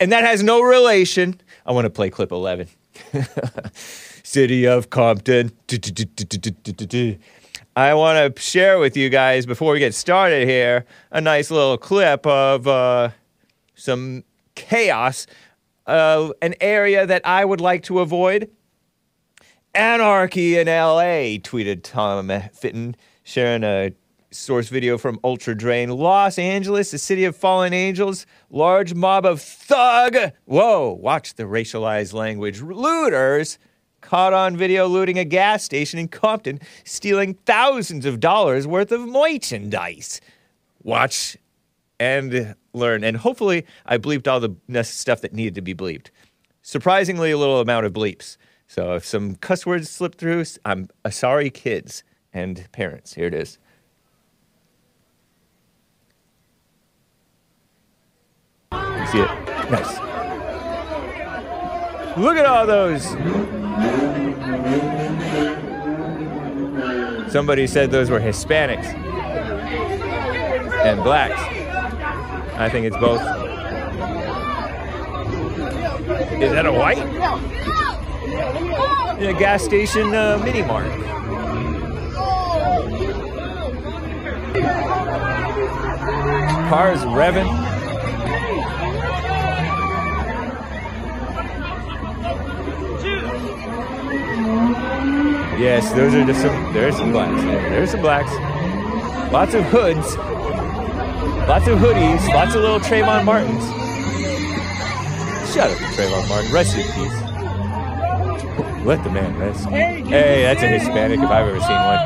And 0.00 0.10
that 0.10 0.24
has 0.24 0.42
no 0.42 0.60
relation. 0.60 1.40
I 1.64 1.72
want 1.72 1.84
to 1.84 1.90
play 1.90 2.10
clip 2.10 2.32
11. 2.32 2.68
City 4.22 4.66
of 4.66 4.90
Compton. 4.90 5.52
I 7.74 7.94
want 7.94 8.36
to 8.36 8.42
share 8.42 8.78
with 8.78 8.96
you 8.96 9.08
guys 9.08 9.46
before 9.46 9.72
we 9.72 9.78
get 9.78 9.94
started 9.94 10.46
here 10.48 10.84
a 11.10 11.20
nice 11.20 11.50
little 11.50 11.78
clip 11.78 12.26
of 12.26 12.66
uh, 12.66 13.10
some 13.74 14.24
chaos, 14.54 15.26
uh, 15.86 16.30
an 16.40 16.54
area 16.60 17.06
that 17.06 17.22
I 17.24 17.44
would 17.44 17.60
like 17.60 17.82
to 17.84 18.00
avoid. 18.00 18.50
Anarchy 19.74 20.58
in 20.58 20.66
LA, 20.66 21.38
tweeted 21.38 21.82
Tom 21.82 22.28
Fitton, 22.52 22.94
sharing 23.24 23.64
a 23.64 23.92
source 24.30 24.68
video 24.68 24.98
from 24.98 25.18
Ultra 25.24 25.54
Drain. 25.54 25.90
Los 25.90 26.38
Angeles, 26.38 26.90
the 26.90 26.98
city 26.98 27.24
of 27.24 27.36
fallen 27.36 27.72
angels, 27.72 28.26
large 28.50 28.94
mob 28.94 29.24
of 29.24 29.40
thug. 29.40 30.16
Whoa, 30.44 30.98
watch 31.00 31.34
the 31.34 31.44
racialized 31.44 32.12
language. 32.12 32.60
Looters 32.60 33.58
caught 34.00 34.32
on 34.32 34.56
video 34.56 34.86
looting 34.86 35.18
a 35.18 35.24
gas 35.24 35.62
station 35.62 35.98
in 35.98 36.08
Compton, 36.08 36.60
stealing 36.84 37.34
thousands 37.46 38.04
of 38.04 38.20
dollars 38.20 38.66
worth 38.66 38.92
of 38.92 39.08
merchandise. 39.08 40.20
Watch 40.82 41.36
and 42.02 42.56
learn. 42.72 43.04
And 43.04 43.16
hopefully, 43.16 43.64
I 43.86 43.96
bleeped 43.96 44.26
all 44.26 44.40
the 44.40 44.82
stuff 44.82 45.20
that 45.20 45.32
needed 45.32 45.54
to 45.54 45.60
be 45.60 45.72
bleeped. 45.72 46.08
Surprisingly, 46.60 47.30
a 47.30 47.38
little 47.38 47.60
amount 47.60 47.86
of 47.86 47.92
bleeps. 47.92 48.36
So 48.66 48.94
if 48.94 49.04
some 49.04 49.36
cuss 49.36 49.64
words 49.64 49.88
slip 49.88 50.16
through, 50.16 50.44
I'm 50.64 50.88
uh, 51.04 51.10
sorry, 51.10 51.48
kids 51.48 52.02
and 52.32 52.66
parents. 52.72 53.14
Here 53.14 53.26
it 53.26 53.34
is. 53.34 53.58
You 58.72 59.06
see 59.06 59.20
it? 59.20 59.30
Nice. 59.70 59.98
Look 62.16 62.36
at 62.36 62.46
all 62.46 62.66
those. 62.66 63.04
Somebody 67.32 67.68
said 67.68 67.92
those 67.92 68.10
were 68.10 68.20
Hispanics 68.20 68.92
and 70.84 71.02
blacks. 71.04 71.61
I 72.62 72.68
think 72.68 72.86
it's 72.86 72.96
both. 72.96 73.20
Is 76.40 76.52
that 76.52 76.64
a 76.64 76.70
white? 76.70 76.98
A 79.18 79.32
gas 79.36 79.64
station 79.64 80.14
uh, 80.14 80.40
mini 80.44 80.62
mart. 80.62 80.86
Cars 86.68 87.00
revving. 87.00 87.50
Yes, 95.58 95.92
those 95.94 96.14
are 96.14 96.24
just 96.24 96.42
some. 96.42 96.72
There's 96.72 96.96
some 96.96 97.10
blacks. 97.10 97.42
There's 97.42 97.90
some 97.90 98.02
blacks. 98.02 98.32
Lots 99.32 99.54
of 99.54 99.64
hoods. 99.64 100.16
Lots 101.48 101.66
of 101.66 101.78
hoodies. 101.78 102.28
Lots 102.28 102.54
of 102.54 102.62
little 102.62 102.80
Trayvon 102.80 103.24
Martins. 103.24 103.64
Shut 105.52 105.70
up, 105.70 105.76
Trayvon 105.94 106.28
Martin. 106.28 106.52
Rest 106.52 106.76
in 106.76 106.84
peace. 106.92 107.22
Let 108.86 109.04
the 109.04 109.10
man 109.10 109.36
rest. 109.38 109.68
Hey, 109.68 110.02
hey 110.02 110.42
that's 110.42 110.62
a 110.62 110.68
Hispanic 110.68 111.20
if 111.20 111.28
I've 111.28 111.46
ever 111.46 111.60
seen 111.60 111.76
one. 111.76 111.98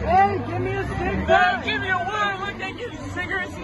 Hey, 0.00 0.38
give 0.46 0.60
me 0.60 0.72
a 0.72 0.86
cigarette. 0.86 1.64
Give 1.64 1.80
me 1.80 1.88
a 1.88 1.96
one. 1.96 2.40
Look, 2.40 2.58
they 2.58 2.72
give 2.72 2.92
cigarettes. 3.12 3.54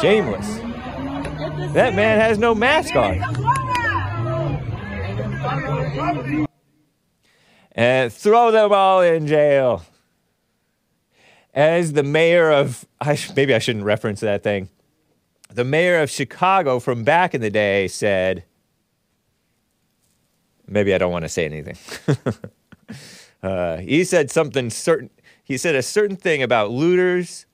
Shameless. 0.00 0.60
That 1.74 1.94
man 1.94 2.18
has 2.20 2.38
no 2.38 2.54
mask 2.54 2.96
on. 2.96 3.20
And 7.72 8.12
throw 8.12 8.50
them 8.50 8.72
all 8.72 9.00
in 9.02 9.26
jail. 9.26 9.82
As 11.52 11.92
the 11.94 12.02
mayor 12.02 12.50
of, 12.50 12.86
I, 13.00 13.18
maybe 13.34 13.54
I 13.54 13.58
shouldn't 13.58 13.84
reference 13.84 14.20
that 14.20 14.42
thing. 14.42 14.68
The 15.48 15.64
mayor 15.64 16.00
of 16.00 16.10
Chicago 16.10 16.78
from 16.78 17.02
back 17.02 17.34
in 17.34 17.40
the 17.40 17.50
day 17.50 17.88
said, 17.88 18.44
maybe 20.68 20.94
I 20.94 20.98
don't 20.98 21.10
want 21.10 21.24
to 21.24 21.28
say 21.28 21.44
anything. 21.44 21.76
uh, 23.42 23.78
he 23.78 24.04
said 24.04 24.30
something 24.30 24.70
certain. 24.70 25.10
He 25.42 25.56
said 25.58 25.74
a 25.74 25.82
certain 25.82 26.16
thing 26.16 26.44
about 26.44 26.70
looters 26.70 27.46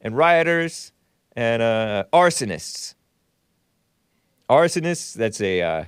and 0.00 0.16
rioters 0.16 0.92
and 1.34 1.60
uh, 1.60 2.04
arsonists. 2.12 2.94
Arsonists, 4.48 5.12
that's 5.14 5.40
a 5.40 5.60
uh, 5.60 5.84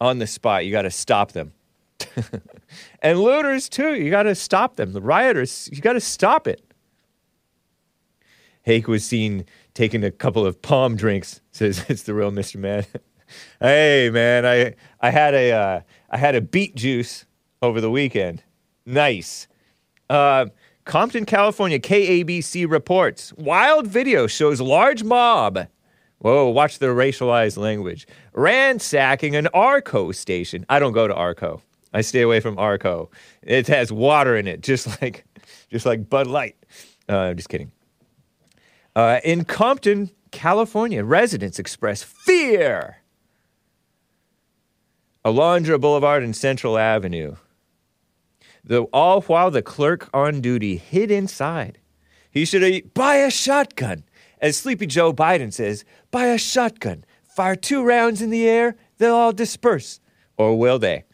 on 0.00 0.20
the 0.20 0.26
spot. 0.28 0.64
You 0.64 0.70
got 0.70 0.82
to 0.82 0.90
stop 0.92 1.32
them. 1.32 1.52
and 3.06 3.20
looters 3.20 3.68
too. 3.68 3.94
You 3.94 4.10
got 4.10 4.24
to 4.24 4.34
stop 4.34 4.74
them. 4.74 4.92
The 4.92 5.00
rioters, 5.00 5.68
you 5.72 5.80
got 5.80 5.92
to 5.92 6.00
stop 6.00 6.48
it. 6.48 6.60
Hake 8.62 8.88
was 8.88 9.04
seen 9.04 9.44
taking 9.74 10.02
a 10.02 10.10
couple 10.10 10.44
of 10.44 10.60
palm 10.60 10.96
drinks. 10.96 11.40
Says 11.52 11.84
it's 11.88 12.02
the 12.02 12.14
real 12.14 12.32
Mr. 12.32 12.56
Man. 12.56 12.84
hey 13.60 14.10
man, 14.12 14.44
I 14.44 14.74
I 15.00 15.10
had 15.10 15.34
a 15.34 15.52
uh, 15.52 15.80
I 16.10 16.16
had 16.16 16.34
a 16.34 16.40
beet 16.40 16.74
juice 16.74 17.26
over 17.62 17.80
the 17.80 17.90
weekend. 17.92 18.42
Nice. 18.84 19.46
Uh, 20.10 20.46
Compton, 20.84 21.26
California, 21.26 21.78
KABC 21.78 22.68
reports 22.68 23.32
wild 23.34 23.86
video 23.86 24.26
shows 24.26 24.60
large 24.60 25.04
mob. 25.04 25.68
Whoa, 26.18 26.48
watch 26.48 26.80
the 26.80 26.86
racialized 26.86 27.56
language. 27.56 28.08
Ransacking 28.32 29.36
an 29.36 29.46
Arco 29.48 30.10
station. 30.10 30.66
I 30.68 30.80
don't 30.80 30.92
go 30.92 31.06
to 31.06 31.14
Arco. 31.14 31.62
I 31.96 32.02
stay 32.02 32.20
away 32.20 32.40
from 32.40 32.58
Arco. 32.58 33.10
It 33.40 33.68
has 33.68 33.90
water 33.90 34.36
in 34.36 34.46
it, 34.46 34.60
just 34.70 35.00
like 35.00 35.24
just 35.70 35.86
like 35.86 36.10
Bud 36.10 36.26
Light. 36.26 36.56
Uh, 37.08 37.16
I'm 37.16 37.36
just 37.36 37.48
kidding. 37.48 37.72
Uh, 38.94 39.20
in 39.24 39.44
Compton, 39.44 40.10
California, 40.30 41.02
residents 41.02 41.58
express 41.58 42.02
fear. 42.02 42.98
Alondra 45.24 45.80
Boulevard 45.80 46.22
and 46.22 46.36
Central 46.36 46.76
Avenue. 46.76 47.36
The, 48.62 48.82
all 48.92 49.22
while 49.22 49.50
the 49.50 49.62
clerk 49.62 50.10
on 50.12 50.42
duty 50.42 50.76
hid 50.76 51.10
inside. 51.10 51.78
He 52.30 52.44
should 52.44 52.92
buy 52.92 53.16
a 53.16 53.30
shotgun. 53.30 54.04
As 54.38 54.58
Sleepy 54.58 54.86
Joe 54.86 55.14
Biden 55.14 55.52
says, 55.52 55.84
buy 56.10 56.26
a 56.26 56.38
shotgun. 56.38 57.04
Fire 57.24 57.56
two 57.56 57.82
rounds 57.82 58.20
in 58.20 58.28
the 58.28 58.46
air, 58.46 58.76
they'll 58.98 59.14
all 59.14 59.32
disperse. 59.32 60.00
Or 60.36 60.58
will 60.58 60.78
they? 60.78 61.04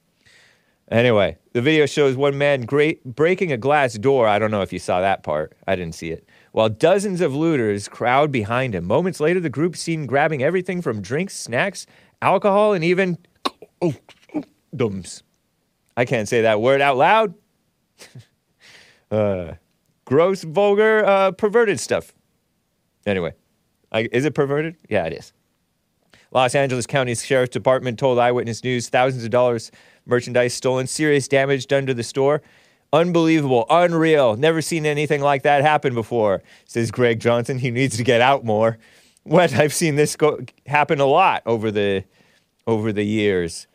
Anyway, 0.92 1.38
the 1.54 1.62
video 1.62 1.86
shows 1.86 2.16
one 2.16 2.36
man 2.36 2.66
breaking 2.66 3.50
a 3.50 3.56
glass 3.56 3.94
door. 3.94 4.28
I 4.28 4.38
don't 4.38 4.50
know 4.50 4.60
if 4.60 4.74
you 4.74 4.78
saw 4.78 5.00
that 5.00 5.22
part. 5.22 5.56
I 5.66 5.74
didn't 5.74 5.94
see 5.94 6.10
it. 6.10 6.28
While 6.52 6.68
dozens 6.68 7.22
of 7.22 7.34
looters 7.34 7.88
crowd 7.88 8.30
behind 8.30 8.74
him. 8.74 8.84
Moments 8.84 9.18
later, 9.18 9.40
the 9.40 9.48
group 9.48 9.74
seen 9.74 10.04
grabbing 10.04 10.42
everything 10.42 10.82
from 10.82 11.00
drinks, 11.00 11.34
snacks, 11.34 11.86
alcohol, 12.20 12.74
and 12.74 12.84
even 12.84 13.16
dums. 14.76 15.22
I 15.96 16.04
can't 16.04 16.28
say 16.28 16.42
that 16.42 16.60
word 16.60 16.82
out 16.82 16.98
loud. 16.98 17.34
uh, 19.10 19.52
gross, 20.04 20.42
vulgar, 20.42 21.06
uh, 21.06 21.32
perverted 21.32 21.80
stuff. 21.80 22.12
Anyway, 23.06 23.32
I, 23.90 24.10
is 24.12 24.26
it 24.26 24.34
perverted? 24.34 24.76
Yeah, 24.90 25.06
it 25.06 25.14
is. 25.14 25.32
Los 26.32 26.54
Angeles 26.54 26.86
County 26.86 27.14
Sheriff's 27.14 27.50
Department 27.50 27.98
told 27.98 28.18
Eyewitness 28.18 28.64
News 28.64 28.88
thousands 28.88 29.24
of 29.24 29.30
dollars 29.30 29.70
merchandise 30.06 30.54
stolen, 30.54 30.86
serious 30.86 31.28
damage 31.28 31.66
done 31.66 31.86
to 31.86 31.94
the 31.94 32.02
store. 32.02 32.42
Unbelievable, 32.92 33.64
unreal. 33.70 34.36
Never 34.36 34.60
seen 34.60 34.84
anything 34.84 35.22
like 35.22 35.42
that 35.42 35.62
happen 35.62 35.94
before, 35.94 36.42
says 36.66 36.90
Greg 36.90 37.20
Johnson. 37.20 37.58
He 37.58 37.70
needs 37.70 37.96
to 37.96 38.04
get 38.04 38.20
out 38.20 38.44
more. 38.44 38.78
What 39.22 39.54
I've 39.58 39.72
seen 39.72 39.96
this 39.96 40.16
go, 40.16 40.40
happen 40.66 41.00
a 41.00 41.06
lot 41.06 41.42
over 41.46 41.70
the 41.70 42.04
over 42.66 42.92
the 42.92 43.04
years. 43.04 43.66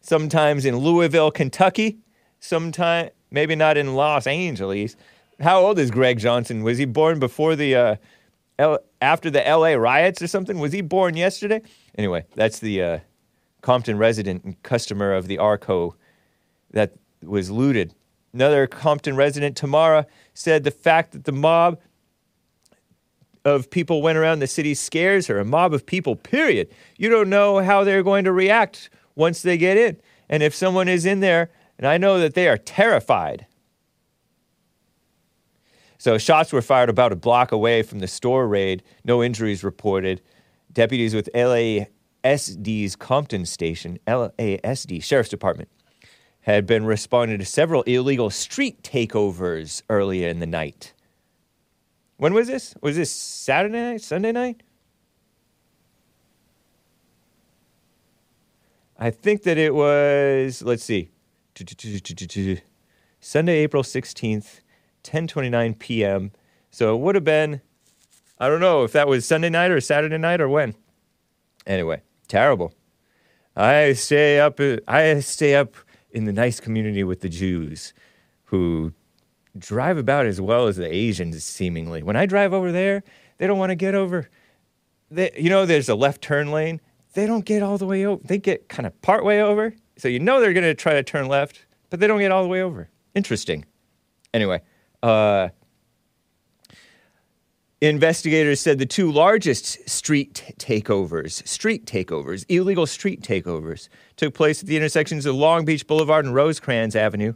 Sometimes 0.00 0.64
in 0.64 0.76
Louisville, 0.78 1.30
Kentucky. 1.30 1.98
Sometime 2.38 3.10
maybe 3.30 3.54
not 3.54 3.76
in 3.76 3.94
Los 3.94 4.26
Angeles. 4.26 4.96
How 5.40 5.60
old 5.60 5.78
is 5.78 5.90
Greg 5.90 6.18
Johnson? 6.18 6.62
Was 6.62 6.78
he 6.78 6.84
born 6.84 7.18
before 7.18 7.56
the 7.56 7.74
uh, 7.74 7.96
L- 8.58 8.80
after 9.00 9.30
the 9.30 9.46
L.A. 9.46 9.76
riots 9.78 10.20
or 10.20 10.26
something? 10.26 10.58
Was 10.58 10.72
he 10.72 10.80
born 10.80 11.16
yesterday? 11.16 11.62
Anyway, 11.96 12.24
that's 12.34 12.58
the 12.58 12.82
uh, 12.82 12.98
Compton 13.60 13.98
resident 13.98 14.44
and 14.44 14.62
customer 14.62 15.12
of 15.12 15.26
the 15.26 15.38
Arco 15.38 15.94
that 16.70 16.94
was 17.22 17.50
looted. 17.50 17.94
Another 18.32 18.66
Compton 18.66 19.16
resident, 19.16 19.56
Tamara, 19.56 20.06
said 20.34 20.64
the 20.64 20.70
fact 20.70 21.12
that 21.12 21.24
the 21.24 21.32
mob 21.32 21.78
of 23.44 23.70
people 23.70 24.02
went 24.02 24.18
around 24.18 24.38
the 24.38 24.46
city 24.46 24.74
scares 24.74 25.26
her. 25.26 25.38
A 25.38 25.44
mob 25.44 25.74
of 25.74 25.86
people, 25.86 26.14
period. 26.14 26.68
You 26.96 27.08
don't 27.08 27.30
know 27.30 27.58
how 27.58 27.84
they're 27.84 28.02
going 28.02 28.24
to 28.24 28.32
react 28.32 28.90
once 29.14 29.42
they 29.42 29.56
get 29.56 29.76
in. 29.76 30.00
And 30.28 30.42
if 30.42 30.54
someone 30.54 30.88
is 30.88 31.06
in 31.06 31.20
there, 31.20 31.50
and 31.78 31.86
I 31.86 31.98
know 31.98 32.18
that 32.20 32.34
they 32.34 32.48
are 32.48 32.58
terrified. 32.58 33.46
So 35.98 36.18
shots 36.18 36.52
were 36.52 36.62
fired 36.62 36.88
about 36.88 37.12
a 37.12 37.16
block 37.16 37.52
away 37.52 37.82
from 37.82 37.98
the 37.98 38.06
store 38.06 38.46
raid. 38.46 38.82
No 39.04 39.22
injuries 39.22 39.64
reported. 39.64 40.22
Deputies 40.72 41.14
with 41.14 41.28
LASD's 42.24 42.96
Compton 42.96 43.46
Station, 43.46 43.98
LASD 44.06 45.02
Sheriff's 45.02 45.28
Department, 45.28 45.68
had 46.42 46.66
been 46.66 46.84
responding 46.84 47.38
to 47.38 47.44
several 47.44 47.82
illegal 47.82 48.30
street 48.30 48.82
takeovers 48.82 49.82
earlier 49.88 50.28
in 50.28 50.40
the 50.40 50.46
night. 50.46 50.94
When 52.16 52.34
was 52.34 52.48
this? 52.48 52.74
Was 52.82 52.96
this 52.96 53.10
Saturday 53.10 53.78
night? 53.78 54.02
Sunday 54.02 54.32
night? 54.32 54.62
I 58.98 59.10
think 59.10 59.44
that 59.44 59.56
it 59.56 59.74
was, 59.74 60.62
let's 60.62 60.84
see, 60.84 61.10
Sunday, 63.20 63.58
April 63.58 63.82
16th, 63.82 64.60
10:29 65.04 65.78
p.m. 65.78 66.32
So 66.70 66.94
it 66.94 67.00
would 67.00 67.14
have 67.14 67.24
been 67.24 67.62
I 68.40 68.48
don't 68.48 68.60
know 68.60 68.84
if 68.84 68.92
that 68.92 69.06
was 69.06 69.26
Sunday 69.26 69.50
night 69.50 69.70
or 69.70 69.82
Saturday 69.82 70.16
night 70.16 70.40
or 70.40 70.48
when. 70.48 70.74
Anyway, 71.66 72.00
terrible. 72.30 72.72
I 73.56 73.92
stay 73.92 74.40
up 74.40 74.58
I 74.88 75.20
stay 75.20 75.54
up 75.54 75.74
in 76.10 76.24
the 76.24 76.32
nice 76.32 76.60
community 76.60 77.04
with 77.04 77.20
the 77.20 77.28
Jews 77.28 77.92
who 78.44 78.92
drive 79.58 79.98
about 79.98 80.26
as 80.26 80.40
well 80.40 80.66
as 80.66 80.76
the 80.76 80.86
Asians 80.86 81.42
seemingly. 81.44 82.02
When 82.02 82.16
I 82.16 82.26
drive 82.26 82.52
over 82.52 82.72
there, 82.72 83.02
they 83.38 83.46
don't 83.46 83.58
want 83.58 83.70
to 83.70 83.76
get 83.76 83.94
over 83.94 84.28
they, 85.10 85.32
you 85.36 85.50
know 85.50 85.66
there's 85.66 85.88
a 85.88 85.94
left 85.94 86.22
turn 86.22 86.52
lane. 86.52 86.80
They 87.14 87.26
don't 87.26 87.44
get 87.44 87.62
all 87.62 87.78
the 87.78 87.86
way 87.86 88.06
over. 88.06 88.22
They 88.24 88.38
get 88.38 88.68
kind 88.68 88.86
of 88.86 89.00
part 89.02 89.24
way 89.24 89.42
over. 89.42 89.74
So 89.96 90.08
you 90.08 90.20
know 90.20 90.40
they're 90.40 90.52
going 90.52 90.64
to 90.64 90.74
try 90.74 90.94
to 90.94 91.02
turn 91.02 91.26
left, 91.26 91.66
but 91.90 92.00
they 92.00 92.06
don't 92.06 92.20
get 92.20 92.30
all 92.30 92.42
the 92.42 92.48
way 92.48 92.62
over. 92.62 92.88
Interesting. 93.14 93.64
Anyway, 94.32 94.62
uh, 95.02 95.48
investigators 97.80 98.60
said 98.60 98.78
the 98.78 98.86
two 98.86 99.10
largest 99.10 99.88
street 99.88 100.54
takeovers, 100.58 101.46
street 101.48 101.86
takeovers, 101.86 102.44
illegal 102.48 102.86
street 102.86 103.22
takeovers, 103.22 103.88
took 104.16 104.34
place 104.34 104.60
at 104.62 104.68
the 104.68 104.76
intersections 104.76 105.24
of 105.24 105.34
Long 105.34 105.64
Beach 105.64 105.86
Boulevard 105.86 106.26
and 106.26 106.34
Rosecrans 106.34 106.94
Avenue. 106.94 107.32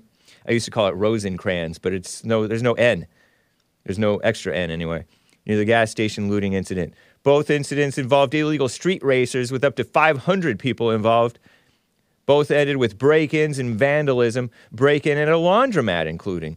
I 0.46 0.52
used 0.52 0.66
to 0.66 0.70
call 0.70 0.88
it 0.88 0.94
Rosencrans, 0.94 1.78
but 1.80 1.94
it's 1.94 2.24
no, 2.24 2.46
there's 2.46 2.62
no 2.62 2.74
N. 2.74 3.06
There's 3.84 3.98
no 3.98 4.18
extra 4.18 4.54
N 4.54 4.70
anyway. 4.70 5.06
Near 5.46 5.56
the 5.56 5.64
gas 5.64 5.90
station 5.90 6.28
looting 6.28 6.52
incident. 6.52 6.94
Both 7.22 7.48
incidents 7.48 7.96
involved 7.96 8.34
illegal 8.34 8.68
street 8.68 9.02
racers 9.02 9.50
with 9.50 9.64
up 9.64 9.76
to 9.76 9.84
500 9.84 10.58
people 10.58 10.90
involved. 10.90 11.38
Both 12.26 12.50
ended 12.50 12.76
with 12.78 12.98
break 12.98 13.34
ins 13.34 13.58
and 13.58 13.78
vandalism, 13.78 14.50
break 14.72 15.06
in 15.06 15.18
at 15.18 15.28
a 15.28 15.32
laundromat, 15.32 16.06
including. 16.06 16.56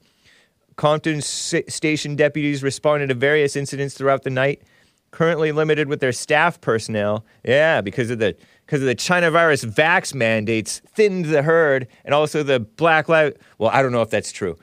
Compton 0.77 1.21
station 1.21 2.15
deputies 2.15 2.61
responded 2.61 3.07
to 3.07 3.15
various 3.15 3.55
incidents 3.55 3.95
throughout 3.95 4.23
the 4.23 4.29
night, 4.29 4.61
currently 5.09 5.51
limited 5.51 5.89
with 5.89 5.99
their 5.99 6.11
staff 6.11 6.61
personnel. 6.61 7.25
Yeah, 7.43 7.81
because 7.81 8.11
of 8.11 8.19
the 8.19 8.35
because 8.65 8.81
of 8.81 8.85
the 8.85 8.95
China 8.95 9.31
virus 9.31 9.65
vax 9.65 10.13
mandates 10.13 10.81
thinned 10.93 11.25
the 11.25 11.41
herd, 11.41 11.87
and 12.05 12.13
also 12.13 12.43
the 12.43 12.59
Black 12.59 13.09
Lives. 13.09 13.35
Well, 13.57 13.71
I 13.73 13.81
don't 13.81 13.91
know 13.91 14.03
if 14.03 14.11
that's 14.11 14.31
true, 14.31 14.55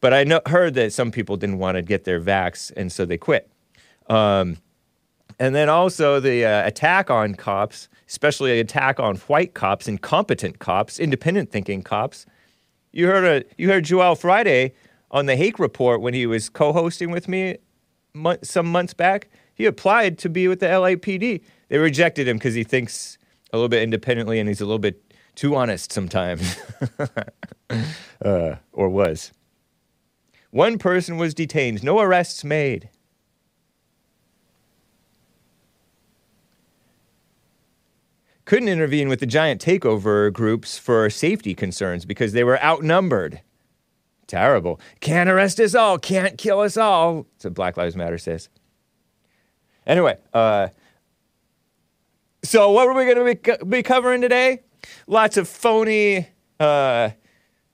but 0.00 0.14
I 0.14 0.22
know, 0.22 0.40
heard 0.46 0.74
that 0.74 0.92
some 0.92 1.10
people 1.10 1.36
didn't 1.36 1.58
want 1.58 1.74
to 1.74 1.82
get 1.82 2.04
their 2.04 2.20
vax, 2.20 2.72
and 2.76 2.92
so 2.92 3.04
they 3.04 3.18
quit. 3.18 3.50
Um, 4.08 4.58
and 5.40 5.52
then 5.52 5.68
also 5.68 6.20
the 6.20 6.44
uh, 6.44 6.66
attack 6.66 7.10
on 7.10 7.34
cops, 7.34 7.88
especially 8.08 8.52
an 8.52 8.58
attack 8.58 9.00
on 9.00 9.16
white 9.16 9.54
cops, 9.54 9.88
incompetent 9.88 10.60
cops, 10.60 11.00
independent 11.00 11.50
thinking 11.50 11.82
cops. 11.82 12.24
You 12.92 13.08
heard 13.08 13.24
a, 13.24 13.44
you 13.58 13.68
heard 13.68 13.84
Joel 13.84 14.14
Friday 14.14 14.72
on 15.10 15.26
the 15.26 15.36
Hake 15.36 15.58
Report 15.58 16.00
when 16.00 16.14
he 16.14 16.26
was 16.26 16.48
co-hosting 16.48 17.10
with 17.10 17.28
me 17.28 17.56
some 18.42 18.66
months 18.66 18.94
back. 18.94 19.28
He 19.54 19.66
applied 19.66 20.18
to 20.18 20.28
be 20.28 20.48
with 20.48 20.60
the 20.60 20.66
LAPD. 20.66 21.42
They 21.68 21.78
rejected 21.78 22.28
him 22.28 22.36
because 22.36 22.54
he 22.54 22.64
thinks 22.64 23.18
a 23.52 23.56
little 23.56 23.68
bit 23.68 23.82
independently 23.82 24.38
and 24.38 24.48
he's 24.48 24.60
a 24.60 24.66
little 24.66 24.78
bit 24.78 25.02
too 25.34 25.54
honest 25.54 25.92
sometimes, 25.92 26.56
uh, 28.24 28.56
or 28.72 28.88
was. 28.88 29.32
One 30.50 30.78
person 30.78 31.18
was 31.18 31.34
detained, 31.34 31.84
no 31.84 32.00
arrests 32.00 32.42
made. 32.42 32.88
Couldn't 38.46 38.68
intervene 38.68 39.08
with 39.08 39.20
the 39.20 39.26
giant 39.26 39.60
takeover 39.60 40.32
groups 40.32 40.78
for 40.78 41.10
safety 41.10 41.52
concerns 41.52 42.04
because 42.04 42.32
they 42.32 42.44
were 42.44 42.62
outnumbered. 42.62 43.40
Terrible. 44.26 44.80
Can't 45.00 45.30
arrest 45.30 45.60
us 45.60 45.74
all, 45.74 45.98
can't 45.98 46.36
kill 46.36 46.60
us 46.60 46.76
all. 46.76 47.26
So 47.38 47.50
Black 47.50 47.76
Lives 47.76 47.96
Matter 47.96 48.18
says. 48.18 48.48
Anyway, 49.86 50.18
uh, 50.34 50.68
so 52.42 52.72
what 52.72 52.88
are 52.88 52.94
we 52.94 53.04
going 53.04 53.36
to 53.36 53.58
be, 53.60 53.64
be, 53.66 53.82
covering 53.82 54.20
today? 54.20 54.62
Lots 55.06 55.36
of 55.36 55.48
phony 55.48 56.28
uh, 56.58 57.10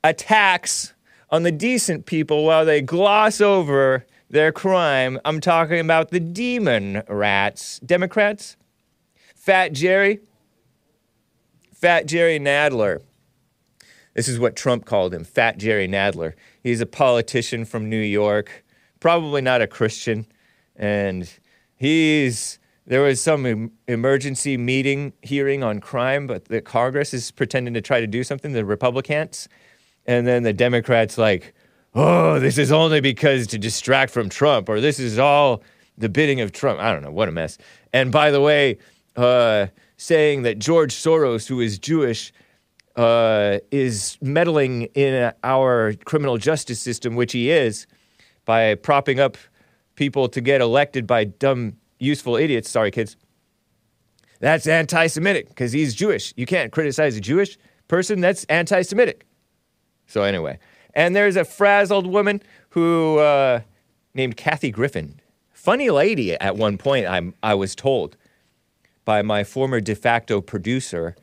attacks 0.04 0.92
on 1.30 1.42
the 1.42 1.52
decent 1.52 2.04
people 2.04 2.44
while 2.44 2.66
they 2.66 2.82
gloss 2.82 3.40
over 3.40 4.06
their 4.28 4.52
crime. 4.52 5.18
I'm 5.24 5.40
talking 5.40 5.80
about 5.80 6.10
the 6.10 6.20
demon 6.20 7.02
rats. 7.08 7.78
Democrats? 7.80 8.56
Fat 9.34 9.72
Jerry? 9.72 10.20
Fat 11.72 12.06
Jerry 12.06 12.38
Nadler 12.38 13.00
this 14.14 14.28
is 14.28 14.38
what 14.38 14.56
Trump 14.56 14.84
called 14.84 15.14
him, 15.14 15.24
Fat 15.24 15.58
Jerry 15.58 15.88
Nadler. 15.88 16.34
He's 16.62 16.80
a 16.80 16.86
politician 16.86 17.64
from 17.64 17.88
New 17.88 18.00
York, 18.00 18.64
probably 19.00 19.40
not 19.40 19.62
a 19.62 19.66
Christian. 19.66 20.26
And 20.76 21.30
he's, 21.76 22.58
there 22.86 23.02
was 23.02 23.20
some 23.20 23.72
emergency 23.88 24.56
meeting 24.56 25.12
hearing 25.22 25.62
on 25.62 25.80
crime, 25.80 26.26
but 26.26 26.46
the 26.46 26.60
Congress 26.60 27.14
is 27.14 27.30
pretending 27.30 27.74
to 27.74 27.80
try 27.80 28.00
to 28.00 28.06
do 28.06 28.22
something, 28.22 28.52
the 28.52 28.64
Republicans. 28.64 29.48
And 30.06 30.26
then 30.26 30.42
the 30.42 30.52
Democrats, 30.52 31.16
like, 31.16 31.54
oh, 31.94 32.38
this 32.38 32.58
is 32.58 32.72
only 32.72 33.00
because 33.00 33.46
to 33.48 33.58
distract 33.58 34.12
from 34.12 34.28
Trump, 34.28 34.68
or 34.68 34.80
this 34.80 34.98
is 34.98 35.18
all 35.18 35.62
the 35.96 36.08
bidding 36.08 36.40
of 36.40 36.52
Trump. 36.52 36.80
I 36.80 36.92
don't 36.92 37.02
know, 37.02 37.12
what 37.12 37.28
a 37.28 37.32
mess. 37.32 37.58
And 37.92 38.10
by 38.10 38.30
the 38.30 38.40
way, 38.40 38.78
uh, 39.16 39.66
saying 39.96 40.42
that 40.42 40.58
George 40.58 40.94
Soros, 40.94 41.46
who 41.46 41.60
is 41.60 41.78
Jewish, 41.78 42.32
uh, 42.96 43.58
is 43.70 44.18
meddling 44.20 44.82
in 44.94 45.32
our 45.42 45.94
criminal 46.04 46.38
justice 46.38 46.80
system, 46.80 47.16
which 47.16 47.32
he 47.32 47.50
is, 47.50 47.86
by 48.44 48.74
propping 48.74 49.20
up 49.20 49.36
people 49.94 50.28
to 50.28 50.40
get 50.40 50.60
elected 50.60 51.06
by 51.06 51.24
dumb, 51.24 51.76
useful 51.98 52.36
idiots. 52.36 52.68
Sorry, 52.70 52.90
kids. 52.90 53.16
That's 54.40 54.66
anti 54.66 55.06
Semitic 55.06 55.48
because 55.48 55.72
he's 55.72 55.94
Jewish. 55.94 56.34
You 56.36 56.46
can't 56.46 56.72
criticize 56.72 57.16
a 57.16 57.20
Jewish 57.20 57.56
person, 57.88 58.20
that's 58.20 58.44
anti 58.44 58.82
Semitic. 58.82 59.26
So, 60.06 60.22
anyway, 60.22 60.58
and 60.94 61.14
there's 61.14 61.36
a 61.36 61.44
frazzled 61.44 62.06
woman 62.06 62.42
who, 62.70 63.18
uh, 63.18 63.60
named 64.14 64.36
Kathy 64.36 64.70
Griffin. 64.70 65.20
Funny 65.52 65.90
lady 65.90 66.34
at 66.34 66.56
one 66.56 66.76
point, 66.76 67.06
I'm, 67.06 67.34
I 67.42 67.54
was 67.54 67.74
told 67.74 68.16
by 69.04 69.22
my 69.22 69.44
former 69.44 69.80
de 69.80 69.94
facto 69.94 70.40
producer, 70.40 71.16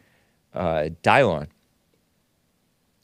uh, 0.54 0.90
Dylon. 1.04 1.48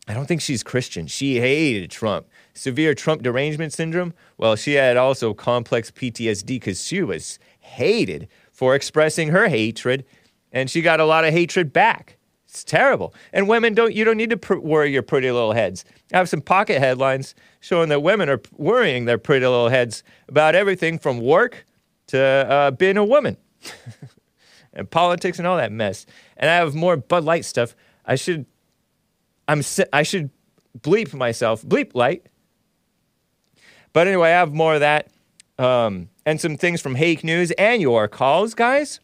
I 0.07 0.13
don't 0.13 0.27
think 0.27 0.41
she's 0.41 0.63
Christian. 0.63 1.07
She 1.07 1.39
hated 1.39 1.89
Trump. 1.89 2.27
Severe 2.53 2.93
Trump 2.93 3.23
derangement 3.23 3.73
syndrome. 3.73 4.13
Well, 4.37 4.55
she 4.55 4.73
had 4.73 4.97
also 4.97 5.33
complex 5.33 5.89
PTSD 5.89 6.47
because 6.47 6.83
she 6.85 7.01
was 7.01 7.39
hated 7.59 8.27
for 8.51 8.75
expressing 8.75 9.29
her 9.29 9.47
hatred, 9.47 10.05
and 10.51 10.69
she 10.69 10.81
got 10.81 10.99
a 10.99 11.05
lot 11.05 11.25
of 11.25 11.33
hatred 11.33 11.73
back. 11.73 12.17
It's 12.47 12.63
terrible. 12.63 13.13
And 13.33 13.49
women 13.49 13.73
don't. 13.73 13.93
You 13.93 14.05
don't 14.05 14.15
need 14.15 14.29
to 14.29 14.37
pr- 14.37 14.55
worry 14.55 14.91
your 14.93 15.01
pretty 15.01 15.29
little 15.29 15.51
heads. 15.51 15.83
I 16.13 16.17
have 16.17 16.29
some 16.29 16.39
pocket 16.39 16.79
headlines 16.79 17.35
showing 17.59 17.89
that 17.89 18.01
women 18.01 18.29
are 18.29 18.41
worrying 18.53 19.05
their 19.05 19.17
pretty 19.17 19.45
little 19.45 19.69
heads 19.69 20.03
about 20.29 20.55
everything 20.55 20.97
from 20.97 21.19
work 21.19 21.65
to 22.07 22.19
uh, 22.21 22.71
being 22.71 22.95
a 22.95 23.03
woman, 23.03 23.35
and 24.73 24.89
politics 24.89 25.37
and 25.39 25.47
all 25.47 25.57
that 25.57 25.71
mess. 25.71 26.05
And 26.37 26.49
I 26.49 26.55
have 26.55 26.75
more 26.75 26.95
Bud 26.95 27.25
Light 27.25 27.43
stuff. 27.43 27.75
I 28.05 28.15
should 28.15 28.45
I'm 29.47 29.61
I 29.93 30.03
should 30.03 30.29
bleep 30.79 31.13
myself, 31.13 31.63
bleep 31.63 31.91
light. 31.93 32.25
But 33.93 34.07
anyway, 34.07 34.29
I 34.29 34.39
have 34.39 34.53
more 34.53 34.75
of 34.75 34.81
that 34.81 35.09
um, 35.57 36.09
and 36.25 36.39
some 36.39 36.57
things 36.57 36.81
from 36.81 36.95
Hake 36.95 37.23
News 37.23 37.51
and 37.51 37.81
your 37.81 38.07
calls, 38.07 38.53
guys. 38.53 38.99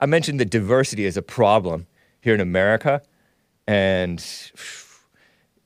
I 0.00 0.06
mentioned 0.06 0.40
that 0.40 0.50
diversity 0.50 1.04
is 1.04 1.16
a 1.16 1.22
problem 1.22 1.86
here 2.20 2.34
in 2.34 2.40
America, 2.40 3.02
and 3.66 4.24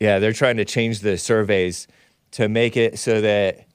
yeah, 0.00 0.18
they're 0.18 0.32
trying 0.32 0.56
to 0.58 0.64
change 0.64 1.00
the 1.00 1.16
surveys 1.16 1.88
to 2.32 2.48
make 2.48 2.76
it 2.76 2.98
so 2.98 3.20
that 3.20 3.66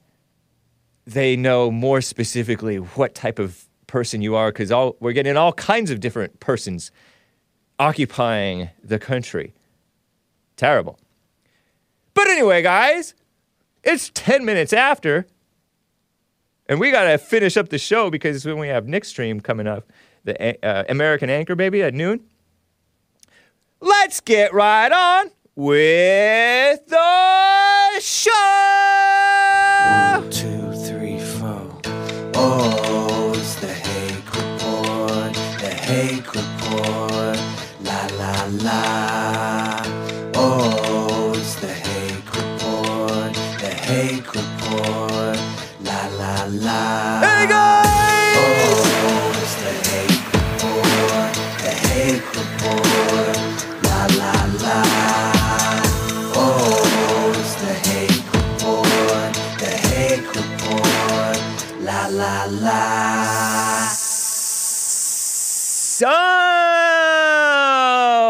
they 1.06 1.36
know 1.36 1.70
more 1.70 2.00
specifically 2.00 2.76
what 2.76 3.14
type 3.14 3.38
of 3.38 3.66
person 3.86 4.22
you 4.22 4.34
are 4.34 4.50
because 4.50 4.72
all 4.72 4.96
we're 5.00 5.12
getting 5.12 5.36
all 5.36 5.52
kinds 5.52 5.90
of 5.90 6.00
different 6.00 6.40
persons 6.40 6.90
occupying 7.78 8.70
the 8.82 8.98
country. 8.98 9.52
Terrible. 10.56 10.98
But 12.14 12.28
anyway, 12.28 12.62
guys, 12.62 13.14
it's 13.82 14.10
10 14.14 14.44
minutes 14.44 14.72
after, 14.72 15.26
and 16.68 16.78
we 16.80 16.90
got 16.90 17.04
to 17.04 17.18
finish 17.18 17.56
up 17.56 17.68
the 17.68 17.78
show 17.78 18.10
because 18.10 18.46
when 18.46 18.58
we 18.58 18.68
have 18.68 18.86
Nick 18.86 19.04
Stream 19.04 19.40
coming 19.40 19.66
up, 19.66 19.90
the 20.24 20.64
uh, 20.64 20.84
American 20.88 21.28
Anchor 21.30 21.54
Baby 21.54 21.82
at 21.82 21.94
noon. 21.94 22.20
Let's 23.80 24.20
get 24.20 24.54
right 24.54 24.90
on 24.90 25.30
with 25.54 26.86
the 26.86 28.00
show. 28.00 28.30
One, 29.84 30.30
two, 30.30 30.72
three, 30.72 31.20
four. 31.20 31.80
Oh, 32.34 33.32
it's 33.36 33.56
the 33.56 33.68
Hake 33.68 34.34
Report, 34.34 35.34
the 35.60 35.68
Hake 35.68 36.34
Report. 36.34 37.38
La 37.82 38.06
la 38.16 38.48
la. 38.62 39.63
La. 46.60 47.18
Hey 47.20 47.46
guys! 47.48 48.36
Oh, 48.38 49.32
it's 49.42 49.54
the 49.58 49.72
Hake 49.90 50.22
Report, 50.34 51.34
the 51.58 51.72
Hake 51.88 52.26
Report. 52.30 53.36
La 53.82 54.00
la 54.14 54.34
la. 54.62 54.78
Oh, 56.36 57.34
it's 57.34 57.54
the 57.56 57.74
Hake 57.90 58.24
Report, 58.32 59.34
the 59.58 59.72
Hake 59.88 60.28
Report. 60.28 61.38
La 61.82 62.06
la 62.06 62.46
la. 62.48 63.88
So, 65.96 66.06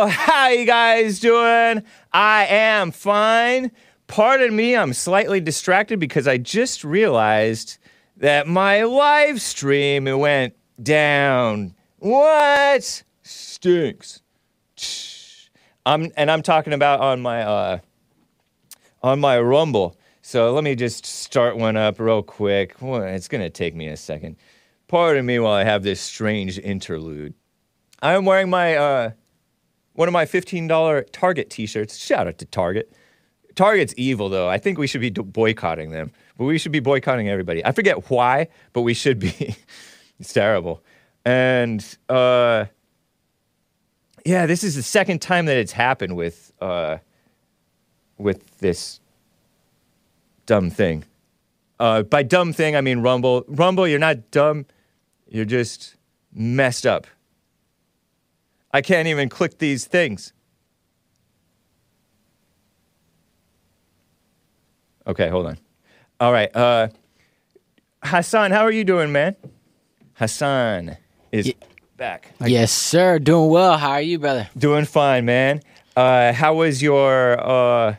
how 0.09 0.49
you 0.49 0.65
guys 0.65 1.21
doing? 1.21 1.83
I 2.13 2.47
am 2.47 2.91
fine. 2.91 3.71
Pardon 4.07 4.57
me, 4.57 4.75
I'm 4.77 4.95
slightly 4.95 5.41
distracted 5.41 5.99
because 6.01 6.27
I 6.27 6.39
just 6.39 6.85
realized 6.85 7.77
that 8.17 8.47
my 8.47 8.85
live 8.85 9.41
stream 9.41 10.05
went 10.05 10.55
down. 10.83 11.75
What? 11.99 13.03
Stinks. 13.23 14.21
I'm, 15.87 16.11
and 16.17 16.31
I'm 16.31 16.43
talking 16.43 16.73
about 16.73 17.01
on 17.01 17.21
my 17.21 17.43
uh, 17.43 17.79
on 19.03 19.21
my 19.21 19.39
Rumble. 19.39 19.99
So 20.23 20.53
let 20.53 20.65
me 20.65 20.75
just 20.75 21.05
start 21.05 21.57
one 21.57 21.77
up 21.77 22.01
real 22.01 22.23
quick. 22.23 22.75
It's 22.81 23.29
gonna 23.29 23.51
take 23.51 23.75
me 23.75 23.89
a 23.89 23.97
second. 23.97 24.37
Pardon 24.89 25.27
me 25.27 25.39
while 25.39 25.53
I 25.53 25.65
have 25.65 25.83
this 25.83 26.01
strange 26.01 26.59
interlude. 26.59 27.35
I'm 28.03 28.25
wearing 28.25 28.49
my 28.51 28.77
uh, 28.77 29.11
one 29.95 30.09
of 30.09 30.13
my 30.13 30.25
$15 30.25 31.05
Target 31.13 31.51
T-shirts. 31.51 31.97
Shout 31.97 32.27
out 32.27 32.39
to 32.39 32.45
Target. 32.45 32.93
Target's 33.55 33.95
evil 33.97 34.29
though. 34.29 34.49
I 34.49 34.59
think 34.59 34.79
we 34.79 34.87
should 34.87 35.01
be 35.01 35.11
boycotting 35.11 35.91
them, 35.91 36.11
but 36.37 36.45
we 36.45 36.59
should 36.59 36.73
be 36.73 36.81
boycotting 36.81 37.29
everybody. 37.29 37.65
I 37.65 37.73
forget 37.73 38.11
why, 38.11 38.49
but 38.73 38.83
we 38.83 38.95
should 38.95 39.19
be. 39.19 39.57
it's 40.21 40.33
terrible. 40.33 40.83
And 41.25 41.85
uh, 42.09 42.67
yeah, 44.25 44.47
this 44.47 44.65
is 44.65 44.75
the 44.75 44.83
second 44.83 45.21
time 45.23 45.47
that 45.47 45.57
it's 45.57 45.73
happened 45.73 46.17
with 46.17 46.53
uh, 46.61 46.99
with 48.19 48.59
this 48.59 49.01
dumb 50.47 50.71
thing. 50.71 51.05
Uh, 51.81 52.03
by 52.03 52.23
dumb 52.23 52.53
thing, 52.53 52.77
I 52.77 52.81
mean 52.81 53.01
Rumble. 53.01 53.45
Rumble, 53.49 53.89
you're 53.89 53.99
not 53.99 54.31
dumb. 54.31 54.67
You're 55.29 55.45
just 55.45 55.97
messed 56.33 56.87
up. 56.87 57.07
I 58.73 58.83
can't 58.83 59.09
even 59.09 59.29
click 59.29 59.59
these 59.59 59.87
things. 59.87 60.33
Okay, 65.07 65.29
hold 65.29 65.47
on. 65.47 65.59
All 66.21 66.33
right. 66.33 66.55
Uh, 66.55 66.89
Hassan, 68.03 68.51
how 68.51 68.63
are 68.63 68.71
you 68.71 68.85
doing, 68.85 69.13
man? 69.13 69.37
Hassan 70.15 70.97
is 71.33 71.49
Ye- 71.49 71.57
back. 71.97 72.33
Yes, 72.45 72.73
sir. 72.73 73.19
Doing 73.19 73.51
well. 73.51 73.77
How 73.79 73.93
are 73.93 74.01
you, 74.01 74.19
brother? 74.19 74.49
Doing 74.57 74.85
fine, 74.85 75.25
man. 75.25 75.61
Uh, 75.97 76.33
how 76.33 76.55
was 76.55 76.83
your 76.83 77.39
uh, 77.41 77.97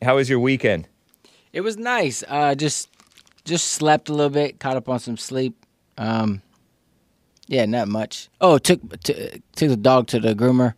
How 0.00 0.16
was 0.16 0.28
your 0.28 0.38
weekend? 0.40 0.88
It 1.52 1.60
was 1.60 1.76
nice. 1.76 2.24
Uh, 2.28 2.54
just 2.54 2.88
just 3.44 3.68
slept 3.68 4.08
a 4.08 4.12
little 4.12 4.30
bit, 4.30 4.60
caught 4.60 4.76
up 4.76 4.88
on 4.88 4.98
some 4.98 5.16
sleep. 5.16 5.54
Um, 5.98 6.40
yeah, 7.46 7.66
not 7.66 7.88
much. 7.88 8.28
Oh, 8.40 8.58
took 8.58 8.80
t- 9.02 9.42
took 9.56 9.68
the 9.68 9.76
dog 9.76 10.06
to 10.08 10.20
the 10.20 10.34
groomer. 10.34 10.74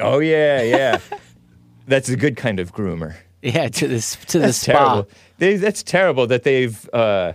Oh 0.00 0.18
yeah, 0.20 0.62
yeah. 0.62 1.00
That's 1.88 2.08
a 2.08 2.16
good 2.16 2.36
kind 2.36 2.58
of 2.60 2.72
groomer. 2.72 3.16
Yeah, 3.46 3.68
to 3.68 3.86
this 3.86 4.16
to 4.26 4.38
the 4.40 4.46
That's 4.46 4.58
spa. 4.58 4.72
terrible. 4.72 5.08
They, 5.38 5.56
that's 5.56 5.82
terrible 5.84 6.26
that 6.26 6.42
they've 6.42 6.88
uh, 6.92 7.34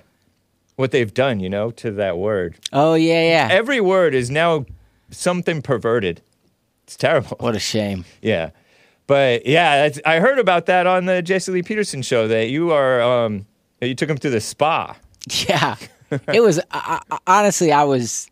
what 0.75 0.91
they've 0.91 1.13
done. 1.13 1.39
You 1.39 1.49
know, 1.49 1.71
to 1.71 1.91
that 1.91 2.17
word. 2.17 2.57
Oh 2.73 2.95
yeah, 2.95 3.23
yeah. 3.23 3.47
Every 3.49 3.79
word 3.79 4.13
is 4.13 4.29
now 4.29 4.65
something 5.09 5.61
perverted. 5.61 6.21
It's 6.83 6.97
terrible. 6.97 7.37
what 7.39 7.55
a 7.55 7.59
shame. 7.59 8.03
Yeah, 8.21 8.49
but 9.07 9.45
yeah, 9.45 9.83
that's, 9.83 10.01
I 10.05 10.19
heard 10.19 10.37
about 10.37 10.65
that 10.65 10.85
on 10.85 11.05
the 11.05 11.21
Jesse 11.21 11.51
Lee 11.51 11.63
Peterson 11.63 12.01
show. 12.01 12.27
That 12.27 12.49
you 12.49 12.71
are 12.71 13.01
um, 13.01 13.45
that 13.79 13.87
you 13.87 13.95
took 13.95 14.09
him 14.09 14.17
to 14.17 14.29
the 14.29 14.41
spa. 14.41 14.95
Yeah, 15.47 15.75
it 16.33 16.41
was 16.41 16.59
I, 16.71 16.99
I, 17.09 17.17
honestly. 17.27 17.71
I 17.71 17.83
was. 17.83 18.27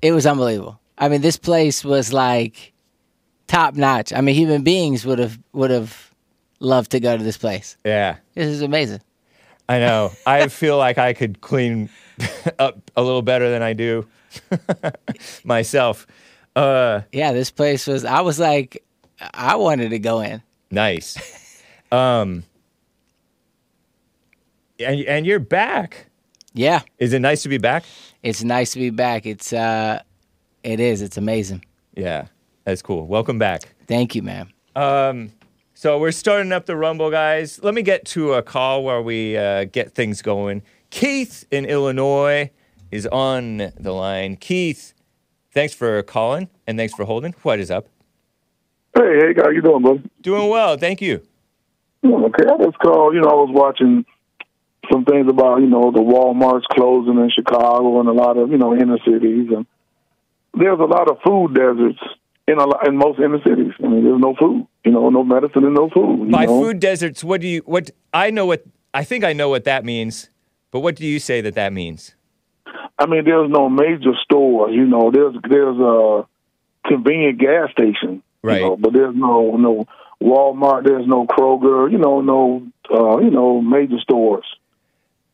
It 0.00 0.12
was 0.12 0.26
unbelievable. 0.26 0.80
I 0.96 1.08
mean, 1.08 1.20
this 1.22 1.36
place 1.36 1.84
was 1.84 2.12
like 2.12 2.72
top 3.48 3.74
notch. 3.74 4.12
I 4.12 4.20
mean, 4.20 4.36
human 4.36 4.62
beings 4.62 5.04
would 5.04 5.18
have 5.18 5.38
would 5.52 5.70
have 5.70 6.13
loved 6.60 6.90
to 6.92 7.00
go 7.00 7.16
to 7.16 7.22
this 7.22 7.36
place. 7.36 7.76
Yeah, 7.84 8.16
This 8.34 8.46
is 8.48 8.62
amazing. 8.62 9.00
I 9.68 9.78
know. 9.78 10.12
I 10.26 10.48
feel 10.48 10.76
like 10.76 10.98
I 10.98 11.12
could 11.14 11.40
clean 11.40 11.88
up 12.58 12.90
a 12.96 13.02
little 13.02 13.22
better 13.22 13.50
than 13.50 13.62
I 13.62 13.72
do 13.72 14.06
myself. 15.44 16.06
Uh, 16.56 17.00
Yeah, 17.12 17.32
this 17.32 17.50
place 17.50 17.86
was. 17.86 18.04
I 18.04 18.20
was 18.20 18.38
like, 18.38 18.84
I 19.32 19.56
wanted 19.56 19.90
to 19.90 19.98
go 19.98 20.20
in. 20.20 20.42
nice. 20.70 21.16
Um, 21.92 22.42
and 24.80 25.00
and 25.06 25.26
you're 25.26 25.38
back. 25.38 26.06
Yeah, 26.52 26.80
Is 26.98 27.12
it 27.12 27.20
nice 27.20 27.42
to 27.42 27.48
be 27.48 27.58
back? 27.58 27.84
it's 28.22 28.42
nice 28.44 28.72
to 28.72 28.78
be 28.78 28.90
back. 28.90 29.26
It's 29.26 29.52
uh, 29.52 30.02
it 30.62 30.80
is. 30.80 31.02
It's 31.02 31.16
amazing. 31.16 31.64
Yeah, 31.96 32.26
that's 32.64 32.82
cool. 32.82 33.06
Welcome 33.06 33.38
back. 33.38 33.62
Thank 33.86 34.14
you, 34.14 34.22
man. 34.22 34.48
Um, 34.76 35.30
so 35.84 35.98
we're 35.98 36.12
starting 36.12 36.50
up 36.50 36.64
the 36.64 36.78
Rumble, 36.78 37.10
guys. 37.10 37.62
Let 37.62 37.74
me 37.74 37.82
get 37.82 38.06
to 38.06 38.32
a 38.32 38.42
call 38.42 38.84
where 38.84 39.02
we 39.02 39.36
uh, 39.36 39.64
get 39.64 39.92
things 39.92 40.22
going. 40.22 40.62
Keith 40.88 41.44
in 41.50 41.66
Illinois 41.66 42.50
is 42.90 43.06
on 43.08 43.58
the 43.58 43.92
line. 43.92 44.36
Keith, 44.36 44.94
thanks 45.52 45.74
for 45.74 46.02
calling 46.02 46.48
and 46.66 46.78
thanks 46.78 46.94
for 46.94 47.04
holding. 47.04 47.34
What 47.42 47.60
is 47.60 47.70
up? 47.70 47.86
Hey, 48.96 49.02
hey, 49.02 49.34
how 49.36 49.50
you 49.50 49.60
doing, 49.60 49.82
bro? 49.82 50.00
Doing 50.22 50.48
well, 50.48 50.78
thank 50.78 51.02
you. 51.02 51.20
Okay, 52.02 52.44
I 52.48 52.64
just 52.64 52.78
called. 52.78 53.14
You 53.14 53.20
know, 53.20 53.28
I 53.28 53.34
was 53.34 53.50
watching 53.52 54.06
some 54.90 55.04
things 55.04 55.28
about 55.28 55.58
you 55.58 55.66
know 55.66 55.92
the 55.92 56.00
WalMarts 56.00 56.64
closing 56.72 57.18
in 57.18 57.28
Chicago 57.28 58.00
and 58.00 58.08
a 58.08 58.14
lot 58.14 58.38
of 58.38 58.50
you 58.50 58.56
know 58.56 58.74
inner 58.74 58.96
cities, 59.04 59.50
and 59.54 59.66
there's 60.54 60.80
a 60.80 60.84
lot 60.84 61.10
of 61.10 61.18
food 61.22 61.52
deserts 61.52 62.00
in 62.46 62.58
a 62.58 62.64
lot, 62.66 62.86
in 62.86 62.96
most 62.96 63.18
inner 63.18 63.38
cities. 63.42 63.72
I 63.82 63.88
mean, 63.88 64.04
there's 64.04 64.20
no 64.20 64.34
food. 64.38 64.66
You 64.84 64.92
know, 64.92 65.08
no 65.08 65.24
medicine 65.24 65.64
and 65.64 65.74
no 65.74 65.88
food. 65.88 66.26
You 66.26 66.30
By 66.30 66.44
know? 66.46 66.60
food 66.60 66.80
deserts, 66.80 67.24
what 67.24 67.40
do 67.40 67.48
you 67.48 67.62
what 67.64 67.90
I 68.12 68.30
know 68.30 68.46
what 68.46 68.64
I 68.92 69.04
think 69.04 69.24
I 69.24 69.32
know 69.32 69.48
what 69.48 69.64
that 69.64 69.84
means, 69.84 70.30
but 70.70 70.80
what 70.80 70.96
do 70.96 71.06
you 71.06 71.18
say 71.18 71.40
that 71.40 71.54
that 71.54 71.72
means? 71.72 72.14
I 72.98 73.06
mean, 73.06 73.24
there's 73.24 73.50
no 73.50 73.68
major 73.68 74.12
store, 74.24 74.70
You 74.70 74.84
know, 74.86 75.10
there's 75.10 75.34
there's 75.48 75.78
a 75.78 76.26
convenient 76.86 77.38
gas 77.38 77.70
station. 77.72 78.22
Right. 78.42 78.60
You 78.60 78.68
know, 78.68 78.76
but 78.76 78.92
there's 78.92 79.16
no 79.16 79.56
no 79.56 79.86
Walmart. 80.22 80.84
There's 80.84 81.06
no 81.06 81.26
Kroger. 81.26 81.90
You 81.90 81.98
know, 81.98 82.20
no 82.20 82.66
uh, 82.90 83.18
you 83.18 83.30
know 83.30 83.60
major 83.62 83.98
stores. 84.00 84.44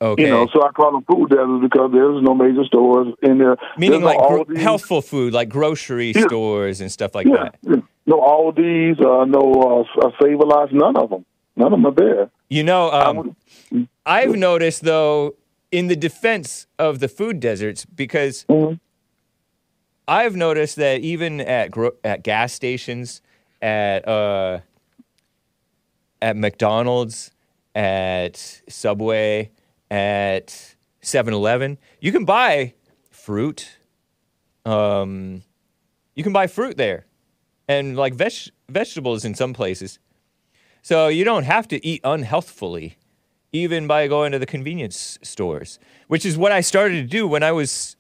Okay. 0.02 0.22
You 0.24 0.28
know, 0.30 0.48
so 0.52 0.62
I 0.66 0.70
call 0.70 0.92
them 0.92 1.04
food 1.04 1.28
deserts 1.28 1.62
because 1.62 1.90
there's 1.92 2.22
no 2.22 2.34
major 2.34 2.64
stores 2.64 3.08
in 3.22 3.36
there. 3.38 3.56
Meaning 3.76 4.00
There's 4.00 4.16
like 4.16 4.30
no 4.30 4.44
gro- 4.44 4.56
healthful 4.56 5.02
food, 5.02 5.34
like 5.34 5.50
grocery 5.50 6.12
Yeah. 6.14 6.22
stores 6.26 6.80
and 6.80 6.90
stuff 6.90 7.14
like 7.14 7.26
Yeah, 7.26 7.32
that. 7.44 7.58
yeah. 7.62 7.76
no 8.06 8.18
Aldi's, 8.20 8.98
uh, 8.98 9.26
no 9.26 9.86
uh, 10.00 10.06
uh, 10.06 10.10
Save 10.22 10.40
a 10.40 10.44
Lot, 10.46 10.72
none 10.72 10.96
of 10.96 11.10
them. 11.10 11.26
None 11.56 11.66
of 11.66 11.72
them 11.72 11.86
are 11.86 11.90
there. 11.94 12.30
You 12.48 12.62
know, 12.64 12.90
um, 12.90 13.16
would- 13.70 13.88
I've 14.06 14.34
noticed 14.36 14.84
though, 14.84 15.34
in 15.70 15.88
the 15.88 15.96
defense 15.96 16.66
of 16.78 17.00
the 17.00 17.08
food 17.08 17.38
deserts, 17.38 17.84
because 17.84 18.46
Mhm. 18.48 18.80
I've 20.08 20.34
noticed 20.34 20.76
that 20.76 21.00
even 21.02 21.40
at 21.42 21.70
gro- 21.70 21.92
at 22.02 22.22
gas 22.22 22.54
stations, 22.54 23.20
at 23.60 24.08
uh, 24.08 24.60
at 26.22 26.36
McDonald's, 26.36 27.32
at 27.74 28.62
Subway, 28.68 29.50
at 29.90 30.74
7-Eleven. 31.02 31.78
You 32.00 32.12
can 32.12 32.24
buy 32.24 32.74
fruit. 33.10 33.68
Um, 34.64 35.42
you 36.14 36.22
can 36.22 36.32
buy 36.32 36.46
fruit 36.46 36.76
there, 36.76 37.06
and 37.68 37.96
like 37.96 38.14
veg- 38.14 38.50
vegetables 38.68 39.24
in 39.24 39.34
some 39.34 39.52
places. 39.52 39.98
So 40.82 41.08
you 41.08 41.24
don't 41.24 41.44
have 41.44 41.68
to 41.68 41.84
eat 41.86 42.00
unhealthfully, 42.04 42.96
even 43.52 43.86
by 43.86 44.06
going 44.06 44.32
to 44.32 44.38
the 44.38 44.46
convenience 44.46 45.18
stores, 45.22 45.78
which 46.08 46.24
is 46.26 46.36
what 46.36 46.52
I 46.52 46.60
started 46.60 46.96
to 47.02 47.08
do 47.08 47.26
when 47.26 47.42
I 47.42 47.52
was 47.52 47.96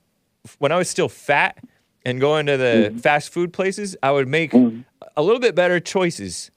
when 0.58 0.72
I 0.72 0.76
was 0.76 0.88
still 0.88 1.08
fat 1.08 1.62
and 2.04 2.20
going 2.20 2.46
to 2.46 2.56
the 2.56 2.98
fast 3.02 3.32
food 3.32 3.52
places. 3.52 3.96
I 4.02 4.10
would 4.10 4.28
make 4.28 4.52
a 5.16 5.22
little 5.22 5.40
bit 5.40 5.54
better 5.54 5.80
choices. 5.80 6.50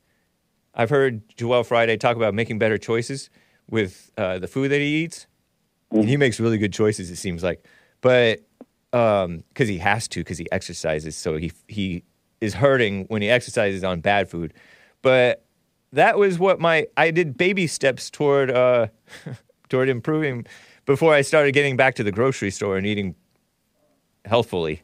I've 0.73 0.89
heard 0.89 1.21
Joel 1.35 1.63
Friday 1.63 1.97
talk 1.97 2.15
about 2.15 2.33
making 2.33 2.59
better 2.59 2.77
choices 2.77 3.29
with 3.70 4.12
uh, 4.17 4.39
the 4.39 4.48
food 4.48 4.70
that 4.70 4.79
he 4.79 5.03
eats, 5.03 5.27
and 5.91 6.08
he 6.08 6.17
makes 6.17 6.39
really 6.39 6.58
good 6.58 6.74
choices. 6.74 7.10
It 7.10 7.17
seems 7.17 7.43
like, 7.43 7.65
but 8.01 8.41
because 8.91 9.67
he 9.67 9.79
has 9.79 10.08
to, 10.10 10.20
because 10.20 10.38
he 10.38 10.51
exercises, 10.51 11.15
so 11.15 11.38
he 11.38 11.51
he 11.67 12.03
is 12.41 12.55
hurting 12.55 13.05
when 13.05 13.22
he 13.22 13.29
exercises 13.29 13.84
on 13.84 14.01
bad 14.01 14.29
food. 14.29 14.53
But 15.01 15.46
that 15.91 16.17
was 16.17 16.38
what 16.39 16.60
my 16.60 16.88
I 16.98 17.12
did 17.12 17.38
baby 17.38 17.67
steps 17.67 18.10
toward 18.10 18.51
uh, 18.51 18.88
toward 19.70 19.89
improving 19.89 20.46
before 20.86 21.13
I 21.13 21.22
started 21.22 21.53
getting 21.53 21.77
back 21.77 21.96
to 21.96 22.03
the 22.03 22.12
grocery 22.12 22.51
store 22.51 22.77
and 22.77 22.86
eating 22.86 23.15
healthfully. 24.25 24.82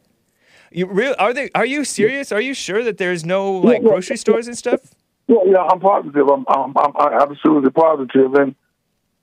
You 0.72 0.86
real 0.86 1.16
are 1.18 1.34
they? 1.34 1.50
Are 1.56 1.66
you 1.66 1.84
serious? 1.84 2.32
Are 2.32 2.42
you 2.42 2.54
sure 2.54 2.84
that 2.84 2.98
there's 2.98 3.26
no 3.26 3.52
like 3.52 3.82
grocery 3.82 4.18
stores 4.18 4.48
and 4.48 4.58
stuff? 4.58 4.82
Yeah, 5.28 5.38
yeah, 5.46 5.62
I'm 5.64 5.80
positive. 5.80 6.28
I'm, 6.28 6.44
I'm, 6.48 6.74
I'm, 6.76 6.92
I'm 6.98 7.32
absolutely 7.32 7.70
positive. 7.70 8.34
And 8.34 8.56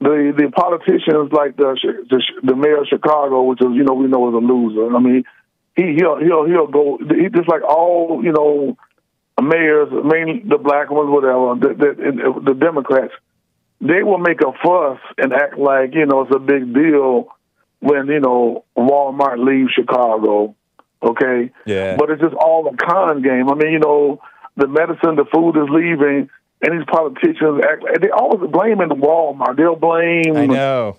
the 0.00 0.32
the 0.36 0.50
politicians 0.50 1.32
like 1.32 1.56
the 1.56 1.76
the, 2.10 2.22
the 2.42 2.56
mayor 2.56 2.82
of 2.82 2.86
Chicago, 2.88 3.42
which 3.44 3.60
is 3.60 3.68
you 3.72 3.84
know 3.84 3.94
we 3.94 4.06
know 4.06 4.28
is 4.28 4.34
a 4.34 4.38
loser. 4.44 4.94
I 4.94 5.00
mean, 5.00 5.24
he 5.74 5.94
he'll 5.96 6.18
he'll 6.18 6.44
he'll 6.46 6.66
go. 6.66 6.98
He 6.98 7.28
just 7.28 7.48
like 7.48 7.62
all 7.62 8.20
you 8.22 8.32
know 8.32 8.76
mayors, 9.42 9.88
mainly 10.04 10.42
the 10.46 10.58
black 10.58 10.90
ones, 10.90 11.10
whatever. 11.10 11.54
The, 11.60 11.74
the, 11.74 11.88
uh, 12.30 12.40
the 12.40 12.54
Democrats, 12.54 13.12
they 13.80 14.02
will 14.02 14.18
make 14.18 14.40
a 14.40 14.52
fuss 14.62 14.98
and 15.18 15.32
act 15.32 15.58
like 15.58 15.94
you 15.94 16.06
know 16.06 16.22
it's 16.22 16.34
a 16.34 16.38
big 16.38 16.72
deal 16.74 17.28
when 17.80 18.06
you 18.08 18.20
know 18.20 18.64
Walmart 18.76 19.38
leaves 19.44 19.72
Chicago. 19.72 20.54
Okay, 21.02 21.52
Yeah. 21.66 21.96
but 21.98 22.10
it's 22.10 22.22
just 22.22 22.34
all 22.34 22.66
a 22.66 22.76
con 22.76 23.22
game. 23.22 23.48
I 23.50 23.54
mean, 23.54 23.72
you 23.72 23.78
know, 23.78 24.20
the 24.56 24.66
medicine, 24.66 25.14
the 25.16 25.26
food 25.32 25.50
is 25.56 25.68
leaving, 25.70 26.30
and 26.66 26.80
these 26.80 26.86
politicians 26.90 27.62
act 27.62 27.82
like 27.82 28.00
they 28.00 28.10
always 28.10 28.50
blaming 28.50 28.88
the 28.88 28.98
Walmart. 28.98 29.56
They'll 29.56 29.76
blame 29.76 30.36
I 30.36 30.46
know. 30.46 30.98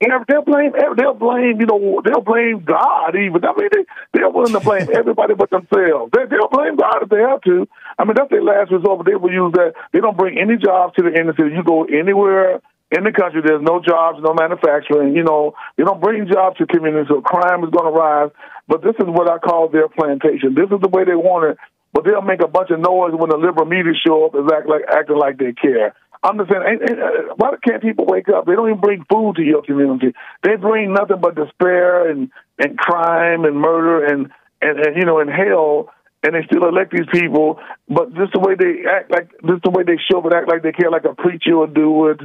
Every, 0.00 0.24
they'll 0.28 0.46
blame. 0.46 0.70
They'll 0.96 1.14
blame. 1.14 1.58
You 1.58 1.66
know. 1.66 2.00
They'll 2.04 2.22
blame 2.22 2.62
God. 2.62 3.16
Even. 3.16 3.44
I 3.44 3.52
mean, 3.58 3.68
they 3.72 3.84
they're 4.14 4.30
willing 4.30 4.52
to 4.52 4.60
blame 4.60 4.86
everybody 4.94 5.34
but 5.34 5.50
themselves. 5.50 6.12
They, 6.14 6.26
they'll 6.30 6.48
blame 6.48 6.76
God 6.76 7.02
if 7.02 7.08
they 7.08 7.18
have 7.18 7.42
to. 7.42 7.66
I 7.98 8.04
mean, 8.04 8.14
that's 8.14 8.30
their 8.30 8.42
last 8.42 8.70
resort. 8.70 8.98
But 8.98 9.06
they 9.10 9.16
will 9.16 9.32
use 9.32 9.52
that. 9.54 9.74
They 9.92 9.98
don't 9.98 10.16
bring 10.16 10.38
any 10.38 10.56
jobs 10.56 10.94
to 10.96 11.02
the 11.02 11.10
city. 11.36 11.50
You 11.50 11.64
go 11.64 11.82
anywhere 11.84 12.62
in 12.90 13.04
the 13.04 13.12
country, 13.12 13.42
there's 13.44 13.60
no 13.60 13.82
jobs, 13.84 14.18
no 14.22 14.32
manufacturing. 14.32 15.14
You 15.14 15.24
know, 15.24 15.54
they 15.76 15.84
don't 15.84 16.00
bring 16.00 16.26
jobs 16.26 16.56
to 16.58 16.66
communities. 16.66 17.08
So 17.08 17.20
crime 17.20 17.62
is 17.64 17.70
going 17.70 17.84
to 17.84 17.98
rise. 17.98 18.30
But 18.66 18.82
this 18.82 18.94
is 18.98 19.06
what 19.06 19.28
I 19.28 19.38
call 19.38 19.68
their 19.68 19.88
plantation. 19.88 20.54
This 20.54 20.70
is 20.70 20.80
the 20.80 20.88
way 20.88 21.04
they 21.04 21.14
want 21.14 21.52
it. 21.52 21.58
But 21.98 22.04
they'll 22.04 22.22
make 22.22 22.40
a 22.40 22.46
bunch 22.46 22.70
of 22.70 22.78
noise 22.78 23.10
when 23.12 23.28
the 23.28 23.36
liberal 23.36 23.66
media 23.66 23.90
show 24.06 24.26
up 24.26 24.34
and 24.36 24.48
act 24.52 24.68
like 24.68 24.82
acting 24.88 25.16
like 25.18 25.36
they 25.36 25.50
care. 25.52 25.94
I'm 26.22 26.38
just 26.38 26.48
saying, 26.48 26.62
ain't- 26.64 26.82
ain't- 26.88 27.00
uh, 27.02 27.34
why 27.34 27.56
can't 27.66 27.82
people 27.82 28.06
wake 28.06 28.28
up? 28.28 28.46
They 28.46 28.54
don't 28.54 28.68
even 28.68 28.80
bring 28.80 29.04
food 29.10 29.34
to 29.34 29.42
your 29.42 29.62
community. 29.62 30.14
They 30.44 30.54
bring 30.54 30.92
nothing 30.92 31.16
but 31.20 31.34
despair 31.34 32.08
and, 32.08 32.30
and 32.56 32.78
crime 32.78 33.44
and 33.44 33.56
murder 33.56 34.04
and, 34.04 34.30
and, 34.62 34.78
and, 34.78 34.96
you 34.96 35.06
know, 35.06 35.18
and 35.18 35.28
hell. 35.28 35.90
And 36.22 36.36
they 36.36 36.44
still 36.46 36.68
elect 36.68 36.92
these 36.92 37.08
people, 37.10 37.58
but 37.88 38.14
just 38.14 38.32
the 38.32 38.38
way 38.38 38.54
they 38.54 38.88
act 38.88 39.10
like, 39.10 39.30
just 39.44 39.64
the 39.64 39.70
way 39.70 39.82
they 39.82 39.98
show 40.08 40.18
up 40.18 40.24
and 40.26 40.34
act 40.34 40.48
like 40.48 40.62
they 40.62 40.70
care, 40.70 40.92
like 40.92 41.04
a 41.04 41.16
preacher 41.16 41.56
would 41.58 41.74
do 41.74 42.06
it, 42.10 42.20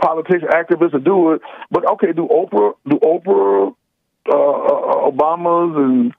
politician, 0.00 0.50
activists 0.54 0.92
would 0.92 1.04
do 1.04 1.32
it. 1.32 1.40
But 1.72 1.84
okay, 1.94 2.12
do 2.12 2.28
Oprah, 2.28 2.74
do 2.88 3.00
Oprah, 3.00 3.74
uh, 4.32 4.36
uh, 4.36 5.10
Obama's 5.10 5.76
and 5.76 6.14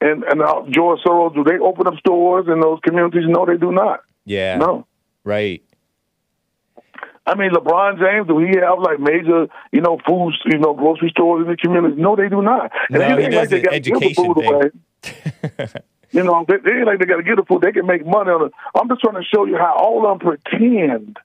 and 0.00 0.24
and 0.24 0.42
uh, 0.42 0.62
George 0.70 1.00
Soros, 1.04 1.34
do 1.34 1.44
they 1.44 1.58
open 1.58 1.86
up 1.86 1.94
stores 1.98 2.46
in 2.48 2.60
those 2.60 2.78
communities? 2.82 3.24
No, 3.26 3.46
they 3.46 3.56
do 3.56 3.72
not. 3.72 4.00
Yeah. 4.24 4.56
No. 4.56 4.86
Right. 5.24 5.62
I 7.26 7.34
mean, 7.34 7.50
LeBron 7.50 7.98
James, 7.98 8.26
do 8.26 8.38
he 8.38 8.58
have 8.58 8.78
like 8.78 8.98
major, 8.98 9.48
you 9.70 9.82
know, 9.82 9.98
food, 10.06 10.32
you 10.46 10.58
know, 10.58 10.72
grocery 10.72 11.10
stores 11.10 11.44
in 11.44 11.50
the 11.50 11.56
community? 11.58 12.00
No, 12.00 12.16
they 12.16 12.28
do 12.30 12.40
not. 12.40 12.72
And 12.88 13.00
No, 13.00 13.16
he 13.18 13.24
ain't 13.24 13.32
does 13.32 13.50
they 13.50 13.60
the 13.60 13.70
education 13.70 14.14
food 14.14 14.36
thing. 14.38 14.52
away. 14.54 14.70
you 16.12 16.24
know, 16.24 16.46
they, 16.48 16.56
they 16.64 16.78
ain't 16.78 16.86
like 16.86 17.00
they 17.00 17.04
got 17.04 17.16
to 17.16 17.22
give 17.22 17.36
the 17.36 17.44
food. 17.44 17.60
They 17.60 17.72
can 17.72 17.86
make 17.86 18.06
money 18.06 18.30
on 18.30 18.46
it. 18.46 18.52
I'm 18.74 18.88
just 18.88 19.02
trying 19.02 19.22
to 19.22 19.28
show 19.28 19.44
you 19.44 19.58
how 19.58 19.74
all 19.76 20.10
of 20.10 20.18
them 20.18 20.26
pretend 20.40 21.18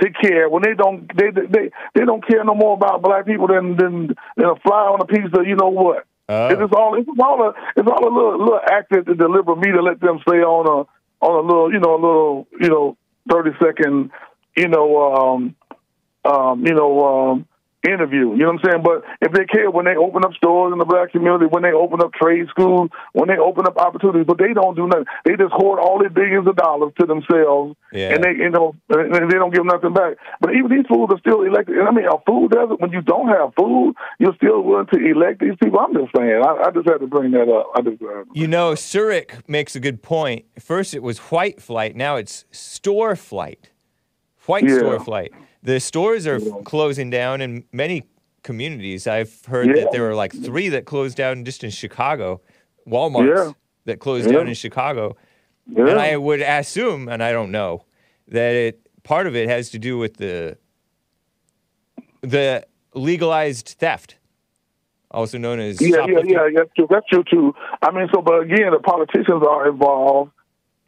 to 0.00 0.10
care 0.22 0.48
when 0.48 0.62
they 0.62 0.74
don't. 0.74 1.10
They 1.16 1.30
they 1.30 1.70
they 1.94 2.04
don't 2.04 2.26
care 2.26 2.44
no 2.44 2.54
more 2.54 2.74
about 2.74 3.02
black 3.02 3.26
people 3.26 3.48
than 3.48 3.76
than, 3.76 4.14
than 4.36 4.46
a 4.46 4.56
fly 4.56 4.86
on 4.86 5.00
a 5.00 5.04
piece 5.04 5.32
of 5.36 5.46
you 5.46 5.56
know 5.56 5.68
what. 5.68 6.06
Oh. 6.32 6.46
It's 6.46 6.72
all 6.72 6.94
it's 6.96 7.08
all 7.18 7.42
a 7.42 7.48
it's 7.74 7.88
all 7.88 8.06
a 8.06 8.12
little 8.14 8.38
little 8.38 8.60
act 8.70 8.90
that 8.90 9.04
the 9.04 9.28
liberal 9.28 9.60
to 9.60 9.82
let 9.82 10.00
them 10.00 10.20
stay 10.22 10.38
on 10.38 10.64
a 10.64 11.26
on 11.26 11.44
a 11.44 11.46
little 11.46 11.72
you 11.72 11.80
know 11.80 11.94
a 11.96 12.00
little 12.00 12.48
you 12.60 12.68
know 12.68 12.96
thirty 13.28 13.50
second 13.60 14.12
you 14.56 14.68
know 14.68 15.12
um 15.12 15.56
um 16.24 16.64
you 16.64 16.72
know 16.72 17.32
um 17.32 17.46
interview. 17.86 18.32
You 18.32 18.44
know 18.44 18.52
what 18.52 18.64
I'm 18.64 18.70
saying? 18.70 18.82
But 18.84 19.04
if 19.20 19.32
they 19.32 19.44
care 19.44 19.70
when 19.70 19.84
they 19.86 19.96
open 19.96 20.24
up 20.24 20.34
stores 20.34 20.72
in 20.72 20.78
the 20.78 20.84
black 20.84 21.12
community, 21.12 21.46
when 21.46 21.62
they 21.62 21.72
open 21.72 22.00
up 22.02 22.12
trade 22.12 22.46
schools, 22.50 22.90
when 23.12 23.28
they 23.28 23.38
open 23.38 23.66
up 23.66 23.76
opportunities, 23.78 24.26
but 24.26 24.38
they 24.38 24.52
don't 24.52 24.76
do 24.76 24.86
nothing. 24.86 25.06
They 25.24 25.36
just 25.36 25.52
hoard 25.52 25.78
all 25.80 25.98
their 25.98 26.10
billions 26.10 26.46
of 26.46 26.56
dollars 26.56 26.92
to 27.00 27.06
themselves, 27.06 27.76
Yeah. 27.92 28.14
and 28.14 28.24
they 28.24 28.32
you 28.32 28.50
know 28.50 28.74
and 28.90 29.14
they 29.30 29.38
don't 29.38 29.54
give 29.54 29.64
nothing 29.64 29.94
back. 29.94 30.16
But 30.40 30.54
even 30.54 30.70
these 30.70 30.86
fools 30.86 31.10
are 31.12 31.18
still 31.18 31.42
elected. 31.42 31.78
And 31.78 31.88
I 31.88 31.90
mean, 31.90 32.06
a 32.06 32.18
food 32.26 32.50
doesn't. 32.52 32.80
When 32.80 32.92
you 32.92 33.00
don't 33.02 33.28
have 33.28 33.54
food, 33.56 33.94
you're 34.18 34.34
still 34.36 34.62
willing 34.62 34.86
to 34.92 34.98
elect 35.00 35.40
these 35.40 35.56
people. 35.62 35.80
I'm 35.80 35.94
just 35.94 36.12
saying. 36.16 36.42
I, 36.44 36.68
I 36.68 36.70
just 36.70 36.88
had 36.88 36.98
to 37.00 37.06
bring 37.06 37.32
that 37.32 37.48
up. 37.48 37.66
I 37.74 37.80
just. 37.82 38.02
Uh, 38.02 38.24
You 38.34 38.46
know, 38.46 38.72
Surik 38.72 39.48
makes 39.48 39.74
a 39.74 39.80
good 39.80 40.02
point. 40.02 40.44
First, 40.58 40.94
it 40.94 41.02
was 41.02 41.18
white 41.30 41.60
flight. 41.60 41.96
Now 41.96 42.16
it's 42.16 42.44
store 42.50 43.16
flight. 43.16 43.70
White 44.46 44.64
Yeah. 44.64 44.78
store 44.78 45.00
flight. 45.00 45.32
The 45.62 45.78
stores 45.80 46.26
are 46.26 46.40
closing 46.64 47.10
down 47.10 47.40
in 47.40 47.64
many 47.72 48.04
communities. 48.42 49.06
I've 49.06 49.44
heard 49.44 49.68
Yeah. 49.68 49.82
that 49.84 49.92
there 49.92 50.02
were 50.02 50.14
like 50.14 50.32
three 50.32 50.68
that 50.70 50.86
closed 50.86 51.16
down 51.16 51.44
just 51.44 51.62
in 51.62 51.70
Chicago, 51.70 52.40
Walmarts 52.88 53.28
Yeah. 53.46 53.52
that 53.84 54.00
closed 54.00 54.26
Yeah. 54.30 54.38
down 54.38 54.48
in 54.48 54.54
Chicago. 54.54 55.16
yeah. 55.66 55.86
And 55.86 56.00
I 56.00 56.16
would 56.16 56.40
assume, 56.40 57.08
and 57.08 57.22
I 57.22 57.30
don't 57.32 57.50
know, 57.52 57.84
that 58.28 58.54
it 58.54 58.80
part 59.02 59.26
of 59.26 59.36
it 59.36 59.48
has 59.48 59.70
to 59.70 59.78
do 59.78 59.98
with 59.98 60.16
the 60.16 60.56
the 62.22 62.66
legalized 62.94 63.76
theft, 63.78 64.16
also 65.10 65.38
known 65.38 65.58
as 65.60 65.80
Yeah, 65.80 66.04
yeah, 66.06 66.20
yeah, 66.24 66.48
that's 66.54 66.70
true. 66.76 66.86
That's 66.90 67.06
true 67.06 67.24
too. 67.30 67.54
I 67.82 67.90
mean, 67.92 68.08
so 68.12 68.20
but 68.20 68.40
again, 68.42 68.72
the 68.72 68.78
politicians 68.80 69.42
are 69.48 69.68
involved 69.68 70.32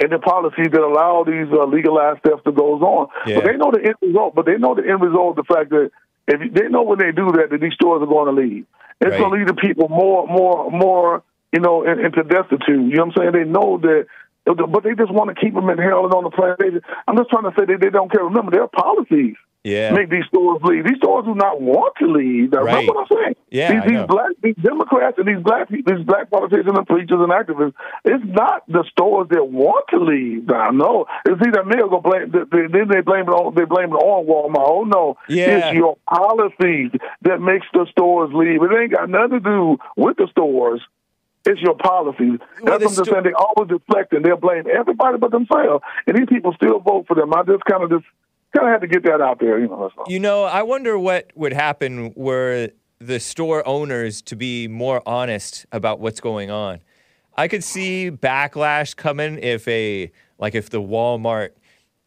in 0.02 0.10
the 0.10 0.18
policies 0.18 0.68
that 0.72 0.80
allow 0.82 1.22
these 1.24 1.46
uh, 1.52 1.64
legalized 1.64 2.22
theft 2.22 2.44
to 2.44 2.52
goes 2.52 2.82
on. 2.82 3.06
Yeah. 3.26 3.36
But 3.36 3.44
they 3.46 3.56
know 3.56 3.70
the 3.70 3.82
end 3.86 3.96
result. 4.02 4.34
But 4.34 4.46
they 4.46 4.58
know 4.58 4.74
the 4.74 4.82
end 4.82 5.00
result. 5.00 5.36
The 5.36 5.44
fact 5.44 5.70
that 5.70 5.90
if 6.26 6.40
you, 6.40 6.50
they 6.50 6.68
know 6.68 6.82
when 6.82 6.98
they 6.98 7.12
do 7.12 7.30
that, 7.38 7.50
that 7.50 7.60
these 7.60 7.74
stores 7.74 8.02
are 8.02 8.06
going 8.06 8.34
to 8.34 8.40
leave. 8.42 8.66
It's 9.00 9.10
Right. 9.10 9.18
going 9.18 9.30
to 9.32 9.38
lead 9.38 9.48
the 9.48 9.60
people 9.60 9.88
more, 9.88 10.26
more, 10.26 10.70
more. 10.70 11.22
You 11.52 11.60
know, 11.60 11.84
in, 11.84 12.00
into 12.00 12.22
destitute. 12.24 12.68
You 12.68 12.96
know 12.96 13.04
what 13.12 13.18
I'm 13.20 13.32
saying? 13.32 13.32
They 13.32 13.44
know 13.50 13.78
that. 13.78 14.06
But 14.44 14.82
they 14.82 14.94
just 14.94 15.12
want 15.12 15.30
to 15.30 15.36
keep 15.38 15.54
them 15.54 15.68
in 15.70 15.78
hell 15.78 16.04
and 16.04 16.12
on 16.14 16.24
the 16.24 16.30
plantation. 16.30 16.80
I'm 17.06 17.16
just 17.16 17.30
trying 17.30 17.44
to 17.44 17.54
say 17.56 17.64
that 17.66 17.78
they 17.80 17.90
don't 17.90 18.10
care. 18.10 18.24
Remember, 18.24 18.50
their 18.50 18.66
policies 18.66 19.36
Yeah. 19.64 19.92
make 19.92 20.10
these 20.10 20.24
stores 20.26 20.60
leave. 20.64 20.84
These 20.84 20.96
stores 20.96 21.24
do 21.24 21.34
not 21.36 21.60
want 21.60 21.94
to 22.00 22.06
leave. 22.06 22.52
Right. 22.52 22.64
Remember 22.64 22.92
what 22.94 23.06
I'm 23.12 23.16
saying? 23.16 23.36
Yeah, 23.50 23.80
these, 23.86 23.90
these 23.92 24.06
black, 24.08 24.30
these 24.42 24.56
Democrats 24.56 25.18
and 25.18 25.28
these 25.28 25.42
black 25.44 25.68
people, 25.68 25.94
these 25.94 26.04
black 26.04 26.30
politicians 26.30 26.72
and 26.76 26.86
preachers 26.86 27.20
and 27.20 27.30
activists. 27.30 27.74
It's 28.04 28.24
not 28.26 28.64
the 28.66 28.82
stores 28.90 29.28
that 29.30 29.46
want 29.46 29.84
to 29.90 29.98
leave. 30.00 30.48
Now, 30.48 30.70
no, 30.70 31.06
it's 31.26 31.40
either 31.46 31.62
me 31.64 31.80
or 31.80 31.88
go 31.90 32.00
blame. 32.00 32.32
Then 32.32 32.88
they 32.88 33.02
blame 33.02 33.28
it 33.28 33.34
on. 33.38 33.54
They 33.54 33.64
blame 33.64 33.90
it 33.92 34.02
on 34.02 34.26
Walmart. 34.26 34.66
Oh 34.66 34.82
no, 34.84 35.16
Yeah. 35.28 35.68
it's 35.68 35.76
your 35.76 35.96
policies 36.08 36.90
that 37.22 37.40
makes 37.40 37.66
the 37.72 37.86
stores 37.92 38.30
leave. 38.34 38.62
It 38.62 38.70
ain't 38.74 38.92
got 38.92 39.08
nothing 39.08 39.30
to 39.30 39.40
do 39.40 39.78
with 39.96 40.16
the 40.16 40.26
stores. 40.32 40.80
It's 41.44 41.60
your 41.60 41.74
policies. 41.74 42.38
Well, 42.62 42.78
That's 42.78 42.84
what 42.84 42.98
I'm 42.98 43.04
sto- 43.04 43.12
saying. 43.12 43.24
They 43.24 43.32
always 43.32 43.68
deflect 43.68 44.12
and 44.12 44.24
they'll 44.24 44.36
blame 44.36 44.64
everybody 44.72 45.18
but 45.18 45.30
themselves. 45.30 45.84
And 46.06 46.16
these 46.16 46.28
people 46.28 46.52
still 46.54 46.78
vote 46.78 47.06
for 47.06 47.14
them. 47.14 47.32
I 47.34 47.42
just 47.42 47.64
kind 47.64 47.82
of 47.84 47.90
just 47.90 48.04
kind 48.54 48.66
of 48.68 48.72
had 48.72 48.80
to 48.82 48.86
get 48.86 49.02
that 49.04 49.20
out 49.20 49.40
there. 49.40 49.58
You 49.58 49.68
know. 49.68 49.90
You 50.06 50.20
know, 50.20 50.44
I 50.44 50.62
wonder 50.62 50.98
what 50.98 51.30
would 51.34 51.52
happen 51.52 52.12
were 52.16 52.70
the 52.98 53.18
store 53.18 53.66
owners 53.66 54.22
to 54.22 54.36
be 54.36 54.68
more 54.68 55.02
honest 55.06 55.66
about 55.72 55.98
what's 56.00 56.20
going 56.20 56.50
on. 56.50 56.80
I 57.36 57.48
could 57.48 57.64
see 57.64 58.10
backlash 58.10 58.94
coming 58.94 59.38
if 59.38 59.66
a 59.68 60.10
like 60.38 60.54
if 60.54 60.70
the 60.70 60.80
Walmart 60.80 61.50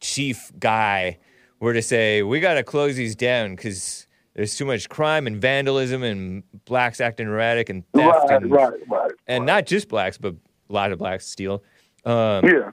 chief 0.00 0.52
guy 0.58 1.18
were 1.60 1.72
to 1.72 1.82
say, 1.82 2.22
"We 2.22 2.40
got 2.40 2.54
to 2.54 2.62
close 2.62 2.96
these 2.96 3.16
down 3.16 3.56
cuz 3.56 4.06
there's 4.34 4.54
too 4.56 4.66
much 4.66 4.88
crime 4.88 5.26
and 5.26 5.40
vandalism 5.40 6.02
and 6.02 6.42
blacks 6.66 7.00
acting 7.00 7.26
erratic 7.26 7.70
and 7.70 7.84
theft 7.92 8.06
Right, 8.28 8.42
and, 8.42 8.50
right, 8.50 8.72
right. 8.88 9.10
and 9.26 9.46
not 9.46 9.64
just 9.66 9.88
blacks, 9.88 10.18
but 10.18 10.34
a 10.68 10.72
lot 10.72 10.92
of 10.92 10.98
blacks 10.98 11.26
steal. 11.26 11.62
Um, 12.04 12.44
yeah. 12.44 12.70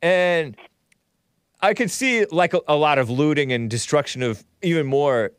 and 0.00 0.56
I 1.62 1.74
could 1.74 1.90
see 1.90 2.24
like 2.26 2.54
a, 2.54 2.60
a 2.68 2.76
lot 2.76 2.98
of 2.98 3.08
looting 3.08 3.52
and 3.52 3.70
destruction 3.70 4.22
of 4.22 4.44
even 4.62 4.86
more 4.86 5.32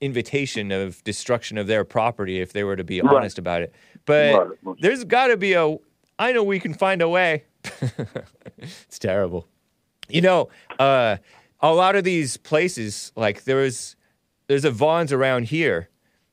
invitation 0.00 0.70
of 0.72 1.02
destruction 1.04 1.58
of 1.58 1.66
their 1.66 1.84
property 1.84 2.40
if 2.40 2.52
they 2.52 2.64
were 2.64 2.76
to 2.76 2.84
be 2.84 3.00
Right. 3.00 3.14
honest 3.16 3.38
about 3.38 3.62
it. 3.62 3.74
But 4.04 4.48
Right. 4.62 4.76
there's 4.80 5.04
got 5.04 5.28
to 5.28 5.36
be 5.36 5.54
a. 5.54 5.76
I 6.18 6.32
know 6.32 6.42
we 6.42 6.60
can 6.60 6.74
find 6.74 7.00
a 7.02 7.08
way. 7.08 7.44
it's 8.58 8.98
terrible. 8.98 9.46
You 10.08 10.20
know, 10.20 10.48
uh, 10.78 11.16
a 11.60 11.72
lot 11.72 11.96
of 11.96 12.04
these 12.04 12.36
places, 12.36 13.12
like 13.16 13.44
there 13.44 13.56
was, 13.56 13.96
there's 14.48 14.64
a 14.64 14.70
Vons 14.70 15.12
around 15.12 15.44
here 15.44 15.88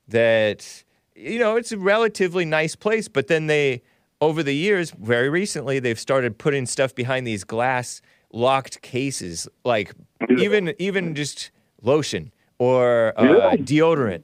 that, 0.08 0.84
you 1.14 1.38
know, 1.38 1.56
it's 1.56 1.72
a 1.72 1.78
relatively 1.78 2.44
nice 2.44 2.74
place, 2.74 3.08
but 3.08 3.28
then 3.28 3.46
they, 3.46 3.82
over 4.20 4.42
the 4.42 4.54
years, 4.54 4.90
very 4.90 5.28
recently, 5.28 5.78
they've 5.78 5.98
started 5.98 6.38
putting 6.38 6.66
stuff 6.66 6.94
behind 6.94 7.26
these 7.26 7.44
glass 7.44 8.02
locked 8.32 8.82
cases, 8.82 9.48
like 9.64 9.92
even 10.38 10.74
even 10.78 11.14
just 11.14 11.50
lotion 11.82 12.32
or 12.58 13.12
uh, 13.16 13.24
Yeah. 13.24 13.56
deodorant. 13.56 14.22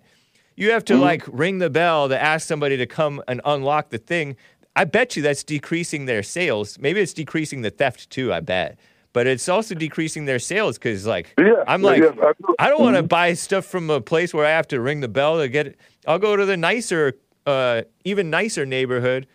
You 0.56 0.70
have 0.70 0.84
to 0.86 0.96
like 0.96 1.24
ring 1.28 1.58
the 1.58 1.70
bell 1.70 2.08
to 2.08 2.20
ask 2.22 2.46
somebody 2.46 2.76
to 2.76 2.86
come 2.86 3.22
and 3.26 3.40
unlock 3.44 3.90
the 3.90 3.98
thing. 3.98 4.36
I 4.76 4.84
bet 4.84 5.16
you 5.16 5.22
that's 5.22 5.42
decreasing 5.44 6.06
their 6.06 6.22
sales. 6.22 6.78
Maybe 6.78 7.00
it's 7.00 7.12
decreasing 7.12 7.62
the 7.62 7.70
theft 7.70 8.10
too. 8.10 8.32
I 8.32 8.40
bet, 8.40 8.78
but 9.12 9.26
it's 9.26 9.48
also 9.48 9.74
decreasing 9.74 10.24
their 10.26 10.38
sales 10.38 10.78
because 10.78 11.06
like 11.06 11.34
Yeah, 11.38 11.64
I'm 11.66 11.82
yeah, 11.82 11.86
like 11.90 12.02
yes, 12.02 12.14
I 12.22 12.32
do. 12.46 12.54
I 12.58 12.68
don't 12.68 12.80
want 12.82 12.96
to 12.96 13.02
buy 13.02 13.34
stuff 13.34 13.64
from 13.64 13.88
a 13.90 14.00
place 14.00 14.34
where 14.34 14.46
I 14.46 14.50
have 14.50 14.68
to 14.68 14.80
ring 14.80 15.00
the 15.00 15.08
bell 15.08 15.38
to 15.38 15.48
get 15.48 15.66
it. 15.68 15.78
I'll 16.06 16.18
go 16.18 16.36
to 16.36 16.44
the 16.44 16.56
nicer, 16.56 17.14
uh, 17.46 17.82
even 18.04 18.30
nicer 18.30 18.66
neighborhood 18.66 19.26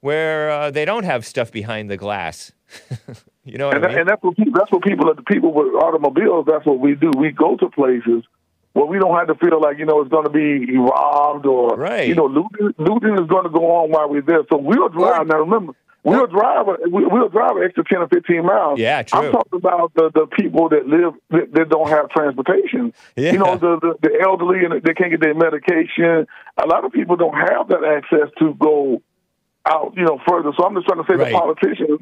where 0.00 0.50
uh, 0.50 0.70
they 0.70 0.84
don't 0.84 1.04
have 1.04 1.24
stuff 1.24 1.50
behind 1.50 1.88
the 1.90 1.96
glass. 1.96 2.52
you 3.44 3.58
know 3.58 3.66
what 3.68 3.76
And, 3.76 3.84
I 3.84 3.88
mean? 3.88 3.98
and 4.00 4.08
that's 4.08 4.22
what 4.22 4.36
people, 4.36 4.52
that's 4.54 4.70
what 4.72 4.82
people 4.82 5.14
the 5.14 5.22
people 5.22 5.52
with 5.52 5.74
automobiles. 5.74 6.46
That's 6.46 6.64
what 6.66 6.78
we 6.80 6.94
do. 6.94 7.10
We 7.16 7.30
go 7.30 7.56
to 7.56 7.68
places 7.70 8.24
where 8.72 8.86
we 8.86 8.98
don't 8.98 9.14
have 9.16 9.28
to 9.28 9.34
feel 9.36 9.60
like 9.60 9.78
you 9.78 9.86
know 9.86 10.00
it's 10.00 10.10
going 10.10 10.24
to 10.24 10.30
be 10.30 10.76
robbed 10.76 11.46
or 11.46 11.76
Right. 11.76 12.08
you 12.08 12.14
know 12.14 12.26
looting, 12.26 12.74
looting 12.78 13.14
is 13.14 13.28
going 13.28 13.44
to 13.44 13.50
go 13.50 13.70
on 13.76 13.90
while 13.90 14.08
we're 14.08 14.22
there. 14.22 14.42
So 14.50 14.56
we'll 14.58 14.88
drive. 14.88 15.20
Or- 15.22 15.24
now 15.26 15.38
remember, 15.40 15.74
we'll 16.02 16.26
drive. 16.26 16.66
a- 16.68 16.88
we- 16.90 17.06
We'll 17.06 17.28
drive 17.28 17.56
an 17.56 17.62
extra 17.64 17.84
ten 17.84 17.98
or 18.00 18.08
fifteen 18.08 18.44
miles. 18.46 18.78
Yeah, 18.80 19.02
true. 19.02 19.20
I'm 19.20 19.32
talking 19.32 19.58
about 19.58 19.92
the, 19.94 20.10
the 20.12 20.26
people 20.26 20.70
that 20.70 20.86
live 20.86 21.14
that, 21.30 21.52
that 21.52 21.68
don't 21.68 21.88
have 21.88 22.08
transportation. 22.10 22.92
Yeah. 23.16 23.32
You 23.32 23.38
know 23.38 23.56
the, 23.56 23.78
the 23.80 24.08
the 24.08 24.20
elderly 24.22 24.64
and 24.64 24.82
they 24.82 24.94
can't 24.94 25.10
get 25.10 25.20
their 25.20 25.34
medication. 25.34 26.26
A 26.62 26.66
lot 26.66 26.84
of 26.84 26.92
people 26.92 27.16
don't 27.16 27.34
have 27.36 27.68
that 27.68 27.84
access 27.84 28.28
to 28.40 28.54
go 28.54 29.02
out, 29.66 29.94
you 29.96 30.04
know, 30.04 30.20
further. 30.28 30.50
So 30.58 30.64
I'm 30.64 30.74
just 30.74 30.86
trying 30.86 31.02
to 31.02 31.06
say 31.10 31.16
Right. 31.16 31.32
the 31.32 31.38
politicians, 31.38 32.00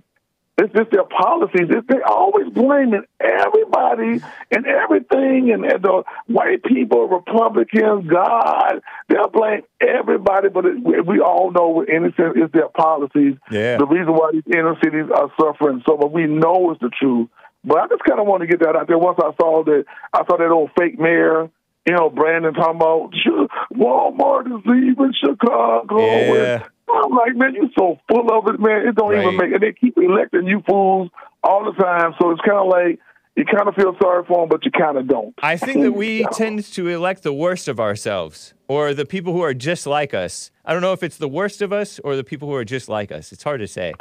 it's 0.59 0.73
just 0.75 0.91
their 0.91 1.05
policies. 1.05 1.69
It's, 1.71 1.87
they 1.89 2.03
always 2.07 2.53
blaming 2.53 3.05
everybody 3.21 4.21
and 4.51 4.67
everything, 4.67 5.51
and, 5.51 5.65
and 5.65 5.83
the 5.83 6.03
white 6.27 6.63
people, 6.63 7.09
Republicans, 7.09 8.07
God. 8.07 8.83
They'll 9.09 9.29
blame 9.29 9.63
everybody, 9.81 10.51
but 10.51 10.67
it, 10.67 10.83
we, 10.83 11.01
we 11.01 11.21
all 11.21 11.51
know 11.53 11.81
in 11.81 12.05
a 12.05 12.13
sense 12.15 12.35
it's 12.37 12.53
their 12.53 12.69
policies. 12.69 13.37
Yeah. 13.51 13.79
The 13.79 13.87
reason 13.87 14.13
why 14.13 14.31
these 14.33 14.43
inner 14.47 14.77
cities 14.83 15.07
are 15.15 15.31
suffering 15.41 15.83
so 15.87 15.97
much, 15.97 16.13
we 16.13 16.27
know 16.27 16.71
it's 16.71 16.81
the 16.81 16.91
truth. 17.01 17.29
But 17.65 17.79
I 17.79 17.89
just 17.89 18.03
kind 18.05 18.21
of 18.21 18.27
want 18.27 18.43
to 18.43 18.47
get 18.47 18.61
that 18.61 18.77
out 18.77 18.89
there. 18.89 18.99
Once 18.99 19.19
I 19.23 19.31
saw 19.41 19.63
that, 19.65 19.85
I 20.13 20.25
saw 20.27 20.37
that 20.37 20.51
old 20.51 20.71
fake 20.79 20.99
mayor. 20.99 21.49
You 21.87 21.95
know, 21.95 22.11
Brandon 22.11 22.55
talking 22.55 22.77
about 22.77 23.11
"Sh- 23.15 23.77
Walmart 23.77 24.47
is 24.47 24.65
leaving 24.67 25.13
Chicago. 25.19 25.99
Yeah. 25.99 26.63
And 26.89 27.05
I'm 27.05 27.11
like, 27.11 27.35
man, 27.35 27.55
you're 27.55 27.71
so 27.77 27.99
full 28.09 28.31
of 28.31 28.47
it, 28.55 28.61
man. 28.61 28.87
It 28.87 28.95
don't 28.95 29.15
even 29.15 29.37
make. 29.37 29.53
And 29.53 29.63
they 29.63 29.73
keep 29.73 29.97
electing 29.97 30.47
you 30.47 30.63
fools 30.67 31.11
all 31.43 31.65
the 31.65 31.73
time. 31.83 32.15
So 32.21 32.31
it's 32.31 32.41
kind 32.43 32.59
of 32.59 32.69
like 32.69 33.01
you 33.37 33.45
kind 33.45 33.67
of 33.67 33.75
feel 33.75 33.97
sorry 34.01 34.25
for 34.27 34.43
them, 34.43 34.49
but 34.49 34.65
you 34.65 34.71
kind 34.71 34.97
of 34.97 35.09
don't. 35.09 35.35
I 35.43 35.57
think 35.57 35.83
that 35.83 35.93
we 35.93 36.25
tend 36.33 36.65
to 36.65 36.89
elect 36.89 37.23
the 37.23 37.33
worst 37.33 37.67
of 37.67 37.81
ourselves 37.81 38.55
or 38.69 38.95
the 38.95 39.07
people 39.07 39.33
who 39.33 39.41
are 39.41 39.55
just 39.55 39.87
like 39.87 40.13
us. 40.13 40.51
I 40.65 40.73
don't 40.73 40.83
know 40.83 40.93
if 40.93 41.03
it's 41.03 41.17
the 41.17 41.29
worst 41.29 41.63
of 41.63 41.73
us 41.73 41.99
or 42.01 42.15
the 42.15 42.25
people 42.25 42.49
who 42.49 42.55
are 42.55 42.65
just 42.65 42.89
like 42.89 43.11
us. 43.11 43.33
It's 43.33 43.43
hard 43.43 43.61
to 43.61 43.67
say. 43.67 43.95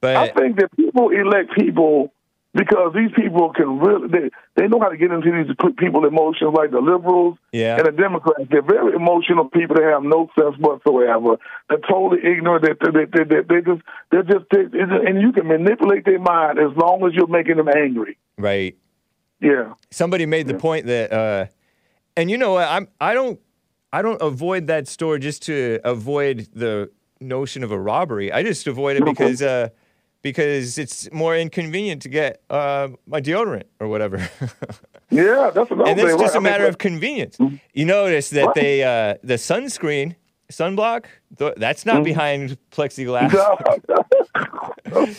But 0.00 0.16
I 0.16 0.28
think 0.28 0.58
that 0.60 0.74
people 0.76 1.10
elect 1.10 1.50
people 1.58 2.12
because 2.52 2.92
these 2.94 3.10
people 3.14 3.52
can 3.52 3.78
really 3.78 4.08
they, 4.08 4.30
they 4.56 4.66
know 4.68 4.80
how 4.80 4.88
to 4.88 4.96
get 4.96 5.12
into 5.12 5.30
these 5.30 5.54
pe- 5.60 5.72
people 5.78 6.04
emotions 6.04 6.52
like 6.54 6.70
the 6.72 6.80
liberals 6.80 7.38
Yeah. 7.52 7.76
and 7.76 7.86
the 7.86 7.92
Democrats. 7.92 8.48
They're 8.50 8.62
very 8.62 8.94
emotional 8.94 9.48
people. 9.48 9.76
They 9.76 9.84
have 9.84 10.02
no 10.02 10.28
sense 10.38 10.56
whatsoever. 10.58 11.36
They're 11.68 11.78
totally 11.88 12.20
ignorant. 12.24 12.64
They 12.64 12.74
they 12.90 13.04
they, 13.04 13.24
they, 13.24 13.40
they 13.48 13.60
just 13.62 13.82
they're 14.10 14.22
just 14.24 14.46
they, 14.50 14.62
and 14.80 15.20
you 15.20 15.32
can 15.32 15.46
manipulate 15.46 16.04
their 16.04 16.18
mind 16.18 16.58
as 16.58 16.76
long 16.76 17.06
as 17.06 17.14
you're 17.14 17.28
making 17.28 17.56
them 17.56 17.68
angry. 17.68 18.18
right. 18.38 18.76
Yeah. 19.40 19.72
somebody 19.90 20.26
made 20.26 20.46
the 20.48 20.54
point 20.54 20.84
that 20.86 21.10
uh 21.12 21.46
and 22.14 22.30
you 22.30 22.36
know 22.36 22.52
what 22.52 22.68
i'm 22.68 22.88
i 23.00 23.14
don't 23.14 23.40
i 23.90 24.02
don't 24.02 24.20
avoid 24.20 24.66
that 24.66 24.86
store 24.86 25.18
just 25.18 25.44
to 25.44 25.80
avoid 25.82 26.46
the 26.52 26.90
notion 27.22 27.64
of 27.64 27.70
a 27.72 27.78
robbery 27.78 28.30
i 28.30 28.42
just 28.42 28.66
avoid 28.66 28.98
it 28.98 29.04
because 29.06 29.40
uh 29.40 29.70
because 30.22 30.78
it's 30.78 31.10
more 31.12 31.36
inconvenient 31.36 32.02
to 32.02 32.08
get 32.08 32.42
uh 32.50 32.88
my 33.06 33.20
deodorant 33.20 33.64
or 33.80 33.88
whatever 33.88 34.18
Yeah, 35.10 35.50
that's 35.52 35.70
another 35.70 35.90
and 35.90 35.98
it's 36.00 36.12
right? 36.12 36.20
just 36.20 36.34
I 36.34 36.38
a 36.38 36.40
mean, 36.40 36.52
matter 36.52 36.66
of 36.66 36.78
convenience 36.78 37.38
you 37.72 37.84
notice 37.84 38.30
that 38.30 38.46
Right. 38.46 38.54
they 38.54 38.82
uh 38.82 39.14
the 39.22 39.34
sunscreen 39.34 40.14
sunblock 40.52 41.04
th- 41.38 41.54
that's 41.56 41.86
not 41.86 42.02
behind 42.04 42.56
plexiglass 42.70 43.30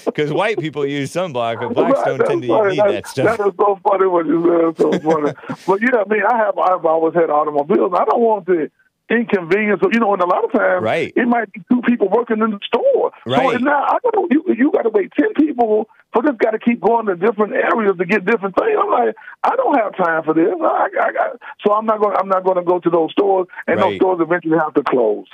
because 0.06 0.32
white 0.42 0.58
people 0.60 0.86
use 0.86 1.12
sunblock 1.14 1.60
but 1.60 1.74
blacks 1.74 1.98
Right, 2.00 2.06
don't 2.18 2.28
tend 2.28 2.42
to 2.44 2.48
funny. 2.48 2.70
need 2.72 2.80
That- 2.80 3.08
stuff. 3.08 3.26
that 3.26 3.36
stuff 3.36 3.38
That 3.38 3.48
is 3.48 3.54
so 3.60 3.80
funny 3.84 4.08
what 4.08 4.26
you 4.26 4.40
said. 4.44 4.78
So 4.78 4.92
funny. 5.00 5.32
but 5.68 5.82
yeah, 5.82 6.04
I 6.06 6.10
mean, 6.10 6.24
I 6.28 6.38
have 6.38 6.58
I've 6.58 6.86
always 6.86 7.14
had 7.14 7.30
automobiles. 7.30 7.94
I 7.96 8.06
don't 8.06 8.20
want 8.22 8.46
the 8.46 8.70
inconvenience. 9.12 9.82
You 9.92 10.00
know, 10.00 10.14
and 10.14 10.22
a 10.22 10.26
lot 10.26 10.44
of 10.46 10.52
times, 10.52 10.82
Right. 10.84 11.12
it 11.16 11.28
might 11.28 11.52
be 11.52 11.62
two 11.72 11.82
people 11.82 12.10
working 12.10 12.40
in 12.40 12.52
the 12.52 12.60
store. 12.66 13.12
So 13.28 13.32
Right. 13.32 13.56
it's 13.56 13.64
now 13.64 13.84
I 13.84 13.98
got 14.04 14.16
you. 14.32 14.44
You 14.58 14.72
got 14.72 14.84
to 14.84 14.90
wait 14.90 15.12
ten 15.20 15.34
people 15.34 15.90
for 16.14 16.22
this 16.24 16.36
guy 16.40 16.52
to 16.52 16.60
keep 16.60 16.82
going 16.82 17.06
to 17.08 17.16
different 17.16 17.54
areas 17.54 17.94
to 17.98 18.06
get 18.06 18.26
different 18.26 18.56
things. 18.56 18.78
I'm 18.82 18.90
like, 18.92 19.16
I 19.44 19.56
don't 19.56 19.76
have 19.78 19.96
time 19.98 20.24
for 20.24 20.34
this. 20.34 20.50
I, 20.62 20.88
I 21.02 21.12
got 21.12 21.42
so 21.66 21.74
I'm 21.74 21.86
not 21.86 22.00
going. 22.02 22.16
I'm 22.18 22.30
not 22.30 22.44
going 22.44 22.58
to 22.58 22.64
go 22.64 22.80
to 22.80 22.90
those 22.90 23.12
stores, 23.12 23.48
and 23.68 23.80
those 23.82 23.96
stores 23.98 24.20
eventually 24.22 24.58
have 24.58 24.74
to 24.76 24.84
close. 24.84 25.28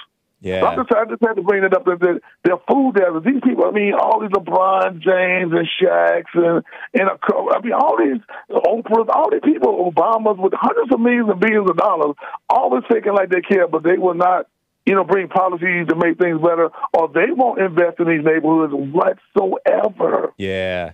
So 0.44 0.50
yeah 0.50 0.66
I 0.70 0.76
just, 0.76 0.94
I 0.94 1.06
just 1.06 1.22
had 1.26 1.34
to 1.34 1.42
bring 1.42 1.64
it 1.64 1.74
up 1.74 1.86
that 1.86 2.20
their 2.44 2.58
food 2.70 2.94
deserts. 2.96 3.26
These 3.26 3.42
people, 3.44 3.66
I 3.66 3.72
mean, 3.72 3.94
all 3.94 4.20
these 4.22 4.30
LeBron 4.30 5.02
James 5.02 5.52
and 5.52 5.68
Shaqs 5.82 6.34
and 6.36 6.64
and 6.94 7.10
a, 7.10 7.18
I 7.56 7.60
mean, 7.64 7.74
all 7.74 7.98
these 7.98 8.22
Oprahs, 8.52 9.10
all 9.10 9.32
these 9.32 9.42
people, 9.44 9.92
Obamas 9.92 10.38
with 10.38 10.54
hundreds 10.56 10.94
of 10.94 11.00
millions 11.00 11.30
and 11.30 11.40
billions 11.40 11.70
of 11.70 11.78
dollars, 11.78 12.16
always 12.50 12.84
thinking 12.92 13.14
like 13.14 13.30
they 13.30 13.42
care, 13.42 13.68
but 13.68 13.82
they 13.84 13.98
will 13.98 14.14
not, 14.14 14.46
you 14.86 14.94
know, 14.94 15.04
bring 15.04 15.28
policies 15.28 15.88
to 15.90 15.96
make 15.96 16.18
things 16.20 16.40
better, 16.40 16.70
or 16.94 17.08
they 17.10 17.32
won't 17.32 17.60
invest 17.60 18.00
in 18.00 18.08
these 18.08 18.24
neighborhoods 18.24 18.74
whatsoever. 18.74 20.34
yeah 20.38 20.92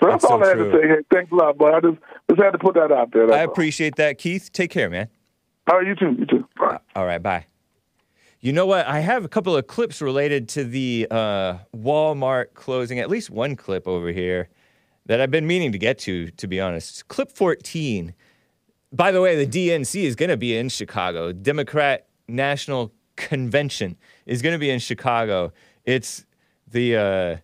So 0.00 0.08
that's, 0.08 0.22
That's 0.22 0.24
all 0.24 0.38
so 0.40 0.44
I 0.44 0.48
had 0.48 0.54
true. 0.54 0.70
to 0.72 0.78
say. 0.78 0.88
Hey, 0.88 1.02
thanks 1.12 1.32
a 1.32 1.34
lot, 1.34 1.58
but 1.58 1.74
I 1.74 1.80
just 1.80 1.98
just 2.30 2.42
had 2.42 2.50
to 2.52 2.58
put 2.58 2.74
that 2.74 2.90
out 2.90 3.12
there. 3.12 3.24
i 3.24 3.26
That's 3.26 3.46
all. 3.46 3.52
appreciate 3.52 3.96
that 3.96 4.18
keith 4.18 4.50
take 4.52 4.70
care 4.70 4.88
man 4.90 5.08
All 5.70 5.78
right, 5.78 5.86
you 5.86 5.94
too. 5.94 6.16
You 6.18 6.26
too. 6.26 6.48
All 6.58 6.66
right. 6.66 6.80
Uh, 6.96 6.98
all 6.98 7.06
right, 7.06 7.22
bye. 7.22 7.46
You 8.44 8.52
know 8.52 8.66
what? 8.66 8.86
I 8.86 9.00
have 9.00 9.24
a 9.24 9.28
couple 9.28 9.56
of 9.56 9.66
clips 9.66 10.02
related 10.02 10.50
to 10.50 10.64
the 10.64 11.06
uh, 11.10 11.54
Walmart 11.74 12.52
closing, 12.52 12.98
at 12.98 13.08
least 13.08 13.30
one 13.30 13.56
clip 13.56 13.88
over 13.88 14.08
here 14.08 14.50
that 15.06 15.18
I've 15.18 15.30
been 15.30 15.46
meaning 15.46 15.72
to 15.72 15.78
get 15.78 15.98
to, 16.00 16.30
to 16.32 16.46
be 16.46 16.60
honest. 16.60 17.08
Clip 17.08 17.32
14. 17.32 18.12
By 18.92 19.12
the 19.12 19.22
way, 19.22 19.42
the 19.42 19.50
DNC 19.50 20.02
is 20.02 20.14
going 20.14 20.28
to 20.28 20.36
be 20.36 20.54
in 20.54 20.68
Chicago. 20.68 21.32
Democrat 21.32 22.06
National 22.28 22.92
Convention 23.16 23.96
is 24.26 24.42
going 24.42 24.52
to 24.52 24.58
be 24.58 24.68
in 24.68 24.78
Chicago. 24.78 25.50
It's 25.86 26.26
the 26.70 26.96
uh, 26.96 27.36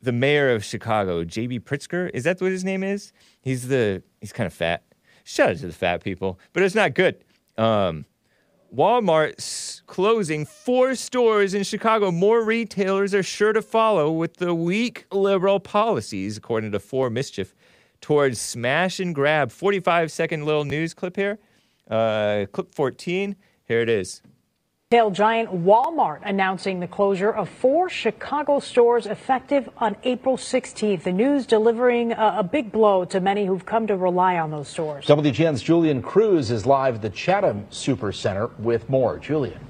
the 0.00 0.12
mayor 0.12 0.54
of 0.54 0.64
Chicago, 0.64 1.22
JB 1.22 1.64
Pritzker. 1.64 2.10
Is 2.14 2.24
that 2.24 2.40
what 2.40 2.50
his 2.50 2.64
name 2.64 2.82
is? 2.82 3.12
He's 3.42 3.68
the 3.68 4.02
he's 4.22 4.32
kind 4.32 4.46
of 4.46 4.54
fat. 4.54 4.84
Shout 5.22 5.50
out 5.50 5.56
to 5.58 5.66
the 5.66 5.74
fat 5.74 6.02
people, 6.02 6.40
but 6.54 6.62
it's 6.62 6.74
not 6.74 6.94
good. 6.94 7.22
Um, 7.58 8.06
Walmart's 8.74 9.82
closing 9.86 10.46
four 10.46 10.94
stores 10.94 11.54
in 11.54 11.64
Chicago. 11.64 12.12
More 12.12 12.44
retailers 12.44 13.14
are 13.14 13.22
sure 13.22 13.52
to 13.52 13.62
follow 13.62 14.12
with 14.12 14.36
the 14.36 14.54
weak 14.54 15.06
liberal 15.10 15.58
policies, 15.58 16.36
according 16.36 16.70
to 16.72 16.78
For 16.78 17.10
Mischief, 17.10 17.54
towards 18.00 18.40
smash 18.40 19.00
and 19.00 19.14
grab. 19.14 19.50
45 19.50 20.12
second 20.12 20.44
little 20.44 20.64
news 20.64 20.94
clip 20.94 21.16
here. 21.16 21.38
Uh, 21.90 22.46
clip 22.52 22.72
14. 22.72 23.34
Here 23.64 23.80
it 23.80 23.88
is. 23.88 24.22
Retail 24.92 25.12
giant 25.12 25.50
Walmart 25.64 26.18
announcing 26.24 26.80
the 26.80 26.88
closure 26.88 27.30
of 27.30 27.48
four 27.48 27.88
Chicago 27.88 28.58
stores 28.58 29.06
effective 29.06 29.68
on 29.76 29.94
April 30.02 30.36
16th. 30.36 31.04
The 31.04 31.12
news 31.12 31.46
delivering 31.46 32.10
a, 32.10 32.38
a 32.38 32.42
big 32.42 32.72
blow 32.72 33.04
to 33.04 33.20
many 33.20 33.46
who've 33.46 33.64
come 33.64 33.86
to 33.86 33.96
rely 33.96 34.40
on 34.40 34.50
those 34.50 34.66
stores. 34.66 35.06
WGN's 35.06 35.62
Julian 35.62 36.02
Crews 36.02 36.50
is 36.50 36.66
live 36.66 36.96
at 36.96 37.02
the 37.02 37.10
Chatham 37.10 37.68
Super 37.70 38.10
Center 38.10 38.48
with 38.58 38.90
more. 38.90 39.20
Julian. 39.20 39.60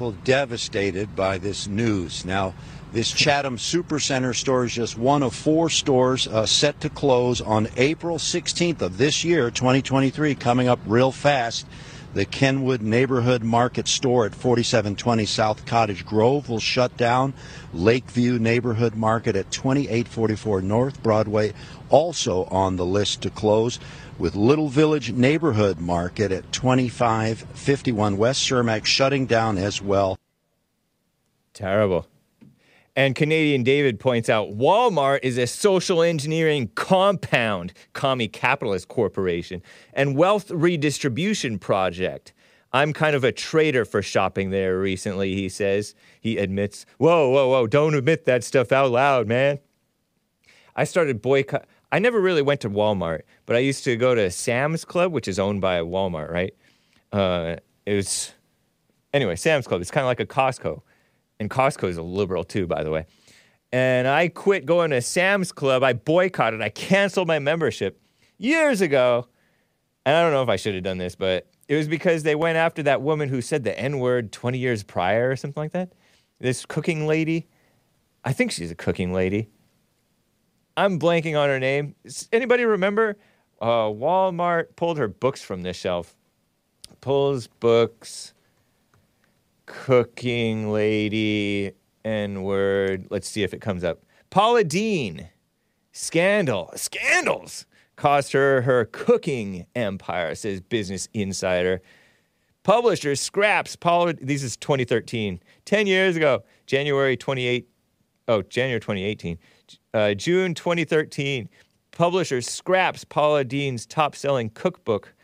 Well, 0.00 0.16
devastated 0.24 1.14
by 1.14 1.38
this 1.38 1.68
news. 1.68 2.24
Now, 2.24 2.52
this 2.92 3.12
Chatham 3.12 3.58
Supercenter 3.58 4.34
store 4.34 4.64
is 4.64 4.72
just 4.72 4.98
one 4.98 5.22
of 5.22 5.36
four 5.36 5.70
stores 5.70 6.26
uh, 6.26 6.46
set 6.46 6.80
to 6.80 6.90
close 6.90 7.40
on 7.40 7.68
April 7.76 8.18
16th 8.18 8.82
of 8.82 8.98
this 8.98 9.22
year, 9.22 9.52
2023, 9.52 10.34
coming 10.34 10.66
up 10.66 10.80
real 10.84 11.12
fast. 11.12 11.64
The 12.14 12.24
Kenwood 12.24 12.80
Neighborhood 12.80 13.42
Market 13.42 13.88
store 13.88 14.24
at 14.24 14.36
4720 14.36 15.26
South 15.26 15.66
Cottage 15.66 16.06
Grove 16.06 16.48
will 16.48 16.60
shut 16.60 16.96
down. 16.96 17.34
Lakeview 17.72 18.38
Neighborhood 18.38 18.94
Market 18.94 19.34
at 19.34 19.50
2844 19.50 20.62
North 20.62 21.02
Broadway 21.02 21.52
also 21.90 22.44
on 22.44 22.76
the 22.76 22.86
list 22.86 23.22
to 23.22 23.30
close. 23.30 23.80
With 24.16 24.36
Little 24.36 24.68
Village 24.68 25.10
Neighborhood 25.10 25.80
Market 25.80 26.30
at 26.30 26.52
2551 26.52 28.16
West 28.16 28.48
Cermak 28.48 28.84
shutting 28.84 29.26
down 29.26 29.58
as 29.58 29.82
well. 29.82 30.16
Terrible. 31.52 32.06
And 32.96 33.16
Canadian 33.16 33.64
David 33.64 33.98
points 33.98 34.28
out 34.28 34.56
Walmart 34.56 35.20
is 35.22 35.36
a 35.36 35.46
social 35.46 36.00
engineering 36.00 36.70
compound, 36.76 37.72
commie 37.92 38.28
capitalist 38.28 38.88
corporation, 38.88 39.62
and 39.92 40.16
wealth 40.16 40.50
redistribution 40.50 41.58
project. 41.58 42.32
I'm 42.72 42.92
kind 42.92 43.14
of 43.16 43.24
a 43.24 43.32
traitor 43.32 43.84
for 43.84 44.02
shopping 44.02 44.50
there 44.50 44.78
recently, 44.78 45.34
he 45.34 45.48
says. 45.48 45.94
He 46.20 46.38
admits, 46.38 46.86
Whoa, 46.98 47.30
whoa, 47.30 47.48
whoa, 47.48 47.66
don't 47.66 47.94
admit 47.94 48.24
that 48.26 48.44
stuff 48.44 48.72
out 48.72 48.90
loud, 48.90 49.26
man. 49.26 49.58
I 50.76 50.84
started 50.84 51.22
boycott. 51.22 51.66
I 51.92 52.00
never 52.00 52.20
really 52.20 52.42
went 52.42 52.60
to 52.62 52.70
Walmart, 52.70 53.22
but 53.46 53.54
I 53.54 53.60
used 53.60 53.84
to 53.84 53.96
go 53.96 54.16
to 54.16 54.30
Sam's 54.30 54.84
Club, 54.84 55.12
which 55.12 55.28
is 55.28 55.38
owned 55.38 55.60
by 55.60 55.78
Walmart, 55.80 56.30
right? 56.32 56.52
Uh, 57.12 57.56
it 57.86 57.94
was, 57.94 58.32
anyway, 59.12 59.36
Sam's 59.36 59.68
Club. 59.68 59.80
It's 59.80 59.92
kind 59.92 60.04
of 60.04 60.08
like 60.08 60.18
a 60.18 60.26
Costco. 60.26 60.82
And 61.40 61.50
Costco 61.50 61.88
is 61.88 61.96
a 61.96 62.02
liberal 62.02 62.44
too, 62.44 62.66
by 62.66 62.82
the 62.82 62.90
way. 62.90 63.06
And 63.72 64.06
I 64.06 64.28
quit 64.28 64.66
going 64.66 64.90
to 64.90 65.02
Sam's 65.02 65.50
Club. 65.50 65.82
I 65.82 65.94
boycotted. 65.94 66.62
I 66.62 66.68
canceled 66.68 67.26
my 67.26 67.40
membership 67.40 68.00
years 68.38 68.80
ago. 68.80 69.26
And 70.06 70.16
I 70.16 70.22
don't 70.22 70.32
know 70.32 70.42
if 70.42 70.48
I 70.48 70.56
should 70.56 70.74
have 70.74 70.84
done 70.84 70.98
this, 70.98 71.14
but 71.14 71.48
it 71.66 71.76
was 71.76 71.88
because 71.88 72.22
they 72.22 72.34
went 72.34 72.56
after 72.56 72.82
that 72.84 73.02
woman 73.02 73.28
who 73.28 73.40
said 73.40 73.64
the 73.64 73.76
N 73.78 73.98
word 73.98 74.32
20 74.32 74.58
years 74.58 74.82
prior 74.82 75.30
or 75.30 75.36
something 75.36 75.60
like 75.60 75.72
that. 75.72 75.92
This 76.38 76.66
cooking 76.66 77.06
lady. 77.06 77.48
I 78.24 78.32
think 78.32 78.52
she's 78.52 78.70
a 78.70 78.74
cooking 78.74 79.12
lady. 79.12 79.48
I'm 80.76 80.98
blanking 80.98 81.38
on 81.38 81.48
her 81.48 81.58
name. 81.58 81.94
Anybody 82.32 82.64
remember? 82.64 83.16
Uh, 83.60 83.86
Walmart 83.86 84.76
pulled 84.76 84.98
her 84.98 85.08
books 85.08 85.42
from 85.42 85.62
this 85.62 85.76
shelf. 85.76 86.14
Pulls 87.00 87.46
books 87.46 88.33
cooking 89.66 90.70
lady 90.72 91.72
N 92.04 92.42
word. 92.42 93.06
Let's 93.10 93.28
see 93.28 93.42
if 93.42 93.54
it 93.54 93.60
comes 93.60 93.84
up. 93.84 94.04
Paula 94.30 94.64
Deen. 94.64 95.28
Scandal. 95.92 96.72
Scandals 96.74 97.66
cost 97.96 98.32
her 98.32 98.62
her 98.62 98.86
cooking 98.86 99.66
empire, 99.74 100.34
says 100.34 100.60
Business 100.60 101.08
Insider. 101.14 101.80
Publisher 102.64 103.14
scraps 103.14 103.76
Paula. 103.76 104.14
This 104.14 104.42
is 104.42 104.56
2013. 104.56 105.40
10 105.64 105.86
years 105.86 106.16
ago, 106.16 106.42
January 106.66 107.16
28. 107.16 107.68
Oh, 108.26 108.42
January 108.42 108.80
2018. 108.80 109.38
Uh, 109.92 110.14
June 110.14 110.54
2013. 110.54 111.48
Publisher 111.92 112.40
scraps 112.40 113.04
Paula 113.04 113.44
Deen's 113.44 113.86
top 113.86 114.16
selling 114.16 114.50
cookbook, 114.50 115.14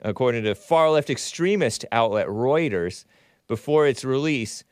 according 0.00 0.44
to 0.44 0.54
far 0.54 0.90
left 0.90 1.10
extremist 1.10 1.84
outlet 1.92 2.28
Reuters 2.28 3.04
before 3.46 3.86
its 3.86 4.04
release, 4.04 4.64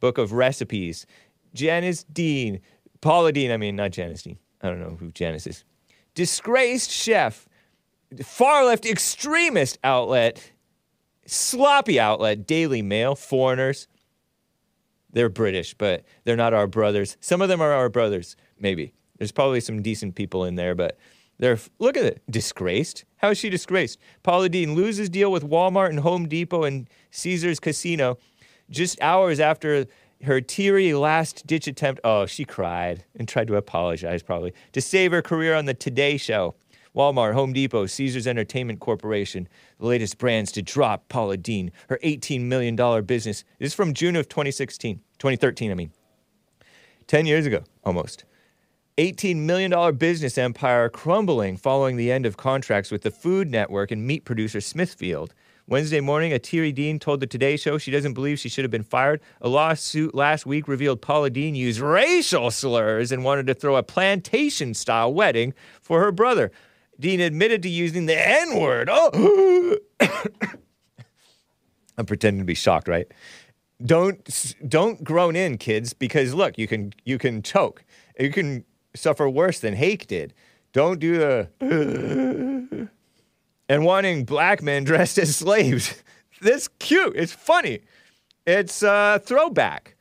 book 0.00 0.18
of 0.18 0.32
recipes. 0.32 1.06
Janice 1.54 2.04
Dean, 2.04 2.60
Paula 3.00 3.32
Deen, 3.32 3.50
I 3.50 3.56
mean, 3.56 3.76
not 3.76 3.92
Janice 3.92 4.22
Dean. 4.22 4.38
I 4.62 4.68
don't 4.68 4.80
know 4.80 4.96
who 4.98 5.10
Janice 5.10 5.46
is. 5.46 5.64
Disgraced 6.14 6.90
chef, 6.90 7.48
far 8.22 8.64
left 8.64 8.84
extremist 8.84 9.78
outlet, 9.84 10.52
sloppy 11.26 12.00
outlet, 12.00 12.46
Daily 12.46 12.82
Mail, 12.82 13.14
foreigners. 13.14 13.88
They're 15.10 15.28
British, 15.28 15.74
but 15.74 16.04
they're 16.24 16.36
not 16.36 16.54
our 16.54 16.66
brothers. 16.66 17.16
Some 17.20 17.40
of 17.40 17.48
them 17.48 17.60
are 17.60 17.72
our 17.72 17.88
brothers, 17.88 18.36
maybe. 18.58 18.92
There's 19.16 19.32
probably 19.32 19.60
some 19.60 19.82
decent 19.82 20.14
people 20.14 20.44
in 20.44 20.56
there, 20.56 20.74
but 20.74 20.98
they're, 21.38 21.58
look 21.78 21.96
at 21.96 22.04
it, 22.04 22.22
disgraced. 22.30 23.04
How 23.16 23.30
is 23.30 23.38
she 23.38 23.50
disgraced? 23.50 23.98
Paula 24.22 24.48
Deen 24.48 24.74
loses 24.74 25.08
deal 25.08 25.30
with 25.30 25.44
Walmart 25.44 25.90
and 25.90 26.00
Home 26.00 26.28
Depot 26.28 26.64
and 26.64 26.88
Caesars 27.10 27.60
Casino 27.60 28.18
just 28.70 29.00
hours 29.00 29.40
after 29.40 29.86
her 30.24 30.40
teary 30.40 30.92
last 30.94 31.46
ditch 31.46 31.66
attempt. 31.66 32.00
Oh, 32.04 32.26
she 32.26 32.44
cried 32.44 33.04
and 33.16 33.28
tried 33.28 33.46
to 33.48 33.56
apologize, 33.56 34.22
probably, 34.22 34.52
to 34.72 34.80
save 34.80 35.12
her 35.12 35.22
career 35.22 35.54
on 35.54 35.64
the 35.64 35.74
Today 35.74 36.16
Show. 36.16 36.54
Walmart, 36.96 37.34
Home 37.34 37.52
Depot, 37.52 37.86
Caesars 37.86 38.26
Entertainment 38.26 38.80
Corporation, 38.80 39.46
the 39.78 39.86
latest 39.86 40.18
brands 40.18 40.50
to 40.52 40.62
drop 40.62 41.08
Paula 41.08 41.36
Deen, 41.36 41.70
her 41.88 42.00
$18 42.02 42.40
million 42.42 42.74
business. 43.04 43.44
This 43.60 43.68
is 43.68 43.74
from 43.74 43.94
June 43.94 44.16
of 44.16 44.28
2016, 44.28 44.96
2013, 45.18 45.70
I 45.70 45.74
mean. 45.74 45.92
10 47.06 47.26
years 47.26 47.46
ago, 47.46 47.62
almost. 47.84 48.24
$18 48.98 49.36
million 49.36 49.94
business 49.96 50.36
empire 50.36 50.88
crumbling 50.88 51.56
following 51.56 51.96
the 51.96 52.10
end 52.10 52.26
of 52.26 52.36
contracts 52.36 52.90
with 52.90 53.02
the 53.02 53.12
Food 53.12 53.48
Network 53.48 53.92
and 53.92 54.04
meat 54.04 54.24
producer 54.24 54.60
Smithfield. 54.60 55.32
Wednesday 55.68 56.00
morning, 56.00 56.32
a 56.32 56.40
teary 56.40 56.72
Deen 56.72 56.98
told 56.98 57.20
the 57.20 57.26
Today 57.28 57.56
Show 57.56 57.78
she 57.78 57.92
doesn't 57.92 58.14
believe 58.14 58.40
she 58.40 58.48
should 58.48 58.64
have 58.64 58.72
been 58.72 58.82
fired. 58.82 59.20
A 59.40 59.48
lawsuit 59.48 60.16
last 60.16 60.46
week 60.46 60.66
revealed 60.66 61.00
Paula 61.00 61.30
Deen 61.30 61.54
used 61.54 61.78
racial 61.78 62.50
slurs 62.50 63.12
and 63.12 63.22
wanted 63.22 63.46
to 63.46 63.54
throw 63.54 63.76
a 63.76 63.84
plantation 63.84 64.74
style 64.74 65.14
wedding 65.14 65.54
for 65.80 66.00
her 66.00 66.10
brother. 66.10 66.50
Deen 66.98 67.20
admitted 67.20 67.62
to 67.62 67.68
using 67.68 68.06
the 68.06 68.18
N 68.18 68.58
word. 68.58 68.88
Oh! 68.90 69.76
I'm 71.96 72.06
pretending 72.06 72.40
to 72.40 72.46
be 72.46 72.54
shocked, 72.54 72.88
right? 72.88 73.06
Don't 73.80 74.56
don't 74.66 75.04
groan 75.04 75.36
in, 75.36 75.56
kids, 75.56 75.92
because 75.92 76.34
look, 76.34 76.58
you 76.58 76.66
can 76.66 76.92
you 77.04 77.16
can 77.16 77.42
choke. 77.42 77.84
You 78.18 78.32
can 78.32 78.64
suffer 78.94 79.28
worse 79.28 79.60
than 79.60 79.74
Hake 79.74 80.06
did. 80.06 80.34
Don't 80.72 80.98
do 80.98 81.18
the 81.18 81.48
and 83.68 83.84
wanting 83.84 84.24
black 84.24 84.62
men 84.62 84.84
dressed 84.84 85.18
as 85.18 85.36
slaves. 85.36 86.02
This 86.40 86.68
cute. 86.78 87.16
It's 87.16 87.32
funny. 87.32 87.80
It's 88.46 88.84
a 88.84 89.20
throwback. 89.24 89.96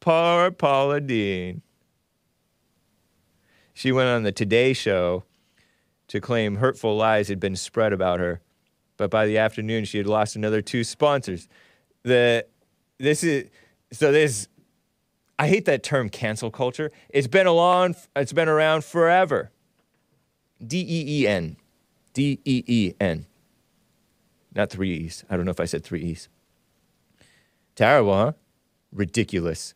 Poor 0.00 0.50
Paula 0.50 1.00
Deen. 1.00 1.62
She 3.72 3.90
went 3.90 4.08
on 4.08 4.22
the 4.22 4.32
Today 4.32 4.74
Show 4.74 5.24
to 6.08 6.20
claim 6.20 6.56
hurtful 6.56 6.96
lies 6.96 7.28
had 7.28 7.40
been 7.40 7.56
spread 7.56 7.92
about 7.92 8.20
her, 8.20 8.40
but 8.96 9.10
by 9.10 9.24
the 9.24 9.38
afternoon 9.38 9.84
she 9.84 9.98
had 9.98 10.06
lost 10.06 10.36
another 10.36 10.60
two 10.60 10.84
sponsors. 10.84 11.48
The 12.02 12.44
this 12.98 13.22
is 13.22 13.48
so 13.92 14.12
this 14.12 14.48
I 15.38 15.46
hate 15.48 15.66
that 15.66 15.82
term 15.82 16.08
cancel 16.08 16.50
culture. 16.50 16.90
It's 17.10 17.28
been 17.28 17.46
along 17.46 17.94
it's 18.16 18.32
been 18.32 18.48
around 18.48 18.84
forever. 18.84 19.52
D 20.64 20.80
E 20.80 21.22
E 21.22 21.26
N. 21.28 21.56
D 22.12 22.40
E 22.44 22.64
E 22.66 22.94
N. 23.00 23.26
Not 24.54 24.70
three 24.70 24.92
E's. 24.96 25.24
I 25.30 25.36
don't 25.36 25.44
know 25.44 25.52
if 25.52 25.60
I 25.60 25.66
said 25.66 25.84
three 25.84 26.02
E's. 26.02 26.28
Terrible, 27.76 28.14
huh? 28.14 28.32
Ridiculous. 28.92 29.74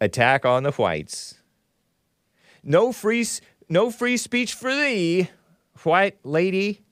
Attack 0.00 0.44
on 0.44 0.62
the 0.62 0.72
whites. 0.72 1.40
No 2.62 2.92
free, 2.92 3.26
no 3.70 3.90
free 3.90 4.18
speech 4.18 4.52
for 4.52 4.74
thee, 4.74 5.30
white 5.82 6.18
lady. 6.24 6.82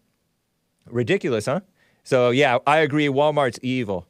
Ridiculous, 0.87 1.45
huh? 1.45 1.61
So 2.05 2.31
yeah, 2.31 2.59
I 2.67 2.79
agree. 2.79 3.09
Walmart's 3.09 3.59
evil. 3.63 4.08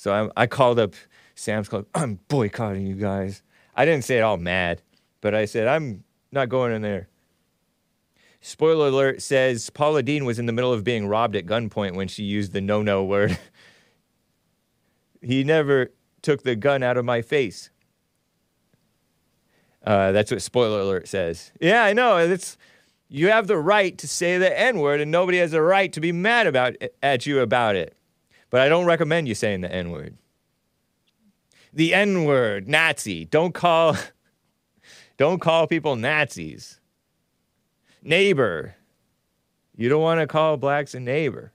So 0.00 0.30
I, 0.34 0.44
I 0.44 0.46
called 0.46 0.78
up 0.78 0.94
Sam's 1.34 1.68
Club. 1.68 1.84
I'm 1.94 2.20
boycotting 2.28 2.86
you 2.86 2.94
guys. 2.94 3.42
I 3.76 3.84
didn't 3.84 4.04
say 4.04 4.16
it 4.16 4.22
all 4.22 4.38
mad, 4.38 4.80
but 5.20 5.34
I 5.34 5.44
said 5.44 5.68
I'm 5.68 6.04
not 6.32 6.48
going 6.48 6.72
in 6.72 6.80
there. 6.80 7.08
Spoiler 8.40 8.88
alert 8.88 9.20
says 9.20 9.68
Paula 9.68 10.02
Deen 10.02 10.24
was 10.24 10.38
in 10.38 10.46
the 10.46 10.54
middle 10.54 10.72
of 10.72 10.84
being 10.84 11.06
robbed 11.06 11.36
at 11.36 11.44
gunpoint 11.44 11.96
when 11.96 12.08
she 12.08 12.22
used 12.22 12.54
the 12.54 12.62
no 12.62 12.80
no 12.80 13.04
word. 13.04 13.38
he 15.20 15.44
never 15.44 15.90
took 16.22 16.44
the 16.44 16.56
gun 16.56 16.82
out 16.82 16.96
of 16.96 17.04
my 17.04 17.20
face. 17.20 17.68
Uh, 19.84 20.12
that's 20.12 20.30
what 20.30 20.40
spoiler 20.40 20.80
alert 20.80 21.08
says. 21.08 21.52
Yeah, 21.60 21.84
I 21.84 21.92
know. 21.92 22.16
It's 22.16 22.56
you 23.10 23.28
have 23.28 23.48
the 23.48 23.58
right 23.58 23.98
to 23.98 24.08
say 24.08 24.38
the 24.38 24.58
N 24.58 24.78
word, 24.78 25.02
and 25.02 25.10
nobody 25.10 25.36
has 25.36 25.52
a 25.52 25.60
right 25.60 25.92
to 25.92 26.00
be 26.00 26.10
mad 26.10 26.46
about 26.46 26.76
at 27.02 27.26
you 27.26 27.40
about 27.40 27.76
it. 27.76 27.94
But 28.50 28.60
I 28.60 28.68
don't 28.68 28.84
recommend 28.84 29.28
you 29.28 29.34
saying 29.34 29.60
the 29.60 29.72
N 29.72 29.90
word. 29.90 30.18
The 31.72 31.94
N 31.94 32.24
word, 32.24 32.68
Nazi. 32.68 33.24
Don't 33.24 33.54
call 33.54 33.96
don't 35.16 35.40
call 35.40 35.66
people 35.66 35.96
Nazis. 35.96 36.80
Neighbor. 38.02 38.74
You 39.76 39.88
don't 39.88 40.02
want 40.02 40.20
to 40.20 40.26
call 40.26 40.56
blacks 40.56 40.94
a 40.94 41.00
neighbor. 41.00 41.52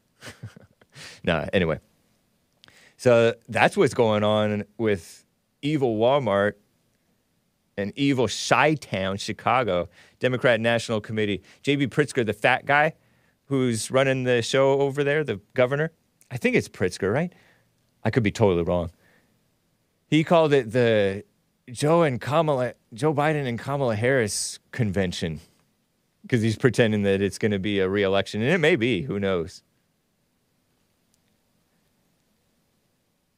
nah, 1.23 1.45
anyway. 1.53 1.79
So 2.97 3.36
that's 3.49 3.75
what's 3.75 3.93
going 3.93 4.23
on 4.23 4.65
with 4.77 5.25
evil 5.62 5.97
Walmart 5.97 6.53
and 7.77 7.91
evil 7.95 8.27
Chi 8.27 8.75
Town, 8.75 9.17
Chicago, 9.17 9.89
Democrat 10.19 10.62
National 10.62 11.01
Committee. 11.01 11.43
J.B. 11.62 11.88
Pritzker, 11.88 12.25
the 12.25 12.34
fat 12.34 12.65
guy 12.65 12.93
who's 13.45 13.91
running 13.91 14.23
the 14.23 14.41
show 14.41 14.79
over 14.79 15.03
there, 15.03 15.23
the 15.23 15.39
governor. 15.53 15.91
I 16.31 16.38
think 16.38 16.55
it's 16.55 16.67
Pritzker, 16.67 17.13
right? 17.13 17.33
I 18.03 18.09
could 18.09 18.23
be 18.23 18.31
totally 18.31 18.63
wrong. 18.63 18.91
He 20.07 20.23
called 20.23 20.53
it 20.53 20.71
the 20.71 21.23
Joe 21.71 22.03
and 22.03 22.21
Kamala, 22.21 22.73
Joe 22.93 23.13
Biden 23.13 23.47
and 23.47 23.57
Kamala 23.57 23.95
Harris 23.95 24.59
convention 24.71 25.39
because 26.21 26.41
he's 26.41 26.55
pretending 26.55 27.03
that 27.03 27.21
it's 27.21 27.38
going 27.38 27.51
to 27.51 27.59
be 27.59 27.79
a 27.79 27.88
reelection, 27.88 28.41
and 28.41 28.51
it 28.51 28.57
may 28.57 28.75
be. 28.75 29.03
Who 29.03 29.19
knows? 29.19 29.61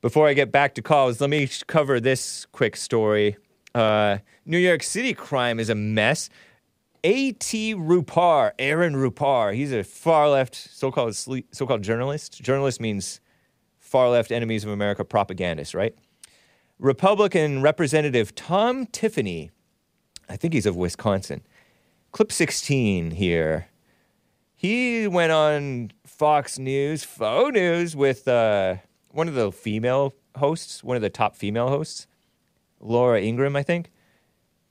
Before 0.01 0.27
I 0.27 0.33
get 0.33 0.51
back 0.51 0.73
to 0.75 0.81
calls, 0.81 1.19
let 1.19 1.29
me 1.29 1.49
cover 1.67 1.99
this 1.99 2.45
quick 2.53 2.77
story. 2.77 3.35
Uh, 3.75 4.19
New 4.45 4.57
York 4.57 4.83
City 4.83 5.13
crime 5.13 5.59
is 5.59 5.69
a 5.69 5.75
mess. 5.75 6.29
A.T. 7.09 7.73
Rupar, 7.75 8.51
Aaron 8.59 8.93
Rupar, 8.93 9.55
he's 9.55 9.71
a 9.71 9.81
far 9.85 10.27
left 10.27 10.53
so-called 10.53 11.15
so-called 11.15 11.81
journalist. 11.81 12.41
Journalist 12.41 12.81
means 12.81 13.21
far 13.79 14.09
left 14.09 14.29
enemies 14.29 14.65
of 14.65 14.71
America 14.71 15.05
propagandist, 15.05 15.73
right? 15.73 15.95
Republican 16.77 17.61
Representative 17.61 18.35
Tom 18.35 18.87
Tiffany, 18.87 19.51
I 20.27 20.35
think 20.35 20.53
he's 20.53 20.65
of 20.65 20.75
Wisconsin. 20.75 21.43
Clip 22.11 22.29
16 22.29 23.11
here. 23.11 23.69
He 24.57 25.07
went 25.07 25.31
on 25.31 25.91
Fox 26.05 26.59
News, 26.59 27.05
Faux 27.05 27.53
News, 27.53 27.95
with 27.95 28.27
uh, 28.27 28.75
one 29.11 29.29
of 29.29 29.33
the 29.33 29.53
female 29.53 30.13
hosts, 30.35 30.83
one 30.83 30.97
of 30.97 31.01
the 31.01 31.09
top 31.09 31.37
female 31.37 31.69
hosts, 31.69 32.05
Laura 32.81 33.21
Ingraham, 33.21 33.55
I 33.55 33.63
think. 33.63 33.91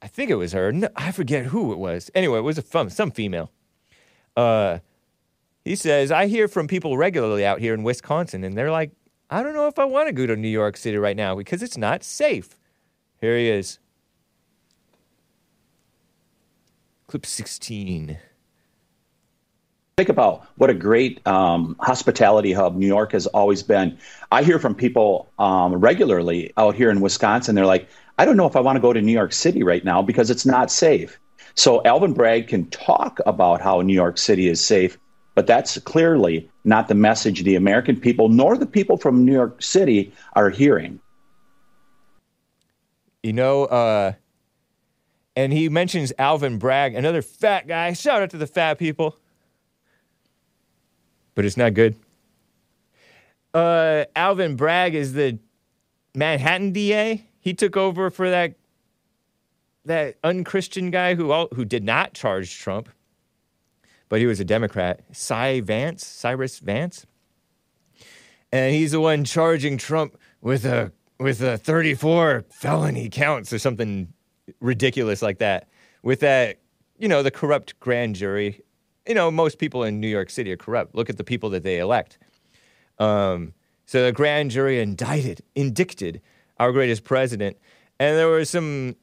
I 0.03 0.09
think 0.09 0.31
it 0.31 0.37
was 0.37 0.53
her. 0.53 0.73
No, 0.73 0.89
I 0.97 1.13
forget 1.13 1.47
who 1.47 1.73
it 1.73 1.79
was. 1.79 2.11
Anyway, 2.15 2.39
it 2.39 2.43
was 2.43 2.59
a 2.59 2.63
fun, 2.63 2.91
some 2.91 3.11
female. 3.11 3.51
Uh, 4.37 4.79
he 5.65 5.75
says, 5.75 6.13
I 6.13 6.27
hear 6.27 6.49
from 6.49 6.69
people 6.69 6.97
regularly 6.97 7.45
out 7.45 7.61
here 7.61 7.75
in 7.75 7.83
Wisconsin, 7.83 8.45
and 8.45 8.57
they're 8.57 8.71
like, 8.71 8.93
I 9.31 9.43
don't 9.43 9.55
know 9.55 9.67
if 9.67 9.79
I 9.79 9.85
want 9.85 10.09
to 10.09 10.13
go 10.13 10.27
to 10.27 10.37
New 10.37 10.49
York 10.49 10.77
City 10.77 10.97
right 10.97 11.17
now 11.17 11.35
because 11.35 11.63
it's 11.63 11.77
not 11.77 12.05
safe. 12.05 12.51
Here 13.21 13.37
he 13.37 13.49
is. 13.49 13.79
Clip 17.09 17.25
16. 17.25 18.19
Think 19.97 20.09
about 20.11 20.47
what 20.57 20.69
a 20.69 20.75
great 20.75 21.27
um, 21.27 21.75
hospitality 21.81 22.53
hub 22.53 22.77
New 22.77 22.87
York 22.87 23.13
has 23.13 23.27
always 23.29 23.63
been. 23.63 23.97
I 24.31 24.43
hear 24.43 24.59
from 24.59 24.75
people 24.75 25.33
um, 25.39 25.75
regularly 25.75 26.53
out 26.59 26.75
here 26.75 26.91
in 26.91 27.01
Wisconsin. 27.01 27.55
They're 27.55 27.65
like, 27.65 27.89
I 28.19 28.25
don't 28.25 28.37
know 28.37 28.47
if 28.47 28.57
I 28.57 28.61
want 28.61 28.77
to 28.77 28.81
go 28.81 28.93
to 28.93 29.03
New 29.03 29.13
York 29.13 29.33
City 29.33 29.63
right 29.63 29.85
now 29.85 30.03
because 30.03 30.31
it's 30.31 30.47
not 30.47 30.71
safe. 30.71 31.19
So 31.55 31.83
Alvin 31.85 32.13
Bragg 32.13 32.49
can 32.49 32.67
talk 32.71 33.21
about 33.27 33.61
how 33.61 33.81
New 33.81 33.95
York 33.95 34.19
City 34.19 34.49
is 34.49 34.65
safe, 34.65 34.99
but 35.35 35.47
that's 35.47 35.79
clearly 35.79 36.51
not 36.65 36.89
the 36.89 36.95
message 36.95 37.43
the 37.43 37.57
American 37.57 37.99
people 37.99 38.29
nor 38.29 38.57
the 38.57 38.67
people 38.67 38.97
from 38.97 39.25
New 39.25 39.33
York 39.33 39.63
City 39.63 40.13
are 40.35 40.51
hearing. 40.51 41.01
You 43.23 43.33
know, 43.33 43.65
uh, 43.65 44.13
and 45.35 45.53
he 45.53 45.69
mentions 45.69 46.13
Alvin 46.19 46.59
Bragg, 46.59 46.95
another 46.95 47.23
fat 47.23 47.67
guy. 47.67 47.93
Shout 47.93 48.23
out 48.23 48.31
to 48.31 48.39
the 48.39 48.47
fat 48.47 48.79
people. 48.79 49.19
But 51.35 51.45
it's 51.45 51.57
not 51.57 51.75
good. 51.75 51.97
Uh, 53.53 54.05
Alvin 54.15 54.57
Bragg 54.57 54.95
is 54.95 55.13
the 55.13 55.39
Manhattan 56.15 56.73
DA. 56.73 57.26
He 57.47 57.55
took 57.55 57.77
over 57.77 58.11
for 58.11 58.29
that 58.29 58.57
that 59.85 60.17
unchristian 60.25 60.91
guy 60.91 61.15
who 61.15 61.31
all, 61.31 61.47
who 61.55 61.65
did 61.65 61.85
not 61.85 62.13
charge 62.13 62.59
Trump, 62.59 62.89
but 64.09 64.19
he 64.19 64.27
was 64.27 64.41
a 64.41 64.45
Democrat. 64.45 65.05
Cy 65.13 65.61
Vance, 65.61 66.05
Cyrus 66.05 66.59
Vance, 66.59 67.07
and 68.51 68.75
he's 68.75 68.91
the 68.91 69.01
one 69.01 69.23
charging 69.23 69.79
Trump 69.79 70.19
with 70.41 70.65
a 70.65 70.91
with 71.21 71.41
a 71.41 71.57
34 71.57 72.47
felony 72.51 73.09
counts 73.09 73.53
or 73.53 73.61
something 73.61 74.13
ridiculous 74.59 75.23
like 75.23 75.39
that. 75.39 75.69
With 76.03 76.19
that, 76.19 76.59
you 76.99 77.07
know, 77.07 77.23
the 77.23 77.31
corrupt 77.31 77.79
grand 77.79 78.17
jury. 78.17 78.61
You 79.07 79.15
know, 79.15 79.31
most 79.31 79.61
people 79.61 79.85
in 79.85 80.01
New 80.01 80.09
York 80.09 80.31
City 80.31 80.51
are 80.51 80.57
corrupt. 80.57 80.97
Look 80.97 81.09
at 81.09 81.17
the 81.17 81.23
people 81.23 81.51
that 81.51 81.63
they 81.63 81.79
elect. 81.79 82.19
Um, 82.99 83.53
so 83.85 84.05
the 84.05 84.11
grand 84.11 84.51
jury 84.51 84.81
indicted, 84.81 85.43
indicted 85.55 86.21
our 86.59 86.73
greatest 86.73 87.05
president, 87.05 87.57
and 87.99 88.17
there 88.17 88.29
were 88.29 88.45
some 88.45 88.97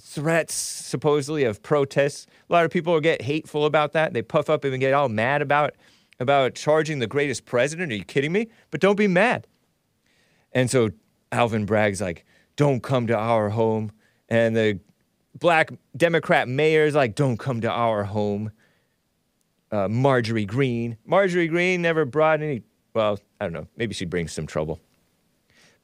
threats 0.00 0.54
supposedly 0.54 1.44
of 1.44 1.62
protests. 1.62 2.26
A 2.48 2.52
lot 2.52 2.64
of 2.64 2.70
people 2.70 2.98
get 3.00 3.22
hateful 3.22 3.64
about 3.64 3.92
that. 3.92 4.12
They 4.12 4.22
puff 4.22 4.48
up 4.48 4.64
and 4.64 4.78
get 4.78 4.94
all 4.94 5.08
mad 5.08 5.42
about 5.42 5.74
about 6.20 6.54
charging 6.54 6.98
the 6.98 7.06
greatest 7.06 7.44
president. 7.44 7.92
Are 7.92 7.96
you 7.96 8.04
kidding 8.04 8.32
me? 8.32 8.48
But 8.70 8.80
don't 8.80 8.96
be 8.96 9.06
mad. 9.06 9.46
And 10.52 10.70
so 10.70 10.90
Alvin 11.30 11.64
Bragg's 11.64 12.00
like, 12.00 12.24
"Don't 12.56 12.82
come 12.82 13.06
to 13.06 13.16
our 13.16 13.50
home," 13.50 13.92
and 14.28 14.56
the 14.56 14.80
black 15.38 15.70
Democrat 15.96 16.48
mayor's 16.48 16.94
like, 16.94 17.14
"Don't 17.14 17.36
come 17.36 17.60
to 17.60 17.70
our 17.70 18.04
home." 18.04 18.50
Uh, 19.70 19.86
Marjorie 19.86 20.46
Greene. 20.46 20.96
Marjorie 21.04 21.46
Greene 21.46 21.82
never 21.82 22.04
brought 22.06 22.40
any. 22.40 22.62
Well, 22.94 23.18
I 23.40 23.44
don't 23.44 23.52
know. 23.52 23.68
Maybe 23.76 23.94
she 23.94 24.06
brings 24.06 24.32
some 24.32 24.46
trouble, 24.46 24.80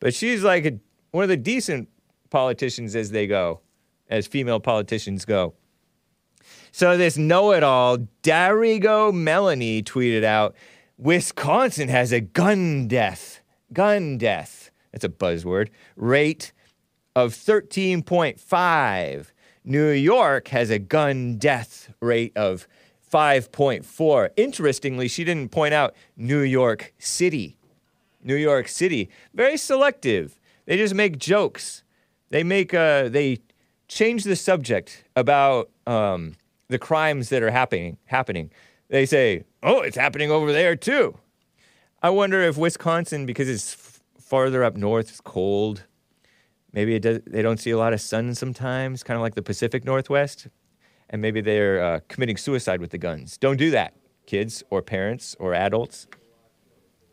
but 0.00 0.14
she's 0.14 0.42
like 0.42 0.64
a, 0.64 0.78
one 1.14 1.22
of 1.22 1.28
the 1.28 1.36
decent 1.36 1.88
politicians 2.28 2.96
as 2.96 3.12
they 3.12 3.28
go, 3.28 3.60
as 4.08 4.26
female 4.26 4.58
politicians 4.58 5.24
go. 5.24 5.54
So 6.72 6.96
this 6.96 7.16
know-it-all, 7.16 7.98
Darigo 8.24 9.14
Melanie 9.14 9.80
tweeted 9.80 10.24
out, 10.24 10.56
"Wisconsin 10.98 11.88
has 11.88 12.10
a 12.10 12.20
gun 12.20 12.88
death, 12.88 13.42
gun 13.72 14.18
death. 14.18 14.72
That's 14.90 15.04
a 15.04 15.08
buzzword. 15.08 15.68
Rate 15.94 16.50
of 17.14 17.32
13.5. 17.32 19.32
New 19.62 19.90
York 19.90 20.48
has 20.48 20.68
a 20.68 20.80
gun 20.80 21.38
death 21.38 21.94
rate 22.00 22.36
of 22.36 22.66
5.4. 23.00 24.30
Interestingly, 24.36 25.06
she 25.06 25.22
didn't 25.22 25.52
point 25.52 25.74
out 25.74 25.94
New 26.16 26.40
York 26.40 26.92
City. 26.98 27.56
New 28.20 28.34
York 28.34 28.66
City, 28.66 29.08
very 29.32 29.56
selective. 29.56 30.40
They 30.66 30.76
just 30.76 30.94
make 30.94 31.18
jokes. 31.18 31.82
They 32.30 32.42
make 32.42 32.72
uh, 32.74 33.08
they 33.08 33.40
change 33.88 34.24
the 34.24 34.36
subject 34.36 35.04
about 35.14 35.70
um, 35.86 36.36
the 36.68 36.78
crimes 36.78 37.28
that 37.28 37.42
are 37.42 37.50
happening. 37.50 37.98
Happening. 38.06 38.50
They 38.88 39.06
say, 39.06 39.44
"Oh, 39.62 39.80
it's 39.80 39.96
happening 39.96 40.30
over 40.30 40.52
there 40.52 40.76
too." 40.76 41.18
I 42.02 42.10
wonder 42.10 42.42
if 42.42 42.56
Wisconsin, 42.58 43.24
because 43.24 43.48
it's 43.48 43.72
f- 43.72 44.02
farther 44.20 44.62
up 44.62 44.76
north, 44.76 45.08
it's 45.08 45.20
cold. 45.22 45.84
Maybe 46.72 46.96
it 46.96 47.00
does, 47.00 47.20
they 47.26 47.40
don't 47.40 47.58
see 47.58 47.70
a 47.70 47.78
lot 47.78 47.92
of 47.94 48.00
sun 48.00 48.34
sometimes, 48.34 49.02
kind 49.02 49.16
of 49.16 49.22
like 49.22 49.36
the 49.36 49.42
Pacific 49.42 49.84
Northwest, 49.84 50.48
and 51.08 51.22
maybe 51.22 51.40
they're 51.40 51.82
uh, 51.82 52.00
committing 52.08 52.36
suicide 52.36 52.80
with 52.80 52.90
the 52.90 52.98
guns. 52.98 53.38
Don't 53.38 53.56
do 53.56 53.70
that, 53.70 53.94
kids 54.26 54.62
or 54.68 54.82
parents 54.82 55.34
or 55.38 55.54
adults, 55.54 56.06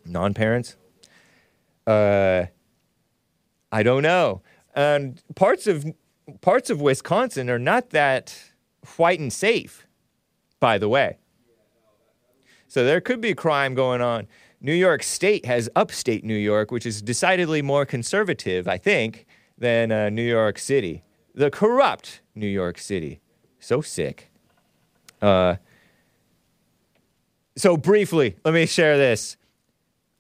non-parents. 0.04 0.76
Uh, 1.88 2.46
I 3.72 3.84
don't 3.84 4.04
know. 4.04 4.42
And 4.76 5.22
parts 5.36 5.68
of 5.68 5.86
parts 6.42 6.70
of 6.70 6.82
Wisconsin 6.82 7.50
are 7.50 7.60
not 7.60 7.90
that 7.92 8.38
white 8.98 9.20
and 9.20 9.32
safe, 9.32 9.86
by 10.60 10.78
the 10.78 10.90
way. 10.90 11.18
So 12.68 12.86
there 12.86 13.02
could 13.02 13.20
be 13.20 13.34
crime 13.34 13.76
going 13.76 14.02
on. 14.02 14.28
New 14.62 14.74
York 14.74 15.04
State 15.04 15.45
has 15.45 15.70
upstate 15.76 16.24
New 16.24 16.36
York, 16.36 16.72
which 16.72 16.86
is 16.86 17.02
decidedly 17.02 17.62
more 17.62 17.86
conservative, 17.86 18.68
I 18.68 18.78
think, 18.78 19.26
than 19.58 19.91
uh, 19.91 20.10
New 20.10 20.24
York 20.24 20.60
City. 20.60 21.04
The 21.34 21.50
corrupt 21.50 22.22
New 22.36 22.48
York 22.48 22.78
City. 22.78 23.20
So 23.60 23.82
sick. 23.82 24.32
Uh, 25.22 25.56
so, 27.58 27.76
briefly, 27.76 28.38
let 28.45 28.54
me 28.54 28.66
share 28.66 28.98
this. 28.98 29.38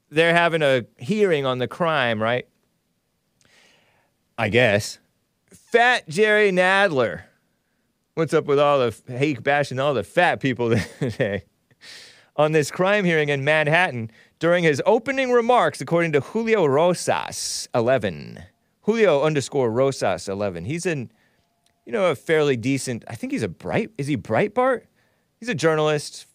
They're 0.09 0.33
having 0.33 0.61
a 0.61 0.85
hearing 0.97 1.45
on 1.45 1.59
the 1.59 1.67
crime, 1.67 2.21
right? 2.21 2.47
I 4.41 4.49
guess. 4.49 4.97
Fat 5.51 6.09
Jerry 6.09 6.51
Nadler. 6.51 7.25
What's 8.15 8.33
up 8.33 8.45
with 8.45 8.57
all 8.57 8.79
the 8.79 8.95
hate 9.05 9.43
bashing 9.43 9.79
all 9.79 9.93
the 9.93 10.03
fat 10.03 10.39
people 10.39 10.75
today? 10.99 11.43
on 12.35 12.51
this 12.51 12.71
crime 12.71 13.05
hearing 13.05 13.29
in 13.29 13.43
Manhattan, 13.43 14.09
During 14.39 14.63
his 14.63 14.81
opening 14.87 15.29
remarks, 15.29 15.79
according 15.79 16.13
to 16.13 16.21
Julio 16.21 16.65
Rosas, 16.65 17.69
11. 17.75 18.41
Julio 18.81 19.21
underscore 19.21 19.69
Rosas, 19.69 20.27
11. 20.27 20.65
He's 20.65 20.87
in, 20.87 21.11
you 21.85 21.91
know, 21.91 22.09
a 22.09 22.15
fairly 22.15 22.57
decent, 22.57 23.03
I 23.07 23.13
think 23.13 23.33
he's 23.33 23.43
a 23.43 23.47
bright, 23.47 23.91
is 23.99 24.07
he 24.07 24.17
Breitbart? 24.17 24.85
He's 25.39 25.49
a 25.49 25.53
journalist, 25.53 26.25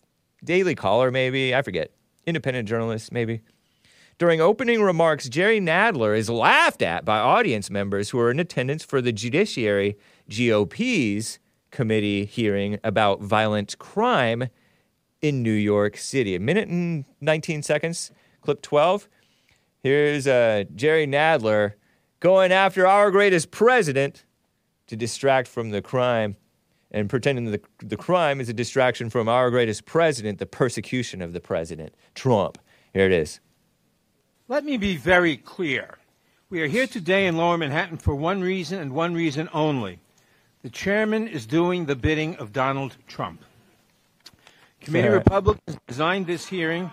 Daily 0.45 0.77
Caller, 0.77 1.11
maybe, 1.11 1.57
I 1.57 1.63
forget. 1.63 1.91
Independent 2.25 2.69
journalist, 2.69 3.11
maybe. 3.11 3.41
During 4.19 4.41
opening 4.41 4.81
remarks, 4.81 5.29
Jerry 5.29 5.61
Nadler 5.61 6.17
is 6.17 6.31
laughed 6.31 6.81
at 6.81 7.05
by 7.05 7.19
audience 7.19 7.69
members 7.69 8.09
who 8.11 8.19
are 8.19 8.31
in 8.31 8.41
attendance 8.41 8.83
for 8.83 9.03
the 9.03 9.13
Judiciary 9.13 9.99
GOP's 10.31 11.39
committee 11.71 12.25
hearing 12.25 12.79
about 12.83 13.21
violent 13.21 13.79
crime 13.79 14.49
in 15.21 15.43
New 15.43 15.53
York 15.53 15.99
City. 15.99 16.35
A 16.35 16.41
minute 16.41 16.67
and 16.67 17.05
19 17.21 17.63
seconds, 17.63 18.11
clip 18.41 18.63
12. 18.63 19.07
Here's 19.83 20.27
uh, 20.27 20.65
Jerry 20.75 21.07
Nadler 21.07 21.75
going 22.21 22.53
after 22.53 22.87
our 22.87 23.11
greatest 23.11 23.51
president 23.51 24.25
to 24.87 24.97
distract 24.97 25.47
from 25.47 25.73
the 25.73 25.83
crime 25.83 26.37
and 26.91 27.11
pretending 27.11 27.51
the, 27.51 27.61
the 27.81 27.99
crime 27.99 28.41
is 28.41 28.49
a 28.49 28.55
distraction 28.55 29.11
from 29.11 29.29
our 29.29 29.51
greatest 29.51 29.85
president, 29.85 30.39
the 30.39 30.47
persecution 30.47 31.21
of 31.21 31.35
the 31.35 31.41
president, 31.41 31.95
Trump. 32.15 32.57
Here 32.95 33.05
it 33.05 33.13
is. 33.13 33.41
Let 34.49 34.65
me 34.65 34.77
be 34.77 34.97
very 34.97 35.37
clear. 35.37 35.99
We 36.51 36.63
are 36.63 36.69
here 36.69 36.87
today 36.87 37.27
in 37.27 37.37
Lower 37.37 37.59
Manhattan 37.59 37.97
for 37.97 38.15
one 38.15 38.43
reason 38.43 38.79
and 38.79 38.93
one 38.93 39.13
reason 39.13 39.49
only. 39.53 39.99
The 40.63 40.71
chairman 40.71 41.27
is 41.27 41.47
doing 41.47 41.87
the 41.87 41.97
bidding 41.97 42.37
of 42.37 42.53
Donald 42.53 42.97
Trump. 43.09 43.43
Committee. 44.81 45.09
Republicans 45.09 45.77
designed 45.89 46.29
this 46.29 46.47
hearing 46.47 46.93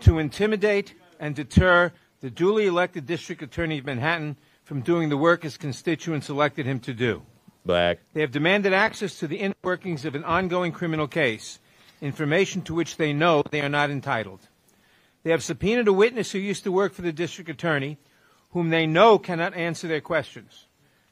to 0.00 0.18
intimidate 0.18 0.94
and 1.20 1.36
deter 1.36 1.92
the 2.22 2.30
duly 2.30 2.66
elected 2.66 3.06
district 3.06 3.40
attorney 3.40 3.78
of 3.78 3.86
Manhattan 3.86 4.36
from 4.64 4.80
doing 4.80 5.10
the 5.10 5.16
work 5.16 5.44
his 5.44 5.56
constituents 5.56 6.28
elected 6.28 6.66
him 6.66 6.80
to 6.80 6.92
do. 6.92 7.22
Black. 7.64 8.00
They 8.14 8.20
have 8.20 8.32
demanded 8.32 8.72
access 8.72 9.16
to 9.20 9.28
the 9.28 9.36
inner 9.36 9.54
workings 9.62 10.04
of 10.04 10.16
an 10.16 10.24
ongoing 10.24 10.72
criminal 10.72 11.06
case, 11.06 11.60
information 12.00 12.62
to 12.62 12.74
which 12.74 12.96
they 12.96 13.12
know 13.12 13.44
they 13.48 13.60
are 13.60 13.68
not 13.68 13.90
entitled. 13.90 14.40
They 15.22 15.30
have 15.30 15.42
subpoenaed 15.42 15.88
a 15.88 15.92
witness 15.92 16.32
who 16.32 16.38
used 16.38 16.64
to 16.64 16.72
work 16.72 16.92
for 16.94 17.02
the 17.02 17.12
district 17.12 17.50
attorney, 17.50 17.98
whom 18.52 18.70
they 18.70 18.86
know 18.86 19.18
cannot 19.18 19.54
answer 19.54 19.86
their 19.86 20.00
questions. 20.00 20.66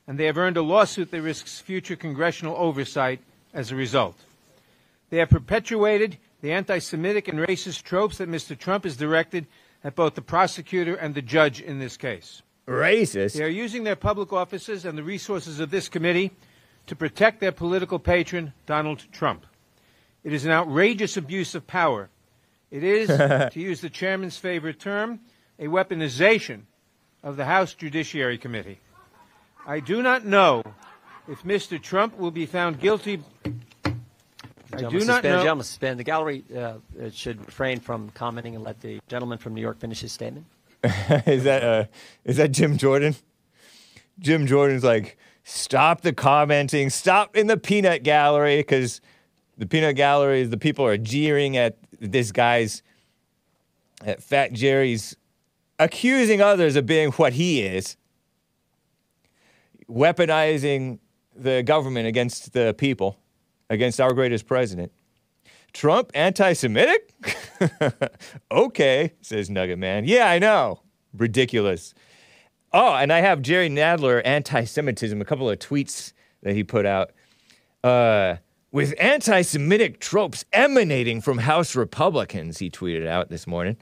And 0.07 0.19
they 0.19 0.25
have 0.25 0.39
earned 0.39 0.57
a 0.57 0.63
lawsuit 0.63 1.11
that 1.11 1.23
risks 1.23 1.61
future 1.61 1.97
congressional 1.97 2.57
oversight 2.57 3.21
as 3.53 3.71
a 3.71 3.77
result. 3.77 4.17
They 5.11 5.19
have 5.19 5.31
perpetuated 5.31 6.19
the 6.41 6.53
anti 6.53 6.79
Semitic 6.79 7.29
and 7.29 7.39
racist 7.39 7.83
tropes 7.83 8.19
that 8.19 8.31
Mr. 8.31 8.57
Trump 8.57 8.85
has 8.85 8.97
directed 8.97 9.47
at 9.85 9.95
both 9.95 10.15
the 10.15 10.23
prosecutor 10.23 10.95
and 10.95 11.15
the 11.15 11.23
judge 11.23 11.61
in 11.61 11.79
this 11.79 11.97
case. 11.97 12.43
Racist. 12.67 13.35
They 13.35 13.45
are 13.45 13.49
using 13.49 13.85
their 13.85 13.97
public 13.97 14.33
offices 14.33 14.85
and 14.85 14.97
the 14.97 15.03
resources 15.03 15.61
of 15.61 15.71
this 15.71 15.89
committee 15.89 16.33
to 16.87 16.97
protect 16.97 17.41
their 17.41 17.53
political 17.53 17.99
patron, 17.99 18.53
Donald 18.67 19.05
Trump. 19.13 19.47
It 20.25 20.33
is 20.33 20.45
an 20.45 20.51
outrageous 20.51 21.17
abuse 21.17 21.55
of 21.55 21.67
power. 21.67 22.11
It 22.71 22.85
is, 22.85 23.09
to 23.09 23.51
use 23.55 23.81
the 23.81 23.91
chairman's 23.91 24.37
favorite 24.37 24.79
term, 24.79 25.21
a 25.59 25.67
weaponization 25.67 26.63
of 27.23 27.37
the 27.37 27.45
House 27.45 27.75
Judiciary 27.75 28.39
Committee. 28.39 28.81
I 29.67 29.81
do 29.81 30.03
not 30.03 30.25
know 30.25 30.63
if 31.29 31.43
Mr. 31.43 31.81
Trump 31.81 32.19
will 32.19 32.31
be 32.31 32.47
found 32.47 32.81
guilty. 32.81 33.23
I 34.73 34.77
do 34.77 34.83
not 34.83 34.93
suspend, 34.93 35.25
know. 35.25 35.43
Gentlemen, 35.43 35.65
suspend. 35.65 36.01
The 36.01 36.05
gallery 36.05 36.45
uh, 36.55 36.59
uh, 36.59 36.77
should 37.11 37.45
refrain 37.45 37.81
from 37.81 38.11
commenting 38.11 38.55
and 38.55 38.65
let 38.65 38.81
the 38.81 39.01
gentleman 39.09 39.39
from 39.39 39.55
New 39.55 39.61
York 39.61 39.79
finish 39.79 40.01
his 40.01 40.13
statement. 40.13 40.47
is 41.27 41.45
that 41.45 41.65
uh, 41.65 41.85
is 42.25 42.37
that 42.37 42.53
Jim 42.53 42.77
Jordan? 42.77 43.17
Jim 44.21 44.47
Jordan's 44.47 44.85
like, 44.85 45.17
stop 45.45 46.03
the 46.03 46.13
commenting, 46.13 46.91
stop 46.91 47.37
in 47.37 47.47
the 47.47 47.57
peanut 47.57 48.03
gallery, 48.03 48.59
because 48.59 49.01
the 49.57 49.67
peanut 49.67 49.97
gallery, 49.97 50.43
is 50.43 50.51
the 50.51 50.57
people 50.57 50.85
are 50.85 50.97
jeering 50.97 51.57
at 51.57 51.77
this 51.99 52.33
guy's, 52.33 52.83
at 54.05 54.23
Fat 54.23 54.53
Jerry's, 54.53 55.17
accusing 55.79 56.41
others 56.41 56.77
of 56.77 56.87
being 56.87 57.13
what 57.13 57.35
he 57.35 57.63
is, 57.63 57.97
weaponizing 59.89 60.99
the 61.35 61.63
government 61.63 62.07
against 62.07 62.53
the 62.53 62.75
people, 62.77 63.19
against 63.71 64.01
our 64.01 64.13
greatest 64.13 64.47
president. 64.47 64.93
Trump 65.73 66.11
anti 66.15 66.53
Semitic? 66.55 67.15
okay, 68.51 69.13
says 69.21 69.51
Nugget 69.51 69.79
Man. 69.79 70.05
Yeah, 70.05 70.29
I 70.29 70.39
know. 70.39 70.81
Ridiculous. 71.15 71.95
Oh, 72.73 72.95
and 72.95 73.13
I 73.13 73.21
have 73.21 73.43
Jerry 73.43 73.69
Nadler 73.69 74.21
anti 74.25 74.65
Semitism, 74.65 75.21
a 75.21 75.25
couple 75.25 75.49
of 75.49 75.59
tweets 75.59 76.13
that 76.43 76.55
he 76.55 76.65
put 76.65 76.87
out. 76.87 77.13
Uh, 77.83 78.37
with 78.71 78.95
anti 78.99 79.43
Semitic 79.43 80.01
tropes 80.01 80.45
emanating 80.53 81.21
from 81.21 81.39
House 81.39 81.75
Republicans, 81.75 82.59
he 82.59 82.71
tweeted 82.71 83.07
out 83.07 83.31
this 83.31 83.47
morning. 83.47 83.77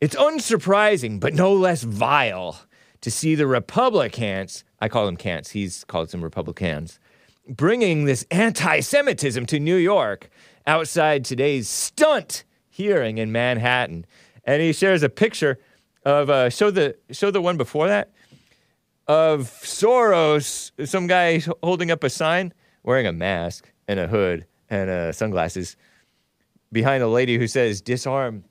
It's 0.00 0.14
unsurprising, 0.14 1.20
but 1.20 1.32
no 1.34 1.54
less 1.54 1.82
vile, 1.82 2.60
to 3.00 3.10
see 3.10 3.34
the 3.34 3.46
Republicans, 3.46 4.64
I 4.80 4.88
call 4.88 5.06
them 5.06 5.16
cants, 5.16 5.50
he's 5.50 5.84
called 5.84 6.10
them 6.10 6.22
Republicans, 6.22 6.98
bringing 7.48 8.04
this 8.04 8.26
anti 8.30 8.80
Semitism 8.80 9.46
to 9.46 9.60
New 9.60 9.76
York 9.76 10.28
outside 10.66 11.24
today's 11.24 11.68
stunt 11.68 12.44
hearing 12.68 13.18
in 13.18 13.32
Manhattan. 13.32 14.04
And 14.44 14.60
he 14.60 14.72
shares 14.72 15.02
a 15.02 15.08
picture 15.08 15.58
of, 16.04 16.28
uh, 16.30 16.50
show, 16.50 16.70
the, 16.70 16.96
show 17.10 17.30
the 17.30 17.40
one 17.40 17.56
before 17.56 17.88
that, 17.88 18.12
of 19.08 19.42
Soros, 19.62 20.72
some 20.86 21.06
guy 21.06 21.42
holding 21.62 21.90
up 21.90 22.04
a 22.04 22.10
sign 22.10 22.52
wearing 22.82 23.06
a 23.06 23.12
mask 23.12 23.72
and 23.88 24.00
a 24.00 24.06
hood 24.06 24.46
and 24.68 24.90
uh, 24.90 25.12
sunglasses 25.12 25.76
behind 26.72 27.02
a 27.02 27.08
lady 27.08 27.38
who 27.38 27.46
says 27.46 27.80
disarm 27.80 28.44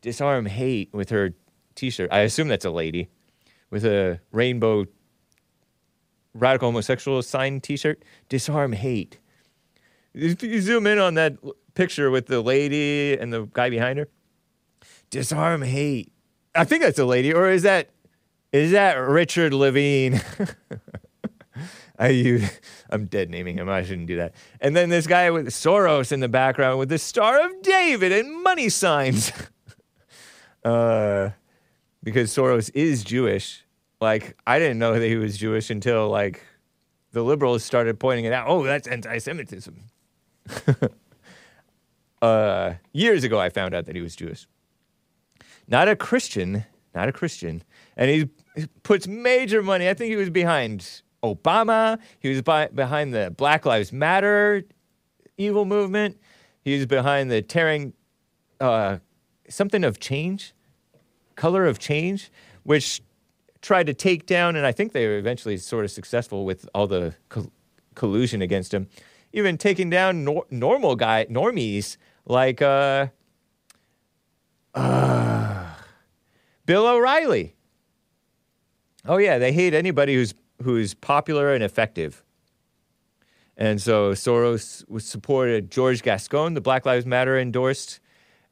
disarm 0.00 0.46
hate 0.46 0.88
with 0.92 1.10
her 1.10 1.34
t-shirt. 1.74 2.10
I 2.10 2.20
assume 2.20 2.48
that's 2.48 2.64
a 2.64 2.70
lady 2.70 3.08
with 3.70 3.84
a 3.84 4.20
rainbow 4.32 4.86
radical 6.34 6.68
homosexual 6.68 7.22
sign 7.22 7.60
t-shirt. 7.60 8.02
Disarm 8.28 8.72
hate. 8.72 9.18
If 10.14 10.42
you 10.42 10.60
zoom 10.60 10.86
in 10.86 10.98
on 10.98 11.14
that 11.14 11.36
picture 11.74 12.10
with 12.10 12.26
the 12.26 12.40
lady 12.40 13.16
and 13.18 13.32
the 13.32 13.46
guy 13.52 13.70
behind 13.70 13.98
her 13.98 14.08
disarm 15.10 15.62
hate. 15.62 16.12
I 16.54 16.64
think 16.64 16.82
that's 16.82 16.98
a 16.98 17.04
lady 17.04 17.32
or 17.32 17.50
is 17.50 17.62
that 17.62 17.90
is 18.52 18.72
that 18.72 18.94
richard 18.94 19.54
levine 19.54 20.20
I 22.00 22.08
use, 22.08 22.50
I'm 22.88 23.06
dead 23.06 23.30
naming 23.30 23.58
him. 23.58 23.68
I 23.68 23.82
shouldn't 23.82 24.08
do 24.08 24.16
that. 24.16 24.34
And 24.60 24.74
then 24.74 24.88
this 24.88 25.06
guy 25.06 25.30
with 25.30 25.48
Soros 25.48 26.10
in 26.10 26.20
the 26.20 26.28
background 26.28 26.78
with 26.78 26.88
the 26.88 26.98
Star 26.98 27.44
of 27.44 27.62
David 27.62 28.10
and 28.10 28.42
money 28.42 28.70
signs. 28.70 29.30
uh, 30.64 31.30
because 32.02 32.34
Soros 32.34 32.70
is 32.74 33.04
Jewish. 33.04 33.64
Like 34.00 34.36
I 34.46 34.58
didn't 34.58 34.78
know 34.78 34.98
that 34.98 35.06
he 35.06 35.16
was 35.16 35.36
Jewish 35.36 35.68
until 35.68 36.08
like 36.08 36.42
the 37.12 37.22
liberals 37.22 37.62
started 37.62 38.00
pointing 38.00 38.24
it 38.24 38.32
out. 38.32 38.48
Oh, 38.48 38.64
that's 38.64 38.88
anti-Semitism. 38.88 39.76
uh, 42.22 42.74
years 42.92 43.24
ago, 43.24 43.38
I 43.38 43.50
found 43.50 43.74
out 43.74 43.84
that 43.84 43.94
he 43.94 44.00
was 44.00 44.16
Jewish. 44.16 44.46
Not 45.68 45.88
a 45.88 45.96
Christian, 45.96 46.64
not 46.94 47.08
a 47.08 47.12
Christian, 47.12 47.62
and 47.96 48.10
he 48.10 48.30
puts 48.82 49.06
major 49.06 49.62
money. 49.62 49.88
I 49.88 49.94
think 49.94 50.08
he 50.08 50.16
was 50.16 50.30
behind 50.30 51.02
Obama. 51.22 51.98
He 52.20 52.28
was 52.28 52.42
by, 52.42 52.68
behind 52.68 53.14
the 53.14 53.30
Black 53.36 53.66
Lives 53.66 53.92
Matter 53.92 54.64
evil 55.40 55.64
movement. 55.64 56.18
He 56.62 56.76
was 56.76 56.86
behind 56.86 57.30
the 57.30 57.42
tearing 57.42 57.94
uh, 58.60 58.98
something 59.48 59.82
of 59.82 59.98
change, 59.98 60.52
color 61.34 61.66
of 61.66 61.78
change, 61.78 62.30
which 62.62 63.00
tried 63.62 63.86
to 63.86 63.94
take 63.94 64.26
down, 64.26 64.56
and 64.56 64.66
I 64.66 64.72
think 64.72 64.92
they 64.92 65.06
were 65.06 65.18
eventually 65.18 65.56
sort 65.56 65.84
of 65.84 65.90
successful 65.90 66.44
with 66.44 66.68
all 66.74 66.86
the 66.86 67.14
col- 67.28 67.50
collusion 67.94 68.42
against 68.42 68.72
him, 68.72 68.88
even 69.32 69.56
taking 69.56 69.90
down 69.90 70.24
nor- 70.24 70.46
normal 70.50 70.96
guy 70.96 71.26
normies 71.30 71.96
like 72.26 72.60
uh, 72.62 73.06
uh, 74.74 75.66
Bill 76.66 76.86
O'Reilly. 76.86 77.54
Oh 79.06 79.16
yeah, 79.16 79.38
they 79.38 79.52
hate 79.52 79.72
anybody 79.72 80.14
who's 80.14 80.34
who's 80.62 80.94
popular 80.94 81.54
and 81.54 81.62
effective. 81.62 82.24
And 83.56 83.80
so 83.80 84.12
Soros 84.12 84.84
supported 85.00 85.70
George 85.70 86.02
Gascon, 86.02 86.54
the 86.54 86.60
Black 86.60 86.86
Lives 86.86 87.06
Matter 87.06 87.38
endorsed. 87.38 88.00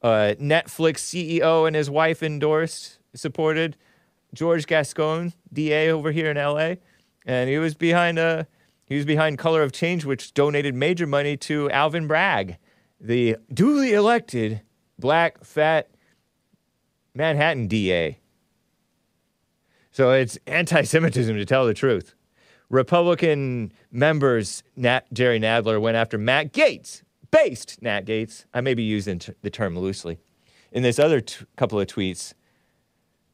Uh, 0.02 0.34
Netflix 0.38 0.98
CEO 0.98 1.66
and 1.66 1.74
his 1.74 1.90
wife 1.90 2.22
endorsed, 2.22 2.98
supported 3.14 3.76
George 4.32 4.66
Gascon, 4.66 5.32
DA 5.52 5.90
over 5.90 6.12
here 6.12 6.30
in 6.30 6.36
LA. 6.36 6.74
And 7.26 7.48
he 7.48 7.58
was 7.58 7.74
behind 7.74 8.18
uh, 8.18 8.44
he 8.86 8.96
was 8.96 9.04
behind 9.04 9.38
Color 9.38 9.62
of 9.62 9.72
Change, 9.72 10.04
which 10.04 10.32
donated 10.34 10.74
major 10.74 11.06
money 11.06 11.36
to 11.38 11.70
Alvin 11.70 12.06
Bragg, 12.06 12.56
the 13.00 13.36
duly 13.52 13.92
elected 13.92 14.62
black, 14.98 15.44
fat, 15.44 15.90
Manhattan 17.14 17.66
DA. 17.66 18.18
So 19.98 20.12
it's 20.12 20.38
anti 20.46 20.82
Semitism 20.82 21.34
to 21.34 21.44
tell 21.44 21.66
the 21.66 21.74
truth. 21.74 22.14
Republican 22.70 23.72
members, 23.90 24.62
Nat, 24.76 25.12
Jerry 25.12 25.40
Nadler, 25.40 25.80
went 25.80 25.96
after 25.96 26.16
Matt 26.16 26.52
Gaetz, 26.52 27.02
based 27.32 27.82
Nat 27.82 28.02
Gates. 28.02 28.46
I 28.54 28.60
may 28.60 28.74
be 28.74 28.84
using 28.84 29.18
t- 29.18 29.32
the 29.42 29.50
term 29.50 29.76
loosely. 29.76 30.20
In 30.70 30.84
this 30.84 31.00
other 31.00 31.20
t- 31.20 31.44
couple 31.56 31.80
of 31.80 31.88
tweets, 31.88 32.32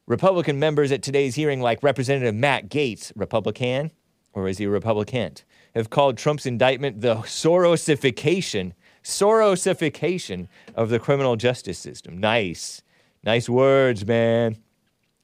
Republican 0.07 0.57
members 0.57 0.91
at 0.91 1.03
today's 1.03 1.35
hearing, 1.35 1.61
like 1.61 1.83
Representative 1.83 2.33
Matt 2.33 2.67
Gaetz, 2.67 3.11
Republican, 3.15 3.91
or 4.33 4.47
is 4.47 4.57
he 4.57 4.65
a 4.65 4.69
Republican, 4.71 5.35
have 5.75 5.91
called 5.91 6.17
Trump's 6.17 6.47
indictment 6.47 7.01
the 7.01 7.17
Sorosification, 7.17 8.73
Sorosification 9.03 10.47
of 10.73 10.89
the 10.89 10.97
criminal 10.97 11.35
justice 11.35 11.77
system. 11.77 12.17
Nice. 12.17 12.81
Nice 13.23 13.47
words, 13.47 14.03
man. 14.03 14.57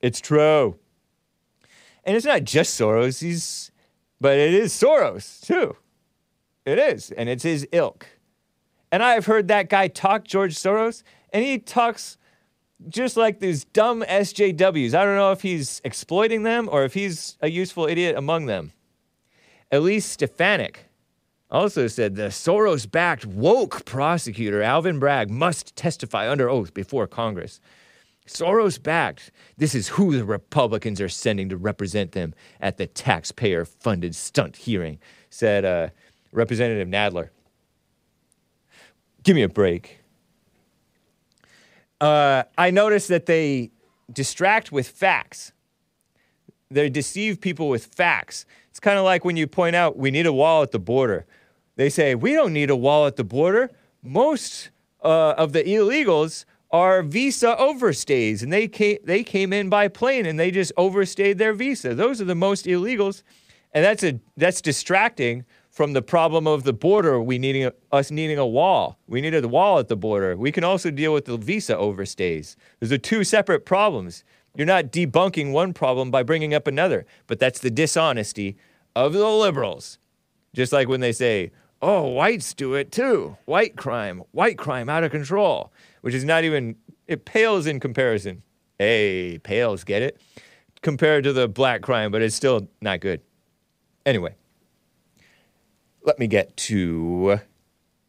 It's 0.02 0.22
true. 0.22 0.78
And 2.04 2.16
it's 2.16 2.26
not 2.26 2.44
just 2.44 2.80
Soros, 2.80 3.22
he's, 3.22 3.72
but 4.20 4.38
it 4.38 4.54
is 4.54 4.74
Soros 4.74 5.46
too. 5.46 5.76
It 6.66 6.80
is. 6.80 7.12
And 7.12 7.30
it's 7.30 7.44
his 7.44 7.68
ilk. 7.72 8.08
And 8.92 9.02
I've 9.02 9.26
heard 9.26 9.48
that 9.48 9.70
guy 9.70 9.88
talk, 9.88 10.26
George 10.26 10.56
Soros, 10.56 11.04
and 11.32 11.44
he 11.44 11.58
talks 11.58 12.18
just 12.88 13.16
like 13.16 13.40
these 13.40 13.64
dumb 13.66 14.02
SJWs. 14.04 14.94
I 14.94 15.06
don't 15.06 15.16
know 15.16 15.32
if 15.32 15.42
he's 15.42 15.82
exploiting 15.84 16.44
them 16.44 16.68
or 16.72 16.84
if 16.84 16.94
he's 16.94 17.38
a 17.42 17.50
useful 17.50 17.86
idiot 17.86 18.18
among 18.18 18.48
them. 18.48 18.74
Elise 19.72 20.06
Stefanik 20.06 20.86
also 21.50 21.88
said 21.88 22.16
the 22.16 22.28
Soros 22.28 22.90
backed 22.90 23.26
woke 23.26 23.86
prosecutor 23.86 24.62
Alvin 24.62 25.00
Bragg 25.00 25.30
must 25.30 25.76
testify 25.76 26.30
under 26.30 26.50
oath 26.50 26.74
before 26.74 27.08
Congress. 27.08 27.60
Soros 28.32 28.82
backed. 28.82 29.32
This 29.58 29.76
is 29.76 29.90
who 29.90 30.16
the 30.16 30.26
Republicans 30.26 31.02
are 31.02 31.10
sending 31.10 31.50
to 31.50 31.58
represent 31.58 32.14
them 32.14 32.34
at 32.60 32.78
the 32.78 32.88
taxpayer 32.88 33.66
funded 33.66 34.16
stunt 34.16 34.56
hearing, 34.56 35.00
said 35.30 35.66
uh, 35.66 35.90
Representative 36.32 36.88
Nadler. 36.88 37.30
Give 39.24 39.36
me 39.36 39.44
a 39.44 39.50
break. 39.50 40.00
Uh, 42.00 42.44
I 42.58 42.72
noticed 42.72 43.10
that 43.10 43.28
they 43.28 43.72
distract 44.12 44.72
with 44.72 44.88
facts. 44.88 45.52
They 46.72 46.90
deceive 46.90 47.42
people 47.42 47.70
with 47.70 47.86
facts. 47.86 48.46
It's 48.70 48.80
kind 48.80 48.98
of 48.98 49.04
like 49.04 49.26
when 49.26 49.38
you 49.38 49.46
point 49.46 49.76
out 49.76 49.98
we 49.98 50.10
need 50.10 50.26
a 50.26 50.34
wall 50.34 50.64
at 50.64 50.72
the 50.72 50.80
border. 50.80 51.26
They 51.76 51.90
say 51.90 52.16
we 52.16 52.34
don't 52.34 52.54
need 52.54 52.70
a 52.70 52.76
wall 52.76 53.06
at 53.06 53.18
the 53.18 53.24
border. 53.24 53.70
Most 54.02 54.70
uh, 55.04 55.36
of 55.38 55.54
the 55.54 55.64
illegals 55.64 56.46
are 56.72 57.04
visa 57.04 57.56
overstays, 57.60 58.42
and 58.42 58.52
they 58.52 58.68
came, 58.68 58.98
they 59.04 59.24
came 59.24 59.52
in 59.52 59.70
by 59.70 59.88
plane 59.88 60.26
and 60.26 60.40
they 60.40 60.52
just 60.52 60.72
overstayed 60.78 61.38
their 61.38 61.54
visa. 61.54 61.94
Those 61.94 62.22
are 62.22 62.26
the 62.26 62.36
most 62.36 62.66
illegals, 62.66 63.24
and 63.74 63.84
that's 63.84 64.04
a 64.04 64.20
that's 64.38 64.62
distracting 64.62 65.46
from 65.70 65.94
the 65.94 66.02
problem 66.02 66.48
of 66.48 66.64
the 66.64 66.74
border. 66.74 67.22
We 67.22 67.38
needing 67.38 67.66
a, 67.66 67.74
us 67.92 68.12
needing 68.12 68.38
a 68.38 68.48
wall. 68.48 69.00
We 69.08 69.22
needed 69.22 69.44
a 69.44 69.48
wall 69.48 69.80
at 69.80 69.88
the 69.88 69.96
border. 69.96 70.36
We 70.36 70.52
can 70.52 70.64
also 70.64 70.92
deal 70.92 71.14
with 71.14 71.26
the 71.26 71.38
visa 71.38 71.76
overstays. 71.76 72.56
Those 72.80 72.92
are 72.92 72.98
two 72.98 73.24
separate 73.24 73.66
problems. 73.66 74.24
You're 74.56 74.68
not 74.68 74.92
debunking 74.92 75.54
one 75.54 75.74
problem 75.74 76.12
by 76.12 76.24
bringing 76.24 76.54
up 76.54 76.68
another, 76.68 77.06
but 77.28 77.40
that's 77.40 77.60
the 77.60 77.72
dishonesty 77.72 78.58
of 78.96 79.14
the 79.14 79.28
liberals. 79.28 79.98
Just 80.54 80.74
like 80.74 80.90
when 80.90 81.00
they 81.00 81.14
say, 81.14 81.52
"Oh, 81.82 82.08
whites 82.08 82.54
do 82.54 82.76
it 82.76 82.92
too. 82.92 83.38
White 83.46 83.76
crime, 83.76 84.24
white 84.32 84.58
crime 84.58 84.90
out 84.90 85.04
of 85.04 85.12
control." 85.12 85.72
which 86.02 86.14
is 86.14 86.26
not 86.26 86.44
even, 86.44 86.76
it 87.08 87.26
pales 87.26 87.66
in 87.66 87.80
comparison. 87.80 88.44
Hey, 88.78 89.40
pales, 89.42 89.84
get 89.84 90.02
it? 90.02 90.20
Compared 90.82 91.24
to 91.24 91.34
the 91.34 91.48
black 91.48 91.82
crime, 91.82 92.12
but 92.12 92.22
it's 92.22 92.36
still 92.36 92.68
not 92.82 93.00
good. 93.00 93.22
Anyway, 94.06 94.36
let 96.04 96.18
me 96.18 96.26
get 96.26 96.58
to 96.58 97.40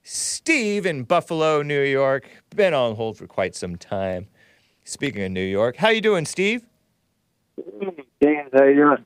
Steve 0.02 0.86
in 0.86 1.04
Buffalo, 1.04 1.60
New 1.60 1.82
York. 1.82 2.28
Been 2.56 2.72
on 2.72 2.96
hold 2.96 3.18
for 3.18 3.26
quite 3.26 3.54
some 3.54 3.76
time. 3.76 4.26
Speaking 4.84 5.22
of 5.22 5.30
New 5.30 5.44
York, 5.44 5.76
how 5.76 5.90
you 5.90 6.00
doing, 6.00 6.24
Steve? 6.24 6.64
Dan, 8.20 8.48
how 8.54 8.64
you 8.64 8.74
doing? 8.74 9.04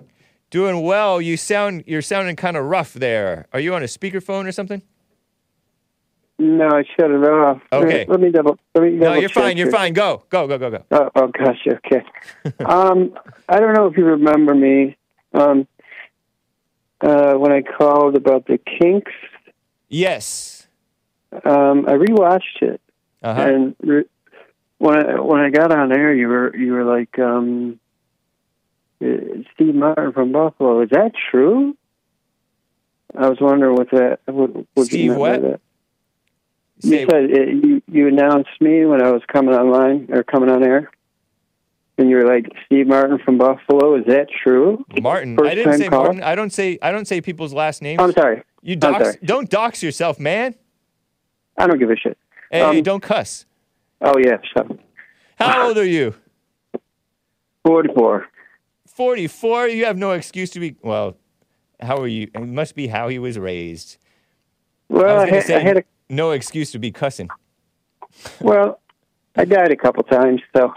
Doing 0.56 0.80
well. 0.82 1.20
You 1.20 1.36
sound 1.36 1.84
you're 1.86 2.00
sounding 2.00 2.34
kind 2.34 2.56
of 2.56 2.64
rough 2.64 2.94
there. 2.94 3.46
Are 3.52 3.60
you 3.60 3.74
on 3.74 3.82
a 3.82 3.86
speakerphone 3.86 4.46
or 4.48 4.52
something? 4.52 4.80
No, 6.38 6.66
I 6.68 6.82
shut 6.98 7.10
it 7.10 7.24
off. 7.28 7.60
Okay. 7.70 8.06
Let 8.08 8.20
me 8.20 8.30
double. 8.30 8.56
Let 8.74 8.84
me 8.84 8.90
No, 8.92 9.12
you're 9.12 9.28
fine. 9.28 9.58
You're 9.58 9.66
here. 9.66 9.72
fine. 9.72 9.92
Go, 9.92 10.22
go, 10.30 10.46
go, 10.46 10.56
go, 10.56 10.70
go. 10.70 10.82
Oh, 10.92 11.10
oh 11.14 11.26
gosh, 11.28 11.58
okay. 11.66 12.02
um, 12.64 13.12
I 13.50 13.60
don't 13.60 13.74
know 13.74 13.86
if 13.88 13.98
you 13.98 14.06
remember 14.06 14.54
me. 14.54 14.96
Um, 15.34 15.68
uh, 17.02 17.34
when 17.34 17.52
I 17.52 17.60
called 17.60 18.16
about 18.16 18.46
the 18.46 18.56
Kinks, 18.56 19.12
Yes. 19.90 20.68
um, 21.44 21.84
I 21.86 21.92
rewatched 21.92 22.62
it, 22.62 22.80
Uh-huh. 23.22 23.42
and 23.42 23.76
re- 23.82 24.08
when 24.78 24.96
I 25.06 25.20
when 25.20 25.42
I 25.42 25.50
got 25.50 25.70
on 25.70 25.92
air, 25.92 26.14
you 26.14 26.28
were 26.28 26.56
you 26.56 26.72
were 26.72 26.84
like 26.84 27.18
um, 27.18 27.78
Steve 28.98 29.74
Martin 29.74 30.12
from 30.12 30.32
Buffalo. 30.32 30.82
Is 30.82 30.90
that 30.90 31.12
true? 31.30 31.76
I 33.16 33.28
was 33.28 33.38
wondering 33.40 33.74
what 33.76 33.90
that 33.92 34.18
what, 34.26 34.50
what 34.74 34.86
Steve 34.86 35.04
you 35.04 35.14
what? 35.14 35.42
that. 35.42 35.60
You 36.82 37.06
said 37.08 37.30
uh, 37.30 37.40
you 37.66 37.82
you 37.90 38.08
announced 38.08 38.50
me 38.60 38.84
when 38.84 39.02
I 39.02 39.10
was 39.10 39.22
coming 39.32 39.54
online 39.54 40.08
or 40.10 40.22
coming 40.22 40.50
on 40.50 40.62
air, 40.62 40.90
and 41.96 42.10
you 42.10 42.16
were 42.16 42.26
like 42.26 42.46
Steve 42.66 42.86
Martin 42.86 43.18
from 43.24 43.38
Buffalo. 43.38 43.96
Is 43.96 44.04
that 44.06 44.26
true? 44.44 44.84
Martin. 45.00 45.36
First 45.36 45.50
I 45.50 45.54
didn't 45.54 45.78
say 45.78 45.88
call? 45.88 46.04
Martin. 46.04 46.22
I 46.22 46.34
don't 46.34 46.52
say 46.52 46.78
I 46.82 46.92
don't 46.92 47.06
say 47.06 47.20
people's 47.20 47.54
last 47.54 47.80
names. 47.80 48.00
I'm 48.00 48.12
sorry. 48.12 48.42
You 48.62 48.76
I'm 48.82 49.02
sorry. 49.02 49.16
don't 49.24 49.48
dox 49.48 49.82
yourself, 49.82 50.18
man. 50.18 50.54
I 51.56 51.66
don't 51.66 51.78
give 51.78 51.90
a 51.90 51.96
shit. 51.96 52.18
Hey, 52.50 52.60
Um, 52.60 52.82
don't 52.82 53.02
cuss. 53.02 53.46
Oh 54.02 54.18
yeah, 54.18 54.36
so 54.54 54.76
How 55.38 55.68
old 55.68 55.78
are 55.78 55.86
you? 55.86 56.14
forty-four. 57.64 58.26
44. 58.96 59.68
You 59.68 59.84
have 59.84 59.98
no 59.98 60.12
excuse 60.12 60.50
to 60.50 60.60
be 60.60 60.76
well, 60.82 61.18
how 61.80 61.98
are 61.98 62.08
you? 62.08 62.30
It 62.34 62.46
must 62.46 62.74
be 62.74 62.86
how 62.86 63.08
he 63.08 63.18
was 63.18 63.38
raised. 63.38 63.98
Well, 64.88 65.20
I 65.20 65.24
I, 65.24 65.28
had, 65.28 65.44
say 65.44 65.56
I 65.56 65.60
had 65.60 65.76
a 65.78 65.84
no 66.08 66.30
excuse 66.30 66.72
to 66.72 66.78
be 66.78 66.90
cussing. 66.90 67.28
well, 68.40 68.80
I 69.36 69.44
died 69.44 69.70
a 69.70 69.76
couple 69.76 70.02
times, 70.04 70.40
so 70.56 70.72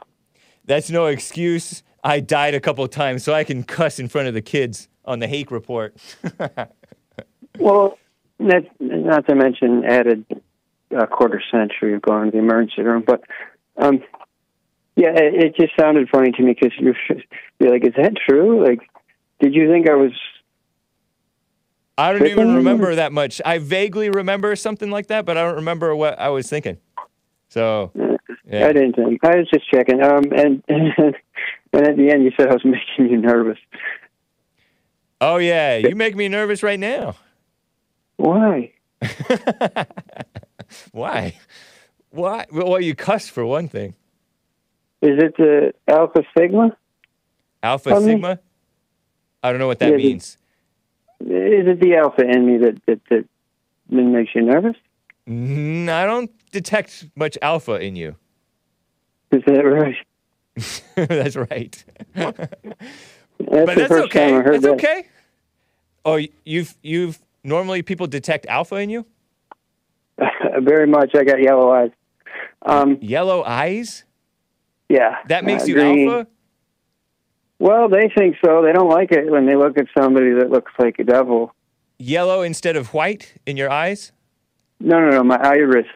That's 0.66 0.90
no 0.90 1.06
excuse. 1.06 1.82
I 2.04 2.20
died 2.20 2.54
a 2.54 2.60
couple 2.60 2.88
times 2.90 3.24
so 3.24 3.34
I 3.34 3.44
can 3.46 3.64
cuss 3.64 4.00
in 4.00 4.10
front 4.10 4.28
of 4.28 4.34
the 4.34 4.42
kids 4.42 4.90
on 5.06 5.20
the 5.20 5.28
Hake 5.28 5.50
report. 5.50 5.96
well, 7.60 7.98
not 8.38 8.64
not 8.82 9.28
to 9.28 9.36
mention 9.36 9.86
added 9.86 10.26
a 10.92 11.08
quarter 11.08 11.42
century 11.52 11.94
of 11.94 12.02
going 12.02 12.26
to 12.26 12.32
the 12.32 12.38
emergency 12.40 12.82
room, 12.82 13.04
but 13.06 13.22
um, 13.78 14.04
yeah, 15.00 15.12
it, 15.16 15.34
it 15.34 15.56
just 15.56 15.72
sounded 15.80 16.10
funny 16.10 16.32
to 16.34 16.44
me 16.44 16.54
because 16.54 16.78
you're 16.78 16.96
you're 17.60 17.72
like, 17.72 17.86
is 17.86 17.94
that 17.96 18.14
true? 18.28 18.66
Like, 18.66 18.82
did 19.40 19.56
you 19.56 19.72
think 19.72 19.90
I 19.90 19.96
was? 19.96 20.12
I 21.98 22.12
don't 22.12 22.28
even 22.28 22.56
remember 22.56 22.96
that 22.96 23.14
much. 23.14 23.42
I 23.46 23.60
vaguely 23.60 24.10
remember 24.10 24.56
something 24.58 24.92
like 24.92 25.08
that, 25.08 25.26
but 25.26 25.38
I 25.38 25.44
don't 25.44 25.56
remember 25.56 25.96
what 25.96 26.20
I 26.20 26.30
was 26.30 26.50
thinking. 26.50 26.78
So, 27.50 27.92
yeah. 28.46 28.68
I 28.68 28.74
didn't 28.74 28.94
think. 28.94 29.24
I 29.24 29.38
was 29.38 29.50
just 29.54 29.70
checking. 29.70 30.02
Um, 30.04 30.26
and 30.36 30.64
and 30.68 31.16
at 31.74 31.96
the 31.96 32.10
end, 32.12 32.26
you 32.26 32.32
said 32.38 32.50
I 32.50 32.54
was 32.54 32.62
making 32.66 33.10
you 33.10 33.18
nervous. 33.18 33.58
Oh 35.22 35.38
yeah, 35.38 35.78
you 35.78 35.96
make 35.96 36.16
me 36.16 36.28
nervous 36.28 36.62
right 36.62 36.80
now. 36.80 37.16
Why? 38.18 38.74
Why? 40.92 41.38
Why? 42.10 42.46
Well, 42.52 42.82
you 42.82 42.96
cuss 42.96 43.30
for 43.30 43.46
one 43.46 43.70
thing. 43.70 43.96
Is 45.02 45.18
it 45.24 45.36
the 45.38 45.74
Alpha 45.88 46.24
Sigma? 46.38 46.76
Alpha 47.64 47.90
Tell 47.90 48.02
me. 48.02 48.14
Sigma. 48.14 48.40
I 49.42 49.52
don't 49.52 49.60
know 49.60 49.68
what 49.68 49.80
that 49.80 49.92
Yeah, 49.92 49.98
the- 49.98 50.04
means. 50.04 50.38
Is 51.22 51.68
it 51.68 51.80
the 51.82 51.96
Alpha 51.96 52.22
in 52.24 52.46
me 52.46 52.58
that 52.58 52.82
that, 52.86 53.02
that 53.10 53.26
makes 53.90 54.34
you 54.36 54.42
nervous? 54.42 54.76
Mm, 55.28 55.90
I 55.90 56.06
don't 56.06 56.32
detect 56.52 57.06
much 57.16 57.38
alpha 57.42 57.74
in 57.76 57.96
you. 57.96 58.16
Is 59.32 59.44
that 59.46 59.62
right? 59.64 59.96
that's 60.96 61.36
right. 61.36 61.84
That's 62.16 63.66
but 63.66 63.76
the 63.76 63.82
that's 63.88 63.92
okay. 63.92 64.32
time 64.32 64.40
I 64.40 64.42
heard 64.44 64.54
That's 64.62 64.64
that. 64.64 64.72
okay. 64.74 65.08
Oh, 66.04 66.20
you've 66.44 66.76
you've 66.82 67.20
normally 67.44 67.82
people 67.84 68.06
detect 68.08 68.46
alpha 68.48 68.76
in 68.78 68.90
you. 68.90 69.06
Very 70.60 70.88
much. 70.88 71.12
I 71.16 71.24
got 71.24 71.42
yellow 71.42 71.72
eyes. 71.72 71.92
Um, 72.64 72.98
Yellow 73.02 73.44
eyes. 73.46 74.04
Yeah. 74.90 75.18
That 75.28 75.46
makes 75.46 75.68
you 75.68 75.80
alpha. 75.80 76.28
Well, 77.60 77.90
they 77.90 78.10
think 78.18 78.36
so. 78.44 78.62
They 78.64 78.72
don't 78.72 78.90
like 78.90 79.12
it 79.12 79.30
when 79.30 79.46
they 79.46 79.56
look 79.56 79.78
at 79.78 79.88
somebody 79.98 80.32
that 80.34 80.50
looks 80.50 80.72
like 80.80 80.98
a 81.00 81.04
devil. 81.04 81.54
Yellow 81.98 82.42
instead 82.42 82.76
of 82.78 82.94
white 82.94 83.34
in 83.46 83.58
your 83.58 83.70
eyes. 83.70 84.12
No, 84.80 85.00
no, 85.02 85.10
no. 85.10 85.24
My 85.24 85.36
iris 85.42 85.88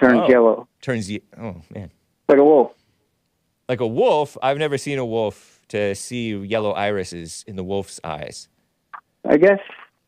turns 0.00 0.22
Oh. 0.24 0.28
yellow, 0.28 0.68
Turns 0.82 1.10
you. 1.10 1.20
Oh 1.40 1.62
man. 1.74 1.90
like 2.28 2.38
a 2.38 2.44
wolf. 2.44 2.72
like 3.68 3.80
a 3.80 3.86
wolf. 3.86 4.36
I've 4.42 4.58
never 4.58 4.76
seen 4.78 4.98
a 4.98 5.06
wolf 5.06 5.60
to 5.68 5.94
see 5.94 6.34
yellow 6.34 6.72
irises 6.72 7.44
in 7.46 7.54
the 7.56 7.62
wolf's 7.64 8.00
eyes. 8.02 8.48
I 9.24 9.36
guess 9.36 9.60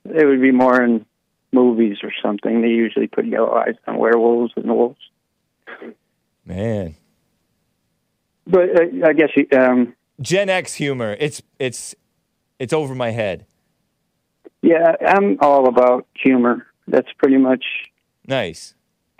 it 0.06 0.26
would 0.26 0.40
be 0.42 0.50
more 0.50 0.82
in 0.82 1.04
movies 1.52 1.98
or 2.02 2.10
something. 2.22 2.62
They 2.62 2.68
usually 2.68 3.06
put 3.06 3.26
yellow 3.26 3.52
eyes 3.52 3.74
on 3.86 3.98
werewolves 3.98 4.52
and 4.56 4.68
the 4.68 4.74
wolves. 4.74 4.98
Man, 6.44 6.96
But 8.50 8.70
uh, 8.76 9.06
I 9.06 9.12
guess 9.12 9.30
you, 9.36 9.46
um, 9.58 9.94
Gen 10.20 10.48
X 10.48 10.74
humor. 10.74 11.16
It's 11.20 11.40
it's 11.58 11.94
it's 12.58 12.72
over 12.72 12.94
my 12.94 13.10
head. 13.10 13.46
yeah, 14.62 14.96
I'm 15.06 15.38
all 15.40 15.68
about 15.68 16.06
humor. 16.14 16.66
That's 16.88 17.08
pretty 17.18 17.36
much 17.38 17.64
Nice. 18.26 18.74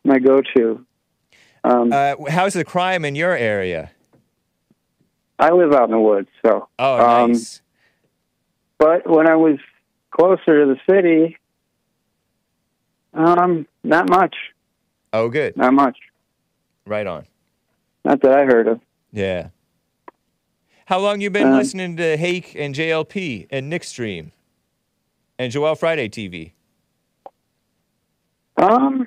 my 0.05 0.19
go-to. 0.19 0.85
Um, 1.65 1.93
Uh, 1.93 2.17
how's 2.29 2.55
the 2.55 2.65
crime 2.65 3.05
in 3.05 3.15
your 3.15 3.37
area? 3.37 3.93
I 5.39 5.51
live 5.53 5.73
out 5.73 5.85
in 5.85 5.91
the 5.93 6.01
woods, 6.01 6.29
so. 6.45 6.69
Oh, 6.79 7.01
um, 7.23 7.33
nice. 7.33 7.63
But 8.79 9.09
when 9.09 9.27
I 9.29 9.37
was 9.37 9.59
closer 10.11 10.65
to 10.67 10.75
the 10.75 10.81
city, 10.91 11.39
um, 13.15 13.67
not 13.85 14.09
much. 14.09 14.35
Oh, 15.13 15.29
good. 15.29 15.57
Not 15.57 15.73
much. 15.75 15.99
Right 16.87 17.07
on. 17.07 17.27
Not 18.05 18.21
that 18.23 18.33
I 18.33 18.45
heard 18.45 18.69
of. 18.69 18.81
Yeah. 19.13 19.49
How 20.87 20.99
long 20.99 21.21
you 21.21 21.31
been 21.31 21.49
Um, 21.49 21.57
listening 21.57 21.97
to 21.99 22.17
Hake 22.17 22.55
and 22.55 22.75
JLP 22.75 23.47
and 23.51 23.71
Nick 23.71 23.85
Stream 23.85 24.33
and 25.39 25.53
Joel 25.53 25.75
Friday 25.77 26.09
TV? 26.09 26.53
Um, 28.57 29.07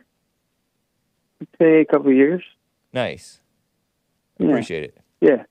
I'd 1.41 1.47
say 1.60 1.82
a 1.82 1.86
couple 1.86 2.10
of 2.10 2.16
years. 2.16 2.41
Nice. 2.93 3.41
Yeah. 4.39 4.47
Appreciate 4.47 4.84
it. 4.86 4.97
Yeah. 5.22 5.43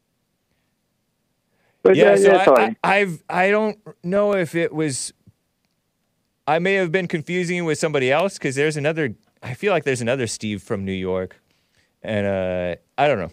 But 1.83 1.97
yeah, 1.97 2.13
uh, 2.13 2.17
so 2.17 2.23
that's. 2.23 2.49
I, 2.49 2.77
I, 2.85 2.97
I've 2.97 3.25
I 3.29 3.51
don't 3.51 3.79
know 4.03 4.35
if 4.35 4.55
it 4.55 4.73
was. 4.73 5.13
I 6.47 6.59
may 6.59 6.75
have 6.75 6.93
been 6.93 7.09
confusing 7.09 7.59
it 7.59 7.63
with 7.63 7.79
somebody 7.79 8.11
else 8.11 8.39
because 8.39 8.55
there's 8.55 8.77
another. 8.77 9.15
I 9.43 9.55
feel 9.55 9.73
like 9.73 9.85
there's 9.85 10.01
another 10.01 10.27
Steve 10.29 10.63
from 10.63 10.85
New 10.85 10.93
York, 10.93 11.41
and 12.03 12.27
uh, 12.27 12.77
I 12.97 13.09
don't 13.09 13.19
know. 13.19 13.31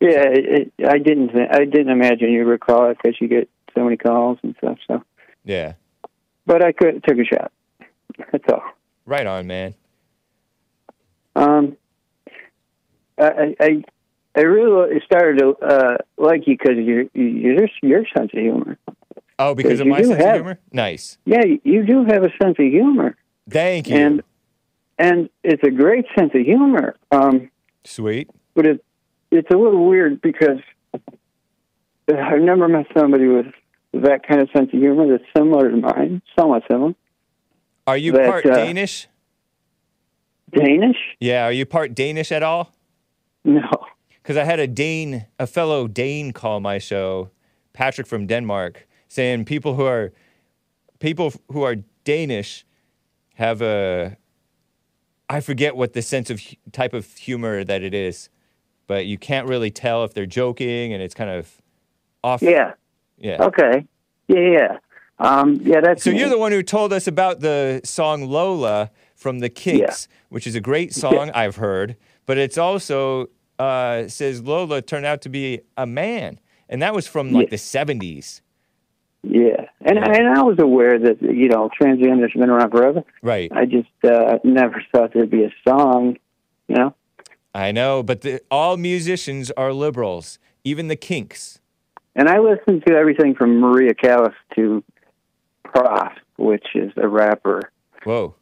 Yeah, 0.00 0.24
it, 0.28 0.72
it, 0.78 0.86
I 0.88 0.98
didn't. 0.98 1.30
I 1.36 1.64
didn't 1.64 1.90
imagine 1.90 2.30
you 2.30 2.44
would 2.46 2.60
call 2.60 2.90
it 2.90 2.98
because 3.02 3.20
you 3.20 3.28
get 3.28 3.48
so 3.74 3.84
many 3.84 3.96
calls 3.96 4.38
and 4.42 4.54
stuff. 4.58 4.78
So, 4.86 5.02
Yeah, 5.44 5.74
but 6.46 6.64
I 6.64 6.72
could 6.72 7.02
took 7.04 7.18
a 7.18 7.24
shot. 7.24 7.52
That's 8.32 8.44
all. 8.52 8.62
right 9.06 9.26
on, 9.26 9.46
man. 9.46 9.74
Um, 11.36 11.76
I 13.18 13.54
I- 13.60 13.84
I, 14.36 14.40
really 14.40 15.00
started 15.06 15.38
to 15.38 15.50
uh, 15.64 15.96
like 16.18 16.46
you 16.48 16.56
because 16.58 16.76
your 16.76 17.04
your 17.14 17.68
your 17.82 18.04
sense 18.16 18.30
of 18.34 18.38
humor. 18.40 18.76
Oh, 19.38 19.54
because 19.54 19.78
of 19.80 19.86
my 19.86 19.98
sense 20.02 20.10
of 20.12 20.18
have- 20.18 20.34
humor. 20.36 20.58
Nice. 20.72 21.18
Yeah, 21.24 21.44
you 21.62 21.84
do 21.84 22.04
have 22.04 22.24
a 22.24 22.30
sense 22.42 22.56
of 22.58 22.66
humor, 22.66 23.16
Thank 23.48 23.88
you. 23.88 23.96
and 23.96 24.22
and 24.98 25.28
it's 25.44 25.62
a 25.62 25.70
great 25.70 26.06
sense 26.18 26.32
of 26.34 26.40
humor. 26.42 26.96
Um, 27.12 27.50
Sweet. 27.84 28.28
but 28.54 28.66
it 28.66 28.84
it's 29.34 29.50
a 29.50 29.56
little 29.56 29.86
weird 29.86 30.20
because 30.20 30.60
I've 30.94 32.40
never 32.40 32.68
met 32.68 32.86
somebody 32.96 33.26
with 33.26 33.46
that 33.92 34.26
kind 34.26 34.40
of 34.40 34.48
sense 34.56 34.70
of 34.72 34.78
humor 34.78 35.06
that's 35.10 35.24
similar 35.36 35.70
to 35.70 35.76
mine, 35.76 36.22
somewhat 36.38 36.62
similar. 36.70 36.94
Are 37.86 37.96
you 37.96 38.12
That, 38.12 38.26
part 38.26 38.46
uh, 38.46 38.54
Danish? 38.54 39.08
Danish? 40.50 40.96
Yeah. 41.20 41.44
Are 41.44 41.52
you 41.52 41.66
part 41.66 41.94
Danish 41.94 42.30
at 42.32 42.42
all? 42.42 42.72
No. 43.44 43.68
Because 44.22 44.36
I 44.36 44.44
had 44.44 44.60
a 44.60 44.66
Dane, 44.66 45.26
a 45.38 45.46
fellow 45.46 45.86
Dane, 45.86 46.32
call 46.32 46.60
my 46.60 46.78
show, 46.78 47.30
Patrick 47.72 48.06
from 48.06 48.26
Denmark, 48.26 48.86
saying 49.08 49.44
people 49.44 49.74
who 49.74 49.84
are 49.84 50.12
people 50.98 51.32
who 51.50 51.62
are 51.62 51.76
Danish 52.04 52.64
have 53.34 53.60
a 53.60 54.16
I 55.28 55.40
forget 55.40 55.76
what 55.76 55.92
the 55.92 56.02
sense 56.02 56.30
of 56.30 56.40
type 56.72 56.94
of 56.94 57.12
humor 57.14 57.64
that 57.64 57.82
it 57.82 57.92
is, 57.92 58.28
but 58.86 59.06
you 59.06 59.18
can't 59.18 59.48
really 59.48 59.70
tell 59.70 60.04
if 60.04 60.14
they're 60.14 60.26
joking, 60.26 60.92
and 60.92 61.02
it's 61.02 61.14
kind 61.14 61.30
of 61.30 61.60
off. 62.22 62.42
Yeah. 62.42 62.74
Yeah. 63.18 63.42
Okay. 63.44 63.86
Yeah, 64.28 64.38
yeah. 64.38 64.78
Um, 65.18 65.60
yeah, 65.62 65.80
that's 65.80 66.02
So 66.02 66.10
you're 66.10 66.28
the 66.28 66.38
one 66.38 66.52
who 66.52 66.62
told 66.62 66.92
us 66.92 67.06
about 67.06 67.40
the 67.40 67.80
song 67.84 68.28
Lola 68.28 68.90
from 69.14 69.38
the 69.38 69.48
Kinks, 69.48 70.08
which 70.28 70.46
is 70.46 70.54
a 70.54 70.60
great 70.60 70.92
song 70.92 71.30
I've 71.34 71.56
heard, 71.56 71.96
but 72.26 72.36
it's 72.36 72.58
also 72.58 73.28
uh, 73.58 74.08
says 74.08 74.42
Lola 74.42 74.82
turned 74.82 75.06
out 75.06 75.22
to 75.22 75.28
be 75.28 75.60
a 75.76 75.86
man, 75.86 76.40
and 76.68 76.82
that 76.82 76.94
was 76.94 77.06
from 77.06 77.32
like 77.32 77.50
the 77.50 77.56
70s. 77.56 78.40
Yeah, 79.22 79.66
and 79.80 79.96
and 79.98 80.28
I 80.28 80.42
was 80.42 80.58
aware 80.58 80.98
that 80.98 81.22
you 81.22 81.48
know 81.48 81.70
transgender's 81.80 82.32
been 82.32 82.50
around 82.50 82.70
forever. 82.70 83.04
Right. 83.22 83.50
I 83.54 83.64
just 83.64 83.88
uh, 84.04 84.38
never 84.44 84.82
thought 84.92 85.14
there'd 85.14 85.30
be 85.30 85.44
a 85.44 85.52
song. 85.66 86.18
You 86.68 86.76
know. 86.76 86.94
I 87.54 87.70
know, 87.70 88.02
but 88.02 88.22
the, 88.22 88.40
all 88.50 88.76
musicians 88.76 89.50
are 89.52 89.72
liberals, 89.72 90.38
even 90.64 90.88
the 90.88 90.96
Kinks. 90.96 91.60
And 92.16 92.28
I 92.28 92.38
listen 92.38 92.80
to 92.86 92.94
everything 92.94 93.34
from 93.34 93.60
Maria 93.60 93.94
Callas 93.94 94.34
to 94.56 94.82
Prof, 95.64 96.12
which 96.36 96.66
is 96.74 96.92
a 96.96 97.08
rapper. 97.08 97.70
Whoa. 98.02 98.34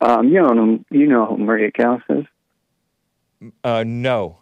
Um, 0.00 0.28
you 0.28 0.40
know, 0.40 0.78
you 0.90 1.06
know 1.06 1.26
who 1.26 1.38
Maria 1.38 1.70
Callas 1.70 2.02
is. 2.08 3.52
Uh, 3.62 3.84
no, 3.86 4.38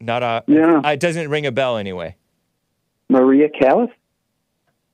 not 0.00 0.22
a. 0.22 0.44
Yeah. 0.46 0.80
It 0.90 1.00
doesn't 1.00 1.28
ring 1.28 1.46
a 1.46 1.52
bell 1.52 1.76
anyway. 1.76 2.16
Maria 3.08 3.48
Callas. 3.48 3.90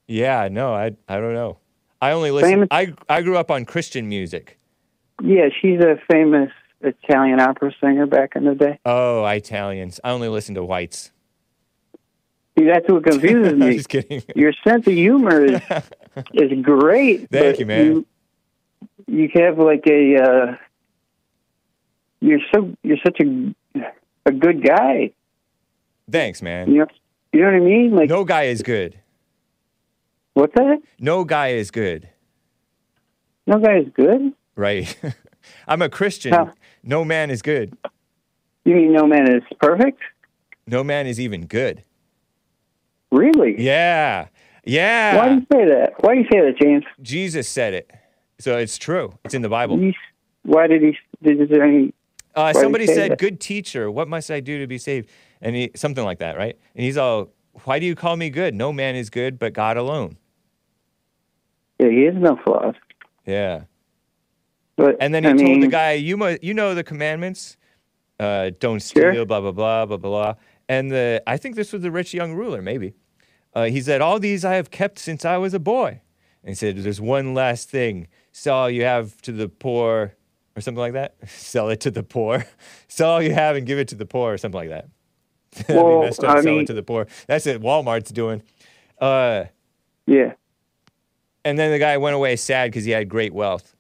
Yeah, 0.09 0.49
no, 0.51 0.73
I 0.75 0.93
I 1.09 1.17
don't 1.17 1.35
know. 1.35 1.59
I 2.01 2.13
only 2.13 2.31
listen. 2.31 2.51
Famous- 2.51 2.69
I 2.71 2.93
I 3.09 3.23
grew 3.23 3.37
up 3.37 3.51
on 3.51 3.65
Christian 3.65 4.09
music. 4.09 4.59
Yeah, 5.23 5.49
she's 5.61 5.81
a 5.81 5.97
famous 6.11 6.51
Italian 6.81 7.41
opera 7.41 7.73
singer 7.81 8.07
back 8.07 8.37
in 8.37 8.45
the 8.45 8.55
day. 8.55 8.79
Oh, 8.85 9.25
Italians. 9.25 9.99
I 10.05 10.11
only 10.11 10.29
listen 10.29 10.55
to 10.57 10.65
whites. 10.65 11.11
See, 12.59 12.65
that's 12.65 12.89
what 12.89 13.05
confuses 13.05 13.53
I'm 13.53 13.59
me. 13.59 13.77
just 13.77 13.89
kidding. 13.89 14.23
Your 14.35 14.53
sense 14.67 14.87
of 14.87 14.93
humor 14.93 15.45
is 15.45 15.61
is 16.35 16.53
great. 16.63 17.31
Thank 17.31 17.59
you, 17.59 17.67
man. 17.67 17.87
You, 17.87 18.07
you 19.07 19.31
have 19.35 19.59
like 19.59 19.85
a 19.87 20.17
uh, 20.17 20.57
you're 22.21 22.41
so 22.55 22.73
you're 22.83 22.99
such 23.05 23.21
a 23.21 23.55
a 24.27 24.33
good 24.33 24.63
guy. 24.65 25.13
Thanks, 26.11 26.41
man. 26.41 26.71
You 26.71 26.79
know, 26.81 26.87
you 27.33 27.41
know 27.41 27.47
what 27.47 27.55
I 27.57 27.61
mean? 27.61 27.95
Like 27.95 28.09
no 28.09 28.25
guy 28.25 28.45
is 28.45 28.63
good. 28.63 28.99
What's 30.35 30.55
that? 30.55 30.79
No 30.99 31.25
guy 31.25 31.49
is 31.49 31.71
good. 31.71 32.09
No 33.47 33.59
guy 33.59 33.79
is 33.79 33.89
good. 33.95 34.33
Right. 34.55 34.99
I'm 35.69 35.83
a 35.83 35.89
Christian. 35.89 36.51
No 36.87 37.05
man 37.05 37.31
is 37.31 37.43
good. 37.43 37.77
You 38.65 38.77
mean 38.77 38.93
no 38.93 39.07
man 39.07 39.31
is 39.31 39.43
perfect? 39.61 40.01
No 40.69 40.85
man 40.85 41.07
is 41.07 41.21
even 41.21 41.47
good. 41.47 41.83
Really? 43.11 43.61
Yeah. 43.61 44.29
Yeah. 44.65 45.17
Why 45.17 45.29
do 45.29 45.35
you 45.35 45.47
say 45.53 45.65
that? 45.67 45.95
Why 46.01 46.15
do 46.15 46.21
you 46.21 46.27
say 46.31 46.41
that, 46.41 46.59
James? 46.61 46.85
Jesus 47.03 47.49
said 47.49 47.75
it. 47.75 47.91
So 48.39 48.57
it's 48.57 48.79
true. 48.79 49.19
It's 49.25 49.35
in 49.35 49.43
the 49.43 49.49
Bible. 49.49 49.93
Why 50.43 50.69
did 50.69 50.83
he? 50.83 50.97
Did 51.23 51.41
is 51.41 51.49
there 51.49 51.65
any? 51.65 51.93
Uh, 52.35 52.53
why 52.53 52.53
did 52.53 52.59
he 52.59 52.63
somebody 52.63 52.87
said, 52.87 53.13
that? 53.13 53.19
"Good 53.19 53.41
teacher, 53.41 53.91
what 53.91 54.09
must 54.09 54.31
I 54.31 54.41
do 54.41 54.59
to 54.61 54.67
be 54.67 54.79
saved?" 54.79 55.09
And 55.41 55.57
he 55.57 55.71
something 55.75 56.05
like 56.05 56.19
that, 56.19 56.37
right? 56.37 56.57
And 56.75 56.85
he's 56.85 56.97
all, 56.97 57.31
"Why 57.65 57.79
do 57.79 57.87
you 57.87 57.95
call 57.95 58.17
me 58.17 58.31
good? 58.31 58.55
No 58.55 58.73
man 58.73 58.95
is 58.95 59.11
good 59.11 59.39
but 59.39 59.55
God 59.55 59.77
alone." 59.77 60.19
Yeah, 61.81 61.89
he 61.89 62.03
has 62.03 62.15
no 62.15 62.37
flaws. 62.45 62.75
Yeah. 63.25 63.63
But 64.77 64.97
And 65.01 65.15
then 65.15 65.25
he 65.25 65.31
I 65.31 65.33
told 65.35 65.63
the 65.63 65.69
guy, 65.69 65.93
"You 65.93 66.17
mu- 66.17 66.37
you 66.43 66.55
know 66.55 66.75
the 66.75 66.85
commandments. 66.85 67.57
Uh, 68.21 68.51
don't 68.61 68.81
steal. 68.81 69.13
Sure. 69.13 69.25
Blah 69.25 69.41
blah 69.41 69.53
blah 69.53 69.87
blah 69.87 69.97
blah 69.97 70.11
blah." 70.11 70.35
And 70.69 70.91
the 70.91 71.23
I 71.27 71.37
think 71.37 71.57
this 71.57 71.73
was 71.73 71.83
the 71.83 71.91
rich 71.91 72.13
young 72.15 72.35
ruler, 72.35 72.61
maybe. 72.63 72.95
Uh, 73.55 73.65
he 73.65 73.81
said, 73.81 74.01
"All 74.01 74.19
these 74.21 74.45
I 74.45 74.55
have 74.55 74.71
kept 74.71 74.99
since 74.99 75.25
I 75.25 75.39
was 75.39 75.55
a 75.55 75.59
boy." 75.59 76.01
And 76.43 76.51
he 76.51 76.55
said, 76.55 76.77
"There's 76.77 77.01
one 77.01 77.35
last 77.35 77.71
thing. 77.71 78.09
Sell 78.33 78.55
all 78.57 78.71
you 78.71 78.85
have 78.85 79.21
to 79.23 79.33
the 79.33 79.49
poor, 79.49 80.15
or 80.55 80.61
something 80.61 80.81
like 80.81 80.93
that. 80.93 81.17
Sell 81.29 81.71
it 81.71 81.81
to 81.81 81.91
the 81.91 82.03
poor. 82.03 82.45
Sell 82.89 83.11
all 83.13 83.23
you 83.23 83.33
have 83.33 83.57
and 83.57 83.67
give 83.67 83.79
it 83.79 83.89
to 83.89 83.95
the 83.95 84.07
poor, 84.07 84.35
or 84.35 84.39
something 84.39 84.59
like 84.61 84.69
that." 84.71 84.89
Well. 85.71 86.05
I 86.05 86.11
Sell 86.11 86.43
mean- 86.43 86.61
it 86.63 86.67
to 86.67 86.75
the 86.75 86.83
poor. 86.83 87.07
That's 87.27 87.47
what 87.47 87.61
Walmart's 87.63 88.11
doing. 88.11 88.43
Uh, 89.01 89.45
yeah. 90.07 90.33
and 91.45 91.59
then 91.59 91.71
the 91.71 91.79
guy 91.79 91.97
went 91.99 92.15
away 92.17 92.37
sad 92.37 92.71
because 92.71 92.85
he 92.85 92.91
had 92.93 93.09
great 93.09 93.33
wealth. 93.35 93.76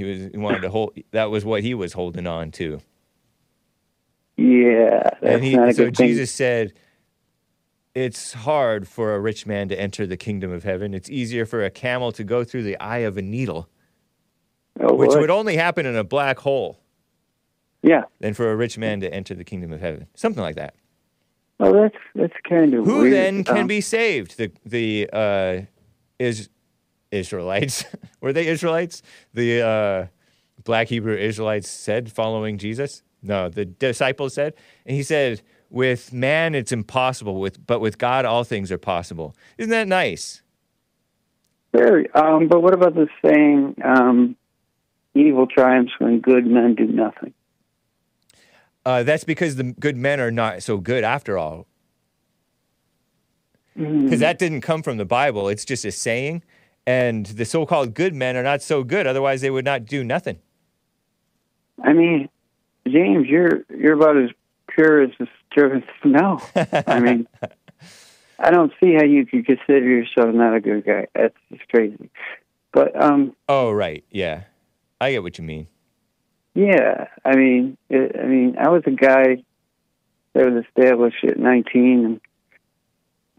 He 0.00 0.04
was 0.04 0.30
he 0.32 0.38
wanted 0.38 0.62
to 0.62 0.70
hold. 0.70 0.96
That 1.10 1.30
was 1.30 1.44
what 1.44 1.62
he 1.62 1.74
was 1.74 1.92
holding 1.92 2.26
on 2.26 2.50
to. 2.52 2.80
Yeah, 4.38 5.10
and 5.20 5.44
he, 5.44 5.52
so 5.54 5.72
good 5.84 5.96
thing. 5.96 6.08
Jesus 6.08 6.30
said, 6.32 6.72
"It's 7.94 8.32
hard 8.32 8.88
for 8.88 9.14
a 9.14 9.20
rich 9.20 9.46
man 9.46 9.68
to 9.68 9.78
enter 9.78 10.06
the 10.06 10.16
kingdom 10.16 10.50
of 10.52 10.64
heaven. 10.64 10.94
It's 10.94 11.10
easier 11.10 11.44
for 11.44 11.62
a 11.62 11.70
camel 11.70 12.12
to 12.12 12.24
go 12.24 12.42
through 12.44 12.62
the 12.62 12.78
eye 12.80 12.98
of 12.98 13.18
a 13.18 13.22
needle, 13.22 13.68
Oh, 14.80 14.94
which 14.94 15.10
boy. 15.10 15.20
would 15.20 15.30
only 15.30 15.56
happen 15.56 15.84
in 15.84 15.94
a 15.96 16.04
black 16.04 16.38
hole, 16.38 16.80
Yeah. 17.82 18.04
than 18.20 18.32
for 18.32 18.50
a 18.50 18.56
rich 18.56 18.78
man 18.78 19.00
to 19.00 19.12
enter 19.12 19.34
the 19.34 19.44
kingdom 19.44 19.70
of 19.72 19.80
heaven. 19.80 20.06
Something 20.14 20.42
like 20.42 20.56
that. 20.56 20.74
Oh, 21.62 21.74
that's 21.74 21.96
that's 22.14 22.32
kind 22.48 22.72
of 22.72 22.86
Who 22.86 23.00
weird. 23.02 23.12
then 23.12 23.44
can 23.44 23.58
Um, 23.58 23.66
be 23.66 23.82
saved? 23.82 24.38
The 24.38 24.50
the 24.64 25.10
uh, 25.12 25.60
is 26.18 26.48
Israelites 27.10 27.84
were 28.20 28.32
they 28.32 28.46
Israelites? 28.46 29.02
The 29.34 29.62
uh, 29.62 30.06
black 30.64 30.88
Hebrew 30.88 31.16
Israelites 31.16 31.68
said 31.68 32.12
following 32.12 32.58
Jesus. 32.58 33.02
No, 33.22 33.48
the 33.48 33.64
disciples 33.64 34.34
said, 34.34 34.54
and 34.86 34.96
he 34.96 35.02
said, 35.02 35.42
"With 35.68 36.12
man 36.12 36.54
it's 36.54 36.72
impossible. 36.72 37.40
With 37.40 37.66
but 37.66 37.80
with 37.80 37.98
God 37.98 38.24
all 38.24 38.44
things 38.44 38.72
are 38.72 38.78
possible." 38.78 39.34
Isn't 39.58 39.70
that 39.70 39.88
nice? 39.88 40.42
Very. 41.72 42.10
Um, 42.12 42.48
but 42.48 42.62
what 42.62 42.74
about 42.74 42.94
the 42.94 43.08
saying, 43.24 43.76
um, 43.84 44.36
"Evil 45.14 45.46
triumphs 45.46 45.92
when 45.98 46.20
good 46.20 46.46
men 46.46 46.74
do 46.74 46.86
nothing"? 46.86 47.34
Uh, 48.84 49.02
that's 49.02 49.24
because 49.24 49.56
the 49.56 49.64
good 49.64 49.96
men 49.96 50.20
are 50.20 50.30
not 50.30 50.62
so 50.62 50.78
good 50.78 51.04
after 51.04 51.36
all. 51.36 51.66
Mm. 53.76 54.04
Because 54.04 54.20
that 54.20 54.38
didn't 54.38 54.62
come 54.62 54.82
from 54.82 54.96
the 54.96 55.04
Bible. 55.04 55.48
It's 55.48 55.64
just 55.64 55.84
a 55.84 55.92
saying. 55.92 56.42
And 56.86 57.26
the 57.26 57.44
so 57.44 57.66
called 57.66 57.94
good 57.94 58.14
men 58.14 58.36
are 58.36 58.42
not 58.42 58.62
so 58.62 58.82
good. 58.82 59.06
Otherwise, 59.06 59.40
they 59.42 59.50
would 59.50 59.64
not 59.64 59.84
do 59.84 60.02
nothing. 60.02 60.38
I 61.82 61.92
mean, 61.92 62.28
James, 62.88 63.26
you're 63.28 63.62
you're 63.68 63.94
about 63.94 64.16
as 64.16 64.30
pure 64.68 65.02
as 65.02 65.10
the 65.18 65.28
servants 65.54 65.86
know. 66.04 66.40
I 66.86 67.00
mean, 67.00 67.28
I 68.38 68.50
don't 68.50 68.72
see 68.80 68.94
how 68.94 69.04
you 69.04 69.26
could 69.26 69.46
consider 69.46 69.80
yourself 69.86 70.34
not 70.34 70.54
a 70.54 70.60
good 70.60 70.84
guy. 70.84 71.06
That's 71.14 71.34
just 71.52 71.68
crazy. 71.68 72.10
But 72.72 73.00
um, 73.00 73.34
Oh, 73.48 73.70
right. 73.70 74.04
Yeah. 74.10 74.44
I 75.00 75.12
get 75.12 75.22
what 75.22 75.38
you 75.38 75.44
mean. 75.44 75.66
yeah, 76.54 77.06
I 77.24 77.34
mean, 77.36 77.76
it, 77.88 78.16
I 78.18 78.26
mean, 78.26 78.56
I 78.58 78.68
was 78.68 78.82
a 78.86 78.90
guy 78.90 79.42
that 80.34 80.50
was 80.50 80.64
established 80.64 81.24
at 81.24 81.38
19 81.38 82.04
and 82.04 82.20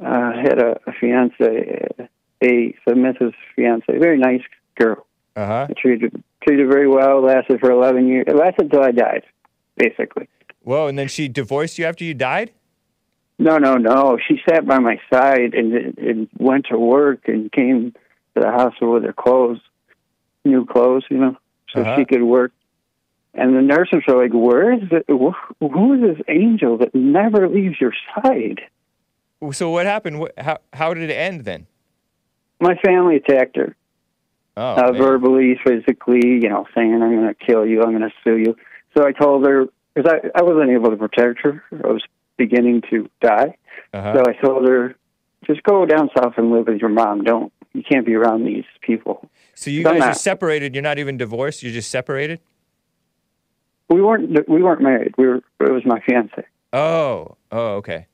uh, 0.06 0.32
had 0.42 0.60
a, 0.60 0.80
a 0.88 0.92
fiance, 1.00 2.10
a 2.44 2.76
submissive 2.88 3.34
fiance, 3.56 3.86
very 3.98 4.18
nice 4.18 4.42
girl. 4.76 5.06
Uh 5.36 5.46
huh. 5.46 5.68
I 5.70 5.74
treated 5.74 6.24
treated 6.44 6.68
very 6.68 6.88
well. 6.88 7.22
Lasted 7.24 7.60
for 7.60 7.72
11 7.72 8.08
years. 8.08 8.26
It 8.28 8.36
lasted 8.36 8.66
until 8.66 8.84
I 8.84 8.92
died, 8.92 9.24
basically. 9.78 10.28
Whoa. 10.64 10.88
And 10.88 10.98
then 10.98 11.08
she 11.08 11.28
divorced 11.28 11.78
you 11.78 11.86
after 11.86 12.04
you 12.04 12.14
died? 12.14 12.52
No, 13.40 13.58
no, 13.58 13.76
no. 13.76 14.18
She 14.28 14.40
sat 14.48 14.68
by 14.68 14.80
my 14.80 15.00
side 15.12 15.54
and, 15.56 15.98
and 15.98 16.28
went 16.38 16.68
to 16.70 16.78
work 16.78 17.22
and 17.28 17.52
came 17.52 17.92
to 18.36 18.40
the 18.42 18.52
hospital 18.52 18.94
with 18.94 19.04
her 19.04 19.14
clothes, 19.14 19.60
new 20.46 20.66
clothes, 20.66 21.06
you 21.10 21.18
know, 21.18 21.38
so 21.74 21.82
Uh-huh. 21.82 21.96
she 21.98 22.06
could 22.06 22.22
work. 22.24 22.52
And 23.34 23.56
the 23.56 23.62
nurses 23.62 24.02
were 24.08 24.22
like, 24.22 24.34
"Where 24.34 24.74
is 24.74 24.84
it? 24.92 25.06
Who 25.08 25.34
who 25.62 25.94
is 25.94 26.02
this 26.18 26.26
angel 26.28 26.78
that 26.80 26.94
never 26.94 27.48
leaves 27.48 27.80
your 27.80 27.94
side?" 28.14 28.60
So 29.54 29.70
what 29.70 29.86
happened? 29.86 30.28
How, 30.38 30.58
how 30.74 30.94
did 30.94 31.10
it 31.10 31.14
end 31.14 31.46
then? 31.46 31.66
My 32.62 32.76
family 32.86 33.18
attacked 33.18 33.58
her, 33.58 33.76
Oh, 34.56 34.76
uh, 34.76 34.92
verbally, 34.92 35.60
physically, 35.66 36.22
you 36.42 36.50
know, 36.50 36.66
saying, 36.76 36.94
"I'm 36.94 37.16
going 37.16 37.28
to 37.28 37.34
kill 37.34 37.66
you. 37.66 37.82
I'm 37.82 37.90
going 37.98 38.02
to 38.02 38.14
sue 38.24 38.38
you." 38.38 38.56
So 38.96 39.06
I 39.06 39.12
told 39.12 39.46
her 39.46 39.66
because 39.94 40.12
I 40.12 40.40
I 40.40 40.44
wasn't 40.44 40.70
able 40.72 40.92
to 40.92 40.98
protect 40.98 41.42
her. 41.42 41.64
I 41.72 41.88
was 41.88 42.04
beginning 42.38 42.84
to 42.90 43.10
die. 43.22 43.56
Uh-huh. 43.94 44.14
So 44.16 44.24
I 44.28 44.34
told 44.46 44.68
her, 44.68 44.96
just 45.46 45.64
go 45.64 45.86
down 45.86 46.10
south 46.18 46.34
and 46.38 46.52
live 46.52 46.68
with 46.68 46.80
your 46.80 46.90
mom. 46.90 47.24
Don't 47.24 47.52
you 47.74 47.84
can't 47.84 48.06
be 48.06 48.16
around 48.16 48.46
these 48.46 48.66
people. 48.82 49.30
So 49.56 49.70
you 49.70 49.84
guys 49.84 50.02
are 50.02 50.14
separated. 50.14 50.76
You're 50.76 50.84
not 50.84 51.00
even 51.00 51.18
divorced. 51.18 51.64
You're 51.64 51.74
just 51.74 51.90
separated. 51.90 52.40
We 53.90 54.02
weren't 54.02 54.50
we 54.50 54.62
weren't 54.62 54.82
married. 54.82 55.14
We 55.18 55.28
were 55.28 55.42
it 55.60 55.72
was 55.72 55.84
my 55.86 56.00
fiance. 56.02 56.46
Oh. 56.74 57.38
Oh. 57.52 57.76
Okay. 57.76 58.08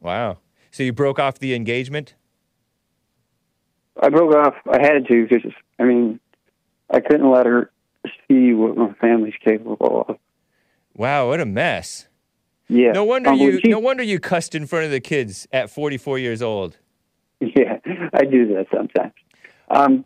Wow. 0.00 0.38
So 0.70 0.82
you 0.82 0.92
broke 0.92 1.18
off 1.18 1.38
the 1.38 1.54
engagement. 1.54 2.14
I 4.00 4.08
broke 4.08 4.34
off. 4.34 4.54
I 4.70 4.80
had 4.80 5.06
to 5.08 5.26
because 5.28 5.52
I 5.78 5.84
mean 5.84 6.20
I 6.90 7.00
couldn't 7.00 7.30
let 7.30 7.46
her 7.46 7.70
see 8.28 8.52
what 8.54 8.76
my 8.76 8.92
family's 9.00 9.34
capable 9.44 10.06
of. 10.08 10.16
Wow. 10.96 11.28
What 11.28 11.40
a 11.40 11.46
mess. 11.46 12.08
Yeah. 12.68 12.92
No 12.92 13.04
wonder 13.04 13.30
Um, 13.30 13.38
you. 13.38 13.60
she- 13.60 13.68
No 13.68 13.78
wonder 13.78 14.02
you 14.02 14.18
cussed 14.20 14.54
in 14.54 14.66
front 14.66 14.84
of 14.86 14.90
the 14.90 15.00
kids 15.00 15.46
at 15.52 15.70
44 15.70 16.18
years 16.18 16.40
old. 16.42 16.78
Yeah, 17.40 17.78
I 18.12 18.24
do 18.24 18.54
that 18.54 18.66
sometimes. 18.74 19.12
Um, 19.70 20.04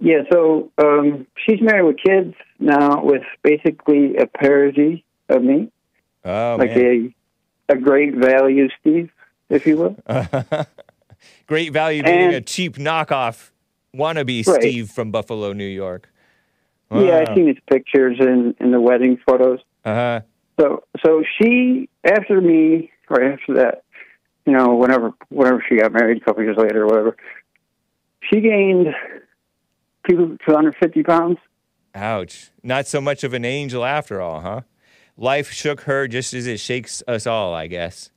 yeah, 0.00 0.22
so 0.30 0.70
um, 0.78 1.26
she's 1.46 1.60
married 1.60 1.82
with 1.84 1.96
kids 2.04 2.34
now, 2.58 3.02
with 3.04 3.22
basically 3.42 4.16
a 4.16 4.26
parody 4.26 5.04
of 5.28 5.42
me, 5.42 5.70
Oh 6.24 6.56
like 6.58 6.74
man. 6.76 7.14
a 7.68 7.72
a 7.74 7.76
great 7.76 8.14
value, 8.16 8.68
Steve, 8.80 9.10
if 9.48 9.66
you 9.66 9.76
will. 9.76 9.96
Great 11.46 11.72
value 11.72 12.02
being 12.02 12.18
And- 12.26 12.34
a 12.34 12.40
cheap 12.40 12.76
knockoff 12.76 13.50
wannabe 13.94 14.46
Right. 14.46 14.60
Steve 14.62 14.90
from 14.90 15.10
Buffalo, 15.10 15.52
New 15.52 15.64
York. 15.66 16.08
Yeah, 16.94 17.24
I've 17.26 17.34
seen 17.34 17.46
his 17.48 17.56
pictures 17.70 18.18
in 18.20 18.54
in 18.60 18.70
the 18.70 18.80
wedding 18.80 19.18
photos. 19.26 19.60
Uh 19.84 19.94
huh. 19.94 20.20
So 20.60 20.84
so 21.04 21.22
she 21.38 21.88
after 22.04 22.40
me 22.40 22.90
or 23.08 23.22
after 23.22 23.54
that, 23.54 23.84
you 24.46 24.52
know, 24.52 24.74
whenever 24.74 25.12
whenever 25.30 25.64
she 25.68 25.76
got 25.76 25.92
married 25.92 26.18
a 26.18 26.20
couple 26.24 26.42
years 26.42 26.58
later 26.58 26.82
or 26.82 26.86
whatever, 26.86 27.16
she 28.30 28.40
gained 28.40 28.88
two 30.08 30.36
two 30.46 30.54
hundred 30.54 30.76
fifty 30.76 31.02
pounds. 31.02 31.38
Ouch. 31.94 32.50
Not 32.62 32.86
so 32.86 33.00
much 33.00 33.24
of 33.24 33.32
an 33.34 33.44
angel 33.44 33.84
after 33.84 34.20
all, 34.20 34.40
huh? 34.40 34.60
Life 35.16 35.50
shook 35.50 35.82
her 35.82 36.08
just 36.08 36.32
as 36.34 36.46
it 36.46 36.58
shakes 36.58 37.02
us 37.06 37.26
all, 37.26 37.52
I 37.54 37.66
guess. 37.66 38.10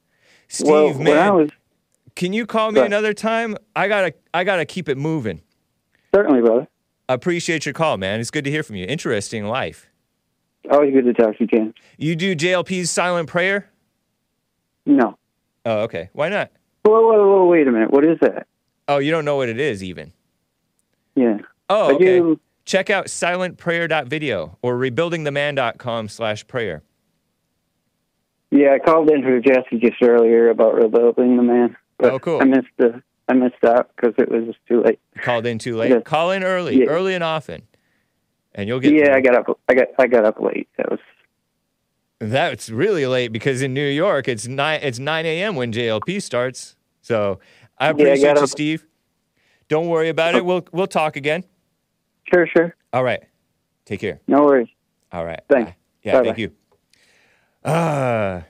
Steve, 0.47 0.67
well, 0.67 0.93
man, 0.99 1.17
I 1.17 1.31
was 1.31 1.49
can 2.15 2.33
you 2.33 2.45
call 2.45 2.71
me 2.71 2.79
ahead. 2.79 2.91
another 2.91 3.13
time? 3.13 3.55
I 3.75 3.87
gotta, 3.87 4.13
I 4.33 4.43
gotta 4.43 4.65
keep 4.65 4.89
it 4.89 4.97
moving. 4.97 5.41
certainly, 6.13 6.41
brother. 6.41 6.67
Appreciate 7.07 7.65
your 7.65 7.73
call, 7.73 7.97
man. 7.97 8.19
It's 8.19 8.31
good 8.31 8.45
to 8.45 8.51
hear 8.51 8.63
from 8.63 8.77
you. 8.77 8.85
Interesting 8.85 9.45
life. 9.45 9.87
Always 10.71 10.93
good 10.93 11.05
to 11.05 11.13
talk 11.13 11.37
to 11.37 11.43
you, 11.43 11.47
James. 11.47 11.73
You 11.97 12.15
do 12.15 12.35
JLP's 12.35 12.89
silent 12.89 13.29
prayer? 13.29 13.69
No. 14.85 15.17
Oh, 15.65 15.81
okay. 15.81 16.09
Why 16.13 16.29
not? 16.29 16.51
Whoa, 16.83 17.01
whoa, 17.01 17.27
whoa, 17.27 17.45
wait 17.45 17.67
a 17.67 17.71
minute. 17.71 17.91
What 17.91 18.05
is 18.05 18.17
that? 18.21 18.47
Oh, 18.87 18.97
you 18.97 19.11
don't 19.11 19.25
know 19.25 19.35
what 19.35 19.49
it 19.49 19.59
is 19.59 19.83
even. 19.83 20.13
Yeah. 21.15 21.37
Oh, 21.69 21.89
I 21.89 21.93
okay. 21.93 22.19
do. 22.19 22.39
Check 22.65 22.89
out 22.89 23.05
silentprayer.video 23.05 24.57
or 24.61 24.75
rebuildingtheman.com 24.75 26.09
slash 26.09 26.47
prayer. 26.47 26.83
Yeah, 28.51 28.73
I 28.73 28.79
called 28.79 29.11
in 29.11 29.21
for 29.21 29.39
Jesse 29.39 29.79
just 29.79 30.01
earlier 30.01 30.49
about 30.49 30.75
rebuilding 30.75 31.37
the 31.37 31.43
man. 31.43 31.75
But 31.97 32.13
Oh, 32.13 32.19
cool. 32.19 32.41
I 32.41 32.45
missed 32.45 32.67
the 32.77 33.01
I 33.27 33.33
missed 33.33 33.63
out 33.65 33.89
because 33.95 34.13
it 34.19 34.29
was 34.29 34.45
just 34.45 34.59
too 34.67 34.83
late. 34.83 34.99
Called 35.21 35.45
in 35.47 35.57
too 35.57 35.75
late. 35.77 35.89
Yeah. 35.91 35.99
Call 36.01 36.29
in 36.31 36.43
early, 36.43 36.79
Yeah. 36.81 36.85
early 36.87 37.15
and 37.15 37.23
often, 37.23 37.63
and 38.53 38.67
you'll 38.67 38.79
get. 38.79 38.93
Yeah, 38.93 39.15
I 39.15 39.21
got 39.21 39.35
up. 39.35 39.59
I 39.67 39.73
got 39.73 39.87
I 39.97 40.07
got 40.07 40.25
up 40.25 40.39
late. 40.39 40.67
That 40.77 40.91
was 40.91 40.99
That's 42.19 42.69
really 42.69 43.05
late 43.07 43.29
because 43.31 43.61
in 43.61 43.73
New 43.73 43.87
York 43.87 44.27
it's 44.27 44.47
nine. 44.47 44.79
It's 44.83 44.99
nine 44.99 45.25
a.m. 45.25 45.55
when 45.55 45.71
JLP 45.71 46.21
starts. 46.21 46.75
So 47.01 47.39
I 47.79 47.87
I 47.87 47.89
appreciate 47.91 48.21
got 48.23 48.37
you, 48.37 48.43
up- 48.43 48.49
Steve. 48.49 48.85
Don't 49.67 49.87
worry 49.87 50.09
about 50.09 50.35
it. 50.35 50.45
We'll 50.45 50.65
we'll 50.71 50.85
talk 50.87 51.15
again. 51.15 51.43
sure, 52.31 52.45
sure. 52.47 52.75
All 52.93 53.03
right. 53.03 53.23
Take 53.85 53.99
care. 54.01 54.19
No 54.27 54.43
worries. 54.45 54.67
All 55.11 55.25
right. 55.25 55.41
Thanks. 55.49 55.71
Yeah. 56.03 56.13
Bye-bye. 56.13 56.25
Thank 56.25 56.37
you. 56.39 56.51
Ah. 57.63 58.43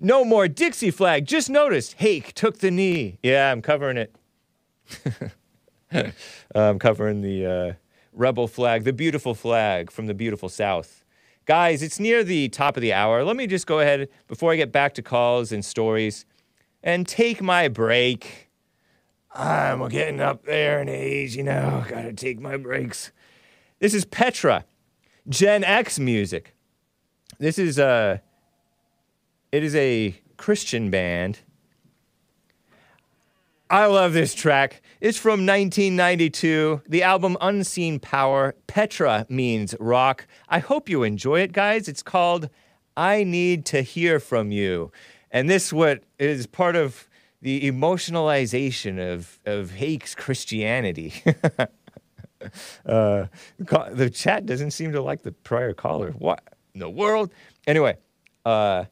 No 0.00 0.24
more 0.24 0.48
Dixie 0.48 0.90
flag. 0.90 1.26
Just 1.26 1.50
noticed. 1.50 1.94
Hake 1.94 2.32
took 2.34 2.58
the 2.58 2.70
knee. 2.70 3.18
Yeah, 3.22 3.50
I'm 3.50 3.62
covering 3.62 3.96
it. 3.96 4.14
I'm 6.54 6.78
covering 6.78 7.22
the 7.22 7.46
uh, 7.46 7.72
rebel 8.12 8.48
flag, 8.48 8.84
the 8.84 8.92
beautiful 8.92 9.34
flag 9.34 9.90
from 9.90 10.06
the 10.06 10.14
beautiful 10.14 10.48
South. 10.48 11.04
Guys, 11.46 11.82
it's 11.82 11.98
near 11.98 12.22
the 12.22 12.48
top 12.50 12.76
of 12.76 12.82
the 12.82 12.92
hour. 12.92 13.24
Let 13.24 13.36
me 13.36 13.46
just 13.46 13.66
go 13.66 13.80
ahead 13.80 14.08
before 14.26 14.52
I 14.52 14.56
get 14.56 14.70
back 14.70 14.92
to 14.94 15.02
calls 15.02 15.50
and 15.50 15.64
stories 15.64 16.26
and 16.82 17.08
take 17.08 17.40
my 17.40 17.68
break. 17.68 18.50
I'm 19.34 19.86
getting 19.88 20.20
up 20.20 20.44
there 20.44 20.80
in 20.82 20.88
age, 20.88 21.36
you 21.36 21.42
know, 21.42 21.84
gotta 21.88 22.12
take 22.12 22.38
my 22.40 22.56
breaks. 22.56 23.12
This 23.78 23.94
is 23.94 24.04
Petra, 24.04 24.64
Gen 25.28 25.64
X 25.64 25.98
music. 25.98 26.54
This 27.38 27.58
is 27.58 27.78
a, 27.78 28.20
it 29.52 29.64
is 29.64 29.74
a 29.74 30.20
Christian 30.36 30.90
band. 30.90 31.40
I 33.70 33.86
love 33.86 34.14
this 34.14 34.34
track. 34.34 34.80
It's 35.00 35.18
from 35.18 35.46
1992. 35.46 36.82
The 36.88 37.02
album 37.02 37.36
Unseen 37.40 38.00
Power. 38.00 38.54
Petra 38.66 39.26
means 39.28 39.74
rock. 39.78 40.26
I 40.48 40.58
hope 40.58 40.88
you 40.88 41.02
enjoy 41.02 41.40
it, 41.40 41.52
guys. 41.52 41.86
It's 41.86 42.02
called 42.02 42.48
I 42.96 43.24
Need 43.24 43.66
to 43.66 43.82
Hear 43.82 44.20
From 44.20 44.50
You. 44.50 44.90
And 45.30 45.50
this 45.50 45.72
what 45.72 46.02
is 46.18 46.46
part 46.46 46.76
of 46.76 47.08
the 47.42 47.70
emotionalization 47.70 48.98
of, 48.98 49.38
of 49.44 49.72
Hake's 49.72 50.14
Christianity. 50.14 51.12
uh, 52.86 53.26
the 53.58 54.10
chat 54.12 54.46
doesn't 54.46 54.70
seem 54.70 54.92
to 54.92 55.02
like 55.02 55.22
the 55.22 55.32
prior 55.32 55.74
caller. 55.74 56.12
What 56.12 56.42
in 56.72 56.80
the 56.80 56.90
world? 56.90 57.30
Anyway, 57.66 57.96
uh, 58.46 58.86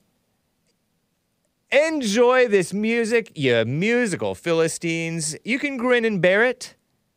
Enjoy 1.72 2.46
this 2.46 2.72
music, 2.72 3.32
you 3.34 3.64
musical 3.64 4.36
Philistines. 4.36 5.36
You 5.44 5.58
can 5.58 5.76
grin 5.76 6.04
and 6.04 6.22
bear 6.22 6.44
it, 6.44 6.76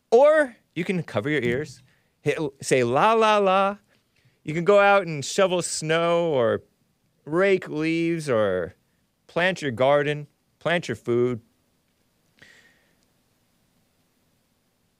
or 0.09 0.55
you 0.73 0.83
can 0.83 1.03
cover 1.03 1.29
your 1.29 1.43
ears, 1.43 1.83
hit, 2.21 2.39
say 2.59 2.83
la 2.83 3.13
la 3.13 3.37
la. 3.37 3.77
You 4.43 4.55
can 4.55 4.65
go 4.65 4.79
out 4.79 5.05
and 5.05 5.23
shovel 5.23 5.61
snow, 5.61 6.31
or 6.31 6.63
rake 7.25 7.69
leaves, 7.69 8.27
or 8.27 8.73
plant 9.27 9.61
your 9.61 9.71
garden, 9.71 10.25
plant 10.57 10.87
your 10.87 10.95
food. 10.95 11.41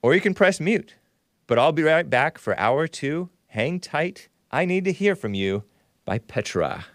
Or 0.00 0.14
you 0.14 0.20
can 0.20 0.32
press 0.32 0.60
mute. 0.60 0.94
But 1.48 1.58
I'll 1.58 1.72
be 1.72 1.82
right 1.82 2.08
back 2.08 2.38
for 2.38 2.56
hour 2.56 2.86
two. 2.86 3.30
Hang 3.48 3.80
tight. 3.80 4.28
I 4.52 4.64
need 4.64 4.84
to 4.84 4.92
hear 4.92 5.16
from 5.16 5.34
you 5.34 5.64
by 6.04 6.18
Petra. 6.18 6.86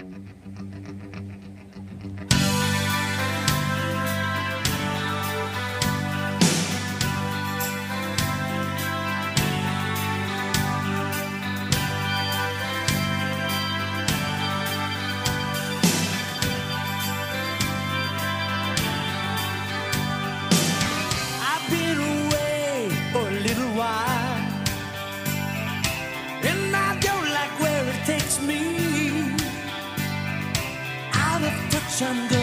Thank 0.00 1.18
you. 1.18 1.29
Of 32.02 32.28
touch, 32.30 32.39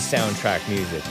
soundtrack 0.00 0.68
music. 0.68 1.02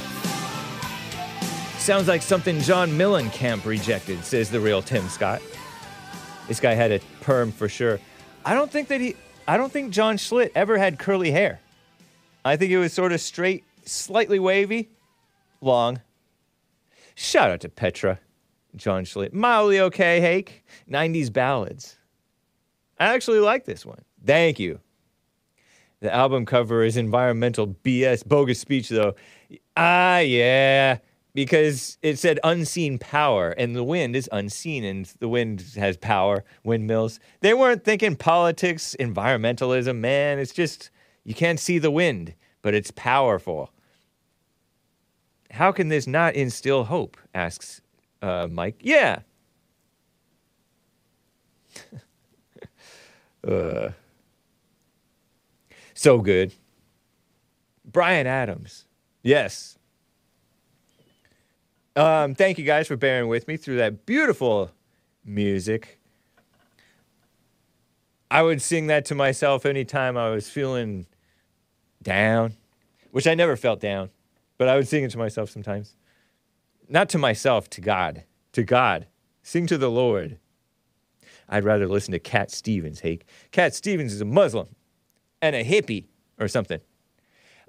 Sounds 1.77 2.07
like 2.07 2.21
something 2.21 2.59
John 2.61 2.89
Mellencamp 2.91 3.65
rejected, 3.65 4.23
says 4.23 4.49
the 4.51 4.59
real 4.59 4.81
Tim 4.81 5.07
Scott. 5.07 5.41
This 6.47 6.59
guy 6.59 6.73
had 6.73 6.91
a 6.91 6.99
perm 7.21 7.51
for 7.51 7.69
sure. 7.69 7.99
I 8.43 8.53
don't 8.53 8.69
think 8.69 8.87
that 8.89 8.99
he 8.99 9.15
I 9.47 9.57
don't 9.57 9.71
think 9.71 9.91
John 9.91 10.17
Schlitt 10.17 10.51
ever 10.53 10.77
had 10.77 10.99
curly 10.99 11.31
hair. 11.31 11.59
I 12.45 12.55
think 12.55 12.71
it 12.71 12.77
was 12.77 12.93
sort 12.93 13.11
of 13.11 13.21
straight, 13.21 13.63
slightly 13.85 14.39
wavy, 14.39 14.89
long. 15.61 16.01
Shout 17.15 17.49
out 17.49 17.61
to 17.61 17.69
Petra, 17.69 18.19
John 18.75 19.05
Schlitt. 19.05 19.33
Mildly 19.33 19.79
okay, 19.79 20.21
Hake. 20.21 20.63
90s 20.89 21.33
ballads. 21.33 21.97
I 22.99 23.13
actually 23.13 23.39
like 23.39 23.65
this 23.65 23.85
one. 23.85 24.03
Thank 24.23 24.59
you. 24.59 24.79
The 26.01 26.13
album 26.13 26.45
cover 26.45 26.83
is 26.83 26.95
environmental 26.95 27.67
BS, 27.67 28.25
bogus 28.25 28.59
speech 28.59 28.89
though. 28.89 29.15
Ah, 29.75 30.19
yeah, 30.19 30.99
because 31.33 31.97
it 32.01 32.17
said 32.17 32.39
unseen 32.43 32.97
power, 32.97 33.51
and 33.51 33.75
the 33.75 33.83
wind 33.83 34.15
is 34.15 34.29
unseen, 34.31 34.83
and 34.83 35.05
the 35.19 35.27
wind 35.27 35.65
has 35.75 35.97
power, 35.97 36.45
windmills. 36.63 37.19
They 37.41 37.53
weren't 37.53 37.83
thinking 37.83 38.15
politics, 38.15 38.95
environmentalism, 38.99 39.97
man. 39.97 40.39
It's 40.39 40.53
just 40.53 40.89
you 41.25 41.33
can't 41.33 41.59
see 41.59 41.79
the 41.79 41.91
wind, 41.91 42.33
but 42.61 42.73
it's 42.73 42.91
powerful. 42.91 43.71
How 45.51 45.71
can 45.71 45.89
this 45.89 46.07
not 46.07 46.35
instill 46.35 46.85
hope? 46.85 47.17
asks 47.33 47.81
uh, 48.21 48.47
Mike. 48.49 48.77
Yeah. 48.81 49.19
uh, 53.47 53.89
so 55.99 56.19
good. 56.19 56.53
Bryan 57.83 58.25
Adams. 58.25 58.85
Yes. 59.21 59.77
Um, 61.93 62.35
thank 62.35 62.57
you 62.57 62.63
guys 62.63 62.87
for 62.87 62.95
bearing 62.95 63.27
with 63.27 63.49
me 63.49 63.57
through 63.57 63.77
that 63.77 64.05
beautiful 64.05 64.71
music. 65.25 65.99
I 68.31 68.43
would 68.43 68.61
sing 68.61 68.87
that 68.87 69.03
to 69.05 69.15
myself 69.15 69.65
anytime 69.65 70.15
I 70.15 70.29
was 70.29 70.47
feeling 70.47 71.05
down, 72.01 72.53
which 73.11 73.27
I 73.27 73.35
never 73.35 73.57
felt 73.57 73.81
down, 73.81 74.09
but 74.57 74.69
I 74.69 74.77
would 74.77 74.87
sing 74.87 75.03
it 75.03 75.11
to 75.11 75.17
myself 75.17 75.49
sometimes. 75.49 75.95
Not 76.87 77.09
to 77.09 77.17
myself, 77.17 77.69
to 77.71 77.81
God. 77.81 78.23
To 78.53 78.63
God. 78.63 79.07
Sing 79.43 79.67
to 79.67 79.77
the 79.77 79.91
Lord. 79.91 80.37
I'd 81.49 81.65
rather 81.65 81.87
listen 81.89 82.13
to 82.13 82.19
Cat 82.19 82.51
Stevens, 82.51 83.01
hey. 83.01 83.19
Cat 83.51 83.75
Stevens 83.75 84.13
is 84.13 84.21
a 84.21 84.25
Muslim 84.25 84.69
and 85.41 85.55
a 85.55 85.63
hippie 85.63 86.05
or 86.39 86.47
something. 86.47 86.79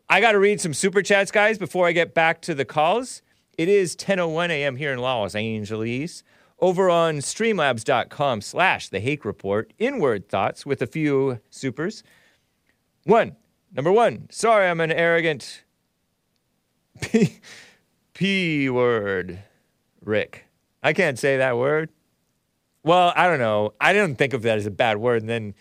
I 0.09 0.21
got 0.21 0.33
to 0.33 0.39
read 0.39 0.61
some 0.61 0.75
super 0.75 1.03
chats, 1.03 1.31
guys, 1.31 1.57
before 1.59 1.87
I 1.87 1.93
get 1.93 2.15
back 2.15 2.41
to 2.43 2.55
the 2.55 2.65
calls. 2.65 3.23
It 3.57 3.69
is 3.69 3.95
10:01 3.95 4.51
a.m. 4.51 4.77
here 4.77 4.93
in 4.93 4.99
Los 4.99 5.35
Angeles. 5.35 6.23
Over 6.59 6.91
on 6.91 7.19
streamlabs.com 7.19 8.43
slash 8.43 8.91
the 8.91 9.01
Hake 9.01 9.25
Report, 9.25 9.73
inward 9.79 10.29
thoughts 10.29 10.67
with 10.67 10.83
a 10.83 10.87
few 10.87 11.41
supers. 11.49 12.03
One, 13.05 13.37
number 13.73 13.91
one, 13.91 14.29
sorry 14.31 14.69
I'm 14.69 14.81
an 14.81 14.93
arrogant 14.93 15.65
P, 17.01 17.41
P 18.13 18.69
word, 18.69 19.39
Rick. 20.05 20.45
I 20.83 20.93
can't 20.93 21.19
say 21.19 21.39
that 21.39 21.57
word. 21.57 21.89
Well, 22.83 23.13
I 23.15 23.27
don't 23.27 23.39
know. 23.39 23.75
I 23.81 23.93
didn't 23.93 24.17
think 24.17 24.33
of 24.33 24.43
that 24.43 24.59
as 24.59 24.67
a 24.67 24.71
bad 24.71 24.99
word, 24.99 25.23
and 25.23 25.29
then 25.29 25.55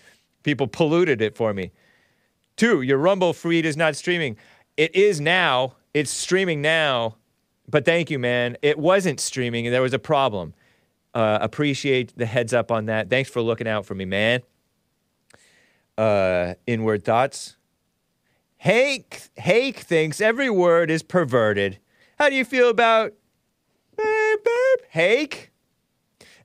people 0.44 0.68
polluted 0.68 1.22
it 1.22 1.36
for 1.36 1.54
me. 1.54 1.72
Two, 2.60 2.82
your 2.82 2.98
Rumble 2.98 3.32
feed 3.32 3.66
is 3.66 3.78
not 3.78 3.96
streaming. 3.96 4.36
It 4.76 4.94
is 4.94 5.22
now. 5.22 5.78
It's 5.94 6.12
streaming 6.12 6.62
now. 6.62 7.16
But 7.70 7.86
thank 7.86 8.12
you, 8.12 8.20
man. 8.20 8.58
It 8.62 8.78
wasn't 8.78 9.22
streaming, 9.22 9.66
and 9.66 9.74
there 9.74 9.82
was 9.82 9.94
a 9.94 10.00
problem. 10.00 10.54
Uh, 11.14 11.38
appreciate 11.40 12.18
the 12.18 12.26
heads 12.26 12.54
up 12.54 12.70
on 12.70 12.88
that. 12.88 13.10
Thanks 13.10 13.30
for 13.30 13.42
looking 13.42 13.66
out 13.66 13.86
for 13.86 13.96
me, 13.96 14.04
man. 14.04 14.42
Uh, 15.98 16.56
inward 16.68 17.06
thoughts. 17.06 17.56
Hake, 18.58 19.30
Hake 19.38 19.78
thinks 19.78 20.20
every 20.20 20.50
word 20.50 20.92
is 20.92 21.02
perverted. 21.02 21.80
How 22.18 22.28
do 22.28 22.36
you 22.36 22.44
feel 22.44 22.70
about 22.70 23.14
beep, 23.96 24.44
beep, 24.44 24.86
Hake? 24.90 25.52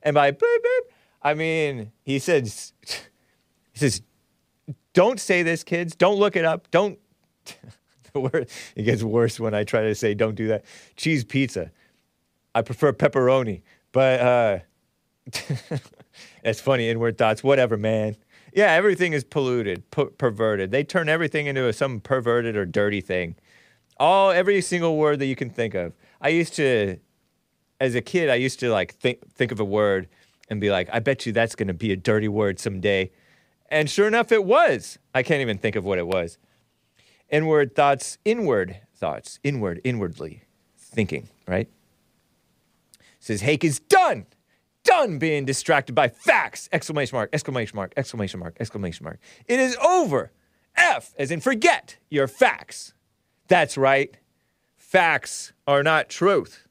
And 0.01 0.13
by 0.13 0.31
beep, 0.31 0.39
beep, 0.39 0.83
I 1.21 1.33
mean, 1.33 1.91
he 2.03 2.19
says, 2.19 2.71
he 3.73 3.79
says, 3.79 4.01
don't 4.95 5.19
say 5.19 5.43
this, 5.43 5.63
kids. 5.63 5.95
Don't 5.95 6.17
look 6.17 6.35
it 6.35 6.45
up. 6.45 6.71
Don't. 6.71 6.97
the 8.13 8.19
word, 8.21 8.49
it 8.75 8.83
gets 8.83 9.03
worse 9.03 9.39
when 9.39 9.53
I 9.53 9.63
try 9.63 9.83
to 9.83 9.93
say 9.93 10.15
don't 10.15 10.33
do 10.33 10.47
that. 10.47 10.65
Cheese 10.95 11.23
pizza. 11.23 11.69
I 12.55 12.63
prefer 12.63 12.93
pepperoni, 12.93 13.61
but 13.91 14.19
uh, 14.21 14.59
it's 16.43 16.61
funny. 16.61 16.89
Inward 16.89 17.17
thoughts. 17.17 17.43
Whatever, 17.43 17.77
man. 17.77 18.15
Yeah, 18.53 18.71
everything 18.71 19.11
is 19.11 19.25
polluted, 19.25 19.83
perverted. 19.91 20.71
They 20.71 20.85
turn 20.85 21.09
everything 21.09 21.47
into 21.47 21.71
some 21.73 21.99
perverted 21.99 22.55
or 22.55 22.65
dirty 22.65 23.01
thing. 23.01 23.35
All 23.97 24.31
every 24.31 24.61
single 24.61 24.97
word 24.97 25.19
that 25.19 25.25
you 25.25 25.35
can 25.35 25.49
think 25.49 25.73
of. 25.73 25.93
I 26.21 26.29
used 26.29 26.53
to, 26.55 26.97
as 27.81 27.95
a 27.95 28.01
kid, 28.01 28.29
I 28.29 28.35
used 28.35 28.61
to 28.61 28.69
like 28.69 28.95
think 28.95 29.29
think 29.33 29.51
of 29.51 29.59
a 29.59 29.65
word 29.65 30.07
and 30.49 30.61
be 30.61 30.71
like, 30.71 30.87
I 30.93 30.99
bet 30.99 31.25
you 31.25 31.33
that's 31.33 31.53
going 31.53 31.67
to 31.67 31.73
be 31.73 31.91
a 31.91 31.97
dirty 31.97 32.29
word 32.29 32.57
someday. 32.59 33.11
And 33.69 33.89
sure 33.89 34.07
enough, 34.07 34.31
it 34.31 34.43
was. 34.43 34.99
I 35.13 35.23
can't 35.23 35.41
even 35.41 35.57
think 35.57 35.75
of 35.75 35.83
what 35.83 35.97
it 35.97 36.07
was. 36.07 36.37
Inward 37.29 37.75
thoughts, 37.75 38.17
inward 38.23 38.79
thoughts, 38.95 39.39
inward, 39.43 39.81
inwardly 39.83 40.43
thinking, 40.77 41.29
right? 41.47 41.67
Says 43.19 43.41
Hake 43.41 43.63
is 43.63 43.79
done, 43.79 44.27
done 44.83 45.17
being 45.17 45.45
distracted 45.45 45.93
by 45.93 46.09
facts! 46.09 46.69
Exclamation 46.71 47.15
mark, 47.17 47.29
exclamation 47.33 47.75
mark, 47.75 47.93
exclamation 47.97 48.39
mark, 48.39 48.55
exclamation 48.59 49.03
mark. 49.03 49.19
It 49.47 49.59
is 49.59 49.75
over. 49.77 50.31
F 50.75 51.13
as 51.17 51.31
in 51.31 51.39
forget 51.39 51.97
your 52.09 52.27
facts. 52.27 52.93
That's 53.47 53.77
right. 53.77 54.15
Facts 54.77 55.53
are 55.67 55.83
not 55.83 56.09
truth. 56.09 56.67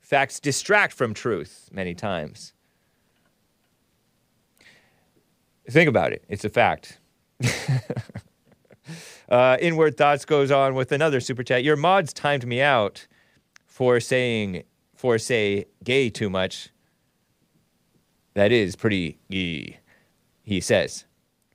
Facts 0.00 0.40
distract 0.40 0.94
from 0.94 1.12
truth 1.12 1.68
many 1.72 1.94
times. 1.94 2.54
Think 5.70 5.88
about 5.88 6.12
it. 6.12 6.24
It's 6.28 6.44
a 6.44 6.48
fact. 6.48 6.98
uh, 9.28 9.58
Inward 9.60 9.96
Thoughts 9.96 10.24
goes 10.24 10.50
on 10.50 10.74
with 10.74 10.92
another 10.92 11.20
super 11.20 11.42
chat. 11.42 11.62
Your 11.62 11.76
mods 11.76 12.12
timed 12.12 12.46
me 12.46 12.60
out 12.62 13.06
for 13.66 14.00
saying, 14.00 14.64
for 14.94 15.18
say, 15.18 15.66
gay 15.84 16.08
too 16.10 16.30
much. 16.30 16.70
That 18.34 18.50
is 18.50 18.76
pretty 18.76 19.18
gay, 19.30 19.78
he 20.42 20.60
says. 20.60 21.04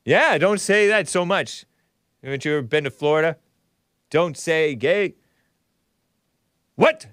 Yeah, 0.05 0.37
don't 0.37 0.59
say 0.59 0.87
that 0.87 1.07
so 1.07 1.25
much. 1.25 1.65
Haven't 2.23 2.45
you 2.45 2.53
ever 2.53 2.61
been 2.61 2.83
to 2.83 2.91
Florida? 2.91 3.37
Don't 4.09 4.37
say 4.37 4.75
gay. 4.75 5.15
What? 6.75 7.07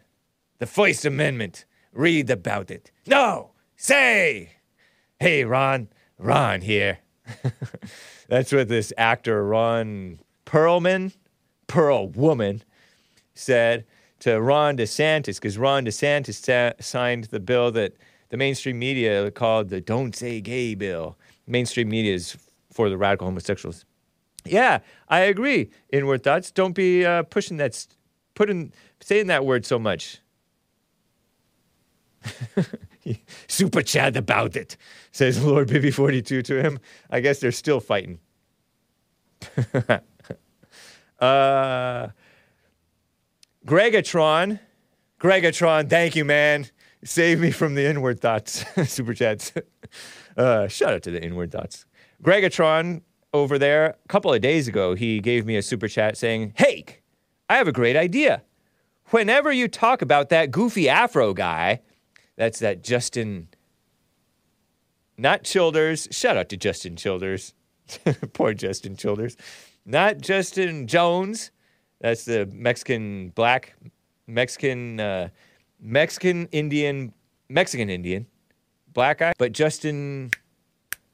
The 0.59 0.67
First 0.67 1.05
Amendment. 1.05 1.65
Read 1.93 2.31
about 2.31 2.71
it. 2.71 2.91
No, 3.07 3.53
say. 3.77 4.51
Hey, 5.19 5.45
Ron. 5.45 5.89
Ron 6.21 6.61
here. 6.61 6.99
That's 8.29 8.53
what 8.53 8.69
this 8.69 8.93
actor, 8.99 9.45
Ron 9.45 10.21
Perlman, 10.47 11.15
Pearl 11.67 12.09
Woman, 12.09 12.63
said 13.35 13.85
to 14.21 14.41
Ron 14.41 14.77
DeSantis, 14.77 15.37
because 15.37 15.57
Ron 15.57 15.85
DeSantis 15.87 16.35
sa- 16.35 16.73
signed 16.81 17.25
the 17.25 17.41
bill 17.41 17.71
that 17.73 17.95
the 18.29 18.37
mainstream 18.37 18.79
media 18.79 19.31
called 19.31 19.71
the 19.71 19.81
Don't 19.81 20.15
Say 20.15 20.41
Gay 20.41 20.75
bill. 20.75 21.17
Mainstream 21.47 21.89
media 21.89 22.15
is 22.15 22.37
for 22.71 22.89
the 22.91 22.97
radical 22.99 23.27
homosexuals. 23.27 23.85
Yeah, 24.45 24.81
I 25.09 25.21
agree. 25.21 25.71
Inward 25.93 26.23
thoughts. 26.23 26.51
Don't 26.51 26.75
be 26.75 27.05
uh, 27.05 27.25
pushing 27.25 27.57
that, 27.59 27.75
st- 27.75 27.97
putting, 28.35 28.73
saying 29.01 29.27
that 29.27 29.45
word 29.45 29.67
so 29.67 29.79
much. 29.79 30.21
Super 33.49 33.83
chat 33.83 34.17
about 34.17 34.57
it, 34.57 34.77
says 35.13 35.45
Lord 35.51 35.69
Bibby 35.69 35.91
42 35.91 36.43
to 36.43 36.63
him. 36.63 36.79
I 37.11 37.21
guess 37.21 37.41
they're 37.41 37.53
still 37.53 37.81
fighting. 37.81 38.19
uh, 41.19 42.09
Gregatron, 43.67 44.61
Gregatron, 45.19 45.89
thank 45.89 46.17
you, 46.17 46.25
man. 46.25 46.67
Save 47.05 47.41
me 47.41 47.51
from 47.51 47.75
the 47.75 47.87
inward 47.87 48.21
thoughts. 48.21 48.65
Super 48.91 49.15
chats. 49.15 49.53
Uh, 50.37 50.69
shout 50.69 50.93
out 50.93 51.03
to 51.03 51.11
the 51.11 51.23
inward 51.23 51.51
thoughts. 51.51 51.87
Gregatron 52.23 53.03
over 53.33 53.59
there, 53.59 53.97
a 54.05 54.09
couple 54.09 54.33
of 54.33 54.41
days 54.41 54.69
ago, 54.69 54.95
he 54.95 55.21
gave 55.21 55.47
me 55.47 55.57
a 55.57 55.63
super 55.63 55.89
chat 55.89 56.17
saying, 56.17 56.53
Hey, 56.57 56.85
I 57.49 57.57
have 57.57 57.69
a 57.69 57.73
great 57.73 57.97
idea. 57.97 58.43
Whenever 59.07 59.53
you 59.53 59.69
talk 59.69 60.03
about 60.03 60.29
that 60.29 60.51
goofy 60.51 60.89
Afro 60.89 61.35
guy, 61.35 61.81
that's 62.41 62.61
that 62.61 62.83
Justin, 62.83 63.49
not 65.19 65.45
Childers. 65.45 66.09
Shout 66.11 66.39
out 66.39 66.49
to 66.49 66.57
Justin 66.57 66.97
Childers. 66.97 67.53
Poor 68.33 68.55
Justin 68.55 68.97
Childers. 68.97 69.37
Not 69.85 70.23
Justin 70.23 70.87
Jones. 70.87 71.51
That's 72.01 72.25
the 72.25 72.47
Mexican 72.51 73.29
black, 73.35 73.75
Mexican, 74.27 75.01
uh, 75.01 75.29
Mexican 75.79 76.47
Indian, 76.47 77.13
Mexican 77.51 77.91
Indian, 77.91 78.25
black 78.95 79.19
guy. 79.19 79.35
But 79.37 79.53
Justin, 79.53 80.31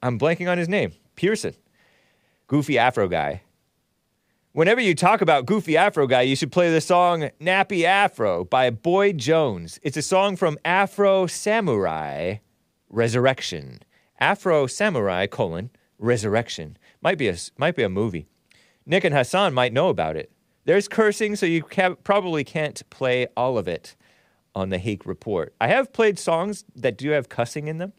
I'm 0.05 0.21
blanking 0.21 0.49
on 0.49 0.59
his 0.59 0.69
name. 0.69 0.93
Pearson. 1.17 1.55
Goofy 2.47 2.79
Afro 2.79 3.09
guy. 3.09 3.43
Whenever 4.57 4.81
you 4.81 4.95
talk 4.95 5.21
about 5.21 5.45
Goofy 5.45 5.77
Afro 5.77 6.07
Guy, 6.07 6.23
you 6.23 6.35
should 6.35 6.51
play 6.51 6.73
the 6.73 6.81
song 6.81 7.29
Nappy 7.39 7.85
Afro 7.85 8.43
by 8.43 8.71
Boyd 8.71 9.19
Jones. 9.19 9.79
It's 9.83 9.99
a 9.99 10.01
song 10.01 10.35
from 10.35 10.57
Afro 10.65 11.27
Samurai 11.27 12.37
Resurrection. 12.89 13.81
Afro 14.19 14.67
Samurai 14.67 15.27
colon 15.27 15.69
Resurrection. 15.99 16.79
Might 17.03 17.19
be 17.19 17.29
a 17.29 17.37
might 17.59 17.77
be 17.77 17.83
a 17.83 17.91
movie. 17.91 18.29
Nick 18.87 19.05
and 19.05 19.15
Hassan 19.15 19.53
might 19.53 19.75
know 19.75 19.91
about 19.91 20.17
it. 20.17 20.33
There's 20.65 20.89
cursing, 20.89 21.37
so 21.37 21.45
you 21.45 21.63
ca- 21.63 21.97
probably 21.97 22.43
can't 22.43 22.83
play 22.89 23.27
all 23.37 23.59
of 23.59 23.69
it 23.69 23.95
on 24.55 24.71
the 24.71 24.79
Hake 24.79 25.05
Report. 25.05 25.55
I 25.61 25.67
have 25.67 25.93
played 25.93 26.19
songs 26.19 26.65
that 26.75 26.97
do 26.97 27.11
have 27.11 27.29
cussing 27.29 27.69
in 27.69 27.77
them. 27.77 27.93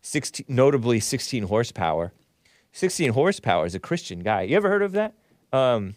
16, 0.00 0.46
notably 0.48 1.00
16 1.00 1.42
horsepower. 1.42 2.14
16 2.72 3.10
horsepower 3.10 3.66
is 3.66 3.74
a 3.74 3.78
Christian 3.78 4.20
guy. 4.20 4.40
You 4.40 4.56
ever 4.56 4.70
heard 4.70 4.80
of 4.80 4.92
that? 4.92 5.16
Um, 5.52 5.94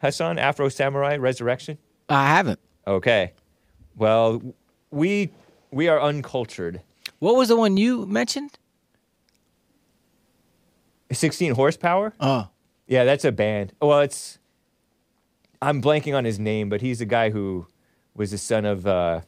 Hassan, 0.00 0.38
Afro 0.38 0.68
Samurai 0.68 1.16
Resurrection? 1.16 1.78
I 2.08 2.28
haven't. 2.28 2.60
Okay. 2.86 3.32
Well, 3.96 4.42
we 4.90 5.30
we 5.70 5.88
are 5.88 6.00
uncultured. 6.00 6.80
What 7.18 7.36
was 7.36 7.48
the 7.48 7.56
one 7.56 7.76
you 7.76 8.06
mentioned? 8.06 8.58
16 11.10 11.54
horsepower? 11.54 12.12
Oh. 12.20 12.48
Yeah, 12.86 13.04
that's 13.04 13.24
a 13.24 13.32
band. 13.32 13.72
Well, 13.80 14.00
it's 14.00 14.38
I'm 15.62 15.80
blanking 15.80 16.14
on 16.14 16.24
his 16.24 16.38
name, 16.38 16.68
but 16.68 16.80
he's 16.80 17.00
a 17.00 17.06
guy 17.06 17.30
who 17.30 17.66
was 18.14 18.30
the 18.30 18.38
son 18.38 18.64
of 18.64 18.86
uh, 18.86 19.20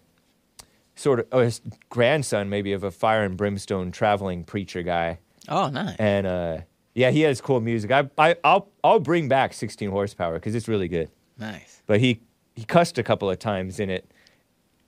sort 0.94 1.26
of, 1.30 1.42
his 1.42 1.60
grandson 1.88 2.48
maybe 2.50 2.72
of 2.72 2.84
a 2.84 2.90
fire 2.90 3.24
and 3.24 3.36
brimstone 3.36 3.90
traveling 3.90 4.44
preacher 4.44 4.82
guy. 4.82 5.18
Oh, 5.48 5.68
nice. 5.68 5.96
And 5.98 6.26
uh, 6.26 6.58
yeah, 6.96 7.10
he 7.10 7.20
has 7.20 7.42
cool 7.42 7.60
music. 7.60 7.90
I, 7.90 8.08
I 8.16 8.36
I'll 8.42 8.68
I'll 8.82 9.00
bring 9.00 9.28
back 9.28 9.52
16 9.52 9.90
horsepower 9.90 10.34
because 10.34 10.54
it's 10.54 10.66
really 10.66 10.88
good. 10.88 11.10
Nice. 11.38 11.82
But 11.86 12.00
he 12.00 12.22
he 12.54 12.64
cussed 12.64 12.96
a 12.96 13.02
couple 13.02 13.28
of 13.28 13.38
times 13.38 13.78
in 13.78 13.90
it, 13.90 14.10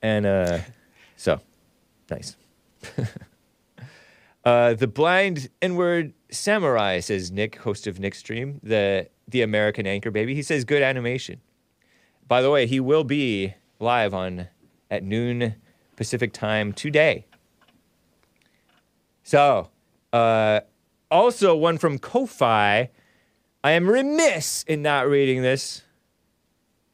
and 0.01 0.25
uh, 0.25 0.59
so 1.15 1.39
nice. 2.09 2.35
uh, 4.43 4.73
the 4.73 4.87
blind 4.87 5.49
inward 5.61 6.13
samurai 6.31 6.99
says 6.99 7.29
Nick, 7.29 7.57
host 7.57 7.85
of 7.85 7.99
Nick 7.99 8.15
Stream, 8.15 8.59
the 8.63 9.07
the 9.27 9.43
American 9.43 9.85
anchor 9.85 10.09
baby. 10.09 10.33
He 10.33 10.41
says 10.41 10.65
good 10.65 10.81
animation. 10.81 11.39
By 12.27 12.41
the 12.41 12.49
way, 12.49 12.65
he 12.65 12.79
will 12.79 13.03
be 13.03 13.53
live 13.79 14.15
on 14.15 14.47
at 14.89 15.03
noon 15.03 15.53
Pacific 15.95 16.33
time 16.33 16.73
today. 16.73 17.27
So, 19.21 19.69
uh, 20.11 20.61
also 21.11 21.55
one 21.55 21.77
from 21.77 21.99
Ko-fi. 21.99 22.89
I 23.63 23.71
am 23.71 23.89
remiss 23.89 24.63
in 24.63 24.81
not 24.81 25.07
reading 25.07 25.41
this. 25.41 25.83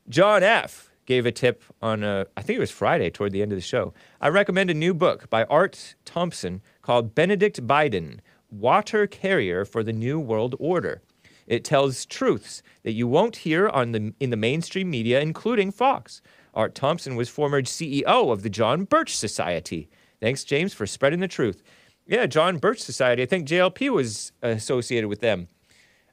John 0.10 0.44
F. 0.44 0.92
gave 1.06 1.26
a 1.26 1.32
tip 1.32 1.64
on, 1.82 2.04
uh, 2.04 2.26
I 2.36 2.42
think 2.42 2.58
it 2.58 2.60
was 2.60 2.72
Friday 2.72 3.10
toward 3.10 3.32
the 3.32 3.42
end 3.42 3.52
of 3.52 3.58
the 3.58 3.62
show. 3.62 3.94
I 4.22 4.30
recommend 4.30 4.70
a 4.70 4.76
new 4.76 4.94
book 4.94 5.30
by 5.30 5.44
Art 5.46 5.96
Thompson 6.06 6.62
called 6.82 7.16
Benedict 7.16 7.66
Biden 7.66 8.20
Water 8.50 9.08
Carrier 9.08 9.66
for 9.66 9.84
the 9.84 9.94
New 9.94 10.20
World 10.20 10.56
Order. 10.60 11.02
It 11.48 11.64
tells 11.64 12.06
truths 12.06 12.64
that 12.84 12.94
you 12.94 13.08
won't 13.08 13.38
hear 13.38 13.70
on 13.70 13.92
the, 13.92 14.14
in 14.20 14.32
the 14.32 14.38
mainstream 14.38 14.90
media, 14.90 15.20
including 15.22 15.72
Fox. 15.72 16.22
Art 16.54 16.74
Thompson 16.74 17.16
was 17.16 17.30
former 17.30 17.62
CEO 17.62 18.32
of 18.32 18.42
the 18.42 18.50
John 18.50 18.86
Birch 18.86 19.16
Society. 19.16 19.90
Thanks, 20.22 20.44
James, 20.44 20.74
for 20.74 20.88
spreading 20.88 21.20
the 21.20 21.28
truth. 21.28 21.62
Yeah, 22.08 22.28
John 22.28 22.58
Birch 22.58 22.80
Society. 22.80 23.24
I 23.24 23.26
think 23.26 23.48
JLP 23.48 23.90
was 23.90 24.32
associated 24.42 25.08
with 25.08 25.22
them 25.22 25.48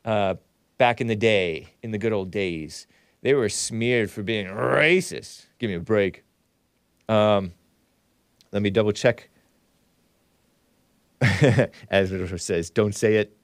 uh, 0.04 0.36
back 0.78 1.00
in 1.00 1.06
the 1.06 1.16
day, 1.16 1.74
in 1.82 1.90
the 1.90 1.98
good 1.98 2.12
old 2.12 2.30
days. 2.30 2.86
They 3.20 3.34
were 3.34 3.48
smeared 3.48 4.10
for 4.10 4.22
being 4.22 4.46
racist. 4.46 5.46
Give 5.58 5.68
me 5.68 5.76
a 5.76 5.80
break. 5.80 6.24
Um, 7.08 7.52
let 8.52 8.62
me 8.62 8.70
double 8.70 8.92
check. 8.92 9.28
As 11.90 12.10
it 12.10 12.40
says, 12.40 12.70
don't 12.70 12.94
say 12.94 13.16
it. 13.16 13.36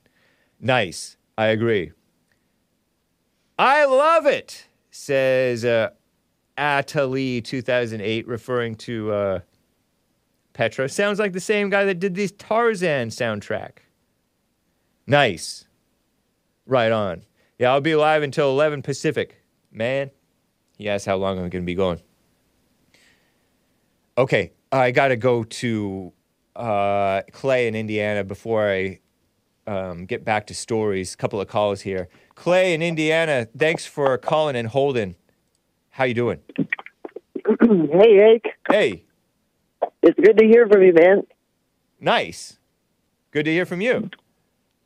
Nice. 0.61 1.17
I 1.37 1.47
agree. 1.49 1.93
I 3.59 3.85
love 3.85 4.27
it, 4.27 4.67
says 4.91 5.65
uh, 5.65 5.91
Atali 6.57 7.45
2008, 7.45 8.27
referring 8.27 8.75
to 8.77 9.13
uh, 9.13 9.41
Petra. 10.59 10.89
Sounds 10.89 11.21
like 11.21 11.35
the 11.35 11.41
same 11.41 11.71
guy 11.71 11.85
that 11.85 12.01
did 12.01 12.17
the 12.17 12.29
Tarzan 12.29 13.11
soundtrack. 13.11 13.79
Nice. 15.07 15.67
Right 16.67 16.91
on. 16.91 17.23
Yeah, 17.61 17.71
I'll 17.71 17.81
be 17.81 17.95
live 17.95 18.25
until 18.25 18.51
11 18.51 18.83
Pacific. 18.83 19.41
Man, 19.71 20.11
he 20.77 20.89
asked 20.89 21.07
how 21.07 21.15
long 21.15 21.39
I'm 21.39 21.49
going 21.49 21.63
to 21.63 21.67
be 21.67 21.77
going. 21.77 22.01
Okay, 24.19 24.51
I 24.73 24.91
got 24.91 25.09
to 25.09 25.17
go 25.17 25.45
to 25.45 26.13
uh, 26.57 27.23
Clay 27.31 27.69
in 27.69 27.77
Indiana 27.77 28.25
before 28.25 28.69
I 28.69 28.99
um, 29.69 30.07
get 30.07 30.25
back 30.25 30.49
to 30.49 30.55
stories. 30.55 31.15
A 31.15 31.17
couple 31.17 31.41
of 31.41 31.47
calls 31.47 31.83
here. 31.83 32.09
Clay 32.35 32.75
in 32.75 32.83
Indiana, 32.83 33.47
thanks 33.57 33.87
for 33.87 34.19
calling 34.19 34.57
and 34.57 34.67
holding. 34.67 35.15
How 35.91 36.03
you 36.03 36.15
doing? 36.15 36.41
hey, 37.61 38.17
Hank. 38.17 38.43
Hey. 38.69 39.05
It's 40.03 40.19
good 40.19 40.39
to 40.39 40.47
hear 40.47 40.69
from 40.69 40.83
you, 40.83 40.93
man. 40.93 41.23
Nice. 42.01 42.59
Good 43.31 43.45
to 43.45 43.53
hear 43.53 43.67
from 43.67 43.81
you. 43.81 44.11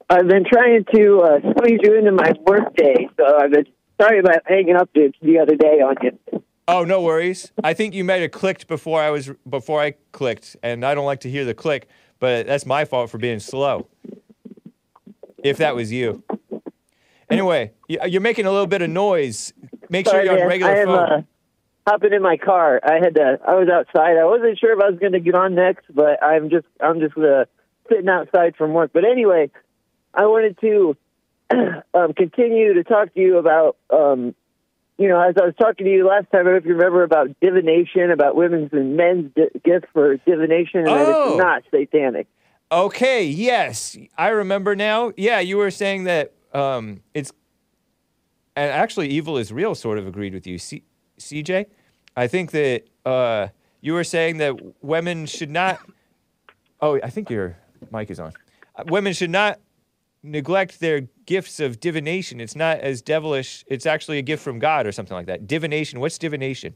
I've 0.09 0.27
been 0.27 0.45
trying 0.45 0.85
to 0.95 1.21
uh, 1.21 1.53
squeeze 1.53 1.81
you 1.83 1.95
into 1.99 2.13
my 2.13 2.33
workday, 2.47 3.09
so 3.17 3.39
I've 3.39 3.51
been 3.51 3.67
sorry 4.01 4.19
about 4.19 4.43
hanging 4.47 4.77
up 4.77 4.91
the, 4.95 5.13
the 5.23 5.39
other 5.39 5.57
day 5.57 5.81
on 5.81 5.97
you. 6.03 6.43
Oh, 6.69 6.85
no 6.85 7.03
worries. 7.03 7.53
I 7.63 7.75
think 7.75 7.95
you 7.95 8.05
might 8.05 8.23
have 8.23 8.31
clicked 8.31 8.67
before 8.69 9.01
I 9.01 9.11
was 9.11 9.31
before 9.49 9.81
I 9.81 9.95
clicked, 10.13 10.57
and 10.63 10.85
I 10.85 10.95
don't 10.95 11.05
like 11.05 11.21
to 11.21 11.31
hear 11.31 11.45
the 11.45 11.55
click, 11.55 11.89
but 12.19 12.47
that's 12.47 12.67
my 12.67 12.85
fault 12.85 13.11
for 13.11 13.19
being 13.19 13.41
slow. 13.41 13.89
If 15.43 15.59
that 15.59 15.75
was 15.75 15.91
you. 15.91 16.23
Anyway, 17.29 17.73
you're 17.89 18.21
making 18.21 18.47
a 18.47 18.53
little 18.53 18.67
bit 18.67 18.83
of 18.83 18.91
noise. 18.91 19.53
Make 19.89 20.09
sure 20.09 20.23
you're 20.23 20.41
on 20.41 20.47
regular 20.47 20.73
I 20.73 20.85
phone. 20.85 21.27
Hopping 21.87 22.13
in 22.13 22.23
my 22.23 22.37
car. 22.37 22.81
I 22.85 22.95
had 23.03 23.15
to. 23.17 23.39
I 23.47 23.55
was 23.57 23.69
outside. 23.69 24.17
I 24.17 24.25
wasn't 24.25 24.59
sure 24.59 24.73
if 24.77 24.83
I 24.83 24.91
was 24.91 25.01
going 25.01 25.13
to 25.13 25.21
get 25.21 25.35
on 25.35 25.55
next, 25.57 25.85
but 25.93 26.23
I'm 26.23 26.49
just. 26.51 26.67
I'm 26.81 27.01
just 27.01 27.17
uh, 27.19 27.47
sitting 27.89 28.09
outside 28.09 28.55
from 28.57 28.73
work. 28.73 28.93
But 28.93 29.05
anyway, 29.05 29.51
I 30.15 30.27
wanted 30.27 30.59
to 30.61 30.97
um, 31.95 32.13
continue 32.15 32.75
to 32.75 32.85
talk 32.85 33.13
to 33.15 33.21
you 33.21 33.39
about. 33.39 33.77
Um, 33.91 34.35
you 34.99 35.09
know, 35.09 35.21
as 35.21 35.35
I 35.41 35.47
was 35.47 35.55
talking 35.61 35.87
to 35.87 35.91
you 35.93 36.07
last 36.07 36.31
time, 36.31 36.43
I 36.43 36.45
don't 36.45 36.53
know 36.53 36.57
if 36.59 36.65
you 36.67 36.75
remember 36.75 37.03
about 37.03 37.29
divination, 37.41 38.13
about 38.13 38.37
women's 38.37 38.73
and 38.73 38.97
men's 38.97 39.33
di- 39.35 39.49
gifts 39.65 39.89
for 39.93 40.17
divination, 40.19 40.81
and 40.81 40.87
that 40.89 41.07
Oh. 41.09 41.31
it's 41.31 41.39
not 41.39 41.63
satanic. 41.73 42.29
Okay, 42.71 43.25
yes, 43.25 43.97
I 44.17 44.29
remember 44.29 44.77
now. 44.77 45.13
Yeah, 45.17 45.41
you 45.41 45.57
were 45.57 45.73
saying 45.73 46.05
that 46.05 46.33
um, 46.55 47.03
it's, 47.15 47.33
and 48.55 48.71
actually, 48.71 49.09
evil 49.09 49.37
is 49.39 49.51
real. 49.53 49.75
Sort 49.75 49.99
of 49.99 50.07
agreed 50.07 50.35
with 50.35 50.47
you, 50.47 50.59
C- 50.59 50.85
CJ. 51.23 51.67
I 52.17 52.27
think 52.27 52.51
that 52.51 52.83
uh, 53.05 53.49
you 53.81 53.95
were 53.95 54.05
saying 54.05 54.39
that 54.39 54.55
women 54.83 55.27
should 55.27 55.51
not. 55.51 55.81
Oh, 56.81 56.99
I 57.03 57.11
think 57.11 57.31
your 57.31 57.57
mic 57.91 58.11
is 58.11 58.21
on. 58.21 58.33
Women 58.87 59.13
should 59.13 59.31
not 59.31 59.61
neglect 60.23 60.81
their 60.81 61.03
gifts 61.27 61.61
of 61.61 61.81
divination. 61.81 62.41
It's 62.41 62.57
not 62.57 62.79
as 62.79 63.03
devilish. 63.03 63.65
It's 63.67 63.87
actually 63.87 64.19
a 64.19 64.23
gift 64.23 64.43
from 64.43 64.59
God 64.59 64.87
or 64.87 64.93
something 64.93 65.17
like 65.17 65.27
that. 65.27 65.47
Divination. 65.47 66.01
What's 66.01 66.19
divination? 66.19 66.75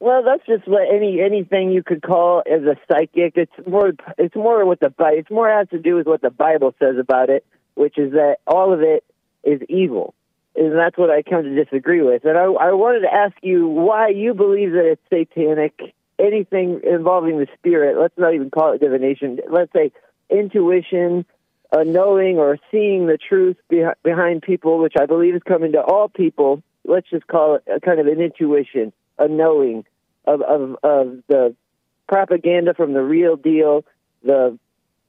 Well, 0.00 0.22
that's 0.22 0.46
just 0.46 0.68
what 0.68 0.82
any 0.82 1.20
anything 1.20 1.72
you 1.72 1.82
could 1.82 2.02
call 2.02 2.42
as 2.46 2.62
a 2.62 2.76
psychic. 2.88 3.32
It's 3.36 3.52
more 3.66 3.92
it's 4.16 4.36
more 4.36 4.64
what 4.64 4.80
the 4.80 4.92
it's 4.98 5.30
more 5.30 5.50
has 5.50 5.68
to 5.70 5.78
do 5.78 5.96
with 5.96 6.06
what 6.06 6.22
the 6.22 6.30
Bible 6.30 6.72
says 6.78 6.96
about 6.98 7.30
it, 7.30 7.44
which 7.74 7.98
is 7.98 8.12
that 8.12 8.36
all 8.46 8.72
of 8.72 8.80
it 8.80 9.04
is 9.42 9.60
evil, 9.68 10.14
and 10.58 10.76
that's 10.76 10.98
what 10.98 11.10
I 11.10 11.22
come 11.22 11.44
to 11.44 11.64
disagree 11.64 12.02
with. 12.02 12.24
And 12.24 12.36
I, 12.36 12.44
I 12.44 12.72
wanted 12.72 13.00
to 13.00 13.14
ask 13.14 13.34
you 13.42 13.68
why 13.68 14.08
you 14.08 14.34
believe 14.34 14.72
that 14.72 14.86
it's 14.86 15.02
satanic. 15.08 15.94
Anything 16.18 16.80
involving 16.82 17.38
the 17.38 17.46
spirit, 17.56 17.96
let's 17.96 18.18
not 18.18 18.34
even 18.34 18.50
call 18.50 18.72
it 18.72 18.80
divination. 18.80 19.38
Let's 19.48 19.72
say 19.72 19.92
intuition, 20.28 21.24
a 21.70 21.84
knowing 21.84 22.38
or 22.38 22.58
seeing 22.72 23.06
the 23.06 23.18
truth 23.18 23.56
beh- 23.70 23.94
behind 24.02 24.42
people, 24.42 24.78
which 24.78 24.94
I 24.98 25.06
believe 25.06 25.36
is 25.36 25.42
coming 25.46 25.72
to 25.72 25.80
all 25.80 26.08
people. 26.08 26.62
Let's 26.84 27.08
just 27.08 27.28
call 27.28 27.56
it 27.56 27.64
a 27.72 27.78
kind 27.78 28.00
of 28.00 28.08
an 28.08 28.20
intuition, 28.20 28.92
a 29.16 29.28
knowing 29.28 29.84
of 30.26 30.42
of, 30.42 30.76
of 30.82 31.18
the 31.28 31.54
propaganda 32.08 32.74
from 32.74 32.94
the 32.94 33.02
real 33.02 33.36
deal, 33.36 33.84
the 34.24 34.58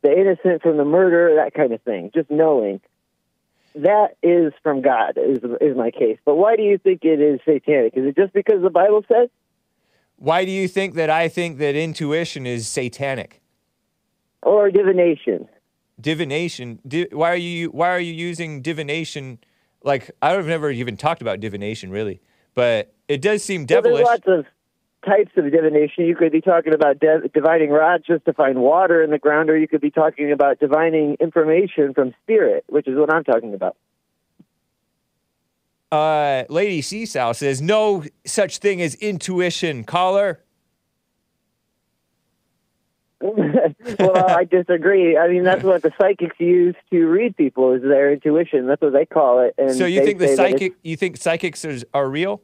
the 0.04 0.12
innocent 0.12 0.62
from 0.62 0.78
the 0.78 0.86
murder, 0.86 1.36
that 1.38 1.56
kind 1.56 1.74
of 1.74 1.82
thing. 1.82 2.12
Just 2.14 2.30
knowing 2.30 2.82
that 3.76 4.18
is 4.24 4.54
from 4.64 4.82
God 4.82 5.18
is 5.18 5.40
is 5.62 5.78
my 5.78 5.92
case. 5.92 6.18
But 6.26 6.36
why 6.36 6.56
do 6.56 6.64
you 6.64 6.78
think 6.78 7.04
it 7.04 7.22
is 7.22 7.40
satanic? 7.46 7.94
Is 7.96 8.06
it 8.06 8.16
just 8.16 8.34
because 8.34 8.62
the 8.62 8.70
Bible 8.70 9.04
says? 9.08 9.30
Why 10.18 10.44
do 10.44 10.52
you 10.52 10.68
think 10.68 10.96
that 10.96 11.10
I 11.10 11.30
think 11.30 11.60
that 11.60 11.76
intuition 11.76 12.46
is 12.46 12.68
satanic? 12.68 13.42
Or 14.42 14.70
divination? 14.70 15.48
divination 16.00 16.80
di- 16.88 17.08
why 17.12 17.32
are 17.32 17.36
you 17.36 17.70
why 17.70 17.90
are 17.90 18.00
you 18.00 18.14
using 18.14 18.62
divination 18.62 19.38
like 19.84 20.10
i've 20.22 20.46
never 20.46 20.72
even 20.72 20.96
talked 20.96 21.22
about 21.22 21.40
divination 21.40 21.90
really 21.92 22.22
but 22.54 22.94
it 23.08 23.22
does 23.22 23.44
seem 23.44 23.62
Well, 23.62 23.82
devilish 23.82 24.06
there's 24.06 24.08
lots 24.08 24.28
of 24.28 24.46
types 25.06 25.32
of 25.38 25.52
divination. 25.52 26.06
You 26.06 26.16
could 26.16 26.32
be 26.32 26.42
talking 26.42 26.74
about 26.74 27.00
de- 27.00 27.28
divining 27.34 27.70
rods 27.70 28.06
just 28.06 28.26
to 28.26 28.34
find 28.34 28.60
water 28.60 29.04
in 29.04 29.12
the 29.12 29.18
ground, 29.20 29.50
or 29.50 29.58
you 29.58 29.68
could 29.68 29.82
be 29.82 29.92
talking 29.92 30.32
about 30.32 30.60
divining 30.60 31.16
information 31.20 31.94
from 31.94 32.14
spirit, 32.24 32.64
which 32.68 32.88
is 32.88 32.98
what 32.98 33.14
I'm 33.14 33.24
talking 33.24 33.54
about. 33.54 33.76
uh 35.92 36.44
lady 36.50 36.84
seasal 36.84 37.34
says 37.34 37.62
no 37.62 38.04
such 38.24 38.60
thing 38.60 38.80
as 38.80 38.94
intuition 38.96 39.84
caller 39.84 40.44
well, 43.22 44.30
I 44.30 44.46
disagree. 44.46 45.18
I 45.18 45.28
mean, 45.28 45.44
that's 45.44 45.62
what 45.62 45.82
the 45.82 45.92
psychics 46.00 46.40
use 46.40 46.76
to 46.90 47.06
read 47.06 47.36
people 47.36 47.74
is 47.74 47.82
their 47.82 48.14
intuition. 48.14 48.66
That's 48.66 48.82
what 48.82 48.94
they 48.94 49.06
call 49.06 49.42
it. 49.42 49.56
And 49.58 49.76
so 49.76 49.86
you 49.86 50.06
think 50.06 50.20
the 50.20 50.28
say 50.28 50.36
that 50.38 50.42
it's- 50.46 50.52
psychic 50.54 50.74
you 50.84 50.96
think 50.96 51.18
psychics 51.18 51.66
are, 51.66 51.78
are 51.94 52.10
real 52.10 52.42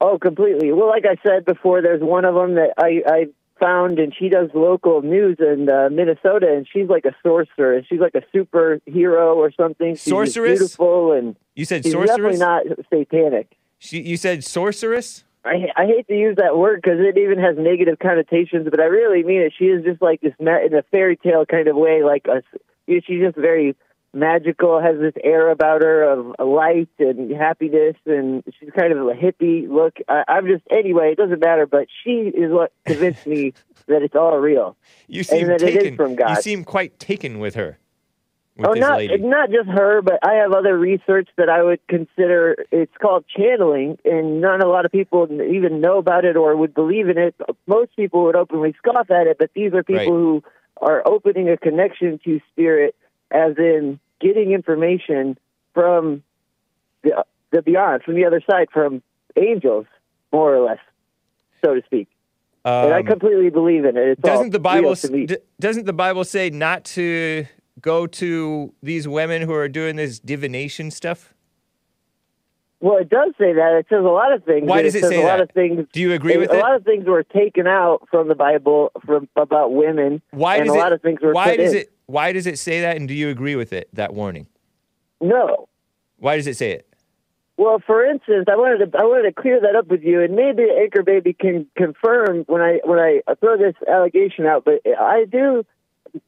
Oh, 0.00 0.18
completely. 0.18 0.72
Well, 0.72 0.88
like 0.88 1.04
I 1.04 1.16
said 1.26 1.44
before, 1.44 1.82
there's 1.82 2.02
one 2.02 2.24
of 2.24 2.34
them 2.34 2.54
that 2.54 2.72
I, 2.78 3.02
I 3.06 3.26
found, 3.58 3.98
and 3.98 4.14
she 4.18 4.28
does 4.30 4.48
local 4.54 5.02
news 5.02 5.36
in 5.38 5.68
uh, 5.68 5.90
Minnesota, 5.90 6.46
and 6.50 6.66
she's 6.70 6.88
like 6.88 7.04
a 7.04 7.14
sorcerer. 7.22 7.74
and 7.76 7.86
She's 7.86 8.00
like 8.00 8.14
a 8.14 8.22
superhero 8.36 9.36
or 9.36 9.52
something. 9.52 9.94
She's 9.94 10.04
Sorceress? 10.04 10.58
beautiful, 10.58 11.12
and 11.12 11.36
You 11.54 11.64
said 11.66 11.84
she's 11.84 11.92
definitely 11.94 12.38
not 12.38 12.62
satanic. 12.92 13.56
She, 13.78 14.00
you 14.00 14.16
said 14.16 14.42
sorceress? 14.44 15.24
I, 15.44 15.68
I 15.76 15.86
hate 15.86 16.06
to 16.08 16.14
use 16.14 16.36
that 16.36 16.56
word 16.56 16.80
because 16.82 16.98
it 17.00 17.16
even 17.18 17.38
has 17.38 17.56
negative 17.58 17.98
connotations, 17.98 18.68
but 18.70 18.78
I 18.80 18.84
really 18.84 19.22
mean 19.22 19.40
it. 19.40 19.52
She 19.58 19.66
is 19.66 19.84
just 19.84 20.02
like 20.02 20.20
this 20.20 20.34
in 20.38 20.46
a 20.48 20.82
fairy 20.90 21.16
tale 21.16 21.46
kind 21.46 21.66
of 21.68 21.76
way. 21.76 22.02
Like 22.02 22.26
a, 22.26 22.42
she's 22.86 23.20
just 23.20 23.36
very 23.36 23.74
magical, 24.12 24.80
has 24.80 24.98
this 24.98 25.14
air 25.22 25.50
about 25.50 25.82
her 25.82 26.02
of 26.02 26.34
light 26.44 26.88
and 26.98 27.30
happiness, 27.30 27.96
and 28.06 28.42
she's 28.58 28.70
kind 28.76 28.92
of 28.92 28.98
a 29.06 29.12
hippie 29.14 29.68
look. 29.68 29.98
I, 30.08 30.24
I'm 30.28 30.46
just 30.46 30.64
anyway. 30.70 31.12
It 31.12 31.18
doesn't 31.18 31.40
matter, 31.40 31.66
but 31.66 31.86
she 32.04 32.10
is 32.34 32.50
what 32.52 32.72
convinced 32.86 33.26
me 33.26 33.52
that 33.86 34.02
it's 34.02 34.14
all 34.16 34.38
real. 34.38 34.76
You 35.06 35.22
seem 35.22 35.42
and 35.42 35.50
that 35.50 35.60
taken. 35.60 35.94
is 35.94 35.96
from 35.96 36.16
God. 36.16 36.36
You 36.36 36.42
seem 36.42 36.64
quite 36.64 36.98
taken 36.98 37.38
with 37.38 37.54
her. 37.54 37.78
With 38.56 38.66
oh, 38.66 38.72
not 38.72 38.98
lady. 38.98 39.16
not 39.18 39.50
just 39.50 39.68
her, 39.68 40.02
but 40.02 40.18
I 40.22 40.34
have 40.34 40.52
other 40.52 40.76
research 40.78 41.28
that 41.36 41.48
I 41.48 41.62
would 41.62 41.80
consider. 41.88 42.56
It's 42.70 42.94
called 43.00 43.24
channeling, 43.34 43.96
and 44.04 44.40
not 44.40 44.62
a 44.62 44.68
lot 44.68 44.84
of 44.84 44.92
people 44.92 45.28
even 45.30 45.80
know 45.80 45.98
about 45.98 46.24
it 46.24 46.36
or 46.36 46.54
would 46.56 46.74
believe 46.74 47.08
in 47.08 47.16
it. 47.16 47.34
Most 47.66 47.94
people 47.96 48.24
would 48.24 48.36
openly 48.36 48.74
scoff 48.76 49.10
at 49.10 49.26
it, 49.28 49.38
but 49.38 49.50
these 49.54 49.72
are 49.72 49.82
people 49.82 50.00
Right. 50.00 50.08
who 50.08 50.42
are 50.82 51.02
opening 51.06 51.48
a 51.48 51.56
connection 51.56 52.18
to 52.24 52.40
spirit, 52.52 52.94
as 53.30 53.56
in 53.58 53.98
getting 54.20 54.52
information 54.52 55.38
from 55.74 56.22
the 57.02 57.24
the 57.52 57.62
beyond, 57.62 58.02
from 58.04 58.14
the 58.14 58.24
other 58.24 58.40
side, 58.48 58.68
from 58.72 59.02
angels, 59.36 59.86
more 60.32 60.54
or 60.54 60.64
less, 60.64 60.78
so 61.64 61.74
to 61.74 61.82
speak. 61.84 62.08
and 62.64 62.92
I 62.94 63.00
Um, 63.00 63.06
completely 63.06 63.50
believe 63.50 63.84
in 63.84 63.96
it. 63.96 64.08
It's 64.10 64.20
doesn't 64.22 64.50
the 64.50 64.60
Bible 64.60 64.82
real 64.82 64.92
s- 64.92 65.02
to 65.02 65.10
me. 65.12 65.26
d- 65.26 65.38
doesn't 65.58 65.86
the 65.86 65.92
Bible 65.92 66.24
say 66.24 66.50
not 66.50 66.84
to 66.96 67.46
go 67.80 68.06
to 68.06 68.72
these 68.82 69.08
women 69.08 69.42
who 69.42 69.54
are 69.54 69.68
doing 69.68 69.96
this 69.96 70.18
divination 70.20 70.90
stuff? 70.90 71.32
Well, 72.82 72.96
it 72.96 73.10
does 73.10 73.32
say 73.38 73.52
that. 73.52 73.76
It 73.78 73.86
says 73.90 73.98
a 74.04 74.08
lot 74.08 74.32
of 74.32 74.42
things. 74.44 74.66
Why 74.66 74.80
does 74.82 74.94
it 74.94 75.00
says 75.00 75.10
say 75.10 75.22
a 75.22 75.26
lot 75.26 75.36
that? 75.38 75.42
of 75.42 75.50
things? 75.50 75.86
Do 75.92 76.00
you 76.00 76.12
agree 76.14 76.34
a, 76.34 76.38
with 76.38 76.50
a 76.50 76.54
it? 76.54 76.58
A 76.58 76.60
lot 76.62 76.76
of 76.76 76.84
things 76.84 77.06
were 77.06 77.22
taken 77.22 77.66
out 77.66 78.08
from 78.10 78.28
the 78.28 78.34
Bible 78.34 78.90
from 79.04 79.28
about 79.36 79.72
women. 79.74 80.22
Why 80.30 80.56
and 80.56 80.66
does 80.66 80.74
a 80.74 80.78
it? 80.78 80.80
lot 80.80 80.92
of 80.92 81.02
things 81.02 81.20
were 81.20 81.32
why 81.32 81.56
does 81.56 81.72
in. 81.74 81.80
it? 81.80 81.92
Why 82.10 82.32
does 82.32 82.46
it 82.46 82.58
say 82.58 82.80
that? 82.80 82.96
And 82.96 83.06
do 83.06 83.14
you 83.14 83.28
agree 83.28 83.56
with 83.56 83.72
it? 83.72 83.88
That 83.92 84.14
warning. 84.14 84.46
No. 85.20 85.68
Why 86.18 86.36
does 86.36 86.46
it 86.46 86.56
say 86.56 86.72
it? 86.72 86.86
Well, 87.56 87.80
for 87.86 88.04
instance, 88.04 88.46
I 88.50 88.56
wanted 88.56 88.90
to 88.90 88.98
I 88.98 89.04
wanted 89.04 89.34
to 89.34 89.40
clear 89.40 89.60
that 89.60 89.76
up 89.76 89.88
with 89.88 90.02
you, 90.02 90.22
and 90.22 90.34
maybe 90.34 90.64
Anchor 90.80 91.02
Baby 91.02 91.34
can 91.34 91.66
confirm 91.76 92.44
when 92.46 92.62
I 92.62 92.80
when 92.84 92.98
I 92.98 93.20
throw 93.38 93.58
this 93.58 93.74
allegation 93.86 94.46
out. 94.46 94.64
But 94.64 94.80
I 94.98 95.26
do 95.30 95.64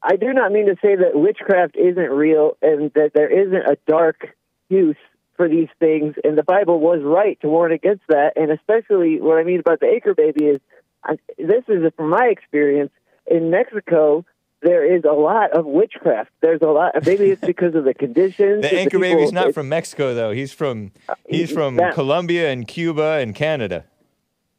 I 0.03 0.17
do 0.17 0.33
not 0.33 0.53
mean 0.53 0.67
to 0.67 0.77
say 0.83 0.95
that 0.97 1.15
witchcraft 1.15 1.77
isn't 1.77 2.11
real 2.11 2.57
and 2.63 2.93
that 2.95 3.13
there 3.15 3.29
isn't 3.29 3.55
a 3.55 3.77
dark 3.87 4.29
use 4.69 4.97
for 5.37 5.49
these 5.49 5.69
things. 5.81 6.15
And 6.23 6.37
the 6.37 6.43
Bible 6.43 6.79
was 6.79 7.01
right 7.03 7.41
to 7.41 7.49
warn 7.49 7.73
against 7.73 8.03
that. 8.09 8.35
And 8.37 8.51
especially 8.51 9.21
what 9.21 9.39
I 9.39 9.45
mean 9.45 9.61
about 9.61 9.81
the 9.81 9.87
Anchor 9.87 10.15
Baby 10.15 10.45
is 10.47 10.61
I, 11.03 11.17
this 11.39 11.65
is 11.67 11.83
from 11.97 12.11
my 12.11 12.27
experience 12.27 12.93
in 13.27 13.51
Mexico. 13.51 14.25
There 14.63 14.85
is 14.85 15.03
a 15.05 15.13
lot 15.13 15.51
of 15.53 15.67
witchcraft. 15.67 16.31
There's 16.41 16.63
a 16.63 16.69
lot. 16.69 16.95
Maybe 17.05 17.31
it's 17.31 17.45
because 17.45 17.75
of 17.75 17.85
the 17.85 17.95
conditions. 17.95 18.63
The 18.63 18.73
anchor 18.73 18.99
people- 18.99 19.01
baby's 19.01 19.33
not 19.33 19.55
from 19.55 19.69
Mexico 19.69 20.15
though. 20.15 20.31
He's 20.31 20.53
from 20.53 20.93
uh, 21.09 21.15
he's 21.29 21.51
from 21.51 21.77
that- 21.77 21.95
Colombia 21.95 22.51
and 22.51 22.67
Cuba 22.67 23.19
and 23.21 23.35
Canada. 23.35 23.85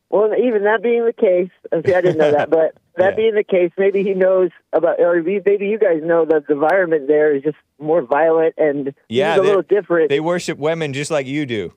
Well, 0.10 0.30
even 0.38 0.66
that 0.66 0.84
being 0.84 1.06
the 1.06 1.14
case, 1.14 1.50
uh, 1.72 1.82
see, 1.84 1.96
I 1.96 2.02
didn't 2.02 2.20
know 2.20 2.32
that, 2.32 2.52
but 2.52 2.76
that 2.98 3.16
being 3.16 3.34
the 3.34 3.44
case, 3.44 3.72
maybe 3.80 4.04
he 4.04 4.14
knows 4.14 4.52
about, 4.72 5.00
or 5.00 5.24
maybe 5.24 5.66
you 5.66 5.80
guys 5.80 6.02
know 6.04 6.24
that 6.26 6.46
the 6.46 6.54
environment 6.54 7.08
there 7.08 7.36
is 7.36 7.42
just 7.42 7.58
more 7.80 8.04
violent 8.04 8.54
and 8.58 8.94
Yeah, 9.10 9.38
a 9.38 9.42
little 9.42 9.64
different. 9.64 10.10
They 10.10 10.20
worship 10.20 10.60
women 10.60 10.94
just 10.94 11.10
like 11.10 11.26
you 11.26 11.48
do. 11.48 11.74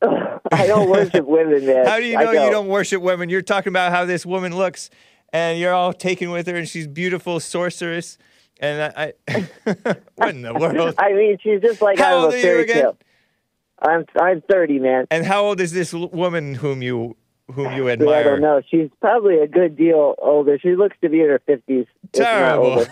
I 0.02 0.66
don't 0.66 0.88
worship 0.88 1.26
women, 1.26 1.66
man. 1.66 1.86
How 1.88 1.98
do 1.98 2.04
you 2.04 2.16
know 2.16 2.30
you 2.30 2.50
don't 2.50 2.68
worship 2.68 3.02
women? 3.02 3.30
You're 3.30 3.42
talking 3.42 3.70
about 3.70 3.90
how 3.90 4.04
this 4.04 4.24
woman 4.24 4.54
looks, 4.54 4.90
and 5.32 5.58
you're 5.58 5.74
all 5.74 5.92
taken 5.92 6.30
with 6.30 6.46
her, 6.46 6.56
and 6.56 6.68
she's 6.68 6.86
beautiful 6.86 7.40
sorceress. 7.40 8.18
And 8.58 8.92
I, 8.96 9.12
I 9.28 9.46
what 10.16 10.30
in 10.30 10.42
the 10.42 10.54
world? 10.54 10.94
I 10.98 11.12
mean, 11.12 11.36
she's 11.42 11.60
just 11.60 11.82
like 11.82 11.98
How 11.98 12.18
out 12.18 12.24
old 12.26 12.34
are 12.34 12.38
you 12.38 12.58
again? 12.60 12.76
tale. 12.76 12.96
I'm 13.80 14.06
I'm 14.18 14.40
30, 14.50 14.78
man. 14.78 15.06
And 15.10 15.26
how 15.26 15.44
old 15.44 15.60
is 15.60 15.72
this 15.72 15.92
woman 15.92 16.54
whom 16.54 16.80
you 16.82 17.16
whom 17.52 17.74
you 17.74 17.90
admire? 17.90 18.14
I 18.16 18.22
don't 18.22 18.40
know. 18.40 18.62
She's 18.70 18.88
probably 19.00 19.38
a 19.40 19.46
good 19.46 19.76
deal 19.76 20.14
older. 20.18 20.58
She 20.58 20.74
looks 20.74 20.96
to 21.02 21.10
be 21.10 21.20
in 21.20 21.28
her 21.28 21.40
50s. 21.46 21.86
Terrible. 22.12 22.86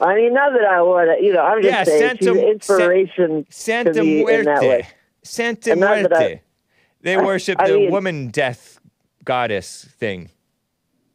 I 0.00 0.14
mean, 0.16 0.34
not 0.34 0.52
that 0.52 0.64
I 0.68 0.82
want 0.82 1.16
to, 1.16 1.24
you 1.24 1.32
know, 1.32 1.42
I'm 1.42 1.62
just 1.62 1.72
Yeah, 1.72 1.84
saying 1.84 2.00
Santa- 2.00 2.18
she's 2.18 2.28
an 2.42 2.48
inspiration 2.48 3.46
Santa 3.50 3.92
to 3.92 4.02
me 4.02 4.20
in 4.34 4.44
that 4.46 4.60
way. 4.62 4.88
Santa 5.22 5.76
that 5.76 6.12
I- 6.12 6.40
They 7.02 7.16
worship 7.30 7.60
I 7.60 7.68
the 7.68 7.76
mean- 7.76 7.90
woman 7.92 8.28
death 8.28 8.80
goddess 9.24 9.84
thing. 9.98 10.30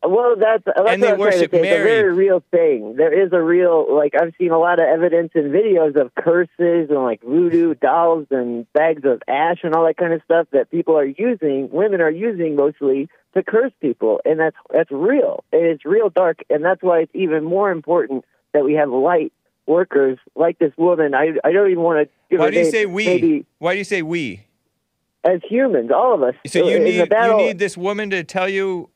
Well, 0.08 0.36
that's, 0.38 0.64
that's 0.66 0.80
And 0.90 1.04
they 1.04 1.14
worship 1.14 1.52
say. 1.52 1.58
It's 1.60 1.80
a 1.80 1.84
very 1.84 2.14
real 2.14 2.44
thing. 2.52 2.96
There 2.96 3.26
is 3.26 3.32
a 3.34 3.42
real, 3.42 3.94
like, 3.96 4.14
I've 4.20 4.34
seen 4.38 4.52
a 4.52 4.60
lot 4.60 4.80
of 4.80 4.86
evidence 4.86 5.32
and 5.36 5.52
videos 5.54 6.00
of 6.00 6.14
curses 6.16 6.90
and, 6.90 7.04
like, 7.04 7.22
voodoo 7.22 7.76
dolls 7.76 8.28
and 8.32 8.72
bags 8.74 9.04
of 9.06 9.22
ash 9.28 9.60
and 9.64 9.76
all 9.76 9.86
that 9.86 9.98
kind 9.98 10.14
of 10.14 10.22
stuff 10.24 10.48
that 10.52 10.72
people 10.72 10.98
are 10.98 11.06
using, 11.06 11.70
women 11.72 12.02
are 12.02 12.12
using 12.12 12.56
mostly 12.56 13.10
to 13.34 13.44
curse 13.44 13.72
people. 13.82 14.22
And 14.26 14.40
that's, 14.40 14.58
that's 14.72 14.92
real. 14.92 15.44
And 15.52 15.66
it's 15.66 15.86
real 15.86 16.10
dark. 16.10 16.40
And 16.50 16.64
that's 16.64 16.82
why 16.82 17.02
it's 17.02 17.16
even 17.16 17.44
more 17.44 17.72
important 17.72 18.26
that 18.54 18.64
we 18.64 18.74
have 18.74 18.90
light 18.90 19.34
workers 19.66 20.18
like 20.36 20.58
this 20.60 20.72
woman. 20.78 21.14
I, 21.14 21.34
I 21.44 21.52
don't 21.52 21.70
even 21.70 21.84
want 21.84 22.08
to 22.08 22.14
give 22.30 22.40
Why 22.40 22.46
her 22.46 22.52
do 22.52 22.58
you 22.58 22.64
name. 22.64 22.72
say 22.72 22.86
we? 22.86 23.06
Maybe 23.06 23.46
Why 23.60 23.74
do 23.74 23.78
you 23.80 23.84
say 23.84 24.02
we? 24.02 24.44
as 25.28 25.42
humans, 25.48 25.92
all 25.94 26.14
of 26.14 26.24
us. 26.24 26.36
So 26.48 26.68
you 26.68 26.80
need 26.80 27.12
you 27.12 27.38
need 27.38 27.60
this 27.60 27.78
woman 27.78 28.10
to 28.12 28.24
tell 28.24 28.48
you 28.48 28.90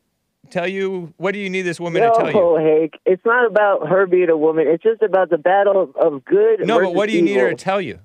tell 0.51 0.67
you 0.67 1.13
what 1.17 1.33
do 1.33 1.39
you 1.39 1.49
need 1.49 1.63
this 1.63 1.79
woman 1.79 2.01
no, 2.01 2.13
to 2.13 2.31
tell 2.31 2.31
you? 2.31 2.55
Hank. 2.55 2.93
It's 3.05 3.25
not 3.25 3.45
about 3.47 3.87
her 3.87 4.05
being 4.05 4.29
a 4.29 4.37
woman. 4.37 4.67
It's 4.67 4.83
just 4.83 5.01
about 5.01 5.29
the 5.29 5.37
battle 5.37 5.91
of, 5.95 6.25
good. 6.25 6.65
No, 6.65 6.79
but 6.79 6.93
what 6.93 7.09
do 7.09 7.15
you 7.15 7.21
need 7.21 7.37
her 7.37 7.49
to 7.49 7.55
tell 7.55 7.81
you? 7.81 7.99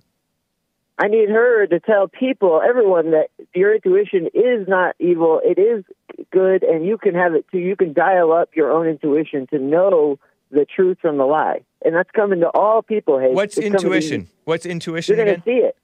I 0.99 1.09
need 1.09 1.29
her 1.29 1.67
to 1.67 1.79
tell 1.79 2.09
people, 2.09 2.63
everyone, 2.67 3.11
that 3.11 3.29
your 3.55 3.75
intuition 3.75 4.29
is 4.33 4.67
not 4.67 4.97
evil. 4.99 5.43
It 5.45 5.59
is 5.59 5.85
good, 6.31 6.63
and 6.63 6.87
you 6.87 6.97
can 6.97 7.15
have 7.15 7.35
it 7.35 7.45
too. 7.51 7.59
You 7.59 7.77
can 7.77 7.93
dial 7.93 8.33
up 8.33 8.51
your 8.55 8.73
own 8.73 8.87
intuition 8.87 9.47
to 9.49 9.59
know 9.59 10.19
the 10.51 10.65
truth 10.65 10.99
from 11.03 11.19
the 11.19 11.27
lie, 11.27 11.61
and 11.85 11.95
that's 11.95 12.11
coming 12.13 12.41
to 12.41 12.49
all 12.49 12.81
people. 12.81 13.19
Hey, 13.19 13.33
What's 13.33 13.59
It's 13.59 13.67
intuition? 13.67 14.29
What's 14.45 14.65
intuition 14.65 15.17
You're 15.17 15.27
going 15.27 15.37
to 15.37 15.43
see 15.45 15.59
it. 15.59 15.77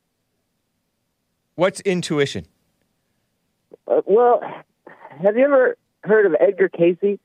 What's 1.56 1.80
intuition? 1.80 2.46
Uh, 3.86 4.00
well, 4.06 4.40
have 5.22 5.36
you 5.36 5.44
ever 5.44 5.76
heard 6.04 6.26
of 6.26 6.34
Edgar 6.40 6.68
Cayce? 6.68 7.18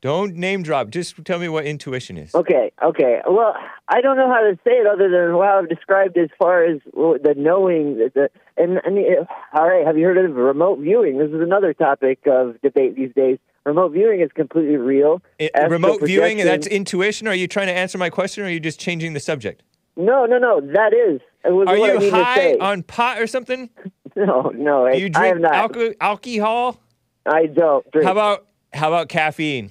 Don't 0.00 0.34
name 0.34 0.64
drop. 0.64 0.90
Just 0.90 1.24
tell 1.24 1.38
me 1.38 1.48
what 1.48 1.64
intuition 1.64 2.18
is. 2.18 2.34
Okay, 2.34 2.72
okay. 2.82 3.20
Well, 3.24 3.54
I 3.88 4.00
don't 4.00 4.16
know 4.16 4.28
how 4.28 4.40
to 4.40 4.58
say 4.64 4.72
it 4.72 4.86
other 4.86 5.08
than 5.08 5.36
what 5.36 5.46
I've 5.48 5.68
described 5.68 6.18
as 6.18 6.28
far 6.40 6.64
as 6.64 6.80
the 6.92 7.34
knowing. 7.36 7.98
The, 7.98 8.10
the 8.12 8.30
and 8.60 8.80
I 8.84 8.90
mean, 8.90 9.06
uh, 9.20 9.56
all 9.56 9.68
right. 9.68 9.86
Have 9.86 9.96
you 9.96 10.06
heard 10.06 10.18
of 10.18 10.34
remote 10.34 10.80
viewing? 10.80 11.18
This 11.18 11.28
is 11.30 11.40
another 11.40 11.72
topic 11.72 12.18
of 12.26 12.60
debate 12.62 12.96
these 12.96 13.14
days. 13.14 13.38
Remote 13.64 13.92
viewing 13.92 14.20
is 14.22 14.32
completely 14.34 14.74
real. 14.76 15.22
It- 15.38 15.52
remote 15.68 16.02
viewing, 16.02 16.38
that's 16.38 16.66
intuition? 16.66 17.28
Are 17.28 17.34
you 17.34 17.46
trying 17.46 17.68
to 17.68 17.72
answer 17.72 17.96
my 17.96 18.10
question 18.10 18.42
or 18.42 18.48
are 18.48 18.50
you 18.50 18.58
just 18.58 18.80
changing 18.80 19.12
the 19.12 19.20
subject? 19.20 19.62
no, 19.94 20.24
no, 20.24 20.38
no. 20.38 20.60
That 20.60 20.92
is. 20.94 21.20
Was 21.44 21.68
Are 21.68 21.74
I 21.74 21.92
you 21.92 21.98
mean 22.00 22.10
high 22.10 22.54
on 22.54 22.82
pot 22.82 23.20
or 23.20 23.26
something? 23.28 23.70
No, 24.14 24.52
no. 24.54 24.88
You 24.88 25.06
I 25.06 25.08
drink 25.08 25.38
not. 25.40 25.52
alco- 25.72 25.94
alcohol? 25.98 26.78
I 27.26 27.46
don't 27.46 27.88
drink. 27.92 28.04
How 28.06 28.12
about 28.12 28.46
how 28.72 28.88
about 28.88 29.08
caffeine? 29.08 29.70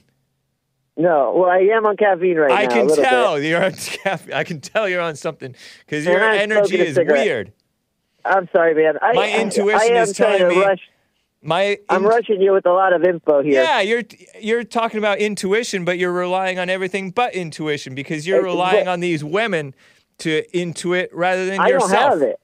No. 0.97 1.33
Well, 1.35 1.49
I 1.49 1.59
am 1.75 1.85
on 1.85 1.97
caffeine 1.97 2.37
right 2.37 2.51
I 2.51 2.63
now. 2.65 2.69
I 2.69 2.73
can 2.73 2.87
tell 2.95 3.35
bit. 3.35 3.45
you're 3.49 3.63
on 3.63 3.71
caffeine. 4.03 4.33
I 4.33 4.43
can 4.43 4.61
tell 4.61 4.87
you're 4.87 5.01
on 5.01 5.15
something 5.15 5.55
because 5.85 6.05
your 6.05 6.23
I'm 6.23 6.39
energy 6.39 6.79
is 6.79 6.97
weird. 6.97 7.53
I'm 8.23 8.47
sorry, 8.53 8.75
man. 8.75 8.99
I, 9.01 9.13
My 9.13 9.31
I- 9.31 9.39
intuition 9.41 9.95
I 9.97 10.01
is 10.01 10.13
telling 10.13 10.47
me- 10.49 10.59
Rush. 10.63 10.79
My 11.43 11.79
I'm 11.89 12.05
rushing 12.05 12.39
you 12.39 12.51
with 12.53 12.67
a 12.67 12.71
lot 12.71 12.93
of 12.93 13.03
info 13.03 13.41
here. 13.41 13.63
Yeah, 13.63 13.81
you're 13.81 14.03
you're 14.39 14.63
talking 14.63 14.99
about 14.99 15.17
intuition, 15.17 15.85
but 15.85 15.97
you're 15.97 16.11
relying 16.11 16.59
on 16.59 16.69
everything 16.69 17.09
but 17.09 17.33
intuition 17.33 17.95
because 17.95 18.27
you're 18.27 18.43
relying 18.43 18.87
on 18.87 18.99
these 18.99 19.23
women 19.23 19.73
to 20.19 20.43
intuit 20.53 21.07
rather 21.11 21.47
than 21.47 21.59
I 21.59 21.69
yourself. 21.69 21.91
don't 21.91 22.11
have 22.11 22.21
it. 22.21 22.39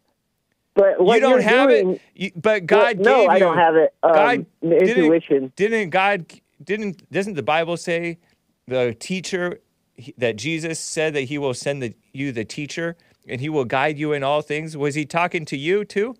But 0.77 1.01
what 1.03 1.15
you 1.15 1.21
don't 1.21 1.41
have 1.41 1.69
doing, 1.69 1.95
it, 1.95 2.01
you, 2.13 2.31
but 2.35 2.67
God 2.67 2.99
no, 2.99 3.21
gave 3.21 3.29
I 3.29 3.33
you. 3.33 3.39
don't 3.39 3.57
have 3.57 3.75
it. 3.75 3.95
Um, 4.03 4.13
God 4.13 4.45
intuition. 4.61 5.51
Didn't, 5.55 5.71
didn't 5.71 5.89
God? 5.89 6.25
Didn't 6.63 7.11
doesn't 7.11 7.33
the 7.33 7.41
Bible 7.43 7.77
say 7.77 8.19
the 8.67 8.95
teacher 8.99 9.59
he- 9.95 10.13
that 10.19 10.35
Jesus 10.35 10.79
said 10.79 11.15
that 11.15 11.21
He 11.21 11.39
will 11.39 11.55
send 11.55 11.81
the, 11.81 11.95
you 12.13 12.31
the 12.31 12.45
teacher 12.45 12.95
and 13.27 13.41
He 13.41 13.49
will 13.49 13.65
guide 13.65 13.97
you 13.97 14.13
in 14.13 14.23
all 14.23 14.41
things? 14.43 14.77
Was 14.77 14.93
He 14.93 15.03
talking 15.03 15.45
to 15.45 15.57
you 15.57 15.83
too? 15.83 16.15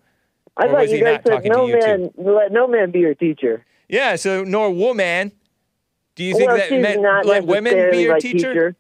I 0.58 0.66
Or 0.66 0.70
thought 0.70 0.82
was 0.82 0.92
you 0.92 0.98
he 0.98 1.04
guys 1.04 1.14
not 1.14 1.24
said 1.24 1.32
talking 1.36 1.52
to 1.52 1.58
no 1.58 1.68
man 1.68 2.10
let 2.18 2.52
no 2.52 2.68
man 2.68 2.90
be 2.90 3.00
your 3.00 3.14
teacher. 3.14 3.64
Yeah, 3.88 4.16
so 4.16 4.44
nor 4.44 4.72
woman. 4.72 5.32
Do 6.16 6.24
you 6.24 6.34
think 6.36 6.48
well, 6.50 6.58
that 6.58 6.72
meant 6.72 7.28
let 7.28 7.46
women 7.46 7.92
be 7.92 8.02
your 8.02 8.14
my 8.14 8.20
teacher? 8.20 8.76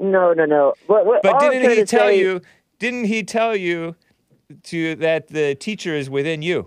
No, 0.00 0.32
no, 0.32 0.44
no. 0.44 0.74
What, 0.88 1.06
what, 1.06 1.22
But 1.22 1.38
didn't 1.38 1.70
he 1.70 1.84
tell 1.84 2.08
say- 2.08 2.18
you? 2.18 2.40
Didn't 2.80 3.04
he 3.04 3.22
tell 3.22 3.54
you 3.54 3.94
to 4.64 4.94
that 4.96 5.28
the 5.28 5.54
teacher 5.54 5.94
is 5.94 6.08
within 6.10 6.42
you? 6.42 6.66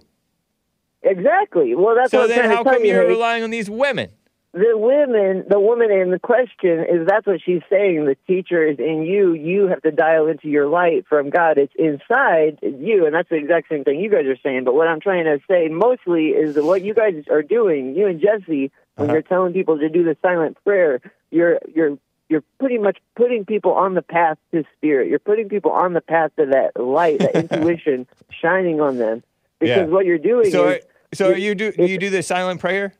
Exactly. 1.01 1.75
Well, 1.75 1.95
that's 1.95 2.11
so 2.11 2.27
then, 2.27 2.49
how 2.49 2.63
come 2.63 2.85
you. 2.85 2.91
you're 2.93 3.07
relying 3.07 3.43
on 3.43 3.49
these 3.49 3.69
women? 3.69 4.11
the 4.53 4.77
women, 4.77 5.45
the 5.49 5.59
woman 5.59 5.89
in 5.89 6.11
the 6.11 6.19
question 6.19 6.81
is 6.81 7.07
that's 7.07 7.25
what 7.25 7.41
she's 7.43 7.63
saying. 7.71 8.05
The 8.05 8.15
teacher 8.27 8.63
is 8.63 8.77
in 8.77 9.01
you. 9.01 9.33
You 9.33 9.67
have 9.67 9.81
to 9.81 9.89
dial 9.91 10.27
into 10.27 10.47
your 10.47 10.67
light 10.67 11.05
from 11.09 11.31
God. 11.31 11.57
It's 11.57 11.73
inside 11.75 12.59
you, 12.61 13.07
and 13.07 13.15
that's 13.15 13.29
the 13.29 13.35
exact 13.35 13.69
same 13.69 13.83
thing 13.83 13.99
you 13.99 14.11
guys 14.11 14.25
are 14.27 14.37
saying. 14.43 14.63
But 14.63 14.75
what 14.75 14.87
I'm 14.87 14.99
trying 14.99 15.25
to 15.25 15.39
say 15.49 15.69
mostly 15.69 16.27
is 16.27 16.53
that 16.53 16.63
what 16.63 16.83
you 16.83 16.93
guys 16.93 17.23
are 17.31 17.41
doing, 17.41 17.95
you 17.95 18.05
and 18.05 18.21
Jesse, 18.21 18.71
when 18.95 19.07
Uh-huh. 19.09 19.13
you're 19.13 19.21
telling 19.23 19.53
people 19.53 19.79
to 19.79 19.89
do 19.89 20.03
the 20.03 20.15
silent 20.21 20.55
prayer, 20.63 21.01
you're 21.31 21.57
you're 21.73 21.97
you're 22.33 22.43
pretty 22.59 22.79
much 22.79 22.97
putting 23.15 23.45
people 23.45 23.71
on 23.73 23.93
the 23.93 24.01
path 24.01 24.37
to 24.51 24.63
spirit. 24.75 25.07
You're 25.07 25.19
putting 25.19 25.47
people 25.49 25.69
on 25.71 25.93
the 25.93 26.01
path 26.01 26.31
to 26.37 26.47
that 26.47 26.81
light, 26.81 27.19
that 27.19 27.35
intuition 27.51 28.07
shining 28.41 28.81
on 28.81 28.97
them. 28.97 29.21
Because 29.59 29.77
Yeah. 29.77 29.85
what 29.85 30.05
you're 30.07 30.17
doing 30.17 30.49
So, 30.49 30.67
is 30.69 30.83
so 31.13 31.29
you 31.29 31.53
do 31.53 31.71
you 31.77 31.97
do 31.99 32.09
the 32.09 32.23
silent 32.23 32.59
prayer? 32.59 32.95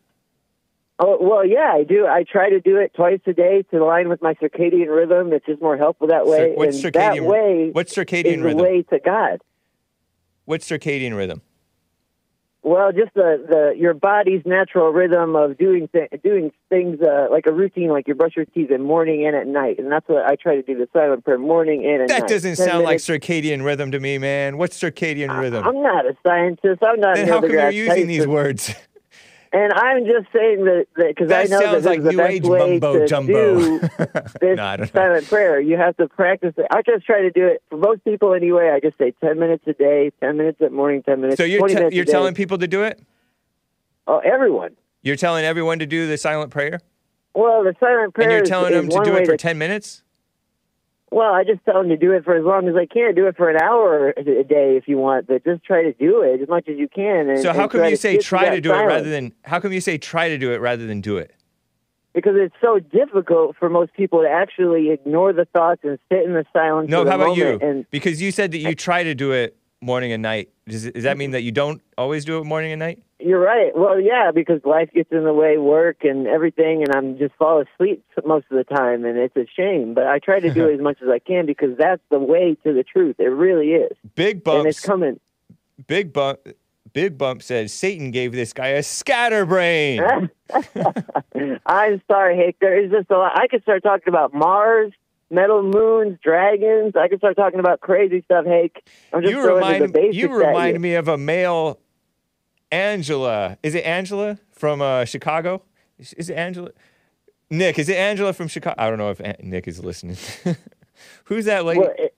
Oh 0.99 1.17
well, 1.19 1.43
yeah, 1.45 1.71
I 1.73 1.83
do. 1.83 2.05
I 2.05 2.23
try 2.23 2.51
to 2.51 2.61
do 2.61 2.77
it 2.77 2.93
twice 2.93 3.19
a 3.25 3.33
day 3.33 3.63
to 3.71 3.77
align 3.83 4.07
with 4.09 4.21
my 4.21 4.35
circadian 4.35 4.95
rhythm. 4.95 5.33
It's 5.33 5.45
just 5.47 5.59
more 5.61 5.75
helpful 5.75 6.07
that 6.07 6.27
way. 6.27 6.51
Cir- 6.51 6.53
what's 6.55 6.83
and 6.83 6.93
circadian- 6.93 7.15
that 7.15 7.23
way 7.23 7.69
what's 7.71 7.93
circadian 7.95 8.43
rhythm? 8.43 8.59
way 8.61 8.83
to 8.83 8.99
God. 8.99 9.41
What's 10.45 10.69
circadian 10.69 11.17
rhythm? 11.17 11.41
Well, 12.63 12.93
just 12.93 13.13
the, 13.13 13.45
the 13.45 13.73
your 13.77 13.93
body's 13.93 14.41
natural 14.45 14.91
rhythm 14.91 15.35
of 15.35 15.57
doing 15.57 15.89
th- 15.89 16.09
doing 16.23 16.53
things 16.69 17.01
uh, 17.01 17.27
like 17.29 17.45
a 17.45 17.51
routine, 17.51 17.89
like 17.89 18.07
you 18.07 18.15
brush 18.15 18.37
your 18.37 18.45
teeth 18.45 18.71
in 18.71 18.81
morning 18.81 19.25
and 19.27 19.35
at 19.35 19.47
night, 19.47 19.79
and 19.79 19.91
that's 19.91 20.07
what 20.07 20.25
I 20.25 20.35
try 20.35 20.55
to 20.55 20.61
do 20.61 20.77
the 20.77 20.87
silent 20.93 21.25
prayer 21.25 21.37
morning 21.37 21.85
and 21.85 22.03
at 22.03 22.09
night. 22.09 22.21
That 22.21 22.29
doesn't 22.29 22.55
10 22.55 22.65
sound 22.65 22.83
like 22.85 22.99
circadian 22.99 23.65
rhythm 23.65 23.91
to 23.91 23.99
me, 23.99 24.17
man. 24.17 24.57
What's 24.57 24.79
circadian 24.79 25.37
rhythm? 25.37 25.67
I'm 25.67 25.81
not 25.83 26.05
a 26.05 26.15
scientist. 26.25 26.81
I'm 26.81 27.01
not. 27.01 27.15
then 27.15 27.27
how 27.27 27.41
come 27.41 27.51
you're 27.51 27.69
using 27.69 28.07
these 28.07 28.25
words? 28.25 28.73
And 29.53 29.71
I'm 29.71 30.03
just 30.05 30.33
saying 30.33 30.65
that 30.65 30.87
because 30.95 31.31
I 31.31 31.43
know 31.43 31.59
sounds 31.59 31.83
that 31.83 31.89
like 31.89 31.99
is 31.99 32.05
New 32.05 32.21
Age 32.21 32.41
mumbo 32.43 32.99
to 33.01 33.07
jumbo. 33.07 33.33
do 33.33 33.79
this 34.41 34.57
No, 34.57 34.63
I 34.65 34.77
don't 34.77 34.93
know. 34.95 34.99
silent 34.99 35.27
prayer. 35.29 35.59
You 35.61 35.77
have 35.77 35.95
to 35.97 36.07
practice 36.09 36.55
it. 36.57 36.65
I 36.71 36.81
just 36.81 37.05
try 37.05 37.21
to 37.21 37.29
do 37.29 37.45
it 37.45 37.61
for 37.69 37.77
most 37.77 38.03
people 38.03 38.33
anyway. 38.33 38.71
I 38.73 38.79
just 38.79 38.97
say 38.97 39.13
10 39.23 39.37
minutes 39.39 39.63
a 39.67 39.73
day, 39.73 40.11
10 40.21 40.37
minutes 40.37 40.59
at 40.61 40.71
morning, 40.71 41.03
10 41.03 41.21
minutes. 41.21 41.37
So 41.37 41.43
you're 41.43 41.59
20 41.59 41.73
te- 41.73 41.79
minutes 41.79 41.95
you're 41.95 42.05
telling 42.05 42.33
people 42.33 42.57
to 42.57 42.67
do 42.67 42.83
it? 42.83 42.99
Oh, 44.07 44.17
everyone. 44.19 44.75
You're 45.03 45.15
telling 45.17 45.45
everyone 45.45 45.79
to 45.79 45.85
do 45.85 46.07
the 46.07 46.17
silent 46.17 46.51
prayer? 46.51 46.79
Well, 47.35 47.63
the 47.63 47.75
silent 47.79 48.13
prayer 48.13 48.29
And 48.29 48.31
you're 48.37 48.45
telling 48.45 48.73
is 48.73 48.79
them 48.87 48.89
to 48.89 49.03
do 49.09 49.15
it 49.17 49.25
for 49.25 49.37
10 49.37 49.57
minutes? 49.57 50.02
Well, 51.13 51.31
I 51.31 51.43
just 51.43 51.63
tell 51.63 51.75
them 51.75 51.89
to 51.89 51.97
do 51.97 52.11
it 52.13 52.25
for 52.25 52.35
as 52.35 52.43
long 52.43 52.67
as 52.67 52.75
I 52.75 52.87
can. 52.87 53.13
Do 53.13 53.27
it 53.27 53.37
for 53.37 53.47
an 53.47 53.61
hour 53.61 54.09
a 54.17 54.43
day 54.43 54.77
if 54.77 54.87
you 54.87 54.97
want, 54.97 55.27
but 55.27 55.43
just 55.43 55.63
try 55.63 55.83
to 55.83 55.93
do 55.93 56.23
it 56.23 56.41
as 56.41 56.49
much 56.49 56.67
as 56.67 56.77
you 56.79 56.87
can. 56.87 57.29
And, 57.29 57.39
So 57.39 57.53
how 57.53 57.67
come 57.67 57.85
you 57.85 57.95
say 57.95 58.17
try 58.17 58.49
to 58.49 58.59
do 58.59 58.73
it 58.73 58.77
rather 58.83 59.09
than 59.09 59.31
how 59.43 59.59
come 59.59 59.71
you 59.71 59.81
say 59.81 59.99
try 59.99 60.29
to 60.29 60.39
do 60.39 60.51
it 60.53 60.57
rather 60.57 60.87
than 60.87 61.01
do 61.01 61.17
it? 61.17 61.35
Because 62.15 62.33
it's 62.35 62.55
so 62.59 62.79
difficult 62.79 63.55
for 63.59 63.69
most 63.69 63.93
people 63.93 64.23
to 64.23 64.29
actually 64.29 64.89
ignore 64.89 65.33
the 65.33 65.45
thoughts 65.45 65.81
and 65.83 65.99
sit 66.11 66.23
in 66.23 66.33
the 66.33 66.45
silence. 66.51 66.89
No, 66.89 67.05
how 67.05 67.15
about 67.15 67.37
you? 67.37 67.59
And 67.61 67.85
because 67.91 68.19
you 68.19 68.31
said 68.31 68.51
that 68.51 68.59
you 68.59 68.73
try 68.73 69.03
to 69.03 69.13
do 69.13 69.31
it 69.33 69.55
morning 69.83 70.11
and 70.11 70.23
night. 70.23 70.49
Does, 70.67 70.89
does 70.91 71.03
that 71.03 71.17
mean 71.17 71.27
mm-hmm. 71.27 71.33
that 71.33 71.41
you 71.43 71.51
don't 71.51 71.81
always 71.97 72.25
do 72.25 72.39
it 72.39 72.45
morning 72.45 72.71
and 72.71 72.79
night? 72.79 72.99
You're 73.19 73.39
right. 73.39 73.71
Well, 73.75 73.99
yeah, 73.99 74.31
because 74.33 74.61
life 74.65 74.89
gets 74.93 75.11
in 75.11 75.23
the 75.23 75.33
way, 75.33 75.57
work 75.57 76.03
and 76.03 76.27
everything, 76.27 76.83
and 76.83 76.93
I'm 76.95 77.17
just 77.17 77.33
fall 77.35 77.61
asleep 77.61 78.03
most 78.25 78.45
of 78.51 78.57
the 78.57 78.63
time, 78.63 79.05
and 79.05 79.17
it's 79.17 79.35
a 79.35 79.45
shame. 79.55 79.93
But 79.93 80.07
I 80.07 80.19
try 80.19 80.39
to 80.39 80.53
do 80.53 80.67
it 80.67 80.73
as 80.75 80.81
much 80.81 80.97
as 81.01 81.07
I 81.09 81.19
can 81.19 81.45
because 81.45 81.77
that's 81.77 82.01
the 82.09 82.19
way 82.19 82.57
to 82.63 82.73
the 82.73 82.83
truth. 82.83 83.17
It 83.19 83.29
really 83.29 83.71
is. 83.71 83.95
Big 84.15 84.43
bump. 84.43 84.59
And 84.59 84.67
it's 84.67 84.81
coming. 84.81 85.19
Big 85.87 86.11
bump. 86.11 86.39
Big 86.91 87.17
bump 87.17 87.41
says 87.41 87.73
Satan 87.73 88.11
gave 88.11 88.33
this 88.33 88.53
guy 88.53 88.67
a 88.67 88.83
scatterbrain. 88.83 90.01
I'm 91.65 92.01
sorry, 92.07 92.37
Hank. 92.37 92.57
There 92.61 92.83
is 92.83 92.91
just 92.91 93.09
a 93.09 93.17
lot. 93.17 93.31
I 93.35 93.47
could 93.47 93.63
start 93.63 93.81
talking 93.83 94.09
about 94.09 94.33
Mars, 94.33 94.91
metal 95.33 95.63
moons, 95.63 96.17
dragons. 96.23 96.93
I 96.95 97.07
could 97.07 97.19
start 97.19 97.35
talking 97.35 97.59
about 97.59 97.81
crazy 97.81 98.21
stuff, 98.23 98.45
Hank. 98.45 98.83
I'm 99.11 99.21
just 99.21 99.33
you 99.33 99.41
remind 99.41 99.95
you 100.13 100.33
remind 100.33 100.75
you. 100.75 100.79
me 100.79 100.93
of 100.95 101.07
a 101.07 101.17
male 101.17 101.79
Angela. 102.71 103.57
Is 103.63 103.75
it 103.75 103.85
Angela 103.85 104.37
from 104.51 104.81
uh, 104.81 105.05
Chicago? 105.05 105.61
Is, 105.97 106.13
is 106.13 106.29
it 106.29 106.35
Angela? 106.35 106.69
Nick, 107.49 107.77
is 107.77 107.89
it 107.89 107.97
Angela 107.97 108.33
from 108.33 108.47
Chicago? 108.47 108.75
I 108.77 108.89
don't 108.89 108.97
know 108.97 109.11
if 109.11 109.19
An- 109.19 109.35
Nick 109.43 109.67
is 109.67 109.83
listening. 109.83 110.17
Who's 111.25 111.45
that 111.45 111.65
lady? 111.65 111.81
Well, 111.81 111.93
it- 111.97 112.15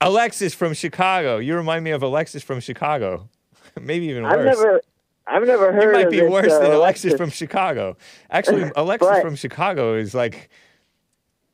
Alexis 0.00 0.54
from 0.54 0.74
Chicago. 0.74 1.38
You 1.38 1.56
remind 1.56 1.82
me 1.82 1.90
of 1.92 2.02
Alexis 2.02 2.42
from 2.42 2.60
Chicago. 2.60 3.30
Maybe 3.80 4.06
even 4.06 4.24
worse. 4.24 4.34
I've 4.34 4.44
never, 4.44 4.80
I've 5.26 5.46
never 5.46 5.72
heard. 5.72 5.82
You 5.84 5.92
might 5.92 6.06
of 6.06 6.10
be 6.10 6.20
this, 6.20 6.30
worse 6.30 6.52
uh, 6.52 6.58
than 6.58 6.72
Alexis 6.72 7.04
Alexis. 7.12 7.16
from 7.18 7.30
Chicago. 7.30 7.96
Actually, 8.30 8.70
Alexis 8.76 9.08
But- 9.08 9.22
from 9.22 9.36
Chicago 9.36 9.94
is 9.94 10.14
like 10.14 10.50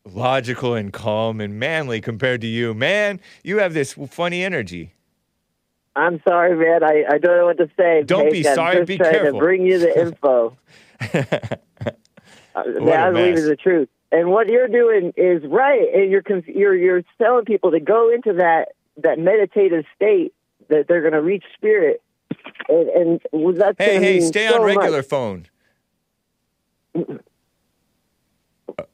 logical 0.05 0.74
and 0.74 0.93
calm 0.93 1.41
and 1.41 1.59
manly 1.59 2.01
compared 2.01 2.41
to 2.43 2.47
you. 2.47 2.74
Man, 2.74 3.20
you 3.43 3.59
have 3.59 3.74
this 3.74 3.95
funny 4.11 4.43
energy. 4.43 4.95
I'm 5.95 6.23
sorry, 6.27 6.57
man. 6.57 6.83
I, 6.83 7.05
I 7.15 7.19
don't 7.19 7.37
know 7.37 7.45
what 7.47 7.59
to 7.59 7.70
say. 7.77 8.03
Don't 8.05 8.31
be 8.33 8.43
Hank. 8.43 8.47
I'm 8.47 8.55
sorry, 8.55 8.77
just 8.79 8.89
be 8.89 8.97
trying 8.99 9.12
careful. 9.12 9.33
to 9.33 9.39
bring 9.39 9.66
you 9.66 9.79
the 9.79 10.01
info. 10.07 10.57
Uh, 12.55 12.65
that 12.65 12.83
a 12.83 12.93
I 13.07 13.11
believe 13.11 13.37
is 13.39 13.49
the 13.49 13.57
truth. 13.57 13.89
And 14.11 14.31
what 14.31 14.47
you're 14.47 14.69
doing 14.69 15.15
is 15.16 15.43
right, 15.47 15.89
and 15.95 16.11
you're 16.11 16.20
conf- 16.23 16.47
you're 16.47 16.77
you're 16.77 17.03
telling 17.16 17.47
people 17.47 17.70
to 17.70 17.81
go 17.81 18.12
into 18.12 18.35
that 18.35 18.73
that 18.99 19.19
meditative 19.19 19.87
state 19.97 20.35
that 20.69 20.87
they're 20.87 21.01
going 21.01 21.15
to 21.15 21.23
reach 21.23 21.45
spirit, 21.57 22.03
and, 22.69 22.91
and 23.33 23.57
that's 23.59 23.77
Hey, 23.79 24.01
hey, 24.01 24.20
stay 24.20 24.49
so 24.49 24.57
on 24.57 24.61
much. 24.61 24.77
regular 24.77 25.03
phone. 25.03 25.47
Uh, 26.95 27.03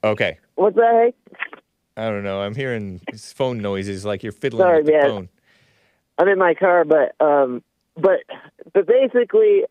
Okay. 0.04 0.38
What's 0.58 0.74
that? 0.74 0.92
Hank? 0.92 1.14
I 1.96 2.08
don't 2.10 2.24
know. 2.24 2.40
I'm 2.42 2.56
hearing 2.56 3.00
phone 3.16 3.58
noises 3.58 4.04
like 4.04 4.24
you're 4.24 4.32
fiddling 4.32 4.66
Sorry, 4.66 4.78
with 4.78 4.86
the 4.86 4.92
man. 4.92 5.02
phone. 5.02 5.28
I'm 6.18 6.26
in 6.28 6.36
my 6.38 6.54
car, 6.54 6.84
but 6.84 7.14
um, 7.24 7.62
but 7.96 8.20
but 8.72 8.86
basically, 8.88 9.62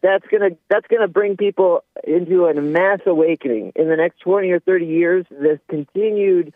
that's 0.00 0.24
gonna 0.28 0.50
that's 0.70 0.86
gonna 0.86 1.08
bring 1.08 1.36
people 1.36 1.84
into 2.06 2.46
a 2.46 2.54
mass 2.54 3.00
awakening 3.04 3.72
in 3.76 3.88
the 3.90 3.96
next 3.96 4.20
20 4.20 4.50
or 4.50 4.60
30 4.60 4.86
years. 4.86 5.26
This 5.30 5.58
continued 5.68 6.54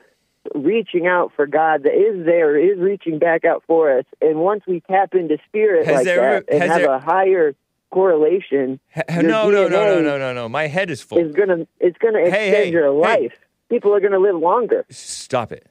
reaching 0.55 1.07
out 1.07 1.33
for 1.37 1.47
God 1.47 1.83
that 1.83 1.93
is 1.95 2.25
there 2.25 2.57
is 2.59 2.79
reaching 2.79 3.19
back 3.19 3.45
out 3.45 3.65
for 3.67 3.99
us, 3.99 4.07
and 4.23 4.37
once 4.39 4.63
we 4.67 4.81
tap 4.81 5.15
into 5.15 5.37
spirit 5.47 5.85
Has 5.87 5.95
like 5.97 6.05
there 6.07 6.41
that 6.41 6.55
and 6.55 6.71
have 6.71 6.81
there- 6.81 6.91
a 6.91 6.99
higher 6.99 7.55
correlation, 7.91 8.81
Ha- 8.95 9.03
no, 9.21 9.51
no, 9.51 9.69
no, 9.69 9.69
no, 9.69 10.01
no, 10.01 10.17
no, 10.19 10.33
no. 10.33 10.49
My 10.49 10.69
head 10.69 10.91
is 10.91 11.03
full. 11.03 11.19
is 11.19 11.35
gonna 11.35 11.67
it's 11.81 11.99
gonna 11.99 12.21
Hey, 12.21 12.29
extend 12.29 12.65
hey, 12.67 12.71
your 12.71 12.87
hey. 12.87 12.91
life. 13.23 13.33
People 13.71 13.95
are 13.95 14.01
gonna 14.01 14.19
live 14.19 14.37
longer. 14.37 14.85
Stop 14.91 15.53
it. 15.53 15.67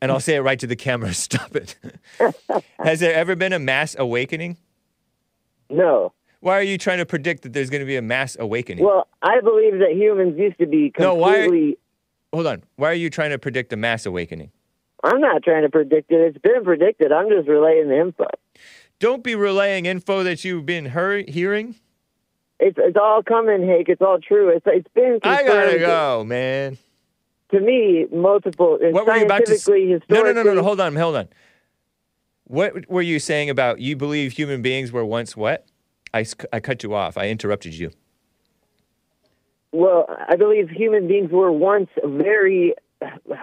And 0.00 0.12
I'll 0.12 0.20
say 0.20 0.36
it 0.36 0.40
right 0.40 0.58
to 0.58 0.66
the 0.66 0.76
camera. 0.76 1.14
Stop 1.14 1.56
it. 1.56 1.76
Has 2.78 3.00
there 3.00 3.14
ever 3.14 3.36
been 3.36 3.52
a 3.52 3.58
mass 3.58 3.96
awakening? 3.98 4.58
No. 5.70 6.12
Why 6.40 6.58
are 6.58 6.62
you 6.62 6.76
trying 6.76 6.98
to 6.98 7.06
predict 7.06 7.42
that 7.44 7.54
there's 7.54 7.70
going 7.70 7.80
to 7.80 7.86
be 7.86 7.96
a 7.96 8.02
mass 8.02 8.36
awakening? 8.38 8.84
Well, 8.84 9.08
I 9.22 9.40
believe 9.40 9.78
that 9.78 9.92
humans 9.92 10.38
used 10.38 10.58
to 10.58 10.66
be 10.66 10.92
no, 10.98 11.14
why? 11.14 11.40
completely. 11.44 11.78
Hold 12.34 12.46
on. 12.46 12.62
Why 12.76 12.90
are 12.90 12.94
you 12.94 13.08
trying 13.08 13.30
to 13.30 13.38
predict 13.38 13.72
a 13.72 13.76
mass 13.76 14.04
awakening? 14.04 14.50
I'm 15.02 15.20
not 15.20 15.42
trying 15.42 15.62
to 15.62 15.70
predict 15.70 16.10
it. 16.10 16.16
It's 16.16 16.38
been 16.38 16.64
predicted. 16.64 17.12
I'm 17.12 17.30
just 17.30 17.48
relaying 17.48 17.88
the 17.88 17.98
info. 17.98 18.26
Don't 18.98 19.22
be 19.22 19.34
relaying 19.34 19.86
info 19.86 20.22
that 20.22 20.44
you've 20.44 20.66
been 20.66 20.90
hear- 20.90 21.24
hearing. 21.26 21.76
It's 22.60 22.78
it's 22.78 22.96
all 22.96 23.22
coming, 23.22 23.66
Hank. 23.66 23.88
It's 23.88 24.00
all 24.00 24.18
true. 24.20 24.48
It's 24.50 24.64
it's 24.66 24.88
been 24.94 25.18
I 25.22 25.44
gotta 25.44 25.78
go, 25.78 26.24
man. 26.24 26.78
To 27.54 27.60
me, 27.60 28.06
multiple. 28.12 28.80
Uh, 28.82 28.90
what 28.90 29.06
were 29.06 29.14
you 29.16 29.26
about 29.26 29.46
to? 29.46 29.52
s- 29.52 29.62
scientifically, 29.62 30.02
No, 30.10 30.22
no, 30.24 30.32
no, 30.32 30.42
no, 30.42 30.54
no. 30.54 30.62
Hold 30.64 30.80
on, 30.80 30.96
hold 30.96 31.14
on. 31.14 31.28
What 32.48 32.90
were 32.90 33.00
you 33.00 33.20
saying 33.20 33.48
about 33.48 33.78
you 33.78 33.94
believe 33.94 34.32
human 34.32 34.60
beings 34.60 34.90
were 34.90 35.04
once 35.04 35.36
what? 35.36 35.66
I 36.12 36.24
cut 36.24 36.82
you 36.82 36.94
off. 36.94 37.16
I 37.16 37.28
interrupted 37.28 37.74
you. 37.74 37.90
Well, 39.70 40.06
I 40.28 40.34
believe 40.34 40.68
human 40.68 41.06
beings 41.06 41.30
were 41.30 41.52
once 41.52 41.90
very 42.04 42.74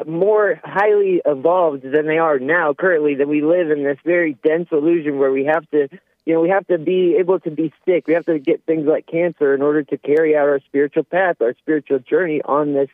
more 0.06 0.60
highly 0.64 1.22
evolved 1.26 1.84
than 1.84 2.06
they 2.08 2.18
are 2.18 2.38
now. 2.40 2.74
Currently, 2.74 3.16
that 3.16 3.30
we 3.30 3.42
live 3.42 3.72
in 3.72 3.84
this 3.84 3.98
very 4.04 4.34
dense 4.46 4.68
illusion 4.74 5.20
where 5.20 5.32
we 5.32 5.46
have 5.46 5.70
to, 5.72 5.88
you 6.26 6.34
know, 6.34 6.42
we 6.42 6.50
have 6.50 6.68
to 6.68 6.78
be 6.78 7.16
able 7.18 7.40
to 7.42 7.52
be 7.52 7.74
sick. 7.86 8.08
We 8.08 8.14
have 8.14 8.26
to 8.26 8.40
get 8.40 8.66
things 8.66 8.88
like 8.88 9.08
cancer 9.08 9.54
in 9.54 9.62
order 9.62 9.84
to 9.84 9.98
carry 9.98 10.36
out 10.36 10.50
our 10.50 10.60
spiritual 10.66 11.04
path, 11.04 11.38
our 11.42 11.56
spiritual 11.60 12.00
journey 12.00 12.42
on 12.44 12.74
this 12.74 12.90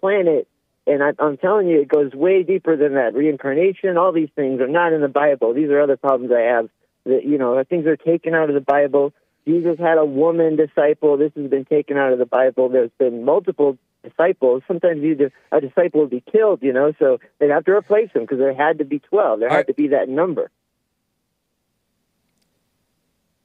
planet. 0.00 0.48
And 0.86 1.02
I, 1.02 1.10
I'm 1.18 1.36
telling 1.36 1.68
you, 1.68 1.80
it 1.80 1.88
goes 1.88 2.12
way 2.12 2.42
deeper 2.42 2.76
than 2.76 2.94
that. 2.94 3.14
Reincarnation, 3.14 3.96
all 3.96 4.12
these 4.12 4.30
things 4.34 4.60
are 4.60 4.68
not 4.68 4.92
in 4.92 5.00
the 5.00 5.08
Bible. 5.08 5.54
These 5.54 5.70
are 5.70 5.80
other 5.80 5.96
problems 5.96 6.32
I 6.32 6.40
have 6.40 6.68
that 7.04 7.24
you 7.24 7.38
know 7.38 7.62
things 7.68 7.86
are 7.86 7.96
taken 7.96 8.34
out 8.34 8.48
of 8.48 8.54
the 8.54 8.60
Bible. 8.60 9.12
Jesus 9.46 9.78
had 9.78 9.98
a 9.98 10.04
woman 10.04 10.56
disciple. 10.56 11.16
This 11.16 11.32
has 11.36 11.50
been 11.50 11.64
taken 11.64 11.96
out 11.96 12.12
of 12.12 12.18
the 12.18 12.26
Bible. 12.26 12.68
There's 12.68 12.90
been 12.98 13.24
multiple 13.24 13.76
disciples. 14.04 14.62
Sometimes 14.68 15.02
you 15.02 15.30
a 15.50 15.60
disciple 15.60 16.00
would 16.00 16.10
be 16.10 16.22
killed, 16.32 16.62
you 16.62 16.72
know, 16.72 16.92
so 16.98 17.18
they'd 17.38 17.50
have 17.50 17.64
to 17.64 17.72
replace 17.72 18.12
them 18.12 18.22
because 18.22 18.38
there 18.38 18.54
had 18.54 18.78
to 18.78 18.84
be 18.84 18.98
twelve. 18.98 19.40
There 19.40 19.50
had 19.50 19.66
to 19.66 19.74
be 19.74 19.88
that 19.88 20.08
number. 20.08 20.50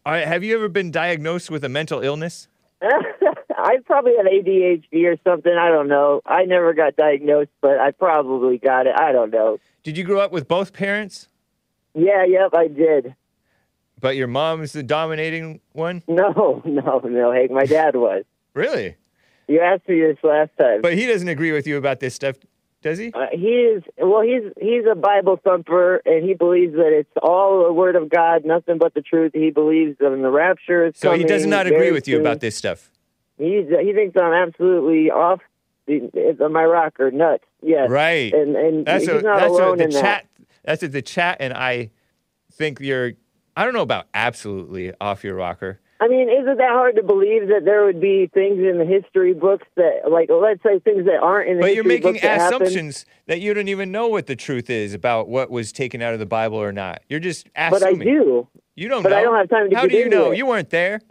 All 0.06 0.14
right, 0.14 0.28
have 0.28 0.44
you 0.44 0.56
ever 0.56 0.70
been 0.70 0.90
diagnosed 0.90 1.52
with 1.52 1.64
a 1.64 1.70
mental 1.70 2.02
illness? 2.02 2.48
I 3.58 3.78
probably 3.86 4.14
had 4.16 4.26
ADHD 4.28 5.06
or 5.06 5.18
something. 5.24 5.52
I 5.52 5.70
don't 5.70 5.88
know. 5.88 6.22
I 6.26 6.46
never 6.46 6.74
got 6.74 6.96
diagnosed, 6.96 7.50
but 7.62 7.80
I 7.80 7.92
probably 7.92 8.58
got 8.60 8.86
it. 8.88 8.94
I 8.98 9.12
don't 9.12 9.32
know. 9.32 9.60
Did 9.84 9.98
you 9.98 10.04
grow 10.04 10.20
up 10.20 10.32
with 10.32 10.48
both 10.48 10.74
parents? 10.74 11.28
Yeah, 11.96 12.24
yep, 12.26 12.54
I 12.54 12.68
did. 12.68 13.16
But 14.00 14.16
your 14.16 14.28
mom's 14.28 14.74
the 14.74 14.84
dominating 14.84 15.60
one? 15.74 16.04
No, 16.08 16.62
no, 16.66 17.00
no. 17.04 17.32
Hank, 17.32 17.50
my 17.52 17.66
dad 17.66 17.96
was. 17.96 18.24
Really? 18.54 18.96
You 19.48 19.62
asked 19.62 19.88
me 19.90 20.02
this 20.02 20.18
last 20.24 20.52
time. 20.60 20.82
But 20.82 20.94
he 20.94 21.08
doesn't 21.08 21.28
agree 21.28 21.52
with 21.52 21.66
you 21.66 21.78
about 21.78 22.00
this 22.00 22.14
stuff, 22.14 22.36
does 22.84 23.00
he? 23.00 23.12
Uh, 23.14 23.28
he 23.32 23.48
is 23.48 23.84
well. 23.98 24.22
He's 24.22 24.44
he's 24.62 24.84
a 24.92 24.94
Bible 24.96 25.40
thumper, 25.44 26.02
and 26.06 26.24
he 26.24 26.34
believes 26.36 26.74
that 26.76 26.92
it's 26.94 27.10
all 27.24 27.66
the 27.66 27.74
Word 27.74 27.96
of 27.96 28.10
God, 28.10 28.46
nothing 28.46 28.78
but 28.78 28.94
the 28.94 29.02
truth. 29.02 29.32
He 29.34 29.50
believes 29.52 29.96
in 30.02 30.22
the 30.22 30.30
rapture. 30.30 30.88
Is 30.88 30.96
So 30.98 31.14
he 31.14 31.24
does 31.24 31.46
not 31.46 31.66
agree 31.66 31.92
with 31.92 32.08
you 32.08 32.16
soon. 32.18 32.22
about 32.22 32.40
this 32.42 32.56
stuff. 32.56 32.92
He's 33.38 33.66
he 33.70 33.94
thinks 33.94 34.18
I'm 34.20 34.34
absolutely 34.34 35.12
off 35.12 35.42
the, 35.86 36.50
my 36.52 36.64
rocker 36.66 37.12
nuts. 37.12 37.44
Yes, 37.62 37.90
Right. 37.90 38.34
And 38.34 38.56
and 38.56 38.86
That's 38.86 39.06
he's 39.06 39.14
what, 39.14 39.24
not 39.24 39.40
that's 39.40 39.52
alone 39.52 39.78
the 39.78 39.86
in 39.86 39.90
that. 39.92 40.26
That's 40.64 40.82
what 40.82 40.92
the 40.92 41.02
chat 41.02 41.38
and 41.40 41.54
I 41.54 41.92
think 42.54 42.80
you're. 42.80 43.14
I 43.56 43.64
don't 43.66 43.74
know 43.74 43.82
about 43.82 44.06
absolutely 44.14 44.94
off 45.02 45.24
your 45.24 45.36
rocker. 45.36 45.80
I 46.00 46.08
mean, 46.08 46.30
isn't 46.30 46.58
that 46.58 46.70
hard 46.70 46.96
to 46.98 47.04
believe 47.04 47.48
that 47.48 47.62
there 47.66 47.84
would 47.84 48.00
be 48.00 48.28
things 48.32 48.60
in 48.60 48.78
the 48.78 48.86
history 48.86 49.34
books 49.34 49.66
that, 49.78 50.12
like, 50.12 50.30
let's 50.30 50.62
say 50.62 50.78
things 50.78 51.06
that 51.06 51.20
aren't 51.24 51.50
in 51.50 51.56
the 51.58 51.62
But 51.62 51.70
history 51.70 51.70
books? 51.70 51.72
But 51.72 51.76
you're 51.76 51.84
making 51.84 52.12
books 52.12 52.22
that 52.22 52.40
happen? 52.40 52.62
assumptions 52.62 53.06
that 53.26 53.40
you 53.40 53.56
don't 53.56 53.68
even 53.68 53.92
know 53.92 54.08
what 54.08 54.28
the 54.28 54.36
truth 54.36 54.70
is 54.70 54.94
about 54.94 55.28
what 55.28 55.50
was 55.50 55.72
taken 55.72 56.04
out 56.04 56.14
of 56.14 56.20
the 56.20 56.28
Bible 56.28 56.58
or 56.60 56.72
not. 56.72 57.02
You're 57.10 57.20
just 57.20 57.50
asking. 57.56 57.80
But 57.80 57.88
I 57.88 57.94
do. 57.94 58.48
You 58.76 58.90
don't 58.90 59.02
But 59.02 59.10
know. 59.10 59.18
I 59.18 59.22
don't 59.24 59.38
have 59.38 59.50
time 59.50 59.72
to 59.72 59.76
How 59.76 59.88
do 59.88 59.98
you 59.98 60.08
know? 60.08 60.32
it. 60.34 60.38
You 60.38 60.46
weren't 60.46 60.70
there. 60.70 61.02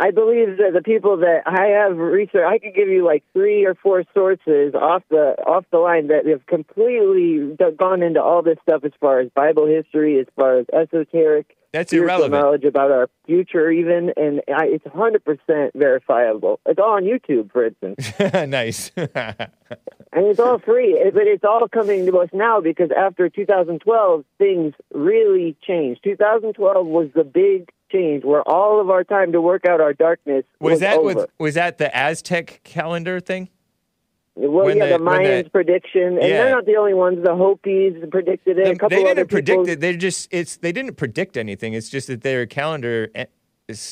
I 0.00 0.12
believe 0.12 0.56
that 0.56 0.72
the 0.72 0.80
people 0.82 1.18
that 1.18 1.42
I 1.44 1.82
have 1.82 1.98
research, 1.98 2.42
I 2.48 2.58
could 2.58 2.74
give 2.74 2.88
you 2.88 3.04
like 3.04 3.22
three 3.34 3.66
or 3.66 3.74
four 3.74 4.02
sources 4.14 4.74
off 4.74 5.02
the 5.10 5.36
off 5.46 5.66
the 5.70 5.76
line 5.78 6.06
that 6.08 6.26
have 6.26 6.46
completely 6.46 7.54
gone 7.78 8.02
into 8.02 8.22
all 8.22 8.42
this 8.42 8.56
stuff 8.62 8.82
as 8.84 8.92
far 8.98 9.20
as 9.20 9.28
Bible 9.34 9.66
history, 9.66 10.18
as 10.18 10.26
far 10.34 10.58
as 10.58 10.66
esoteric, 10.72 11.54
That's 11.72 11.92
irrelevant. 11.92 12.32
knowledge 12.32 12.64
about 12.64 12.90
our 12.90 13.10
future, 13.26 13.70
even, 13.70 14.14
and 14.16 14.40
I, 14.48 14.68
it's 14.68 14.86
100 14.86 15.22
percent 15.22 15.72
verifiable. 15.74 16.60
It's 16.64 16.80
all 16.80 16.94
on 16.96 17.04
YouTube, 17.04 17.52
for 17.52 17.66
instance. 17.66 18.10
nice. 18.48 18.90
And 20.12 20.26
it's 20.26 20.40
all 20.40 20.58
free, 20.58 20.98
eh, 20.98 21.10
but 21.14 21.28
it's 21.28 21.44
all 21.44 21.68
coming 21.68 22.04
to 22.06 22.18
us 22.18 22.30
now 22.32 22.60
because 22.60 22.90
after 22.90 23.28
2012, 23.28 24.24
things 24.38 24.74
really 24.92 25.56
changed. 25.62 26.02
2012 26.02 26.84
was 26.84 27.10
the 27.14 27.22
big 27.22 27.70
change 27.90 28.24
where 28.24 28.42
all 28.48 28.80
of 28.80 28.90
our 28.90 29.04
time 29.04 29.32
to 29.32 29.40
work 29.40 29.66
out 29.66 29.80
our 29.80 29.92
darkness 29.92 30.44
was, 30.60 30.72
was 30.72 30.80
that 30.80 30.98
over. 30.98 31.04
with, 31.14 31.26
was 31.38 31.54
that 31.54 31.78
the 31.78 31.94
Aztec 31.96 32.60
calendar 32.64 33.20
thing? 33.20 33.48
well, 34.36 34.64
when 34.66 34.76
yeah, 34.78 34.86
the- 34.86 34.98
the, 34.98 35.04
Mayans 35.04 35.44
the- 35.44 35.50
prediction, 35.50 36.02
and 36.18 36.22
Yeah. 36.22 36.44
they're 36.44 36.50
not 36.54 36.64
the 36.66 36.76
only 36.76 36.94
ones. 36.94 37.22
The 37.24 37.34
Hopis 37.34 37.94
predicted 38.10 38.58
it. 38.58 38.68
a 38.68 38.74
couple 38.76 38.96
they 38.96 39.04
didn't 39.04 39.28
predict 39.28 39.68
it. 39.68 39.80
They 39.80 39.96
just 39.96 40.28
it's 40.32 40.56
they 40.56 40.72
didn't 40.72 40.94
predict 40.96 41.36
anything. 41.36 41.74
It's 41.74 41.88
just 41.90 42.06
that 42.06 42.22
their 42.22 42.46
calendar 42.46 43.10
eh, 43.14 43.26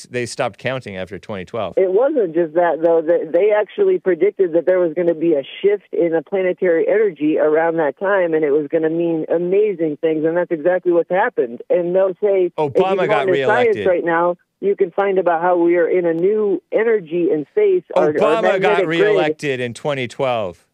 they 0.09 0.25
stopped 0.25 0.57
counting 0.59 0.97
after 0.97 1.17
2012. 1.19 1.75
It 1.77 1.91
wasn't 1.91 2.33
just 2.33 2.53
that 2.55 2.81
though. 2.83 3.01
They 3.01 3.51
actually 3.51 3.99
predicted 3.99 4.53
that 4.53 4.65
there 4.65 4.79
was 4.79 4.93
going 4.93 5.07
to 5.07 5.13
be 5.15 5.33
a 5.33 5.43
shift 5.61 5.91
in 5.91 6.11
the 6.11 6.21
planetary 6.21 6.87
energy 6.87 7.37
around 7.37 7.77
that 7.77 7.97
time, 7.99 8.33
and 8.33 8.43
it 8.43 8.51
was 8.51 8.67
going 8.67 8.83
to 8.83 8.89
mean 8.89 9.25
amazing 9.33 9.97
things. 9.97 10.25
And 10.25 10.37
that's 10.37 10.51
exactly 10.51 10.91
what's 10.91 11.09
happened. 11.09 11.61
And 11.69 11.95
they'll 11.95 12.15
say 12.21 12.43
you 12.43 12.51
Obama 12.57 12.99
go 12.99 13.07
got 13.07 13.27
into 13.29 13.45
science 13.45 13.75
reelected. 13.75 13.87
right 13.87 14.03
now. 14.03 14.37
You 14.61 14.75
can 14.75 14.91
find 14.91 15.19
about 15.19 15.41
how 15.41 15.57
we 15.57 15.77
are 15.77 15.87
in 15.87 16.05
a 16.05 16.13
new 16.13 16.61
energy 16.71 17.29
and 17.31 17.45
space. 17.51 17.83
Our, 17.95 18.07
our 18.07 18.13
Obama 18.13 18.61
got 18.61 18.85
reelected 18.85 19.61
in 19.61 19.73
2012. 19.73 20.67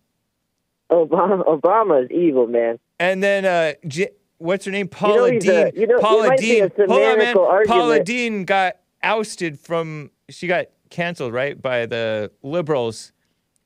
Obama, 0.91 1.45
Obama 1.45 2.03
is 2.03 2.11
evil, 2.11 2.47
man. 2.47 2.79
And 2.99 3.21
then 3.21 3.45
uh, 3.45 3.73
J- 3.87 4.09
what's 4.37 4.65
her 4.65 4.71
name? 4.71 4.87
Paula 4.87 5.31
he's 5.31 5.43
Deen. 5.43 5.67
a- 5.67 5.71
you 5.75 5.87
know, 5.87 5.99
Paula 5.99 6.35
Deen. 6.37 6.71
Hold 6.77 6.89
on, 6.89 7.17
man. 7.17 7.35
semantical 7.35 7.65
Paula. 7.67 8.03
Deen 8.03 8.45
got 8.45 8.77
ousted 9.05 9.59
from. 9.59 10.11
She 10.29 10.47
got 10.47 10.65
canceled, 10.89 11.33
right, 11.33 11.61
by 11.61 11.85
the 11.85 12.31
liberals 12.41 13.13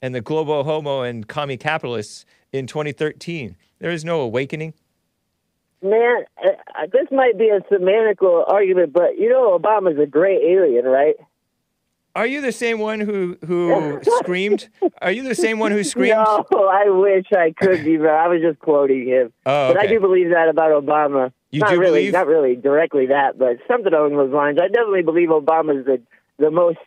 and 0.02 0.14
the 0.14 0.22
global 0.22 0.64
homo 0.64 1.02
and 1.02 1.28
commie 1.28 1.58
capitalists 1.58 2.26
in 2.52 2.68
2013. 2.68 3.56
There 3.80 3.92
is 3.92 4.06
no 4.06 4.22
awakening. 4.22 4.74
Man, 5.82 6.26
uh, 6.46 6.52
this 6.92 7.08
might 7.12 7.38
be 7.38 7.50
a 7.50 7.62
semantical 7.74 8.44
argument, 8.52 8.92
but 8.92 9.18
you 9.18 9.30
know 9.30 9.58
Obama's 9.58 9.98
a 9.98 10.06
gray 10.06 10.36
alien, 10.36 10.86
right? 10.86 11.16
Are 12.16 12.28
you 12.28 12.42
the 12.42 12.52
same 12.52 12.80
one 12.80 13.00
who 13.00 13.38
who 13.46 14.00
screamed? 14.20 14.68
Are 15.02 15.12
you 15.12 15.24
the 15.24 15.36
same 15.36 15.58
one 15.58 15.72
who 15.72 15.84
screamed? 15.86 16.18
No, 16.18 16.46
I 16.52 16.90
wish 16.90 17.28
I 17.32 17.54
could 17.58 17.86
be, 17.86 17.96
but 17.96 18.10
I 18.10 18.28
was 18.28 18.42
just 18.42 18.60
quoting 18.60 19.08
him. 19.08 19.32
Oh, 19.46 19.74
But 19.74 19.80
I 19.80 19.88
do 19.88 20.02
believe 20.02 20.32
that 20.32 20.50
about 20.50 20.72
Obama. 20.84 21.32
You 21.52 21.62
not 21.62 21.72
do 21.72 21.80
really, 21.80 22.02
believe? 22.02 22.14
not 22.14 22.28
really 22.28 22.56
directly 22.56 23.08
that, 23.08 23.38
but 23.38 23.58
something 23.68 23.94
along 23.94 24.16
those 24.16 24.32
lines. 24.32 24.60
I 24.62 24.68
definitely 24.68 25.04
believe 25.04 25.30
Obama's 25.30 25.86
the 25.86 26.02
the 26.38 26.52
most 26.52 26.78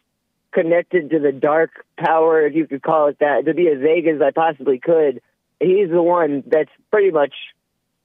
connected 0.52 1.10
to 1.10 1.18
the 1.18 1.32
dark 1.32 1.84
power, 1.98 2.46
if 2.46 2.54
you 2.54 2.66
could 2.66 2.82
call 2.82 3.08
it 3.08 3.18
that. 3.20 3.46
To 3.46 3.54
be 3.54 3.68
as 3.68 3.80
vague 3.80 4.06
as 4.06 4.20
I 4.20 4.30
possibly 4.30 4.78
could, 4.78 5.20
he's 5.60 5.90
the 5.90 6.02
one 6.02 6.44
that's 6.46 6.70
pretty 6.90 7.10
much 7.10 7.34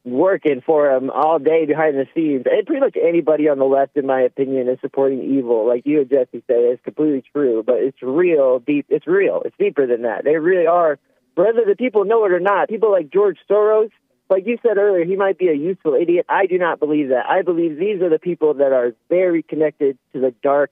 working 0.04 0.62
for 0.66 0.90
him 0.90 1.10
all 1.10 1.38
day 1.38 1.66
behind 1.66 1.96
the 1.96 2.08
scenes. 2.16 2.46
And 2.50 2.66
pretty 2.66 2.80
much 2.80 2.96
anybody 2.96 3.50
on 3.50 3.60
the 3.60 3.66
left, 3.66 3.98
in 3.98 4.06
my 4.06 4.22
opinion, 4.22 4.70
is 4.70 4.80
supporting 4.80 5.22
evil. 5.22 5.68
Like 5.68 5.86
you 5.86 6.02
and 6.02 6.10
Jesse 6.10 6.44
said, 6.48 6.58
it's 6.58 6.84
completely 6.84 7.24
true, 7.34 7.62
but 7.66 7.76
it's 7.76 8.02
real 8.02 8.60
deep. 8.60 8.86
It's 8.90 9.06
real. 9.06 9.42
It's 9.44 9.56
deeper 9.60 9.86
than 9.86 10.04
that. 10.04 10.24
They 10.24 10.38
really 10.38 10.68
are. 10.68 10.98
Whether 11.36 11.66
the 11.68 11.76
people 11.76 12.06
know 12.06 12.26
it 12.26 12.32
or 12.32 12.40
not, 12.40 12.70
people 12.70 12.92
like 12.92 13.12
George 13.12 13.38
Soros, 13.50 13.92
like 14.30 14.46
you 14.46 14.58
said 14.62 14.78
earlier, 14.78 15.06
he 15.06 15.16
might 15.16 15.38
be 15.38 15.48
a 15.48 15.54
useful 15.54 15.94
idiot. 15.94 16.26
I 16.28 16.48
do 16.48 16.58
not 16.58 16.80
believe 16.80 17.10
that. 17.10 17.26
I 17.30 17.42
believe 17.42 17.78
these 17.78 18.02
are 18.02 18.10
the 18.10 18.20
people 18.20 18.56
that 18.56 18.74
are 18.74 18.94
very 19.10 19.44
connected 19.44 19.98
to 20.14 20.20
the 20.20 20.32
dark, 20.44 20.72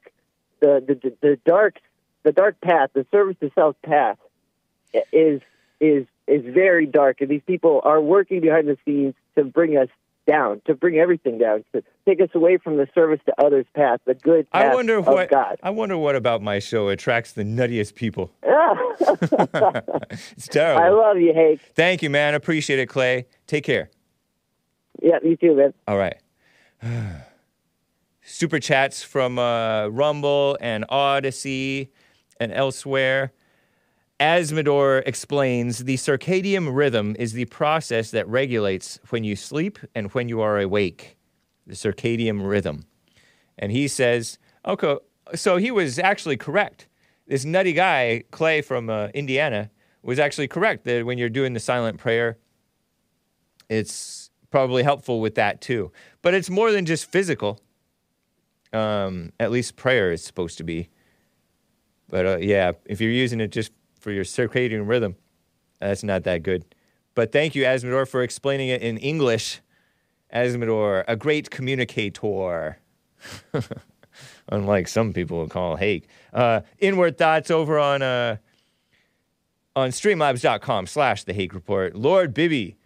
the 0.60 0.84
the, 0.86 0.96
the, 0.96 1.16
the 1.22 1.40
dark, 1.46 1.80
the 2.24 2.32
dark 2.32 2.60
path, 2.62 2.92
the 2.94 3.06
service 3.12 3.38
to 3.42 3.52
self 3.56 3.76
path 3.82 4.18
is 5.12 5.42
is 5.80 6.06
is 6.28 6.44
very 6.44 6.86
dark, 6.86 7.22
and 7.22 7.30
these 7.30 7.44
people 7.46 7.82
are 7.84 8.02
working 8.02 8.42
behind 8.42 8.68
the 8.68 8.78
scenes 8.86 9.14
to 9.36 9.44
bring 9.44 9.78
us 9.78 9.90
down, 10.26 10.62
to 10.66 10.74
bring 10.74 10.98
everything 10.98 11.38
down, 11.38 11.64
to 11.74 11.84
take 12.06 12.22
us 12.22 12.30
away 12.34 12.58
from 12.58 12.78
the 12.78 12.88
service 12.94 13.20
to 13.26 13.34
others 13.44 13.66
path, 13.76 14.00
the 14.06 14.14
good 14.14 14.50
path 14.52 14.72
I 14.72 14.76
wonder 14.76 14.98
of 14.98 15.08
what 15.08 15.30
God. 15.30 15.58
I 15.64 15.70
wonder 15.70 15.98
what 15.98 16.16
about 16.16 16.42
my 16.42 16.60
show 16.60 16.90
attracts 16.90 17.34
the 17.34 17.44
nuttiest 17.44 17.96
people. 17.96 18.32
it's 18.42 20.48
terrible. 20.48 20.84
I 20.84 20.90
love 20.90 21.18
you, 21.18 21.34
Hank. 21.34 21.62
Thank 21.76 22.02
you, 22.02 22.10
man. 22.10 22.34
Appreciate 22.34 22.80
it, 22.80 22.88
Clay. 22.88 23.28
Take 23.48 23.64
care. 23.64 23.90
Yeah, 25.02 25.20
you 25.24 25.36
too, 25.36 25.56
man. 25.56 25.74
All 25.88 25.98
right. 25.98 26.18
Super 28.22 28.60
chats 28.60 29.04
from 29.04 29.38
uh, 29.38 29.88
Rumble 29.88 30.58
and 30.60 30.86
Odysee 30.90 31.90
and 32.40 32.52
elsewhere. 32.52 33.32
Asmodor 34.20 35.04
explains 35.06 35.80
the 35.80 35.96
circadian 35.96 36.74
rhythm 36.74 37.16
is 37.20 37.34
the 37.34 37.46
process 37.46 38.12
that 38.12 38.28
regulates 38.28 38.98
when 39.10 39.24
you 39.26 39.36
sleep 39.36 39.78
and 39.94 40.12
when 40.14 40.30
you 40.30 40.40
are 40.40 40.60
awake. 40.60 41.18
The 41.68 41.74
circadian 41.76 42.48
rhythm. 42.48 42.86
And 43.58 43.72
he 43.72 43.88
says, 43.88 44.38
okay, 44.66 44.98
so 45.34 45.58
he 45.58 45.72
was 45.72 46.00
actually 46.00 46.38
correct. 46.38 46.88
This 47.28 47.44
nutty 47.44 47.74
guy, 47.74 48.24
Clay 48.32 48.62
from 48.62 48.90
uh, 48.90 49.08
Indiana, 49.08 49.70
was 50.02 50.20
actually 50.20 50.48
correct 50.48 50.86
that 50.86 51.06
when 51.06 51.18
you're 51.18 51.30
doing 51.30 51.54
the 51.54 51.60
silent 51.60 51.98
prayer, 51.98 52.38
it's 53.70 54.30
probably 54.50 54.84
helpful 54.84 55.20
with 55.20 55.36
that 55.36 55.60
too. 55.60 55.92
But 56.22 56.34
it's 56.34 56.50
more 56.50 56.72
than 56.72 56.86
just 56.86 57.12
physical. 57.12 57.60
Um, 58.72 59.34
at 59.40 59.52
least 59.52 59.76
prayer 59.76 60.12
is 60.12 60.24
supposed 60.24 60.58
to 60.60 60.64
be. 60.64 60.90
But 62.08 62.26
uh, 62.26 62.38
yeah, 62.38 62.74
if 62.86 63.02
you're 63.02 63.12
using 63.12 63.42
it 63.42 63.48
just 63.48 63.72
for 64.06 64.12
your 64.12 64.24
circadian 64.24 64.88
rhythm, 64.88 65.16
that's 65.80 66.04
not 66.04 66.26
that 66.26 66.44
good. 66.44 66.64
But 67.16 67.32
thank 67.32 67.56
you, 67.56 67.64
Asmodor, 67.64 68.08
for 68.08 68.22
explaining 68.22 68.70
it 68.70 68.84
in 68.84 68.98
English. 69.00 69.62
Asmodor, 70.32 71.04
a 71.08 71.16
great 71.16 71.50
communicator. 71.50 72.78
Unlike 74.50 74.90
some 74.90 75.12
people 75.12 75.40
would 75.40 75.50
call 75.50 75.76
Hake. 75.76 76.08
Uh, 76.32 76.62
inward 76.78 77.18
thoughts 77.18 77.50
over 77.50 77.80
on 77.80 78.04
uh, 78.04 78.38
on 79.76 79.90
streamlabs.com 79.90 80.86
slash 80.86 81.24
the 81.24 81.34
Hake 81.34 81.56
Report. 81.56 81.96
Lord 81.96 82.32
Bibby. 82.32 82.78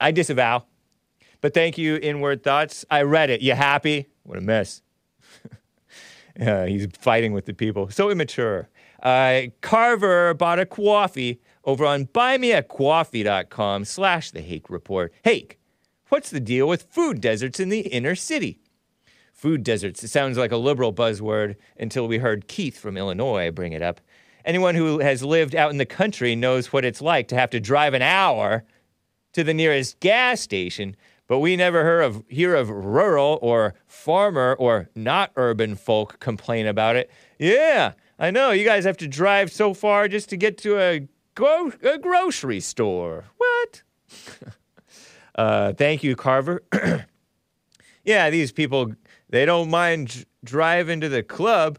I 0.00 0.10
disavow. 0.12 0.64
But 1.40 1.54
thank 1.54 1.78
you, 1.78 1.96
Inward 1.96 2.42
Thoughts. 2.42 2.84
I 2.90 3.02
read 3.02 3.30
it. 3.30 3.40
You 3.40 3.54
happy? 3.54 4.08
What 4.22 4.38
a 4.38 4.42
mess. 4.42 4.82
Uh, 6.40 6.64
he's 6.64 6.86
fighting 6.98 7.32
with 7.32 7.44
the 7.44 7.52
people. 7.52 7.90
So 7.90 8.08
immature. 8.08 8.70
Uh, 9.02 9.42
Carver 9.60 10.32
bought 10.32 10.58
a 10.58 10.64
coffee 10.64 11.40
over 11.64 11.84
on 11.84 12.06
buymeacoffee.com 12.06 13.84
slash 13.84 14.30
the 14.30 14.40
Hake 14.40 14.70
Report. 14.70 15.12
Hake, 15.24 15.58
what's 16.08 16.30
the 16.30 16.40
deal 16.40 16.66
with 16.68 16.84
food 16.84 17.20
deserts 17.20 17.60
in 17.60 17.68
the 17.68 17.80
inner 17.80 18.14
city? 18.14 18.59
Food 19.40 19.64
deserts. 19.64 20.04
It 20.04 20.08
sounds 20.08 20.36
like 20.36 20.52
a 20.52 20.58
liberal 20.58 20.92
buzzword 20.92 21.56
until 21.78 22.06
we 22.06 22.18
heard 22.18 22.46
Keith 22.46 22.78
from 22.78 22.98
Illinois 22.98 23.50
bring 23.50 23.72
it 23.72 23.80
up. 23.80 24.02
Anyone 24.44 24.74
who 24.74 24.98
has 24.98 25.22
lived 25.22 25.54
out 25.56 25.70
in 25.70 25.78
the 25.78 25.86
country 25.86 26.36
knows 26.36 26.74
what 26.74 26.84
it's 26.84 27.00
like 27.00 27.26
to 27.28 27.36
have 27.36 27.48
to 27.52 27.58
drive 27.58 27.94
an 27.94 28.02
hour 28.02 28.64
to 29.32 29.42
the 29.42 29.54
nearest 29.54 29.98
gas 30.00 30.42
station, 30.42 30.94
but 31.26 31.38
we 31.38 31.56
never 31.56 31.82
hear 31.84 32.02
of, 32.02 32.22
hear 32.28 32.54
of 32.54 32.68
rural 32.68 33.38
or 33.40 33.72
farmer 33.86 34.56
or 34.58 34.90
not 34.94 35.32
urban 35.36 35.74
folk 35.74 36.20
complain 36.20 36.66
about 36.66 36.96
it. 36.96 37.10
Yeah, 37.38 37.92
I 38.18 38.30
know. 38.30 38.50
You 38.50 38.66
guys 38.66 38.84
have 38.84 38.98
to 38.98 39.08
drive 39.08 39.50
so 39.50 39.72
far 39.72 40.06
just 40.06 40.28
to 40.28 40.36
get 40.36 40.58
to 40.58 40.78
a, 40.78 41.08
gro- 41.34 41.72
a 41.82 41.96
grocery 41.96 42.60
store. 42.60 43.24
What? 43.38 43.82
uh, 45.34 45.72
thank 45.72 46.02
you, 46.02 46.14
Carver. 46.14 46.62
yeah, 48.04 48.28
these 48.28 48.52
people, 48.52 48.92
they 49.30 49.44
don't 49.44 49.70
mind 49.70 50.26
driving 50.44 51.00
to 51.00 51.08
the 51.08 51.22
club, 51.22 51.78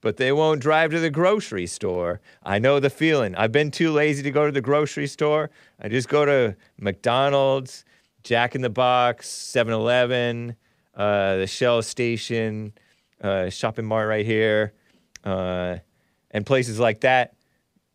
but 0.00 0.16
they 0.16 0.30
won't 0.32 0.60
drive 0.60 0.92
to 0.92 1.00
the 1.00 1.10
grocery 1.10 1.66
store. 1.66 2.20
I 2.42 2.58
know 2.58 2.78
the 2.78 2.90
feeling. 2.90 3.34
I've 3.34 3.52
been 3.52 3.70
too 3.70 3.90
lazy 3.90 4.22
to 4.22 4.30
go 4.30 4.46
to 4.46 4.52
the 4.52 4.60
grocery 4.60 5.08
store. 5.08 5.50
I 5.80 5.88
just 5.88 6.08
go 6.08 6.24
to 6.24 6.56
McDonald's, 6.78 7.84
Jack 8.22 8.54
in 8.54 8.62
the 8.62 8.70
Box, 8.70 9.28
7 9.28 9.72
Eleven, 9.72 10.56
uh, 10.94 11.36
the 11.36 11.46
Shell 11.46 11.82
Station, 11.82 12.72
uh, 13.20 13.50
shopping 13.50 13.86
mart 13.86 14.08
right 14.08 14.24
here, 14.24 14.72
uh, 15.24 15.78
and 16.30 16.46
places 16.46 16.78
like 16.78 17.00
that. 17.00 17.34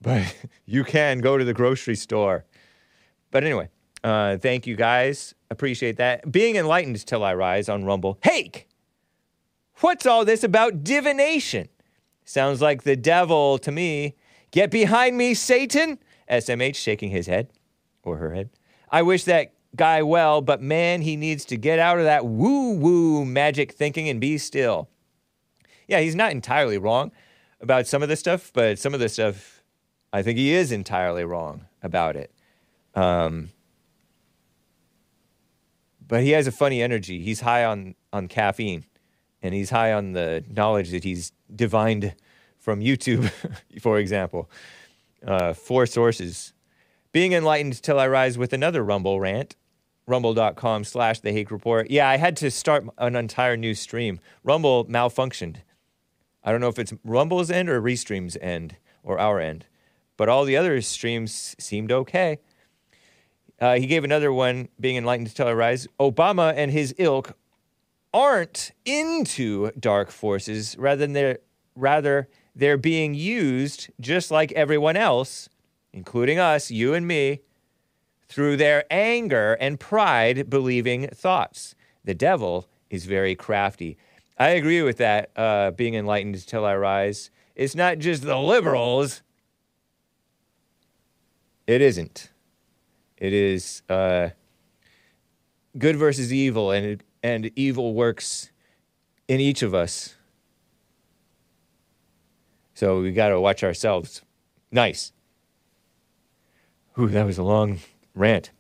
But 0.02 0.34
you 0.66 0.86
can 0.86 1.20
go 1.20 1.38
to 1.38 1.44
the 1.44 1.54
grocery 1.54 1.96
store. 1.96 2.46
But 3.32 3.44
anyway, 3.44 3.68
uh, 4.02 4.38
thank 4.38 4.66
you 4.66 4.78
guys. 4.78 5.36
Appreciate 5.52 5.98
that. 5.98 6.32
Being 6.32 6.56
enlightened 6.56 7.06
till 7.06 7.22
I 7.22 7.34
rise 7.34 7.68
on 7.68 7.84
Rumble. 7.84 8.18
Hake! 8.24 8.69
What's 9.82 10.06
all 10.06 10.26
this 10.26 10.44
about 10.44 10.84
divination? 10.84 11.70
Sounds 12.26 12.62
like 12.62 12.84
the 12.84 12.96
devil 12.96 13.58
to 13.60 13.72
me. 13.72 14.16
Get 14.52 14.72
behind 14.72 15.18
me, 15.18 15.34
Satan! 15.34 16.00
SMH 16.30 16.76
shaking 16.76 17.10
his 17.10 17.28
head 17.28 17.50
or 18.04 18.18
her 18.18 18.34
head. 18.34 18.50
I 18.92 19.02
wish 19.02 19.24
that 19.24 19.54
guy 19.76 20.02
well, 20.02 20.42
but 20.42 20.62
man, 20.62 21.02
he 21.02 21.16
needs 21.16 21.46
to 21.46 21.58
get 21.58 21.80
out 21.80 21.98
of 21.98 22.04
that 22.04 22.26
woo 22.26 22.74
woo 22.74 23.26
magic 23.26 23.72
thinking 23.72 24.10
and 24.10 24.20
be 24.20 24.38
still. 24.38 24.90
Yeah, 25.88 26.02
he's 26.02 26.16
not 26.16 26.32
entirely 26.32 26.78
wrong 26.78 27.12
about 27.62 27.88
some 27.88 28.04
of 28.04 28.10
this 28.10 28.20
stuff, 28.20 28.52
but 28.54 28.80
some 28.80 28.94
of 28.94 29.00
this 29.00 29.14
stuff, 29.14 29.64
I 30.14 30.22
think 30.22 30.38
he 30.38 30.54
is 30.54 30.72
entirely 30.72 31.24
wrong 31.24 31.66
about 31.82 32.16
it. 32.16 32.32
Um, 32.96 33.50
but 36.08 36.24
he 36.24 36.32
has 36.32 36.48
a 36.48 36.52
funny 36.52 36.82
energy. 36.82 37.22
He's 37.22 37.42
high 37.42 37.66
on, 37.66 37.96
on 38.12 38.28
caffeine, 38.28 38.86
and 39.42 39.54
he's 39.54 39.70
high 39.70 39.94
on 39.94 40.14
the 40.14 40.44
knowledge 40.50 40.92
that 40.92 41.04
he's 41.04 41.32
divined 41.54 42.16
from 42.58 42.82
YouTube, 42.82 43.32
for 43.82 44.00
example. 44.00 44.50
Uh, 45.26 45.54
four 45.54 45.86
sources. 45.86 46.54
Being 47.12 47.34
enlightened 47.34 47.82
till 47.82 48.00
I 48.00 48.08
rise 48.08 48.38
with 48.38 48.54
another 48.54 48.84
Rumble 48.84 49.20
rant. 49.20 49.56
Rumble.com 50.06 50.86
slash 50.86 51.20
the 51.20 51.32
Hake 51.32 51.52
Report. 51.52 51.90
Yeah, 51.92 52.10
I 52.10 52.18
had 52.18 52.36
to 52.38 52.50
start 52.50 52.86
an 52.98 53.16
entire 53.16 53.56
new 53.56 53.76
stream. 53.76 54.20
Rumble 54.44 54.86
malfunctioned. 54.86 55.58
I 56.44 56.52
don't 56.52 56.62
know 56.62 56.68
if 56.68 56.80
it's 56.80 56.94
Rumble's 57.04 57.52
end 57.52 57.70
or 57.70 57.82
Restream's 57.82 58.38
end 58.42 58.78
or 59.04 59.20
our 59.20 59.40
end, 59.40 59.66
but 60.18 60.30
all 60.30 60.46
the 60.46 60.58
other 60.58 60.82
streams 60.82 61.56
seemed 61.60 61.92
okay. 61.92 62.40
Uh, 63.60 63.76
he 63.76 63.86
gave 63.86 64.04
another 64.04 64.32
one, 64.32 64.70
being 64.80 64.96
enlightened 64.96 65.36
till 65.36 65.48
I 65.48 65.54
rise. 65.54 65.88
Obama 66.00 66.54
and 66.56 66.72
his 66.72 66.96
ilk 66.98 67.34
aren't 68.14 68.72
into 68.86 69.72
dark 69.80 70.12
forces, 70.12 70.76
rather 70.78 71.00
than 71.00 71.14
they're 71.14 71.40
rather 71.76 72.28
they're 72.56 72.78
being 72.78 73.14
used 73.14 73.90
just 74.02 74.32
like 74.32 74.52
everyone 74.54 74.98
else, 74.98 75.48
including 75.94 76.40
us, 76.40 76.70
you 76.70 76.94
and 76.94 77.08
me, 77.08 77.42
through 78.28 78.58
their 78.58 78.84
anger 78.92 79.54
and 79.62 79.80
pride 79.80 80.50
believing 80.50 81.08
thoughts. 81.08 81.76
The 82.04 82.14
devil 82.14 82.68
is 82.90 83.06
very 83.06 83.36
crafty. 83.36 83.98
I 84.38 84.50
agree 84.50 84.82
with 84.82 84.98
that, 84.98 85.32
uh, 85.36 85.72
being 85.72 85.96
enlightened 85.96 86.46
till 86.48 86.66
I 86.66 86.76
rise. 86.76 87.30
It's 87.56 87.76
not 87.76 88.00
just 88.00 88.24
the 88.24 88.38
liberals. 88.38 89.22
It 91.68 91.82
isn't. 91.82 92.32
It 93.18 93.34
is 93.34 93.84
uh, 93.90 94.30
good 95.78 95.98
versus 95.98 96.34
evil, 96.34 96.72
and, 96.72 96.86
it, 96.86 97.04
and 97.24 97.52
evil 97.56 97.94
works 97.94 98.52
in 99.28 99.40
each 99.40 99.62
of 99.62 99.74
us. 99.74 100.16
So 102.74 103.02
we 103.02 103.12
got 103.12 103.30
to 103.30 103.40
watch 103.40 103.64
ourselves. 103.64 104.22
Nice. 104.72 105.12
Ooh, 106.98 107.08
that 107.08 107.26
was 107.26 107.38
a 107.38 107.44
long 107.44 107.80
rant. 108.14 108.52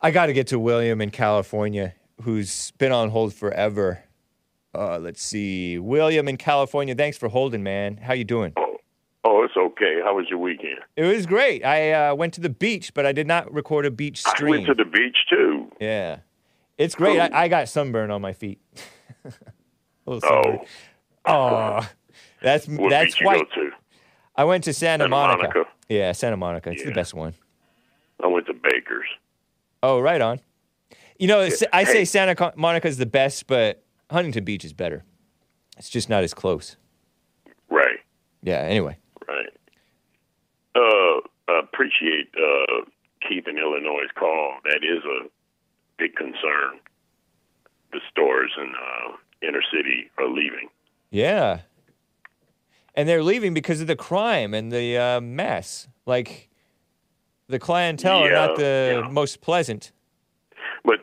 I 0.00 0.10
got 0.10 0.26
to 0.26 0.32
get 0.32 0.48
to 0.48 0.58
William 0.58 1.00
in 1.00 1.10
California, 1.10 1.94
who's 2.22 2.72
been 2.72 2.92
on 2.92 3.10
hold 3.10 3.32
forever. 3.32 4.02
Uh, 4.74 4.98
let's 4.98 5.22
see, 5.22 5.78
William 5.78 6.28
in 6.28 6.36
California. 6.36 6.94
Thanks 6.94 7.18
for 7.18 7.28
holding, 7.28 7.62
man. 7.62 7.98
How 7.98 8.14
you 8.14 8.24
doing? 8.24 8.52
Oh, 9.56 9.66
it's 9.66 9.72
okay. 9.72 10.00
How 10.04 10.16
was 10.16 10.26
your 10.28 10.38
weekend? 10.38 10.78
It 10.96 11.04
was 11.04 11.26
great. 11.26 11.64
I 11.64 11.92
uh, 11.92 12.14
went 12.14 12.34
to 12.34 12.40
the 12.40 12.48
beach, 12.48 12.94
but 12.94 13.06
I 13.06 13.12
did 13.12 13.26
not 13.26 13.52
record 13.52 13.86
a 13.86 13.90
beach 13.90 14.22
stream. 14.22 14.54
I 14.54 14.56
went 14.58 14.66
to 14.66 14.74
the 14.74 14.84
beach 14.84 15.16
too. 15.28 15.70
yeah, 15.80 16.18
it's 16.78 16.94
great. 16.94 17.18
Cool. 17.18 17.36
I, 17.36 17.44
I 17.44 17.48
got 17.48 17.68
sunburn 17.68 18.10
on 18.10 18.20
my 18.22 18.32
feet. 18.32 18.60
Sunburn. 20.06 20.58
Oh, 21.26 21.88
that's 22.42 22.66
What 22.66 22.90
that's 22.90 23.14
beach 23.14 23.20
you 23.20 23.26
go 23.30 23.44
to? 23.44 23.70
I 24.34 24.44
went 24.44 24.64
to 24.64 24.72
Santa, 24.72 25.04
Santa 25.04 25.08
Monica. 25.10 25.42
Monica. 25.42 25.64
Yeah, 25.88 26.12
Santa 26.12 26.36
Monica. 26.36 26.70
It's 26.70 26.82
the 26.84 26.90
best 26.92 27.14
one. 27.14 27.34
I 28.22 28.26
went 28.26 28.46
to 28.46 28.54
Baker's. 28.54 29.06
Oh, 29.82 30.00
right 30.00 30.20
on. 30.20 30.40
You 31.18 31.28
know, 31.28 31.40
it's- 31.40 31.62
I 31.72 31.84
say 31.84 31.98
Hey. 31.98 32.04
Santa 32.04 32.52
Monica 32.56 32.88
is 32.88 32.96
the 32.96 33.06
best, 33.06 33.46
but 33.46 33.84
Huntington 34.10 34.44
Beach 34.44 34.64
is 34.64 34.72
better. 34.72 35.04
It's 35.78 35.88
just 35.90 36.08
not 36.08 36.24
as 36.24 36.34
close. 36.34 36.76
Right, 37.70 38.00
Yeah. 38.42 38.58
Anyway. 38.58 38.98
Right. 39.28 39.52
Uh, 40.74 41.20
appreciate 41.60 42.28
uh, 42.36 42.84
Keith 43.26 43.46
in 43.46 43.58
Illinois' 43.58 44.10
call. 44.18 44.56
That 44.64 44.80
is 44.82 45.04
a 45.04 45.28
big 45.98 46.14
concern. 46.16 46.80
The 47.92 48.00
stores 48.10 48.52
in 48.56 48.72
uh, 48.74 49.16
inner 49.46 49.62
city 49.72 50.10
are 50.18 50.28
leaving. 50.28 50.68
Yeah. 51.10 51.60
And 52.94 53.08
they're 53.08 53.22
leaving 53.22 53.54
because 53.54 53.80
of 53.80 53.86
the 53.86 53.96
crime 53.96 54.54
and 54.54 54.72
the 54.72 54.96
uh, 54.98 55.20
mess. 55.20 55.88
Like 56.06 56.48
the 57.48 57.58
clientele 57.58 58.24
are 58.24 58.32
not 58.32 58.58
Yeah, 58.58 59.02
the 59.02 59.08
most 59.10 59.40
pleasant. 59.40 59.92
But 60.84 61.00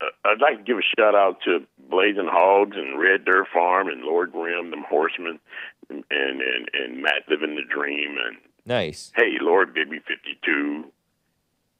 uh, 0.00 0.06
I'd 0.24 0.40
like 0.40 0.58
to 0.58 0.62
give 0.62 0.78
a 0.78 0.82
shout 0.96 1.14
out 1.14 1.40
to 1.44 1.66
Blazing 1.90 2.28
Hogs 2.30 2.76
and 2.76 2.98
Red 3.00 3.24
Dirt 3.24 3.46
Farm 3.52 3.88
and 3.88 4.02
Lord 4.02 4.32
Grim, 4.32 4.70
them 4.70 4.84
horsemen, 4.88 5.38
and 5.88 6.04
and 6.10 6.70
and 6.72 7.02
Matt 7.02 7.28
living 7.28 7.56
the 7.56 7.62
dream 7.68 8.16
and 8.26 8.36
Nice. 8.64 9.12
hey 9.16 9.38
Lord 9.40 9.74
Baby 9.74 9.98
fifty 10.06 10.38
two. 10.44 10.84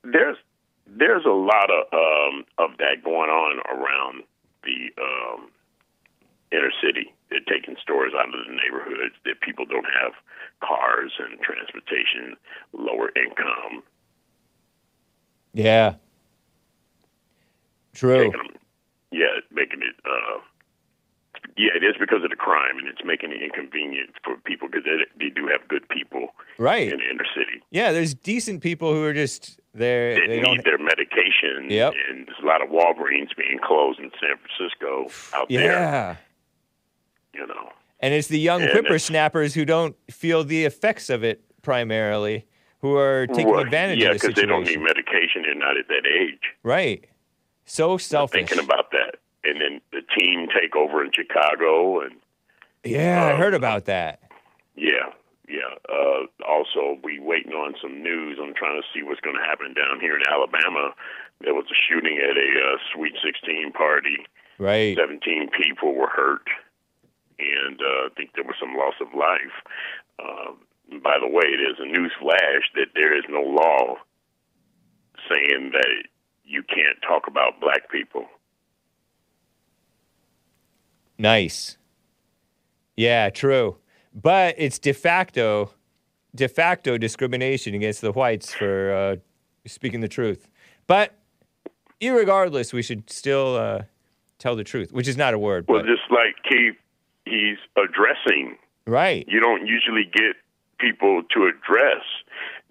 There's 0.02 0.36
there's 0.86 1.24
a 1.24 1.30
lot 1.30 1.70
of 1.70 1.86
um 1.92 2.44
of 2.58 2.76
that 2.78 3.04
going 3.04 3.30
on 3.30 3.60
around 3.70 4.24
the 4.64 4.90
um 5.00 5.50
inner 6.52 6.72
city. 6.82 7.14
They're 7.30 7.40
taking 7.40 7.76
stores 7.80 8.12
out 8.18 8.26
of 8.26 8.32
the 8.32 8.52
neighborhoods 8.52 9.14
that 9.24 9.40
people 9.40 9.64
don't 9.64 9.86
have 10.02 10.12
cars 10.60 11.12
and 11.20 11.38
transportation, 11.40 12.36
lower 12.72 13.10
income. 13.14 13.84
Yeah. 15.54 15.94
True. 17.94 18.18
Making 18.24 18.32
them, 18.32 18.59
yeah, 19.10 19.26
making 19.52 19.80
it. 19.82 19.96
Uh, 20.04 20.40
yeah, 21.56 21.70
it 21.74 21.84
is 21.84 21.94
because 21.98 22.22
of 22.24 22.30
the 22.30 22.36
crime, 22.36 22.78
and 22.78 22.86
it's 22.88 23.00
making 23.04 23.32
it 23.32 23.42
inconvenient 23.42 24.10
for 24.24 24.36
people 24.44 24.68
because 24.68 24.84
they, 24.84 25.24
they 25.26 25.30
do 25.30 25.46
have 25.48 25.66
good 25.68 25.88
people 25.88 26.28
Right. 26.58 26.92
in 26.92 26.98
the 26.98 27.04
inner 27.10 27.24
city. 27.34 27.62
Yeah, 27.70 27.92
there's 27.92 28.14
decent 28.14 28.62
people 28.62 28.92
who 28.92 29.02
are 29.04 29.12
just 29.14 29.58
They're, 29.74 30.14
they 30.26 30.40
need 30.40 30.42
don't. 30.42 30.64
their 30.64 30.78
medication. 30.78 31.70
Yep. 31.70 31.94
And 32.10 32.26
there's 32.26 32.38
a 32.42 32.46
lot 32.46 32.62
of 32.62 32.68
Walgreens 32.68 33.34
being 33.36 33.58
closed 33.62 33.98
in 34.00 34.10
San 34.20 34.36
Francisco 34.38 35.08
out 35.34 35.48
there. 35.48 35.72
Yeah. 35.72 36.16
You 37.34 37.46
know. 37.46 37.70
And 38.00 38.14
it's 38.14 38.28
the 38.28 38.38
young 38.38 38.62
And 38.62 38.70
whippersnappers 38.72 39.54
who 39.54 39.64
don't 39.64 39.94
feel 40.10 40.42
the 40.44 40.64
effects 40.64 41.10
of 41.10 41.22
it 41.22 41.42
primarily, 41.62 42.46
who 42.80 42.96
are 42.96 43.26
taking 43.28 43.50
Well, 43.50 43.60
advantage 43.60 44.00
yeah, 44.02 44.10
of 44.10 44.20
the 44.20 44.28
because 44.28 44.40
they 44.42 44.46
don't 44.46 44.64
need 44.64 44.80
medication. 44.80 45.42
They're 45.42 45.54
not 45.54 45.76
at 45.76 45.88
that 45.88 46.06
age. 46.06 46.40
Right. 46.62 47.04
So 47.70 47.96
selfish. 47.98 48.48
Thinking 48.48 48.64
about 48.64 48.90
that. 48.90 49.16
And 49.44 49.60
then 49.60 49.80
the 49.92 50.02
team 50.18 50.48
take 50.48 50.74
over 50.74 51.04
in 51.04 51.12
Chicago 51.12 52.00
and 52.00 52.16
Yeah, 52.84 53.24
I 53.26 53.32
Uh, 53.32 53.36
heard 53.36 53.54
about 53.54 53.84
that. 53.84 54.20
Yeah, 54.74 55.12
yeah. 55.48 55.78
Uh, 55.88 56.26
also, 56.48 56.98
we 57.04 57.20
waiting 57.20 57.52
on 57.52 57.74
some 57.80 58.02
news. 58.02 58.38
I'm 58.42 58.54
trying 58.54 58.80
to 58.82 58.86
see 58.92 59.02
what's 59.04 59.20
going 59.20 59.36
to 59.36 59.42
happen 59.44 59.72
down 59.74 60.00
here 60.00 60.16
in 60.16 60.22
Alabama. 60.28 60.94
There 61.42 61.54
was 61.54 61.66
a 61.70 61.78
shooting 61.88 62.18
at 62.18 62.36
a 62.36 62.50
uh, 62.74 62.76
Sweet 62.92 63.14
16 63.22 63.70
party. 63.72 64.18
Right. 64.58 64.96
17 64.96 65.50
people 65.56 65.94
were 65.94 66.08
hurt, 66.10 66.48
and 67.38 67.80
uh, 67.80 68.06
I 68.06 68.08
think 68.16 68.30
there 68.34 68.44
was 68.44 68.56
some 68.60 68.74
loss 68.76 68.94
of 69.00 69.14
life. 69.14 69.56
Um, 70.18 71.00
by 71.02 71.16
the 71.20 71.28
way, 71.28 71.56
there's 71.56 71.78
a 71.78 71.86
news 71.86 72.12
flash 72.20 72.64
that 72.74 72.88
there 72.94 73.16
is 73.16 73.24
no 73.30 73.40
law 73.40 73.96
saying 75.30 75.70
that 75.72 76.02
you 76.50 76.62
can't 76.64 77.00
talk 77.06 77.28
about 77.28 77.60
black 77.60 77.90
people. 77.90 78.26
Nice. 81.18 81.76
Yeah, 82.96 83.30
true. 83.30 83.76
But 84.14 84.56
it's 84.58 84.78
de 84.78 84.92
facto, 84.92 85.70
de 86.34 86.48
facto 86.48 86.98
discrimination 86.98 87.74
against 87.74 88.00
the 88.00 88.10
whites 88.12 88.52
for 88.52 88.92
uh, 88.92 89.16
speaking 89.66 90.00
the 90.00 90.08
truth. 90.08 90.48
But 90.86 91.14
irregardless, 92.00 92.72
we 92.72 92.82
should 92.82 93.08
still 93.10 93.54
uh, 93.56 93.82
tell 94.38 94.56
the 94.56 94.64
truth, 94.64 94.92
which 94.92 95.06
is 95.06 95.16
not 95.16 95.34
a 95.34 95.38
word. 95.38 95.66
Well, 95.68 95.80
But, 95.82 95.86
just 95.86 96.10
like 96.10 96.34
Keith, 96.48 96.74
he's 97.26 97.58
addressing 97.76 98.56
right. 98.86 99.24
you 99.28 99.38
don't 99.38 99.66
usually 99.66 100.04
get 100.04 100.34
people 100.78 101.22
to 101.34 101.46
address. 101.46 102.02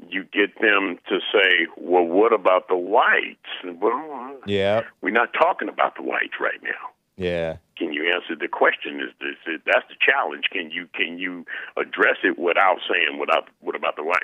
You 0.07 0.23
get 0.23 0.59
them 0.61 0.97
to 1.09 1.19
say, 1.31 1.67
"Well, 1.77 2.03
what 2.03 2.33
about 2.33 2.67
the 2.67 2.75
whites?" 2.75 3.37
Well, 3.63 4.37
Yeah. 4.45 4.83
we're 5.01 5.09
not 5.11 5.33
talking 5.33 5.69
about 5.69 5.95
the 5.95 6.03
whites 6.03 6.39
right 6.39 6.61
now. 6.63 6.91
Yeah. 7.17 7.57
Can 7.77 7.91
you 7.93 8.09
answer 8.13 8.35
the 8.35 8.47
question? 8.47 9.01
Is 9.01 9.11
this 9.19 9.35
is, 9.45 9.61
that's 9.65 9.87
the 9.89 9.95
challenge? 9.99 10.45
Can 10.51 10.71
you 10.71 10.87
can 10.93 11.19
you 11.19 11.45
address 11.77 12.17
it 12.23 12.39
without 12.39 12.79
saying 12.89 13.19
without 13.19 13.49
what 13.59 13.75
about 13.75 13.95
the 13.97 14.03
whites? 14.03 14.23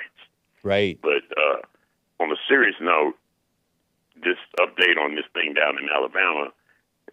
Right. 0.62 0.98
But 1.02 1.22
uh, 1.36 1.58
on 2.20 2.32
a 2.32 2.36
serious 2.48 2.76
note, 2.80 3.14
this 4.24 4.38
update 4.58 4.98
on 4.98 5.14
this 5.14 5.26
thing 5.34 5.52
down 5.54 5.76
in 5.78 5.88
Alabama 5.94 6.52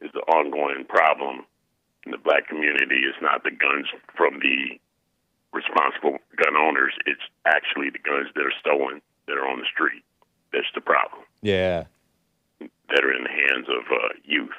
is 0.02 0.12
the 0.14 0.22
ongoing 0.22 0.86
problem 0.86 1.46
in 2.06 2.12
the 2.12 2.18
black 2.18 2.48
community. 2.48 3.02
It's 3.04 3.22
not 3.22 3.44
the 3.44 3.52
guns 3.52 3.88
from 4.16 4.40
the 4.40 4.80
responsible 5.54 6.18
gun 6.36 6.56
owners. 6.58 6.94
It's 7.06 7.22
actually 7.46 7.90
the 7.90 8.00
guns 8.00 8.28
that 8.36 8.42
are 8.42 8.54
stolen 8.60 9.02
that 9.28 9.38
are 9.38 9.48
on 9.48 9.60
the 9.60 9.66
street. 9.72 10.04
That's 10.52 10.68
the 10.76 10.82
problem. 10.82 11.22
Yeah. 11.42 11.86
That 12.60 13.04
are 13.04 13.14
in 13.14 13.24
the 13.24 13.30
hands 13.30 13.68
of 13.70 13.86
uh, 13.92 14.10
youth. 14.24 14.50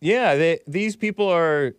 Yeah, 0.00 0.36
they, 0.36 0.60
these 0.66 0.96
people 0.96 1.28
are. 1.28 1.74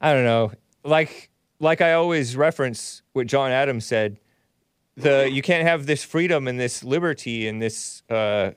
I 0.00 0.12
don't 0.12 0.24
know. 0.24 0.52
Like, 0.84 1.30
like 1.60 1.80
I 1.80 1.92
always 1.92 2.36
reference 2.36 3.02
what 3.12 3.28
John 3.28 3.52
Adams 3.52 3.86
said. 3.86 4.18
The 4.96 5.30
you 5.30 5.42
can't 5.42 5.66
have 5.66 5.86
this 5.86 6.02
freedom 6.04 6.48
and 6.48 6.58
this 6.58 6.82
liberty 6.84 7.46
in 7.46 7.60
this 7.60 8.02
uh, 8.10 8.50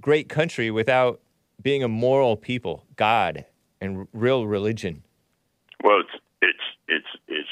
great 0.00 0.28
country 0.28 0.70
without 0.70 1.20
being 1.60 1.82
a 1.82 1.88
moral 1.88 2.36
people, 2.36 2.84
God 2.96 3.46
and 3.80 3.98
r- 3.98 4.08
real 4.12 4.46
religion. 4.46 5.02
Well, 5.82 6.00
it's 6.00 6.22
it's 6.42 6.66
it's 6.88 7.20
it's 7.28 7.48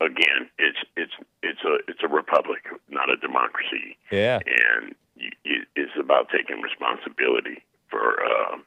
again, 0.00 0.50
it's 0.58 0.78
it's 0.96 1.12
it's 1.42 1.60
a 1.64 1.78
it's 1.88 2.00
a 2.02 2.08
republic, 2.08 2.66
not 2.88 3.10
a 3.10 3.16
democracy. 3.16 3.96
Yeah. 4.10 4.40
and 4.46 4.94
you, 5.16 5.30
you, 5.44 5.62
it's 5.76 5.92
about 5.98 6.28
taking 6.30 6.60
responsibility 6.60 7.62
for 7.88 8.24
um, 8.24 8.64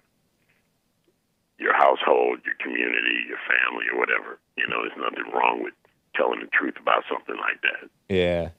your 1.59 1.73
household, 1.73 2.39
your 2.45 2.55
community, 2.59 3.26
your 3.27 3.39
family, 3.43 3.85
or 3.91 3.99
whatever. 3.99 4.39
You 4.57 4.68
know, 4.68 4.81
there's 4.81 4.97
nothing 4.97 5.31
wrong 5.34 5.64
with 5.64 5.73
telling 6.15 6.39
the 6.39 6.47
truth 6.47 6.76
about 6.80 7.03
something 7.11 7.35
like 7.35 7.61
that. 7.61 7.89
Yeah. 8.09 8.49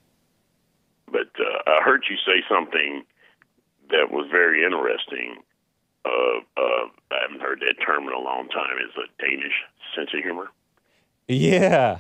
But 1.11 1.33
uh, 1.41 1.63
I 1.67 1.83
heard 1.83 2.05
you 2.11 2.17
say 2.17 2.45
something 2.49 3.05
that 3.91 4.11
was 4.11 4.29
very 4.31 4.65
interesting. 4.65 5.43
Uh, 6.05 6.09
uh, 6.57 6.61
I 7.11 7.19
haven't 7.23 7.41
heard 7.41 7.61
that 7.61 7.75
term 7.85 8.05
in 8.05 8.13
a 8.13 8.19
long 8.21 8.49
time. 8.49 8.77
Is 8.79 8.95
a 8.97 9.23
Danish 9.23 9.53
sense 9.95 10.11
of 10.15 10.23
humor. 10.23 10.49
Yeah. 11.27 11.99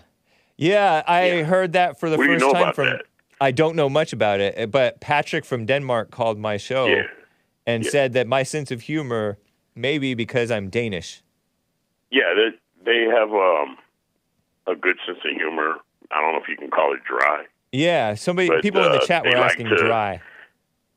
Yeah, 0.56 1.04
I 1.06 1.42
heard 1.42 1.74
that 1.74 2.00
for 2.00 2.10
the 2.10 2.16
What 2.16 2.24
do 2.26 2.32
you 2.32 2.38
first 2.40 2.52
know 2.52 2.52
time 2.52 2.74
from 2.74 2.86
that? 2.86 3.02
I 3.40 3.52
don't 3.52 3.76
know 3.76 3.88
much 3.88 4.12
about 4.12 4.40
it, 4.40 4.72
but 4.72 5.00
Patrick 5.00 5.44
from 5.44 5.66
Denmark 5.66 6.10
called 6.10 6.38
my 6.38 6.56
show 6.56 6.86
Yeah. 6.86 7.02
and 7.66 7.86
said 7.86 8.12
that 8.14 8.26
my 8.26 8.42
sense 8.42 8.72
of 8.72 8.80
humor 8.82 9.38
maybe 9.76 10.14
because 10.14 10.50
I'm 10.50 10.68
Danish. 10.68 11.22
Yeah, 12.10 12.34
they 12.34 12.84
they 12.84 13.04
have 13.04 13.30
um, 13.30 13.76
a 14.66 14.74
good 14.74 14.96
sense 15.06 15.18
of 15.24 15.30
humor. 15.36 15.76
I 16.10 16.20
don't 16.20 16.32
know 16.32 16.40
if 16.40 16.48
you 16.48 16.56
can 16.56 16.70
call 16.70 16.92
it 16.92 17.04
dry. 17.04 17.44
Yeah, 17.70 18.14
somebody 18.14 18.48
But, 18.48 18.62
people 18.62 18.84
in 18.84 18.92
the 18.92 18.98
uh, 18.98 19.06
chat 19.06 19.24
were 19.24 19.36
asking 19.36 19.68
dry. 19.68 20.20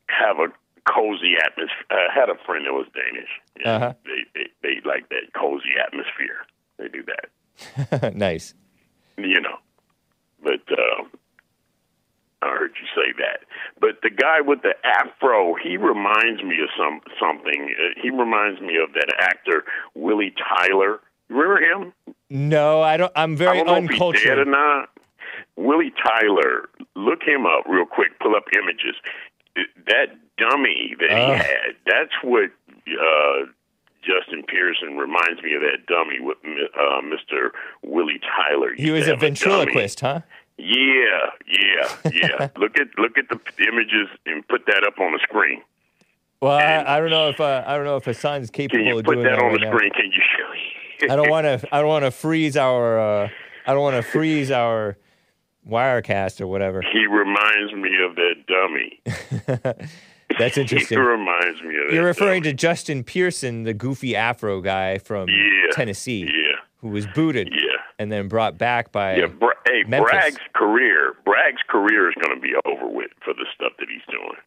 Have 0.07 0.39
a 0.39 0.47
cozy 0.87 1.35
atmosphere. 1.43 1.85
I 1.91 2.07
had 2.13 2.29
a 2.29 2.35
friend 2.45 2.65
that 2.65 2.73
was 2.73 2.87
Danish. 2.93 3.29
Yeah, 3.59 3.75
Uh-huh. 3.75 3.93
they, 4.05 4.23
they 4.33 4.47
they 4.63 4.87
like 4.87 5.09
that 5.09 5.33
cozy 5.39 5.73
atmosphere. 5.83 6.45
They 6.77 6.87
do 6.87 7.03
that, 7.05 8.15
nice. 8.15 8.53
you 9.17 9.39
know. 9.41 9.57
But 10.43 10.61
um, 10.71 11.11
I 12.41 12.47
heard 12.49 12.71
you 12.81 12.87
say 12.95 13.11
that. 13.19 13.41
But 13.79 14.01
the 14.01 14.09
guy 14.09 14.41
with 14.41 14.63
the 14.63 14.73
afro, 14.83 15.53
he 15.61 15.77
reminds 15.77 16.41
me 16.43 16.55
of 16.63 16.69
some 16.77 17.01
something. 17.19 17.75
Uh, 17.77 17.99
he 18.01 18.09
reminds 18.09 18.59
me 18.61 18.77
of 18.77 18.93
that 18.93 19.13
actor 19.19 19.63
Willie 19.93 20.33
Tyler. 20.37 20.99
Remember 21.29 21.61
him? 21.61 21.93
No, 22.29 22.81
I 22.81 22.97
don't 22.97 23.11
I'm 23.15 23.37
very 23.37 23.59
I 23.59 23.63
don't 23.63 23.67
know 23.67 23.75
if 23.75 23.91
he's 23.91 24.23
dead 24.23 24.37
or 24.39 24.41
uncultured. 24.41 24.47
not. 24.47 24.89
Willie 25.55 25.93
Tyler, 26.03 26.69
look 26.95 27.21
him 27.23 27.45
up 27.45 27.65
real 27.69 27.85
quick. 27.85 28.17
Pull 28.19 28.35
up 28.35 28.45
images. 28.57 28.95
That 29.87 30.07
dummy 30.37 30.95
that 30.99 31.09
he 31.09 31.15
Oh. 31.15 31.33
had, 31.35 31.75
that's 31.85 32.13
what 32.23 32.49
uh, 32.87 33.45
Justin 34.01 34.43
Pearson 34.47 34.97
reminds 34.97 35.41
me 35.43 35.53
of. 35.55 35.61
That 35.61 35.85
dummy 35.87 36.19
with 36.19 36.37
uh, 36.43 37.01
Mr. 37.01 37.49
Willie 37.83 38.19
Tyler. 38.19 38.73
He 38.75 38.91
was 38.91 39.07
a 39.07 39.15
ventriloquist, 39.15 39.99
huh? 39.99 40.21
Yeah, 40.57 41.29
yeah, 41.47 41.95
yeah. 42.11 42.49
look 42.57 42.77
at 42.79 42.87
look 42.97 43.17
at 43.17 43.29
the 43.29 43.39
images 43.67 44.07
and 44.25 44.47
put 44.47 44.65
that 44.67 44.83
up 44.85 44.99
on 44.99 45.11
the 45.13 45.19
screen. 45.23 45.61
Well, 46.41 46.51
I, 46.53 46.97
I 46.97 46.99
don't 46.99 47.09
know 47.09 47.29
if 47.29 47.39
uh, 47.39 47.63
I 47.65 47.75
don't 47.75 47.85
know 47.85 47.97
if 47.97 48.05
Hassan's 48.05 48.49
Can 48.49 48.69
capable 48.69 48.85
you 48.85 48.99
of 48.99 49.05
put 49.05 49.13
doing 49.15 49.25
that 49.25 49.35
that 49.37 49.39
on 49.43 49.51
right 49.51 49.59
the 49.59 49.65
now. 49.65 49.75
screen? 49.75 49.91
Can 49.91 50.05
you 50.11 50.21
show 50.37 50.51
me? 50.51 51.11
I 51.11 51.15
don't 51.15 51.29
want 51.29 51.45
to. 51.45 51.67
I 51.75 51.79
don't 51.79 51.87
want 51.89 52.05
to 52.05 52.11
freeze 52.11 52.57
our. 52.57 52.99
Uh, 52.99 53.29
I 53.65 53.73
don't 53.73 53.81
want 53.81 53.95
to 53.95 54.01
freeze 54.03 54.49
our 54.51 54.97
Wirecast 55.69 56.41
or 56.41 56.47
whatever. 56.47 56.81
He 56.81 57.05
reminds 57.07 57.73
me 57.73 57.91
of 58.03 58.15
that 58.15 58.45
dummy. 58.47 59.01
That's 60.39 60.57
interesting. 60.57 60.97
He 60.97 61.03
reminds 61.03 61.61
me 61.61 61.75
of 61.77 61.87
that. 61.87 61.93
You're 61.93 62.05
referring 62.05 62.43
to 62.43 62.53
Justin 62.53 63.03
Pearson, 63.03 63.63
the 63.63 63.73
goofy 63.73 64.15
Afro 64.15 64.61
guy 64.61 64.97
from 64.97 65.27
Yeah, 65.29 65.71
Tennessee, 65.73 66.21
yeah. 66.25 66.55
who 66.77 66.87
was 66.89 67.05
booted 67.07 67.49
Yeah. 67.51 67.77
and 67.99 68.11
then 68.11 68.27
brought 68.27 68.57
back 68.57 68.91
by. 68.91 69.17
Yeah, 69.17 69.27
Bra- 69.27 69.49
hey, 69.67 69.83
Memphis. 69.87 70.09
Bragg's 70.11 70.39
career, 70.55 71.13
Bragg's 71.25 71.61
career 71.67 72.09
is 72.09 72.15
going 72.21 72.33
to 72.35 72.41
be 72.41 72.53
over 72.65 72.87
with 72.87 73.11
for 73.23 73.33
the 73.33 73.45
stuff 73.53 73.73
that 73.79 73.87
he's 73.89 74.01
doing. 74.09 74.37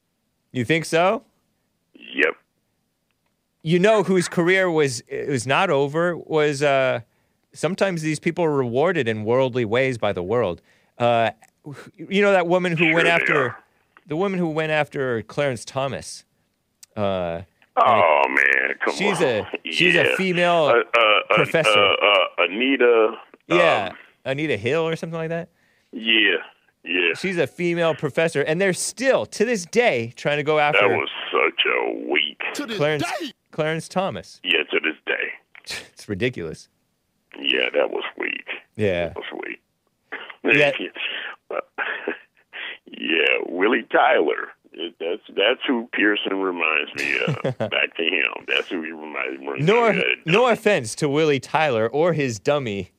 You 0.53 0.65
think 0.65 0.85
so? 0.87 1.23
Yep. 1.95 2.35
You 3.63 3.79
know 3.79 4.03
whose 4.03 4.29
career 4.29 4.71
was 4.71 5.03
was 5.29 5.47
not 5.47 5.71
over 5.71 6.17
was. 6.17 6.63
Uh, 6.63 7.01
sometimes 7.55 8.03
these 8.03 8.19
people 8.21 8.45
are 8.45 8.53
rewarded 8.55 9.09
in 9.09 9.25
worldly 9.25 9.65
ways 9.65 9.97
by 9.97 10.13
the 10.13 10.23
world. 10.23 10.61
Uh, 10.99 11.31
you 11.97 12.23
know 12.23 12.33
that 12.33 12.47
woman 12.47 12.77
who 12.77 12.85
went 12.87 12.95
Sure 12.95 13.03
they 13.05 13.11
after 13.11 13.43
are. 13.49 13.59
the 14.07 14.17
woman 14.17 14.39
who 14.39 14.49
went 14.49 14.71
after 14.73 15.23
Clarence 15.23 15.65
Thomas. 15.65 16.25
Uh, 16.97 17.43
Oh 17.77 18.23
man, 18.29 18.77
come 18.85 18.95
she's 18.95 19.19
on. 19.21 19.25
a 19.27 19.47
she's 19.73 19.97
a 19.97 20.15
female 20.17 20.67
Uh, 20.67 20.75
uh, 20.97 21.01
uh, 21.31 21.35
professor. 21.35 21.71
Uh, 21.77 21.93
uh, 22.07 22.27
Anita. 22.45 23.15
yeah, 23.49 23.89
um, 23.91 23.97
Anita 24.25 24.57
Hill 24.57 24.87
or 24.87 24.95
something 24.97 25.19
like 25.19 25.31
that. 25.31 25.49
yeah. 25.93 26.37
Yeah. 26.87 27.15
She's 27.19 27.39
a 27.39 27.47
female 27.47 27.95
professor, 27.95 28.43
and 28.43 28.61
they're 28.61 28.75
still 28.75 29.25
to 29.27 29.45
this 29.47 29.65
day 29.65 30.13
trying 30.17 30.37
to 30.37 30.43
go 30.43 30.59
after. 30.59 30.81
That 30.83 30.91
after 30.91 30.99
was 30.99 31.09
such 31.33 31.65
a 31.67 32.09
weak. 32.13 32.43
Clarence 32.77 33.05
Clarence 33.53 33.89
Thomas. 33.89 34.39
Yeah, 34.45 34.63
to 34.71 34.81
this 34.81 34.97
day. 35.07 35.33
It's 35.95 36.09
ridiculous. 36.11 36.69
Yeah, 37.41 37.71
that 37.73 37.91
was 37.91 38.05
weak. 38.19 38.47
Yeah. 38.77 39.07
That 39.09 39.17
was 39.17 39.25
weak. 39.33 39.44
Yeah. 40.45 40.73
yeah, 42.87 43.25
Willie 43.47 43.87
Tyler. 43.91 44.49
That's 44.99 45.23
that's 45.37 45.61
who 45.67 45.89
Pearson 45.93 46.37
reminds 46.39 46.93
me 46.97 47.19
of. 47.27 47.43
Back 47.59 47.97
to 47.97 48.03
him. 48.03 48.45
That's 48.49 48.69
who 48.69 48.83
he 48.83 48.91
reminds 48.91 49.41
me. 49.41 49.61
No, 49.61 49.87
of. 49.87 49.97
no 50.27 50.49
offense 50.49 50.95
to 50.97 51.09
Willie 51.09 51.39
Tyler 51.39 51.89
or 51.89 52.13
his 52.13 52.41
dummy. 52.41 52.91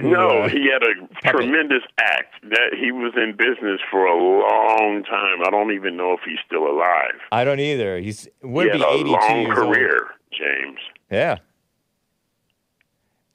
who, 0.00 0.10
No, 0.10 0.42
uh, 0.42 0.48
he 0.48 0.70
had 0.72 0.82
a 0.84 1.30
tremendous 1.32 1.82
act. 1.98 2.34
That 2.44 2.76
he 2.78 2.92
was 2.92 3.12
in 3.16 3.32
business 3.36 3.80
for 3.90 4.06
a 4.06 4.14
long 4.16 5.02
time. 5.02 5.42
I 5.44 5.50
don't 5.50 5.72
even 5.72 5.96
know 5.96 6.12
if 6.12 6.20
he's 6.24 6.38
still 6.46 6.64
alive. 6.68 7.14
I 7.32 7.42
don't 7.42 7.58
either. 7.60 7.98
He's 7.98 8.28
would 8.42 8.66
he 8.66 8.72
be 8.72 8.78
had 8.78 8.88
a 8.88 8.92
82 8.92 9.10
long 9.10 9.40
years 9.42 9.58
old. 9.58 9.74
career, 9.74 10.06
James. 10.30 10.78
Yeah. 11.10 11.38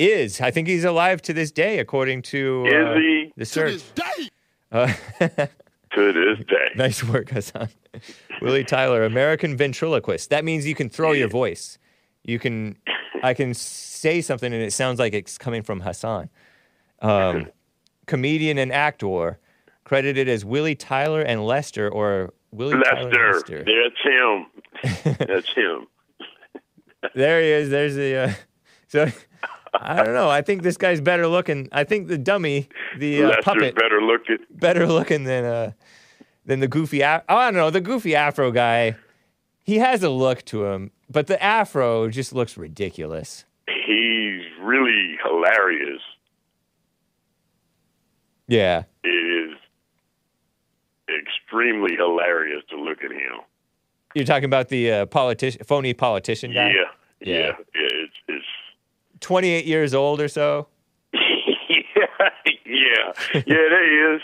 Is 0.02 0.42
I 0.42 0.52
think 0.52 0.68
he's 0.68 0.84
alive 0.84 1.22
to 1.24 1.34
this 1.34 1.52
day, 1.52 1.80
according 1.80 2.24
to 2.24 2.66
Is 2.66 2.74
uh, 2.74 2.94
he? 2.96 3.34
the 3.38 3.46
search. 3.46 3.82
Uh, 4.72 4.94
To 5.94 6.14
this 6.14 6.46
day. 6.48 6.68
nice 6.76 7.04
work, 7.04 7.30
Hassan. 7.32 7.68
Willie 8.42 8.64
Tyler, 8.64 9.04
American 9.04 9.58
ventriloquist. 9.58 10.30
That 10.30 10.46
means 10.46 10.66
you 10.66 10.76
can 10.76 10.90
throw 10.90 11.12
your 11.12 11.28
voice. 11.28 11.78
You 12.24 12.40
can, 12.40 12.78
I 13.22 13.34
can 13.34 13.54
say 13.54 14.22
something 14.22 14.54
and 14.54 14.62
it 14.64 14.72
sounds 14.72 15.00
like 15.00 15.14
it's 15.14 15.38
coming 15.38 15.64
from 15.64 15.82
Hassan. 15.82 16.30
Um, 17.02 17.48
comedian 18.06 18.58
and 18.58 18.72
actor, 18.72 19.40
credited 19.84 20.30
as 20.30 20.46
Willie 20.46 20.76
Tyler 20.76 21.22
and 21.22 21.46
Lester 21.46 21.90
or 21.90 22.34
Willie 22.52 22.82
Tyler 22.82 23.10
Lester. 23.10 23.34
Lester. 23.34 23.66
That's 23.66 25.04
him. 25.04 25.18
That's 25.28 25.54
him. 25.54 25.88
There 27.16 27.42
he 27.42 27.50
is. 27.50 27.70
There's 27.70 27.96
the. 27.96 28.16
Uh, 28.16 28.34
so 28.88 29.08
I 29.74 30.04
don't 30.04 30.14
know. 30.14 30.30
I 30.30 30.42
think 30.42 30.64
this 30.64 30.78
guy's 30.78 31.00
better 31.02 31.28
looking. 31.28 31.70
I 31.72 31.84
think 31.86 32.08
the 32.08 32.18
dummy, 32.18 32.68
the 32.98 33.24
uh, 33.24 33.42
puppet, 33.42 33.76
better 33.76 34.02
looking. 34.02 34.38
better 34.50 34.86
looking 34.88 35.24
than 35.24 35.46
uh 35.46 35.72
than 36.46 36.60
the 36.60 36.68
goofy. 36.68 37.02
Af- 37.02 37.24
oh, 37.30 37.36
I 37.38 37.46
don't 37.52 37.56
know. 37.60 37.70
The 37.70 37.82
goofy 37.82 38.16
Afro 38.16 38.52
guy. 38.52 38.96
He 39.64 39.78
has 39.78 40.02
a 40.04 40.10
look 40.10 40.44
to 40.46 40.66
him, 40.66 40.92
but 41.10 41.28
the 41.28 41.42
Afro 41.42 42.10
just 42.10 42.34
looks 42.34 42.58
ridiculous. 42.58 43.46
He's 43.68 44.42
really 44.60 45.18
hilarious. 45.24 46.02
Yeah. 48.48 48.84
It 49.04 49.08
is 49.08 49.58
extremely 51.10 51.96
hilarious 51.96 52.64
to 52.72 52.76
look 52.82 53.04
at 53.04 53.12
him. 53.12 53.40
You're 54.16 54.26
talking 54.26 54.46
about 54.46 54.70
the 54.70 54.92
uh, 54.92 55.06
politician, 55.06 55.62
phony 55.66 55.94
politician 55.94 56.52
guy. 56.54 56.70
Yeah, 56.70 56.74
Yeah. 57.22 57.36
yeah, 57.38 57.46
yeah. 57.76 57.88
It's, 58.04 58.14
it's 58.28 58.46
28 59.22 59.66
years 59.66 59.94
old 59.94 60.20
or 60.20 60.28
so. 60.28 60.68
yeah, 61.14 61.20
yeah, 62.66 63.14
yeah. 63.34 63.42
There 63.46 64.10
he 64.12 64.16
is. 64.16 64.22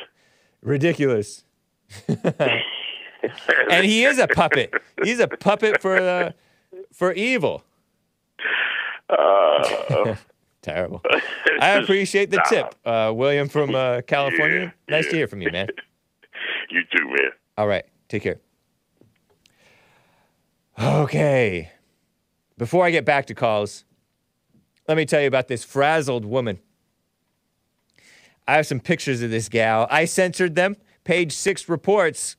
Ridiculous. 0.62 1.46
and 3.70 3.86
he 3.86 4.04
is 4.04 4.20
a 4.20 4.28
puppet. 4.28 4.74
He's 5.04 5.20
a 5.20 5.28
puppet 5.28 5.82
for 5.82 5.98
uh, 5.98 6.32
for 6.92 7.14
evil. 7.14 7.64
Uh, 9.10 10.16
Terrible. 10.62 11.02
I 11.62 11.70
appreciate 11.70 12.30
the 12.30 12.44
tip, 12.50 12.76
uh, 12.86 13.14
William 13.16 13.48
from 13.48 13.74
uh, 13.74 14.02
California. 14.02 14.74
nice 14.90 15.08
to 15.08 15.16
hear 15.16 15.28
from 15.28 15.42
you, 15.42 15.50
man. 15.50 15.68
you 16.70 16.82
too, 16.92 17.06
man. 17.08 17.32
All 17.58 17.68
right, 17.68 17.86
take 18.10 18.24
care. 18.24 18.40
Okay. 20.78 21.72
Before 22.58 22.86
I 22.86 22.92
get 22.92 23.06
back 23.06 23.28
to 23.28 23.36
calls, 23.36 23.86
let 24.88 24.98
me 24.98 25.06
tell 25.06 25.22
you 25.22 25.28
about 25.28 25.48
this 25.48 25.64
frazzled 25.64 26.26
woman. 26.26 26.60
I 28.48 28.56
have 28.56 28.68
some 28.68 28.80
pictures 28.80 29.22
of 29.22 29.30
this 29.30 29.50
gal. 29.50 29.88
I 29.90 30.06
censored 30.06 30.56
them. 30.56 30.78
Page 31.04 31.34
six 31.34 31.68
reports. 31.68 32.38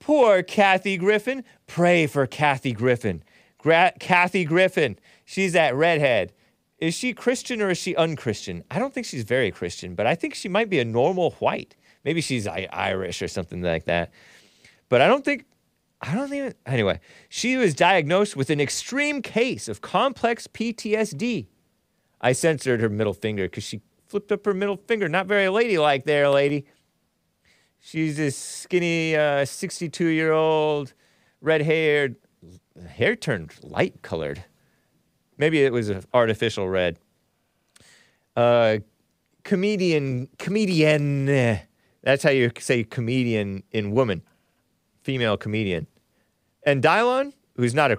Poor 0.00 0.42
Kathy 0.42 0.96
Griffin. 0.96 1.44
Pray 1.66 2.06
for 2.06 2.26
Kathy 2.26 2.72
Griffin. 2.72 3.22
Gra- 3.58 3.92
Kathy 4.00 4.44
Griffin. 4.44 4.98
She's 5.24 5.52
that 5.52 5.74
redhead. 5.74 6.32
Is 6.78 6.94
she 6.94 7.12
Christian 7.12 7.60
or 7.60 7.70
is 7.70 7.78
she 7.78 7.94
unchristian? 7.96 8.64
I 8.70 8.78
don't 8.78 8.94
think 8.94 9.06
she's 9.06 9.24
very 9.24 9.50
Christian, 9.50 9.94
but 9.94 10.06
I 10.06 10.14
think 10.14 10.34
she 10.34 10.48
might 10.48 10.70
be 10.70 10.78
a 10.78 10.84
normal 10.84 11.32
white. 11.32 11.74
Maybe 12.04 12.20
she's 12.20 12.46
I- 12.46 12.68
Irish 12.72 13.20
or 13.20 13.28
something 13.28 13.62
like 13.62 13.84
that. 13.84 14.12
But 14.88 15.00
I 15.00 15.08
don't 15.08 15.24
think 15.24 15.44
I 16.00 16.14
don't 16.14 16.32
even. 16.32 16.54
Anyway, 16.66 17.00
she 17.28 17.56
was 17.56 17.74
diagnosed 17.74 18.36
with 18.36 18.50
an 18.50 18.60
extreme 18.60 19.20
case 19.22 19.68
of 19.68 19.80
complex 19.80 20.46
PTSD. 20.46 21.46
I 22.20 22.32
censored 22.32 22.80
her 22.80 22.88
middle 22.88 23.14
finger 23.14 23.44
because 23.44 23.64
she 23.64 23.80
flipped 24.06 24.32
up 24.32 24.44
her 24.44 24.54
middle 24.54 24.76
finger. 24.76 25.08
Not 25.08 25.26
very 25.26 25.48
ladylike 25.48 26.04
there, 26.04 26.28
lady. 26.28 26.66
She's 27.80 28.16
this 28.16 28.36
skinny, 28.36 29.14
62 29.44 30.06
year 30.06 30.32
old, 30.32 30.94
red 31.40 31.62
haired, 31.62 32.16
hair 32.88 33.14
turned 33.14 33.52
light 33.62 34.02
colored. 34.02 34.44
Maybe 35.36 35.62
it 35.62 35.72
was 35.72 35.92
artificial 36.12 36.68
red. 36.68 36.98
Uh, 38.36 38.78
comedian, 39.44 40.28
comedian. 40.38 41.26
That's 42.02 42.22
how 42.22 42.30
you 42.30 42.50
say 42.58 42.84
comedian 42.84 43.62
in 43.70 43.92
woman 43.92 44.22
female 45.08 45.38
comedian. 45.38 45.86
And 46.64 46.82
Dylon, 46.82 47.32
who's 47.56 47.72
not 47.72 47.90
a, 47.90 47.98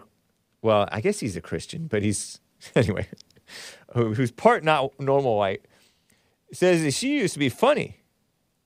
well, 0.62 0.88
I 0.92 1.02
guess 1.02 1.20
he's 1.20 1.36
a 1.36 1.42
Christian, 1.42 1.88
but 1.88 2.04
he's, 2.04 2.40
anyway, 2.76 3.08
who's 3.94 4.32
part 4.32 4.64
not 4.64 5.00
normal 5.00 5.38
white, 5.38 5.66
says 6.54 6.84
that 6.84 6.92
she 6.92 7.20
used 7.20 7.34
to 7.34 7.40
be 7.40 7.50
funny. 7.50 8.02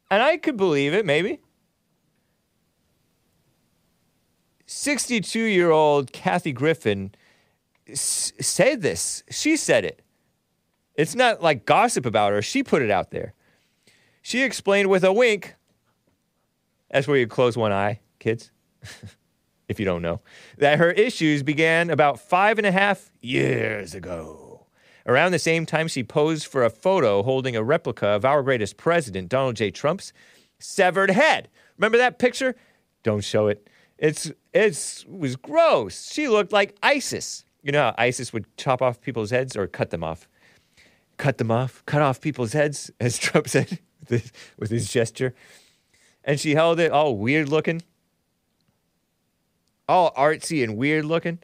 And 0.10 0.22
I 0.22 0.38
could 0.38 0.58
believe 0.58 0.94
it, 0.94 1.06
maybe. 1.06 1.40
62 4.66 5.40
year 5.40 5.72
old 5.72 6.12
Kathy 6.12 6.52
Griffin 6.52 7.14
s- 7.88 8.34
said 8.40 8.82
this. 8.82 9.24
She 9.30 9.58
said 9.58 9.86
it. 9.86 10.02
It's 10.96 11.16
not 11.16 11.42
like 11.42 11.66
gossip 11.66 12.06
about 12.06 12.32
her. 12.32 12.42
She 12.42 12.64
put 12.64 12.82
it 12.82 12.92
out 12.92 13.12
there. 13.12 13.34
She 14.22 14.44
explained 14.44 14.90
with 14.90 15.04
a 15.04 15.12
wink. 15.12 15.56
That's 16.92 17.08
where 17.08 17.18
you 17.18 17.28
close 17.28 17.58
one 17.58 17.72
eye, 17.72 18.00
kids, 18.20 18.52
if 19.68 19.80
you 19.80 19.86
don't 19.86 20.02
know, 20.04 20.22
that 20.60 20.78
her 20.78 20.92
issues 20.92 21.42
began 21.42 21.90
about 21.90 22.20
five 22.20 22.58
and 22.60 22.68
a 22.68 22.72
half 22.72 23.12
years 23.22 23.96
ago. 23.96 24.43
Around 25.06 25.32
the 25.32 25.40
same 25.40 25.66
time, 25.66 25.88
she 25.88 26.04
posed 26.04 26.48
for 26.48 26.64
a 26.64 26.70
photo 26.70 27.24
holding 27.24 27.56
a 27.56 27.64
replica 27.64 28.08
of 28.08 28.24
our 28.24 28.42
greatest 28.42 28.78
president, 28.78 29.30
Donald 29.30 29.56
J. 29.58 29.70
Trump's 29.70 30.14
severed 30.60 31.12
head. 31.12 31.50
Remember 31.78 31.98
that 31.98 32.20
picture? 32.20 32.56
Don't 33.04 33.24
show 33.24 33.48
it. 33.48 33.68
It's 33.98 34.32
it's 34.54 35.04
it 35.04 35.10
was 35.10 35.36
gross. 35.36 36.12
She 36.12 36.28
looked 36.28 36.54
like 36.54 36.78
ISIS. 36.82 37.46
You 37.62 37.72
know 37.72 37.82
how 37.82 37.96
ISIS 37.98 38.34
would 38.34 38.46
chop 38.58 38.82
off 38.82 39.02
people's 39.02 39.32
heads 39.32 39.56
or 39.56 39.68
cut 39.68 39.90
them 39.90 40.04
off. 40.04 40.28
Cut 41.18 41.38
them 41.38 41.52
off, 41.52 41.84
cut 41.86 42.02
off 42.02 42.20
people's 42.22 42.54
heads, 42.54 42.92
as 43.00 43.18
Trump 43.18 43.48
said 43.48 43.80
with 44.00 44.10
his, 44.10 44.32
with 44.58 44.72
his 44.72 44.90
gesture. 44.90 45.34
And 46.24 46.40
she 46.40 46.56
held 46.56 46.80
it 46.80 46.92
all 46.92 47.18
weird 47.18 47.50
looking, 47.50 47.82
all 49.88 50.14
artsy 50.14 50.64
and 50.64 50.78
weird 50.78 51.06
looking. 51.06 51.40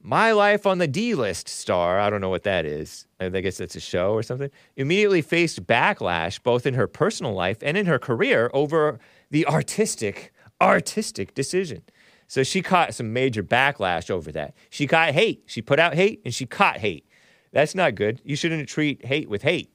My 0.00 0.32
Life 0.32 0.64
on 0.64 0.78
the 0.78 0.86
D 0.86 1.14
List 1.14 1.48
star, 1.48 1.98
I 1.98 2.08
don't 2.08 2.20
know 2.20 2.28
what 2.28 2.44
that 2.44 2.64
is. 2.64 3.06
I 3.18 3.28
guess 3.28 3.58
that's 3.58 3.74
a 3.74 3.80
show 3.80 4.12
or 4.12 4.22
something, 4.22 4.50
immediately 4.76 5.22
faced 5.22 5.66
backlash 5.66 6.42
both 6.42 6.66
in 6.66 6.74
her 6.74 6.86
personal 6.86 7.32
life 7.32 7.58
and 7.62 7.76
in 7.76 7.86
her 7.86 7.98
career 7.98 8.48
over 8.54 9.00
the 9.30 9.44
artistic, 9.46 10.32
artistic 10.60 11.34
decision. 11.34 11.82
So 12.28 12.42
she 12.42 12.62
caught 12.62 12.94
some 12.94 13.12
major 13.12 13.42
backlash 13.42 14.10
over 14.10 14.30
that. 14.32 14.54
She 14.70 14.86
caught 14.86 15.10
hate. 15.10 15.42
She 15.46 15.62
put 15.62 15.80
out 15.80 15.94
hate 15.94 16.20
and 16.24 16.32
she 16.32 16.46
caught 16.46 16.76
hate. 16.76 17.06
That's 17.52 17.74
not 17.74 17.94
good. 17.94 18.20
You 18.22 18.36
shouldn't 18.36 18.68
treat 18.68 19.04
hate 19.04 19.28
with 19.28 19.42
hate. 19.42 19.74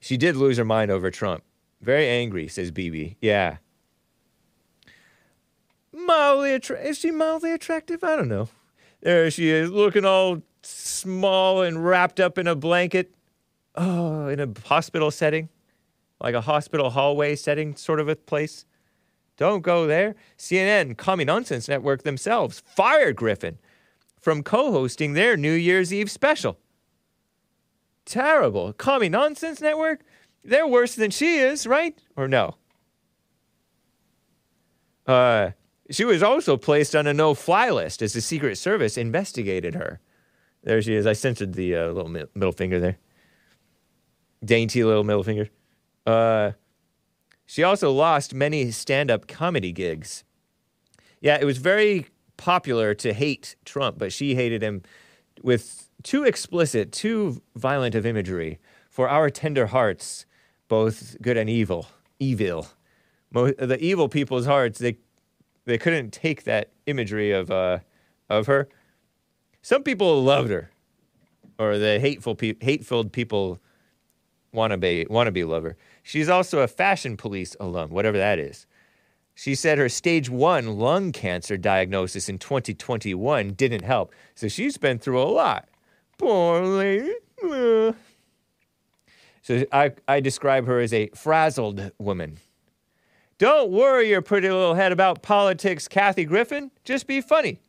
She 0.00 0.16
did 0.16 0.36
lose 0.36 0.56
her 0.56 0.64
mind 0.64 0.90
over 0.90 1.10
Trump. 1.10 1.42
Very 1.80 2.08
angry, 2.08 2.48
says 2.48 2.70
BB. 2.70 3.16
Yeah. 3.20 3.58
Mildly 5.92 6.54
attra- 6.54 6.80
is 6.80 6.98
she 6.98 7.10
mildly 7.10 7.52
attractive? 7.52 8.04
I 8.04 8.16
don't 8.16 8.28
know. 8.28 8.48
There 9.00 9.30
she 9.30 9.50
is, 9.50 9.70
looking 9.70 10.04
all 10.04 10.42
small 10.62 11.62
and 11.62 11.84
wrapped 11.84 12.18
up 12.20 12.38
in 12.38 12.46
a 12.46 12.54
blanket. 12.54 13.14
Oh, 13.74 14.26
in 14.28 14.40
a 14.40 14.48
hospital 14.66 15.10
setting, 15.10 15.48
like 16.20 16.34
a 16.34 16.40
hospital 16.40 16.90
hallway 16.90 17.36
setting, 17.36 17.76
sort 17.76 18.00
of 18.00 18.08
a 18.08 18.16
place. 18.16 18.64
Don't 19.36 19.62
go 19.62 19.86
there. 19.86 20.16
CNN, 20.36 20.96
Commie 20.96 21.24
Nonsense 21.24 21.68
Network 21.68 22.02
themselves 22.02 22.60
fired 22.66 23.14
Griffin 23.14 23.58
from 24.20 24.42
co 24.42 24.72
hosting 24.72 25.12
their 25.12 25.36
New 25.36 25.52
Year's 25.52 25.92
Eve 25.92 26.10
special. 26.10 26.58
Terrible. 28.04 28.72
Commie 28.72 29.08
Nonsense 29.08 29.60
Network? 29.60 30.00
They're 30.42 30.66
worse 30.66 30.94
than 30.94 31.10
she 31.10 31.36
is, 31.36 31.66
right? 31.66 31.96
Or 32.16 32.26
no? 32.26 32.56
Uh, 35.06 35.50
she 35.90 36.04
was 36.04 36.22
also 36.22 36.56
placed 36.56 36.94
on 36.94 37.06
a 37.06 37.14
no 37.14 37.34
fly 37.34 37.70
list 37.70 38.02
as 38.02 38.12
the 38.12 38.20
Secret 38.20 38.56
Service 38.56 38.96
investigated 38.96 39.74
her. 39.74 40.00
There 40.62 40.82
she 40.82 40.94
is. 40.94 41.06
I 41.06 41.12
censored 41.12 41.54
the 41.54 41.76
uh, 41.76 41.86
little 41.88 42.10
mi- 42.10 42.24
middle 42.34 42.52
finger 42.52 42.78
there. 42.80 42.98
Dainty 44.44 44.84
little 44.84 45.04
middle 45.04 45.22
finger. 45.22 45.48
Uh, 46.06 46.52
She 47.46 47.62
also 47.62 47.90
lost 47.92 48.34
many 48.34 48.70
stand 48.70 49.10
up 49.10 49.26
comedy 49.26 49.72
gigs. 49.72 50.24
Yeah, 51.20 51.38
it 51.40 51.44
was 51.44 51.58
very 51.58 52.06
popular 52.36 52.94
to 52.94 53.12
hate 53.12 53.56
Trump, 53.64 53.98
but 53.98 54.12
she 54.12 54.34
hated 54.34 54.62
him 54.62 54.82
with 55.42 55.88
too 56.02 56.24
explicit, 56.24 56.92
too 56.92 57.40
violent 57.56 57.94
of 57.94 58.04
imagery 58.06 58.58
for 58.90 59.08
our 59.08 59.30
tender 59.30 59.66
hearts, 59.66 60.26
both 60.68 61.16
good 61.22 61.36
and 61.36 61.48
evil. 61.50 61.86
Evil. 62.20 62.68
Mo- 63.32 63.52
the 63.52 63.78
evil 63.80 64.08
people's 64.08 64.46
hearts, 64.46 64.78
they, 64.78 64.98
they 65.68 65.78
couldn't 65.78 66.12
take 66.12 66.44
that 66.44 66.70
imagery 66.86 67.30
of, 67.30 67.50
uh, 67.50 67.80
of 68.30 68.46
her. 68.46 68.68
Some 69.60 69.82
people 69.82 70.22
loved 70.22 70.50
her, 70.50 70.70
or 71.58 71.76
the 71.76 72.00
hateful, 72.00 72.34
pe- 72.34 72.54
hate-filled 72.60 73.12
people 73.12 73.60
wannabe 74.54 75.06
wannabe 75.08 75.46
lover. 75.46 75.76
She's 76.02 76.30
also 76.30 76.60
a 76.60 76.68
fashion 76.68 77.18
police 77.18 77.54
alum, 77.60 77.90
whatever 77.90 78.16
that 78.16 78.38
is. 78.38 78.66
She 79.34 79.54
said 79.54 79.76
her 79.76 79.90
stage 79.90 80.30
one 80.30 80.78
lung 80.78 81.12
cancer 81.12 81.58
diagnosis 81.58 82.30
in 82.30 82.38
2021 82.38 83.50
didn't 83.50 83.84
help, 83.84 84.12
so 84.34 84.48
she's 84.48 84.78
been 84.78 84.98
through 84.98 85.22
a 85.22 85.28
lot. 85.28 85.68
Poor 86.16 86.64
lady. 86.64 87.12
So 89.42 89.64
I, 89.70 89.92
I 90.08 90.20
describe 90.20 90.66
her 90.66 90.80
as 90.80 90.92
a 90.92 91.08
frazzled 91.14 91.92
woman. 91.98 92.38
Don't 93.38 93.70
worry 93.70 94.08
your 94.08 94.20
pretty 94.20 94.50
little 94.50 94.74
head 94.74 94.90
about 94.90 95.22
politics, 95.22 95.86
Kathy 95.86 96.24
Griffin. 96.24 96.72
Just 96.84 97.06
be 97.06 97.20
funny. 97.20 97.60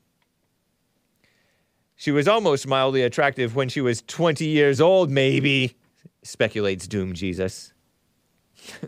She 1.95 2.11
was 2.11 2.27
almost 2.27 2.65
mildly 2.65 3.03
attractive 3.03 3.55
when 3.55 3.69
she 3.69 3.81
was 3.81 4.01
20 4.01 4.45
years 4.45 4.81
old, 4.81 5.11
maybe, 5.11 5.75
speculates 6.23 6.87
Doom 6.87 7.13
Jesus. 7.13 7.73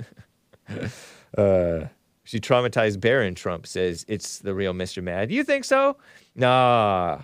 uh, 1.38 1.86
she 2.24 2.40
traumatized 2.40 3.00
Barron 3.00 3.36
Trump, 3.36 3.68
says 3.68 4.06
it's 4.08 4.40
the 4.40 4.54
real 4.54 4.74
Mr. 4.74 5.04
Mad. 5.04 5.32
You 5.32 5.44
think 5.44 5.66
so? 5.66 5.98
Nah. 6.36 7.22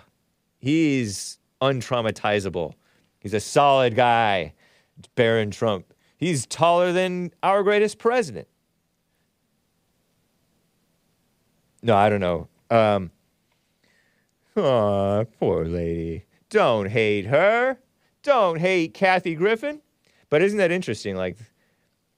He's 0.58 1.38
untraumatizable. 1.62 2.74
He's 3.18 3.34
a 3.34 3.40
solid 3.40 3.96
guy, 3.96 4.52
Barron 5.14 5.50
Trump. 5.50 5.92
He's 6.16 6.46
taller 6.46 6.92
than 6.92 7.32
our 7.42 7.62
greatest 7.62 7.98
president. 7.98 8.46
No, 11.82 11.96
I 11.96 12.08
don't 12.08 12.20
know. 12.20 12.48
Um, 12.70 13.10
poor 14.54 15.64
lady. 15.64 16.24
Don't 16.50 16.88
hate 16.88 17.26
her. 17.26 17.78
Don't 18.22 18.58
hate 18.58 18.94
Kathy 18.94 19.34
Griffin. 19.34 19.80
But 20.30 20.42
isn't 20.42 20.58
that 20.58 20.70
interesting? 20.70 21.16
Like, 21.16 21.36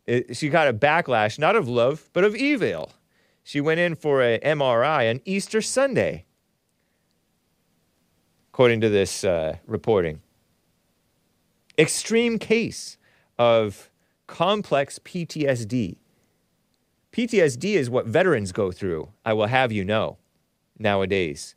it, 0.07 0.37
she 0.37 0.49
got 0.49 0.69
a 0.69 0.73
backlash, 0.73 1.39
not 1.39 1.57
of 1.57 1.69
love, 1.69 2.09
but 2.13 2.25
of 2.25 2.35
evil. 2.35 2.93
She 3.43 3.61
went 3.61 3.81
in 3.81 3.95
for 3.95 4.23
a 4.23 4.39
MRI 4.41 5.11
on 5.11 5.21
Easter 5.25 5.61
Sunday, 5.61 6.25
according 8.53 8.81
to 8.81 8.89
this 8.89 9.25
uh, 9.25 9.57
reporting. 9.67 10.21
Extreme 11.79 12.39
case 12.39 12.99
of 13.39 13.91
complex 14.27 14.99
PTSD. 14.99 15.97
PTSD 17.13 17.75
is 17.75 17.91
what 17.91 18.07
veterans 18.07 18.53
go 18.53 18.71
through, 18.71 19.11
I 19.25 19.33
will 19.33 19.47
have 19.47 19.73
you 19.73 19.85
know, 19.85 20.19
nowadays. 20.79 21.57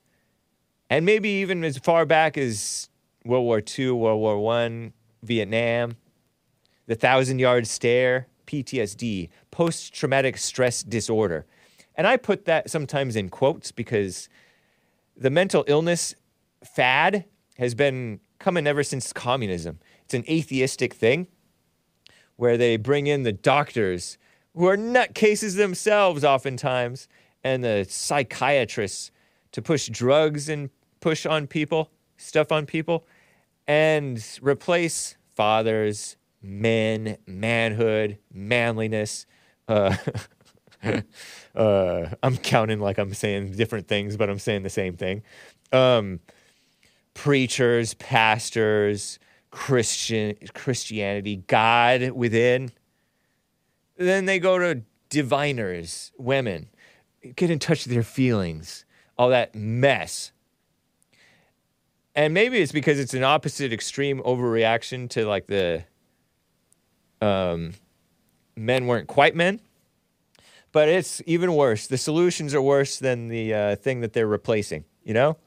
And 0.90 1.06
maybe 1.06 1.30
even 1.30 1.64
as 1.64 1.78
far 1.78 2.06
back 2.06 2.38
as 2.38 2.90
World 3.24 3.46
War 3.46 3.62
II, 3.78 3.92
World 3.92 4.20
War 4.20 4.54
I, 4.56 4.92
Vietnam, 5.22 5.96
the 6.88 6.96
thousand 6.96 7.40
yard 7.40 7.68
stare, 7.68 8.28
PTSD, 8.48 9.30
post 9.52 9.94
traumatic 9.94 10.38
stress 10.38 10.84
disorder. 10.84 11.46
And 11.96 12.08
I 12.08 12.18
put 12.18 12.46
that 12.46 12.70
sometimes 12.70 13.16
in 13.16 13.30
quotes 13.30 13.72
because 13.72 14.28
the 15.16 15.30
mental 15.30 15.64
illness 15.68 16.16
fad 16.64 17.26
has 17.58 17.76
been 17.76 18.20
coming 18.40 18.66
ever 18.66 18.84
since 18.84 19.14
communism. 19.14 19.80
It's 20.06 20.14
an 20.14 20.26
atheistic 20.28 20.94
thing 20.94 21.28
where 22.36 22.58
they 22.58 22.78
bring 22.78 23.08
in 23.08 23.24
the 23.24 23.32
doctors 23.32 24.18
who 24.56 24.68
are 24.68 24.78
nutcases 24.78 25.56
themselves, 25.58 26.24
oftentimes, 26.24 27.08
and 27.44 27.64
the 27.64 27.86
psychiatrists 27.90 29.12
to 29.52 29.62
push 29.62 29.88
drugs 29.88 30.50
and 30.50 30.70
push 31.00 31.26
on 31.26 31.48
people, 31.48 31.92
stuff 32.18 32.52
on 32.52 32.66
people, 32.66 33.06
and 33.68 34.24
replace 34.42 35.16
fathers, 35.36 36.18
men, 36.42 37.18
manhood, 37.26 38.18
manliness. 38.32 39.26
Uh, 39.68 39.96
uh, 41.56 42.06
I'm 42.22 42.38
counting 42.38 42.80
like 42.80 42.98
I'm 42.98 43.14
saying 43.14 43.54
different 43.54 43.88
things, 43.88 44.18
but 44.18 44.30
I'm 44.30 44.40
saying 44.40 44.64
the 44.64 44.70
same 44.70 44.96
thing. 44.96 45.24
Um, 45.72 46.20
preachers, 47.14 47.94
pastors, 47.96 49.20
Christian 49.52 50.36
Christianity, 50.54 51.38
God 51.48 52.12
within. 52.12 52.72
Then 54.04 54.26
they 54.26 54.40
go 54.40 54.58
to 54.58 54.82
diviners, 55.10 56.12
women, 56.18 56.70
get 57.36 57.50
in 57.50 57.60
touch 57.60 57.86
with 57.86 57.94
their 57.94 58.04
feelings, 58.04 58.86
all 59.18 59.30
that 59.30 59.56
mess. 59.56 60.32
And 62.16 62.34
maybe 62.34 62.60
it's 62.60 62.72
because 62.72 63.00
it's 63.00 63.14
an 63.14 63.24
opposite 63.24 63.74
extreme 63.74 64.22
overreaction 64.22 65.10
to 65.12 65.26
like 65.26 65.48
the 65.48 65.84
um, 67.22 67.74
men 68.56 68.88
weren't 68.88 69.08
quite 69.08 69.36
men. 69.36 69.60
But 70.72 70.90
it's 70.90 71.22
even 71.26 71.56
worse. 71.56 71.88
The 71.88 71.98
solutions 71.98 72.54
are 72.56 72.62
worse 72.62 72.98
than 72.98 73.28
the 73.28 73.54
uh, 73.54 73.76
thing 73.76 74.02
that 74.02 74.14
they're 74.14 74.28
replacing, 74.28 74.86
you 75.04 75.14
know? 75.14 75.38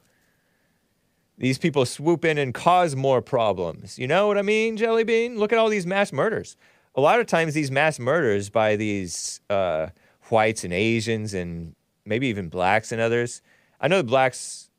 These 1.38 1.58
people 1.58 1.84
swoop 1.84 2.24
in 2.24 2.38
and 2.38 2.54
cause 2.54 2.96
more 2.96 3.20
problems. 3.20 3.98
You 3.98 4.06
know 4.06 4.28
what 4.28 4.38
I 4.38 4.42
mean, 4.42 4.76
Jelly 4.76 5.04
Bean? 5.04 5.38
Look 5.38 5.52
at 5.52 5.58
all 5.58 5.68
these 5.68 5.86
mass 5.86 6.12
murders. 6.12 6.56
A 6.98 7.00
lot 7.02 7.20
of 7.20 7.26
times, 7.26 7.52
these 7.52 7.70
mass 7.70 7.98
murders 7.98 8.48
by 8.48 8.74
these 8.74 9.42
uh, 9.50 9.88
whites 10.30 10.64
and 10.64 10.72
Asians 10.72 11.34
and 11.34 11.74
maybe 12.06 12.28
even 12.28 12.48
blacks 12.48 12.90
and 12.90 13.02
others. 13.02 13.42
I 13.78 13.88
know 13.88 13.98
the 13.98 14.04
blacks 14.04 14.70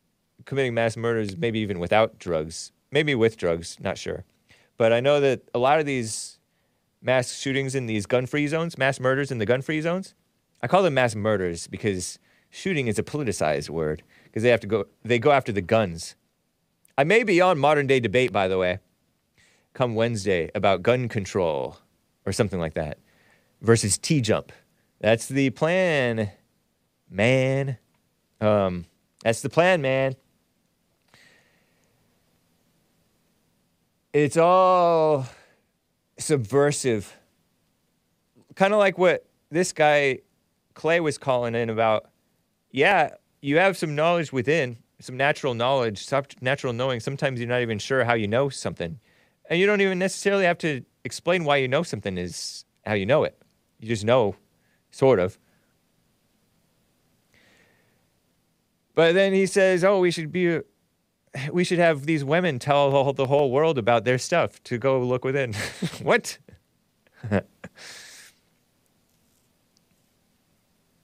committing 0.46 0.74
mass 0.74 0.98
murders, 0.98 1.38
maybe 1.38 1.60
even 1.60 1.78
without 1.78 2.18
drugs, 2.18 2.72
maybe 2.92 3.14
with 3.14 3.38
drugs, 3.38 3.78
not 3.80 4.00
sure. 4.00 4.24
But 4.78 4.94
I 4.94 5.00
know 5.00 5.20
that 5.20 5.42
a 5.54 5.60
lot 5.60 5.80
of 5.80 5.86
these 5.86 6.40
mass 7.04 7.36
shootings 7.36 7.76
in 7.76 7.86
these 7.86 8.08
gun 8.08 8.26
free 8.26 8.48
zones, 8.48 8.80
mass 8.80 9.00
murders 9.00 9.32
in 9.32 9.38
the 9.38 9.46
gun 9.46 9.62
free 9.62 9.82
zones, 9.82 10.16
I 10.64 10.68
call 10.68 10.82
them 10.82 10.96
mass 10.96 11.14
murders 11.14 11.68
because 11.68 12.18
shooting 12.50 12.88
is 12.88 12.98
a 12.98 13.04
politicized 13.04 13.70
word 13.70 14.02
because 14.24 14.42
they 14.42 14.50
have 14.50 14.62
to 14.62 14.68
go, 14.68 14.86
they 15.04 15.20
go 15.20 15.32
after 15.32 15.52
the 15.52 15.62
guns. 15.62 16.16
I 16.98 17.04
may 17.04 17.22
be 17.24 17.40
on 17.42 17.60
modern 17.60 17.86
day 17.86 18.00
debate, 18.00 18.32
by 18.32 18.48
the 18.48 18.58
way, 18.58 18.80
come 19.76 19.94
Wednesday 19.94 20.50
about 20.56 20.82
gun 20.82 21.10
control 21.10 21.78
or 22.28 22.34
something 22.34 22.60
like 22.60 22.74
that 22.74 23.00
versus 23.62 23.98
T 23.98 24.20
jump. 24.20 24.52
That's 25.00 25.28
the 25.30 25.50
plan, 25.52 26.30
man. 27.10 27.78
Um, 28.42 28.86
that's 29.24 29.42
the 29.42 29.50
plan, 29.50 29.82
man. 29.82 30.16
It's 34.12 34.36
all 34.36 35.26
subversive. 36.18 37.16
Kind 38.56 38.74
of 38.74 38.80
like 38.80 38.98
what 38.98 39.26
this 39.50 39.72
guy, 39.72 40.20
Clay, 40.74 41.00
was 41.00 41.18
calling 41.18 41.56
in 41.56 41.70
about. 41.70 42.10
Yeah, 42.72 43.12
you 43.42 43.58
have 43.58 43.78
some 43.78 43.96
knowledge 43.96 44.34
within, 44.34 44.78
some 45.00 45.16
natural 45.16 45.54
knowledge, 45.54 46.06
natural 46.42 46.74
knowing. 46.74 47.00
Sometimes 47.00 47.40
you're 47.40 47.48
not 47.48 47.62
even 47.62 47.80
sure 47.80 48.04
how 48.04 48.16
you 48.16 48.28
know 48.28 48.50
something. 48.50 49.00
And 49.50 49.60
you 49.60 49.66
don't 49.66 49.80
even 49.80 49.98
necessarily 49.98 50.44
have 50.44 50.58
to 50.60 50.84
explain 51.08 51.44
why 51.44 51.58
you 51.58 51.68
know 51.68 51.82
something 51.82 52.18
is 52.18 52.66
how 52.86 52.94
you 52.94 53.08
know 53.08 53.24
it. 53.24 53.36
You 53.80 53.88
just 53.88 54.06
know, 54.06 54.36
sort 54.92 55.18
of. 55.20 55.40
But 58.94 59.14
then 59.14 59.34
he 59.34 59.48
says, 59.48 59.84
"Oh, 59.84 60.00
we 60.00 60.12
should 60.12 60.32
be, 60.32 60.60
we 61.52 61.64
should 61.64 61.80
have 61.80 62.06
these 62.06 62.24
women 62.24 62.60
tell 62.60 62.92
the 62.92 63.04
whole, 63.04 63.14
the 63.14 63.26
whole 63.26 63.52
world 63.52 63.78
about 63.78 64.06
their 64.06 64.18
stuff 64.18 64.62
to 64.64 64.78
go 64.78 65.02
look 65.02 65.26
within." 65.26 65.54
what? 66.02 66.38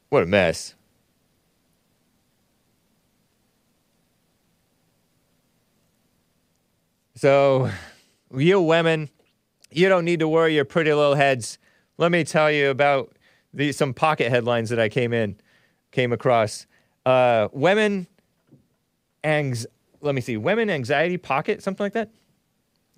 what 0.09 0.23
a 0.23 0.25
mess. 0.27 0.75
So, 7.15 7.69
you 8.35 8.59
women, 8.59 9.09
you 9.75 9.89
don't 9.89 10.05
need 10.05 10.19
to 10.19 10.27
worry 10.27 10.55
your 10.55 10.65
pretty 10.65 10.93
little 10.93 11.15
heads. 11.15 11.57
Let 11.97 12.11
me 12.11 12.23
tell 12.23 12.51
you 12.51 12.69
about 12.69 13.15
the, 13.53 13.71
some 13.71 13.93
pocket 13.93 14.29
headlines 14.29 14.69
that 14.69 14.79
I 14.79 14.89
came 14.89 15.13
in, 15.13 15.37
came 15.91 16.11
across. 16.11 16.65
Uh, 17.05 17.49
women, 17.51 18.07
anx- 19.23 19.65
let 20.01 20.15
me 20.15 20.21
see, 20.21 20.37
women 20.37 20.69
anxiety 20.69 21.17
pocket, 21.17 21.61
something 21.61 21.83
like 21.83 21.93
that. 21.93 22.09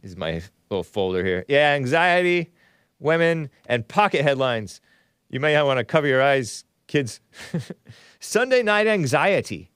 This 0.01 0.11
is 0.11 0.17
my 0.17 0.41
little 0.69 0.83
folder 0.83 1.23
here. 1.23 1.45
Yeah, 1.47 1.73
anxiety, 1.73 2.51
women, 2.99 3.49
and 3.67 3.87
pocket 3.87 4.21
headlines. 4.21 4.81
You 5.29 5.39
may 5.39 5.53
not 5.53 5.65
want 5.65 5.79
to 5.79 5.83
cover 5.83 6.07
your 6.07 6.21
eyes, 6.21 6.63
kids. 6.87 7.19
Sunday 8.19 8.63
night 8.63 8.87
anxiety, 8.87 9.71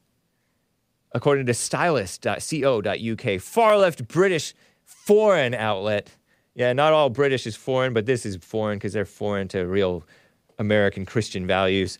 according 1.11 1.45
to 1.47 1.53
stylist.co.uk, 1.53 3.41
far 3.41 3.77
left 3.77 4.07
British 4.07 4.53
foreign 4.83 5.53
outlet. 5.53 6.09
Yeah, 6.55 6.73
not 6.73 6.93
all 6.93 7.09
British 7.09 7.47
is 7.47 7.55
foreign, 7.55 7.93
but 7.93 8.05
this 8.05 8.25
is 8.25 8.35
foreign 8.37 8.77
because 8.77 8.93
they're 8.93 9.05
foreign 9.05 9.47
to 9.49 9.61
real 9.61 10.03
American 10.57 11.05
Christian 11.05 11.47
values 11.47 11.99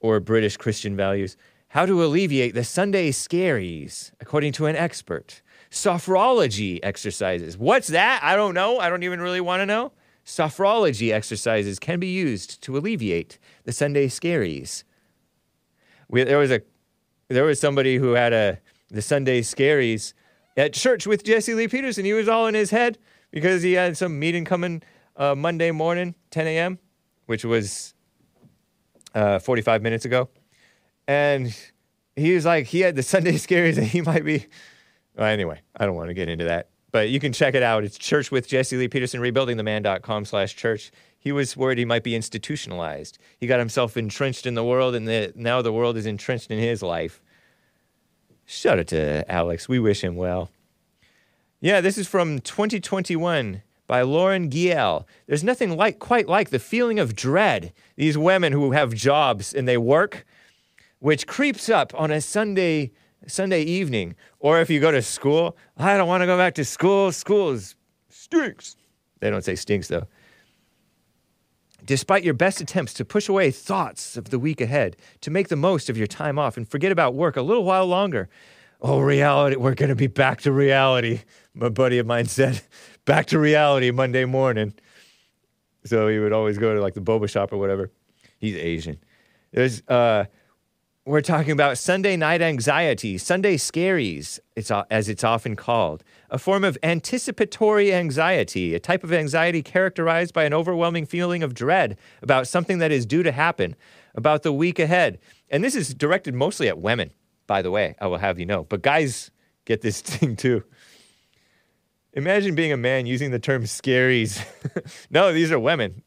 or 0.00 0.20
British 0.20 0.56
Christian 0.56 0.96
values. 0.96 1.36
How 1.68 1.86
to 1.86 2.04
alleviate 2.04 2.54
the 2.54 2.62
Sunday 2.62 3.10
scaries, 3.10 4.12
according 4.20 4.52
to 4.52 4.66
an 4.66 4.76
expert. 4.76 5.42
Sophrology 5.70 6.78
exercises. 6.84 7.58
What's 7.58 7.88
that? 7.88 8.20
I 8.22 8.36
don't 8.36 8.54
know. 8.54 8.78
I 8.78 8.88
don't 8.88 9.02
even 9.02 9.20
really 9.20 9.40
want 9.40 9.60
to 9.60 9.66
know. 9.66 9.92
Sophrology 10.24 11.12
exercises 11.12 11.78
can 11.78 11.98
be 11.98 12.06
used 12.06 12.62
to 12.62 12.76
alleviate 12.78 13.38
the 13.64 13.72
Sunday 13.72 14.06
scaries. 14.06 14.84
We, 16.08 16.22
there 16.22 16.38
was 16.38 16.50
a 16.50 16.62
there 17.28 17.44
was 17.44 17.58
somebody 17.58 17.96
who 17.96 18.12
had 18.12 18.32
a 18.32 18.60
the 18.88 19.02
Sunday 19.02 19.40
scaries 19.40 20.14
at 20.56 20.72
church 20.72 21.06
with 21.06 21.24
Jesse 21.24 21.54
Lee 21.54 21.66
Peterson. 21.66 22.04
He 22.04 22.12
was 22.12 22.28
all 22.28 22.46
in 22.46 22.54
his 22.54 22.70
head 22.70 22.98
because 23.34 23.64
he 23.64 23.72
had 23.72 23.96
some 23.96 24.16
meeting 24.16 24.44
coming 24.44 24.80
uh, 25.16 25.34
Monday 25.34 25.72
morning, 25.72 26.14
10 26.30 26.46
a.m., 26.46 26.78
which 27.26 27.44
was 27.44 27.92
uh, 29.12 29.40
45 29.40 29.82
minutes 29.82 30.04
ago. 30.04 30.28
And 31.08 31.54
he 32.14 32.32
was 32.32 32.44
like, 32.44 32.66
he 32.66 32.80
had 32.80 32.94
the 32.94 33.02
Sunday 33.14 33.32
scaries 33.32 33.76
and 33.76 33.86
he 33.88 34.00
might 34.00 34.24
be. 34.24 34.46
Well, 35.16 35.26
anyway, 35.26 35.60
I 35.76 35.84
don't 35.84 35.96
want 35.96 36.10
to 36.10 36.14
get 36.14 36.28
into 36.28 36.44
that. 36.44 36.68
But 36.92 37.08
you 37.08 37.18
can 37.18 37.32
check 37.32 37.56
it 37.56 37.62
out. 37.64 37.82
It's 37.82 37.98
Church 37.98 38.30
with 38.30 38.46
Jesse 38.46 38.76
Lee 38.76 38.86
Peterson, 38.86 39.20
rebuildingtheman.com 39.20 40.26
slash 40.26 40.54
church. 40.54 40.92
He 41.18 41.32
was 41.32 41.56
worried 41.56 41.78
he 41.78 41.84
might 41.84 42.04
be 42.04 42.14
institutionalized. 42.14 43.18
He 43.38 43.48
got 43.48 43.58
himself 43.58 43.96
entrenched 43.96 44.46
in 44.46 44.54
the 44.54 44.62
world, 44.62 44.94
and 44.94 45.08
the, 45.08 45.32
now 45.34 45.60
the 45.60 45.72
world 45.72 45.96
is 45.96 46.06
entrenched 46.06 46.52
in 46.52 46.60
his 46.60 46.82
life. 46.82 47.20
Shout 48.44 48.78
out 48.78 48.86
to 48.88 49.28
Alex. 49.28 49.68
We 49.68 49.80
wish 49.80 50.04
him 50.04 50.14
well. 50.14 50.50
Yeah, 51.60 51.80
this 51.80 51.96
is 51.96 52.06
from 52.06 52.40
2021 52.40 53.62
by 53.86 54.02
Lauren 54.02 54.50
Geall. 54.50 55.06
There's 55.26 55.44
nothing 55.44 55.76
like 55.76 55.98
quite 55.98 56.28
like 56.28 56.50
the 56.50 56.58
feeling 56.58 56.98
of 56.98 57.14
dread. 57.14 57.72
These 57.96 58.18
women 58.18 58.52
who 58.52 58.72
have 58.72 58.94
jobs 58.94 59.54
and 59.54 59.66
they 59.66 59.78
work, 59.78 60.26
which 60.98 61.26
creeps 61.26 61.68
up 61.68 61.92
on 61.94 62.10
a 62.10 62.20
Sunday 62.20 62.92
Sunday 63.26 63.62
evening, 63.62 64.14
or 64.38 64.60
if 64.60 64.68
you 64.68 64.80
go 64.80 64.90
to 64.90 65.00
school. 65.00 65.56
I 65.78 65.96
don't 65.96 66.08
want 66.08 66.20
to 66.20 66.26
go 66.26 66.36
back 66.36 66.54
to 66.56 66.64
school. 66.64 67.10
School 67.10 67.52
is 67.52 67.74
stinks. 68.10 68.76
They 69.20 69.30
don't 69.30 69.44
say 69.44 69.54
stinks 69.54 69.88
though. 69.88 70.06
Despite 71.84 72.24
your 72.24 72.34
best 72.34 72.60
attempts 72.60 72.94
to 72.94 73.04
push 73.04 73.28
away 73.28 73.50
thoughts 73.50 74.16
of 74.16 74.30
the 74.30 74.38
week 74.38 74.60
ahead, 74.60 74.96
to 75.20 75.30
make 75.30 75.48
the 75.48 75.56
most 75.56 75.90
of 75.90 75.96
your 75.96 76.06
time 76.06 76.38
off 76.38 76.56
and 76.56 76.68
forget 76.68 76.92
about 76.92 77.14
work 77.14 77.36
a 77.36 77.42
little 77.42 77.64
while 77.64 77.86
longer. 77.86 78.28
Oh, 78.80 79.00
reality, 79.00 79.56
we're 79.56 79.74
going 79.74 79.88
to 79.90 79.94
be 79.94 80.06
back 80.06 80.42
to 80.42 80.52
reality, 80.52 81.20
my 81.54 81.68
buddy 81.68 81.98
of 81.98 82.06
mine 82.06 82.26
said. 82.26 82.60
Back 83.04 83.26
to 83.26 83.38
reality 83.38 83.90
Monday 83.90 84.24
morning. 84.24 84.74
So 85.84 86.08
he 86.08 86.18
would 86.18 86.32
always 86.32 86.58
go 86.58 86.74
to 86.74 86.80
like 86.80 86.94
the 86.94 87.00
boba 87.00 87.28
shop 87.28 87.52
or 87.52 87.58
whatever. 87.58 87.90
He's 88.38 88.56
Asian. 88.56 88.98
There's, 89.52 89.82
uh, 89.88 90.24
we're 91.06 91.20
talking 91.20 91.52
about 91.52 91.76
Sunday 91.76 92.16
night 92.16 92.40
anxiety, 92.40 93.18
Sunday 93.18 93.56
scaries, 93.56 94.40
it's, 94.56 94.70
as 94.90 95.10
it's 95.10 95.22
often 95.22 95.54
called, 95.54 96.02
a 96.30 96.38
form 96.38 96.64
of 96.64 96.78
anticipatory 96.82 97.92
anxiety, 97.92 98.74
a 98.74 98.80
type 98.80 99.04
of 99.04 99.12
anxiety 99.12 99.62
characterized 99.62 100.32
by 100.32 100.44
an 100.44 100.54
overwhelming 100.54 101.04
feeling 101.04 101.42
of 101.42 101.52
dread 101.52 101.98
about 102.22 102.48
something 102.48 102.78
that 102.78 102.90
is 102.90 103.04
due 103.04 103.22
to 103.22 103.32
happen, 103.32 103.76
about 104.14 104.42
the 104.42 104.52
week 104.52 104.78
ahead. 104.78 105.18
And 105.50 105.62
this 105.62 105.74
is 105.74 105.92
directed 105.92 106.34
mostly 106.34 106.68
at 106.68 106.78
women, 106.78 107.10
by 107.46 107.60
the 107.60 107.70
way, 107.70 107.94
I 108.00 108.06
will 108.06 108.18
have 108.18 108.38
you 108.38 108.46
know. 108.46 108.64
But 108.64 108.80
guys 108.80 109.30
get 109.66 109.82
this 109.82 110.00
thing 110.02 110.36
too. 110.36 110.64
Imagine 112.14 112.54
being 112.54 112.72
a 112.72 112.76
man 112.76 113.06
using 113.06 113.32
the 113.32 113.40
term 113.40 113.64
scaries. 113.64 114.44
no, 115.10 115.32
these 115.32 115.50
are 115.50 115.58
women, 115.58 116.02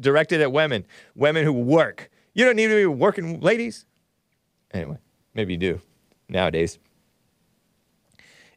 directed 0.00 0.40
at 0.40 0.50
women, 0.50 0.86
women 1.14 1.44
who 1.44 1.52
work. 1.52 2.10
You 2.32 2.46
don't 2.46 2.56
need 2.56 2.68
to 2.68 2.74
be 2.74 2.86
working, 2.86 3.38
ladies. 3.40 3.84
Anyway, 4.72 4.96
maybe 5.34 5.52
you 5.52 5.58
do 5.58 5.80
nowadays. 6.28 6.78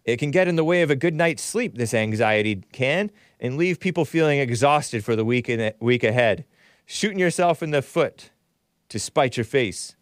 It 0.06 0.18
can 0.18 0.32
get 0.32 0.48
in 0.48 0.56
the 0.56 0.64
way 0.64 0.84
of 0.84 0.90
a 0.90 0.96
good 0.96 1.14
night's 1.14 1.44
sleep, 1.44 1.76
this 1.76 1.94
anxiety 1.94 2.64
can, 2.72 3.12
and 3.42 3.58
leave 3.58 3.80
people 3.80 4.06
feeling 4.06 4.40
exhausted 4.40 5.04
for 5.04 5.16
the 5.16 5.26
week, 5.26 5.50
in, 5.50 5.74
week 5.80 6.04
ahead, 6.04 6.46
shooting 6.86 7.20
yourself 7.20 7.62
in 7.62 7.72
the 7.72 7.82
foot 7.82 8.30
to 8.90 9.00
spite 9.00 9.36
your 9.36 9.44
face. 9.44 9.96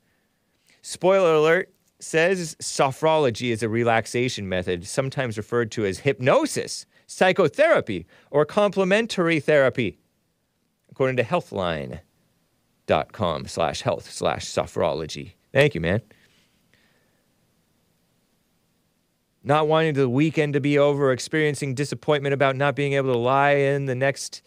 Spoiler 0.83 1.33
alert 1.33 1.73
says 2.03 2.55
sophrology 2.61 3.51
is 3.51 3.63
a 3.63 3.69
relaxation 3.69 4.49
method, 4.49 4.85
sometimes 4.85 5.37
referred 5.37 5.71
to 5.71 5.85
as 5.85 5.99
hypnosis, 5.99 6.85
psychotherapy, 7.07 8.05
or 8.29 8.43
complementary 8.45 9.39
therapy, 9.39 9.97
according 10.91 11.15
to 11.17 11.23
healthline.com 11.23 13.47
slash 13.47 13.81
health 13.81 14.11
slash 14.11 14.45
sophrology. 14.45 15.33
Thank 15.51 15.73
you, 15.75 15.81
man. 15.81 16.01
Not 19.43 19.67
wanting 19.67 19.95
the 19.95 20.07
weekend 20.07 20.53
to 20.53 20.61
be 20.61 20.77
over, 20.77 21.11
experiencing 21.11 21.75
disappointment 21.75 22.33
about 22.33 22.55
not 22.55 22.75
being 22.75 22.93
able 22.93 23.11
to 23.11 23.19
lie 23.19 23.55
in 23.55 23.85
the 23.85 23.95
next 23.95 24.41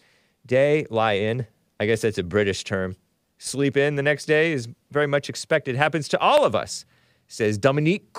day. 0.46 0.86
Lie 0.88 1.14
in. 1.14 1.46
I 1.78 1.86
guess 1.86 2.00
that's 2.00 2.16
a 2.16 2.22
British 2.22 2.64
term. 2.64 2.96
Sleep 3.38 3.76
in 3.76 3.96
the 3.96 4.02
next 4.02 4.24
day 4.24 4.52
is 4.52 4.66
very 4.90 5.06
much 5.06 5.28
expected. 5.28 5.76
Happens 5.76 6.08
to 6.08 6.18
all 6.18 6.44
of 6.44 6.54
us, 6.54 6.86
says 7.28 7.58
Dominique 7.58 8.16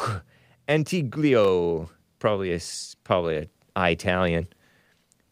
Antiglio. 0.67 1.89
Probably 2.19 2.53
a, 2.53 2.59
probably 3.03 3.49
a 3.75 3.89
Italian. 3.89 4.47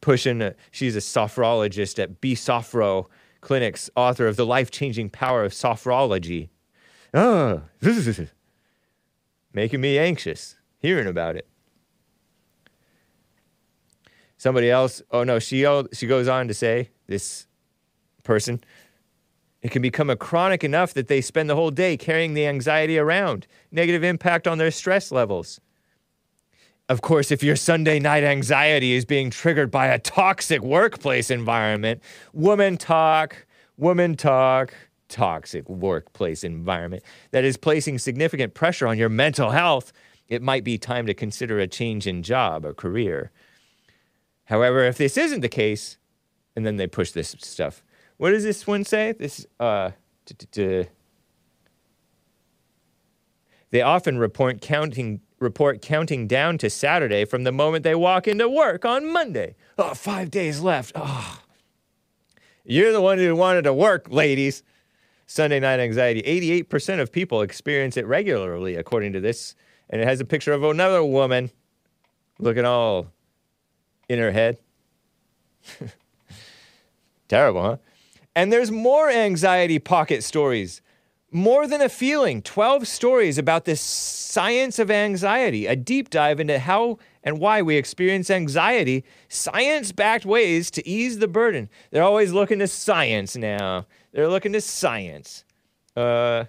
Pushing, 0.02 0.42
a, 0.42 0.54
she's 0.72 0.96
a 0.96 1.00
sophrologist 1.00 2.02
at 2.02 2.22
B 2.22 2.36
Sophro 2.36 3.08
Clinics, 3.42 3.90
author 3.96 4.28
of 4.28 4.36
The 4.36 4.46
Life 4.46 4.72
Changing 4.72 5.10
Power 5.10 5.44
of 5.44 5.52
Sophrology. 5.52 6.50
Oh, 7.14 7.62
making 9.54 9.82
me 9.82 9.98
anxious 9.98 10.58
hearing 10.80 11.08
about 11.08 11.36
it. 11.36 11.48
Somebody 14.38 14.70
else, 14.70 15.02
oh 15.12 15.24
no, 15.24 15.40
she, 15.40 15.66
uh, 15.66 15.84
she 15.94 16.08
goes 16.08 16.28
on 16.28 16.48
to 16.48 16.54
say, 16.54 16.92
this 17.08 17.48
person, 18.24 18.62
it 19.66 19.72
can 19.72 19.82
become 19.82 20.12
a 20.12 20.16
chronic 20.16 20.64
enough 20.64 20.94
that 20.94 21.08
they 21.08 21.22
spend 21.22 21.50
the 21.50 21.56
whole 21.56 21.72
day 21.72 21.98
carrying 21.98 22.36
the 22.36 22.46
anxiety 22.46 23.00
around, 23.00 23.48
negative 23.72 24.04
impact 24.04 24.48
on 24.48 24.60
their 24.60 24.70
stress 24.70 25.12
levels. 25.12 25.60
Of 26.88 27.02
course, 27.02 27.32
if 27.32 27.42
your 27.42 27.56
Sunday 27.56 27.98
night 27.98 28.24
anxiety 28.24 28.94
is 28.94 29.06
being 29.06 29.32
triggered 29.32 29.72
by 29.72 29.88
a 29.88 29.98
toxic 29.98 30.62
workplace 30.62 31.32
environment, 31.32 32.04
woman 32.32 32.78
talk, 32.78 33.48
woman 33.76 34.16
talk, 34.16 34.72
toxic 35.10 35.68
workplace 35.68 36.44
environment 36.44 37.02
that 37.32 37.44
is 37.44 37.58
placing 37.58 37.98
significant 37.98 38.54
pressure 38.54 38.86
on 38.86 39.00
your 39.00 39.10
mental 39.10 39.50
health, 39.50 39.92
it 40.28 40.44
might 40.44 40.64
be 40.64 40.78
time 40.78 41.08
to 41.08 41.16
consider 41.16 41.58
a 41.58 41.66
change 41.66 42.06
in 42.06 42.22
job 42.22 42.68
or 42.68 42.74
career. 42.76 43.32
However, 44.44 44.84
if 44.84 45.00
this 45.00 45.18
isn't 45.18 45.42
the 45.42 45.50
case, 45.50 45.98
and 46.56 46.66
then 46.68 46.78
they 46.78 46.88
push 46.88 47.12
this 47.12 47.36
stuff. 47.40 47.84
What 48.18 48.32
does 48.32 48.44
this 48.44 48.66
one 48.66 48.84
say? 48.84 49.12
This, 49.12 49.46
uh, 49.60 49.92
they 53.72 53.82
often 53.82 54.18
report 54.18 54.62
counting 54.62 55.22
report 55.40 55.82
counting 55.82 56.28
down 56.28 56.58
to 56.58 56.70
Saturday 56.70 57.26
from 57.26 57.44
the 57.44 57.52
moment 57.52 57.84
they 57.84 57.94
walk 57.94 58.28
into 58.28 58.48
work 58.48 58.86
on 58.86 59.12
Monday. 59.12 59.56
Oh, 59.78 59.94
five 59.94 60.32
days 60.32 60.62
left. 60.62 60.94
Oh. 60.96 61.42
You're 62.64 62.94
the 62.94 63.02
one 63.02 63.18
who 63.18 63.36
wanted 63.36 63.64
to 63.64 63.74
work, 63.74 64.10
ladies. 64.10 64.64
Sunday 65.28 65.60
night 65.60 65.80
anxiety. 65.80 66.22
88% 66.22 67.00
of 67.00 67.12
people 67.12 67.42
experience 67.42 67.98
it 67.98 68.06
regularly, 68.06 68.76
according 68.76 69.14
to 69.14 69.20
this. 69.20 69.56
And 69.90 70.02
it 70.02 70.08
has 70.08 70.20
a 70.20 70.26
picture 70.26 70.54
of 70.54 70.64
another 70.64 71.04
woman 71.04 71.52
looking 72.40 72.66
all 72.66 73.08
in 74.08 74.20
her 74.20 74.32
head. 74.32 74.58
Terrible, 77.28 77.62
huh? 77.62 77.78
And 78.36 78.52
there's 78.52 78.70
more 78.70 79.10
anxiety 79.10 79.80
pocket 79.80 80.24
stories. 80.24 80.82
More 81.32 81.68
than 81.68 81.82
a 81.82 81.90
feeling. 81.90 82.42
12 82.42 82.88
stories 82.88 83.38
about 83.38 83.66
the 83.66 83.76
science 83.76 84.78
of 84.78 84.92
anxiety. 84.92 85.68
A 85.68 85.76
deep 85.76 86.10
dive 86.10 86.40
into 86.40 86.60
how 86.60 87.00
and 87.24 87.40
why 87.40 87.62
we 87.62 87.78
experience 87.78 88.30
anxiety. 88.30 89.04
Science 89.30 89.92
backed 89.92 90.26
ways 90.26 90.70
to 90.72 90.88
ease 90.88 91.20
the 91.20 91.28
burden. 91.28 91.70
They're 91.92 92.04
always 92.04 92.34
looking 92.34 92.60
to 92.60 92.68
science 92.68 93.36
now. 93.36 93.88
They're 94.12 94.30
looking 94.30 94.54
to 94.54 94.62
science. 94.62 95.44
Uh, 95.96 96.46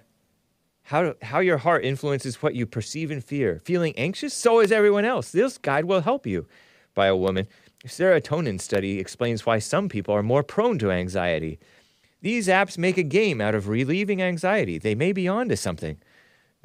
how, 0.83 1.15
how 1.21 1.39
your 1.39 1.57
heart 1.57 1.83
influences 1.83 2.41
what 2.41 2.55
you 2.55 2.65
perceive 2.65 3.11
and 3.11 3.23
fear. 3.23 3.61
Feeling 3.65 3.93
anxious? 3.97 4.33
So 4.33 4.59
is 4.59 4.71
everyone 4.71 5.05
else. 5.05 5.31
This 5.31 5.57
guide 5.57 5.85
will 5.85 6.01
help 6.01 6.25
you. 6.25 6.47
By 6.93 7.07
a 7.07 7.15
woman. 7.15 7.47
Serotonin 7.85 8.59
study 8.59 8.99
explains 8.99 9.45
why 9.45 9.59
some 9.59 9.89
people 9.89 10.13
are 10.13 10.23
more 10.23 10.43
prone 10.43 10.79
to 10.79 10.91
anxiety. 10.91 11.59
These 12.27 12.49
apps 12.49 12.77
make 12.77 12.97
a 12.97 13.03
game 13.03 13.39
out 13.39 13.55
of 13.55 13.69
relieving 13.69 14.21
anxiety. 14.21 14.77
They 14.77 14.95
may 14.95 15.13
be 15.13 15.29
onto 15.29 15.55
something, 15.55 15.97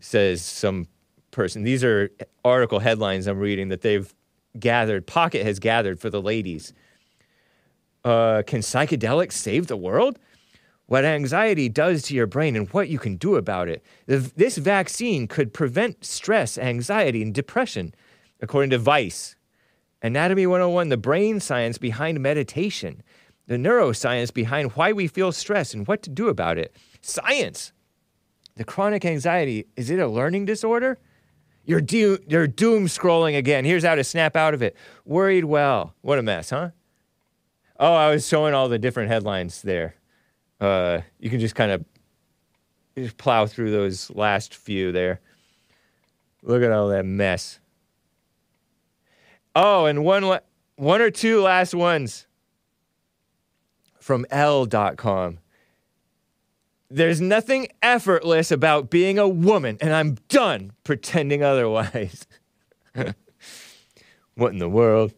says 0.01 0.43
some 0.43 0.89
person. 1.31 1.63
These 1.63 1.85
are 1.85 2.11
article 2.45 2.81
headlines 2.81 3.29
I'm 3.29 3.39
reading 3.39 3.69
that 3.69 3.83
they've 3.83 4.13
gathered, 4.59 5.07
Pocket 5.07 5.47
has 5.47 5.61
gathered 5.61 6.01
for 6.01 6.11
the 6.11 6.21
ladies. 6.21 6.73
Uh, 8.05 8.43
can 8.45 8.59
psychedelics 8.59 9.35
save 9.35 9.69
the 9.69 9.77
world? 9.77 10.19
What 10.87 11.05
anxiety 11.05 11.69
does 11.69 12.03
to 12.07 12.15
your 12.17 12.27
brain 12.27 12.57
and 12.57 12.69
what 12.71 12.89
you 12.89 12.99
can 12.99 13.15
do 13.15 13.37
about 13.37 13.69
it. 13.69 13.85
This 14.09 14.59
vaccine 14.59 15.29
could 15.29 15.55
prevent 15.55 16.05
stress, 16.05 16.59
anxiety, 16.59 17.23
and 17.23 17.33
depression, 17.33 17.95
according 18.41 18.71
to 18.71 18.79
Vice. 18.79 19.37
Anatomy 20.03 20.45
101, 20.45 20.89
the 20.89 20.97
brain 20.97 21.39
science 21.39 21.79
behind 21.79 22.19
meditation, 22.19 23.05
the 23.53 23.59
neuroscience 23.59 24.33
behind 24.33 24.73
why 24.73 24.93
we 24.93 25.07
feel 25.07 25.31
stress 25.31 25.75
and 25.75 25.87
what 25.87 26.01
to 26.03 26.09
do 26.09 26.29
about 26.29 26.57
it. 26.57 26.75
Science. 27.03 27.73
The 28.57 28.65
chronic 28.65 29.05
anxiety, 29.05 29.67
is 29.77 29.91
it 29.91 29.99
a 29.99 30.09
learning 30.09 30.47
disorder? 30.47 30.99
You're, 31.67 31.83
do- 31.83 32.19
you're 32.27 32.47
doom 32.47 32.87
scrolling 32.87 33.37
again. 33.37 33.67
Here's 33.67 33.85
how 33.85 33.95
to 33.95 34.05
snap 34.05 34.37
out 34.37 34.55
of 34.55 34.63
it. 34.63 34.75
Worried 35.05 35.45
well. 35.45 35.95
What 36.01 36.19
a 36.19 36.23
mess, 36.23 36.49
huh? 36.49 36.71
Oh, 37.79 37.93
I 37.93 38.11
was 38.11 38.27
showing 38.27 38.55
all 38.55 38.71
the 38.71 38.79
different 38.79 39.11
headlines 39.11 39.61
there. 39.61 39.97
Uh, 40.59 41.03
you 41.19 41.29
can 41.29 41.39
just 41.39 41.55
kind 41.55 41.73
of 41.73 43.17
plow 43.19 43.45
through 43.45 43.71
those 43.71 44.11
last 44.11 44.55
few 44.55 44.93
there. 44.93 45.21
Look 46.43 46.63
at 46.63 46.73
all 46.73 46.89
that 46.89 47.05
mess. 47.05 47.61
Oh, 49.55 49.85
and 49.85 50.05
one, 50.05 50.23
la- 50.23 50.39
one 50.77 51.03
or 51.03 51.11
two 51.11 51.43
last 51.43 51.75
ones 51.75 52.27
from 54.03 54.27
Elle.com. 54.31 55.39
There's 56.91 57.21
nothing 57.21 57.69
effortless 57.81 58.51
about 58.51 58.91
being 58.91 59.19
a 59.19 59.29
woman, 59.29 59.79
and 59.81 59.95
I'm 59.95 60.17
done 60.29 60.73
pretending 60.85 61.43
otherwise. 61.43 62.27
what 64.35 64.53
in 64.53 64.59
the 64.59 64.69
world? 64.69 65.15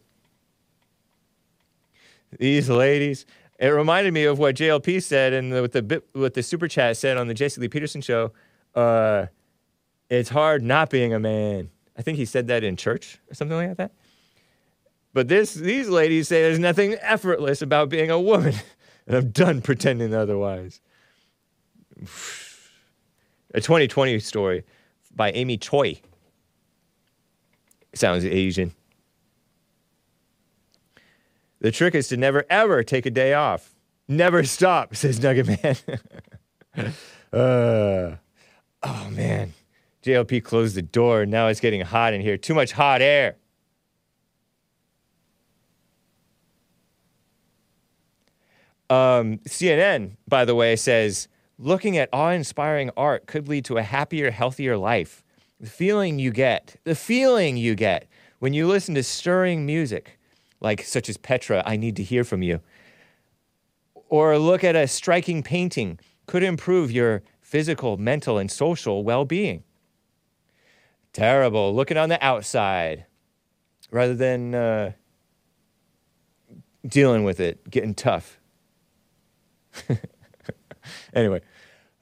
These 2.38 2.68
ladies. 2.68 3.26
It 3.58 3.68
reminded 3.68 4.12
me 4.12 4.24
of 4.24 4.38
what 4.38 4.56
JLP 4.56 5.02
said 5.02 5.32
and 5.32 5.52
what 5.52 5.72
the 5.72 6.02
what 6.12 6.34
the 6.34 6.42
super 6.42 6.68
chat 6.68 6.96
said 6.96 7.16
on 7.16 7.28
the 7.28 7.34
Jesse 7.34 7.60
Lee 7.60 7.68
Peterson 7.68 8.00
show. 8.00 8.32
Uh, 8.74 9.26
it's 10.10 10.28
hard 10.28 10.62
not 10.62 10.90
being 10.90 11.14
a 11.14 11.20
man. 11.20 11.70
I 11.96 12.02
think 12.02 12.18
he 12.18 12.24
said 12.24 12.48
that 12.48 12.62
in 12.64 12.76
church 12.76 13.18
or 13.30 13.34
something 13.34 13.56
like 13.56 13.76
that. 13.76 13.92
But 15.14 15.28
this 15.28 15.54
these 15.54 15.88
ladies 15.88 16.28
say 16.28 16.42
there's 16.42 16.58
nothing 16.58 16.96
effortless 17.00 17.62
about 17.62 17.88
being 17.88 18.10
a 18.10 18.20
woman, 18.20 18.54
and 19.06 19.16
I'm 19.16 19.30
done 19.30 19.62
pretending 19.62 20.12
otherwise. 20.12 20.80
A 23.54 23.60
2020 23.60 24.18
story 24.18 24.64
by 25.14 25.30
Amy 25.30 25.56
Choi. 25.56 26.00
Sounds 27.94 28.24
Asian. 28.24 28.74
The 31.60 31.70
trick 31.70 31.94
is 31.94 32.08
to 32.08 32.16
never 32.16 32.44
ever 32.50 32.82
take 32.82 33.06
a 33.06 33.12
day 33.12 33.32
off. 33.32 33.70
Never 34.08 34.42
stop, 34.42 34.96
says 34.96 35.22
Nugget 35.22 35.46
Man. 35.46 35.76
uh, 37.32 38.16
oh 38.82 39.10
man. 39.10 39.54
JLP 40.02 40.42
closed 40.42 40.74
the 40.74 40.82
door. 40.82 41.24
Now 41.24 41.46
it's 41.46 41.60
getting 41.60 41.82
hot 41.82 42.12
in 42.12 42.20
here. 42.20 42.36
Too 42.36 42.54
much 42.54 42.72
hot 42.72 43.00
air. 43.00 43.36
Um, 48.90 49.38
CNN, 49.48 50.16
by 50.28 50.44
the 50.44 50.54
way, 50.54 50.76
says 50.76 51.28
looking 51.58 51.96
at 51.96 52.08
awe 52.12 52.30
inspiring 52.30 52.90
art 52.96 53.26
could 53.26 53.48
lead 53.48 53.64
to 53.66 53.78
a 53.78 53.82
happier, 53.82 54.30
healthier 54.30 54.76
life. 54.76 55.22
The 55.60 55.70
feeling 55.70 56.18
you 56.18 56.30
get, 56.30 56.76
the 56.84 56.94
feeling 56.94 57.56
you 57.56 57.74
get 57.74 58.06
when 58.38 58.52
you 58.52 58.66
listen 58.66 58.94
to 58.94 59.02
stirring 59.02 59.64
music, 59.64 60.18
like 60.60 60.82
such 60.82 61.08
as 61.08 61.16
Petra, 61.16 61.62
I 61.64 61.76
Need 61.76 61.96
to 61.96 62.02
Hear 62.02 62.24
From 62.24 62.42
You, 62.42 62.60
or 64.08 64.36
look 64.38 64.62
at 64.62 64.76
a 64.76 64.86
striking 64.86 65.42
painting, 65.42 65.98
could 66.26 66.42
improve 66.42 66.90
your 66.90 67.22
physical, 67.40 67.96
mental, 67.96 68.36
and 68.36 68.50
social 68.50 69.04
well 69.04 69.24
being. 69.24 69.62
Terrible. 71.12 71.74
Looking 71.74 71.96
on 71.96 72.08
the 72.08 72.22
outside 72.22 73.06
rather 73.90 74.14
than 74.14 74.54
uh, 74.54 74.92
dealing 76.86 77.24
with 77.24 77.40
it, 77.40 77.70
getting 77.70 77.94
tough. 77.94 78.40
anyway, 81.14 81.40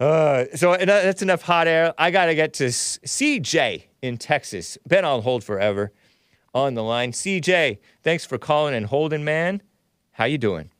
uh, 0.01 0.45
so 0.55 0.77
that's 0.77 1.23
enough 1.23 1.43
hot 1.43 1.67
air. 1.69 1.95
I 1.99 2.11
got 2.11 2.27
to 2.27 2.35
get 2.35 2.55
to 2.55 2.67
CJ 2.67 3.85
in 4.03 4.19
Texas. 4.19 4.79
Been 4.87 5.05
on 5.05 5.23
hold 5.23 5.45
forever. 5.45 5.93
On 6.55 6.75
the 6.75 6.83
line, 6.83 7.13
CJ. 7.13 7.79
Thanks 8.03 8.27
for 8.27 8.37
calling 8.37 8.75
and 8.75 8.87
holding, 8.87 9.25
man. 9.25 9.63
How 10.11 10.27
you 10.27 10.37
doing? 10.37 10.71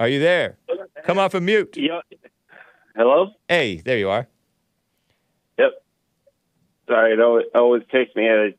Are 0.00 0.08
you 0.08 0.20
there? 0.20 0.56
Come 1.04 1.18
off 1.18 1.34
of 1.34 1.42
mute. 1.42 1.76
Yeah. 1.76 2.00
Hello? 2.96 3.28
Hey, 3.48 3.76
there 3.76 3.98
you 3.98 4.08
are. 4.08 4.26
Yep. 5.58 5.70
Sorry, 6.88 7.12
it 7.12 7.20
always, 7.20 7.46
always 7.54 7.82
takes 7.90 8.14
me 8.14 8.28
a 8.28 8.50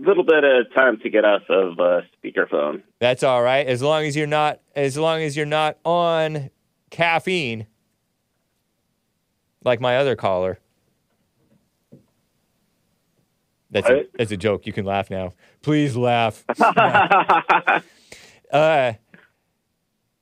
little 0.00 0.24
bit 0.24 0.44
of 0.44 0.72
time 0.74 0.98
to 1.00 1.10
get 1.10 1.24
off 1.24 1.42
of 1.48 1.78
uh, 1.78 2.00
speakerphone. 2.16 2.82
That's 2.98 3.22
all 3.22 3.42
right. 3.42 3.66
As 3.66 3.82
long 3.82 4.04
as 4.04 4.16
you're 4.16 4.26
not 4.26 4.60
as 4.74 4.96
long 4.96 5.20
as 5.22 5.36
you're 5.36 5.46
not 5.46 5.78
on 5.84 6.50
caffeine 6.90 7.66
like 9.64 9.80
my 9.80 9.96
other 9.96 10.16
caller. 10.16 10.58
That's 13.70 13.88
a, 13.88 14.02
that's 14.18 14.32
a 14.32 14.36
joke. 14.36 14.66
You 14.66 14.72
can 14.72 14.84
laugh 14.84 15.10
now. 15.10 15.34
Please 15.62 15.96
laugh. 15.96 16.44
uh, 18.52 18.94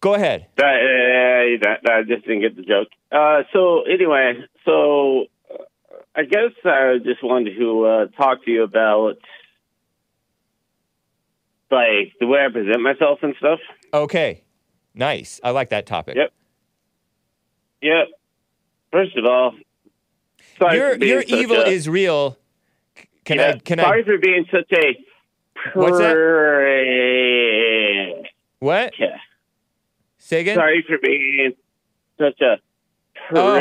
go 0.01 0.15
ahead. 0.15 0.49
That, 0.57 0.65
uh, 0.65 1.91
I 1.91 2.03
just 2.07 2.27
didn't 2.27 2.43
get 2.43 2.57
the 2.57 2.63
joke. 2.63 2.89
Uh, 3.11 3.45
so 3.53 3.83
anyway, 3.83 4.35
so 4.67 5.27
uh, 5.51 5.63
I 6.15 6.25
guess 6.25 6.53
I 6.65 6.99
just 7.03 7.23
wanted 7.23 7.57
to 7.59 7.85
uh, 7.87 8.07
talk 8.23 8.45
to 8.45 8.51
you 8.51 8.65
about 8.65 9.17
like 11.71 12.13
the 12.21 12.27
way 12.27 12.41
I 12.45 12.49
present 12.53 12.81
myself 12.83 13.19
and 13.23 13.35
stuff. 13.39 13.61
Okay. 13.93 14.43
Nice. 14.95 15.41
I 15.45 15.51
like 15.51 15.69
that 15.71 15.87
topic. 15.87 16.17
Yep. 16.17 16.33
Yep. 17.83 18.09
First 18.93 19.17
of 19.17 19.25
all, 19.27 19.55
sorry 20.59 20.77
Your 20.79 20.97
your 20.97 21.23
evil 21.27 21.57
a- 21.59 21.69
is 21.69 21.89
real. 21.89 22.37
Can 23.25 23.39
Yeah, 23.39 23.55
I 23.57 23.59
can 23.59 23.79
sorry 23.79 24.03
I 24.03 24.05
for 24.05 24.19
being 24.19 24.47
such 24.51 24.73
a 24.73 24.97
What's 25.75 25.99
that? 25.99 26.15
prick. 26.15 28.33
What? 28.61 28.95
Yeah. 28.99 29.17
Say 30.19 30.41
again? 30.41 30.57
Sorry 30.57 30.83
for 30.89 30.97
being 31.03 31.53
such 32.19 32.41
a 32.41 32.57
Oh. 33.31 33.59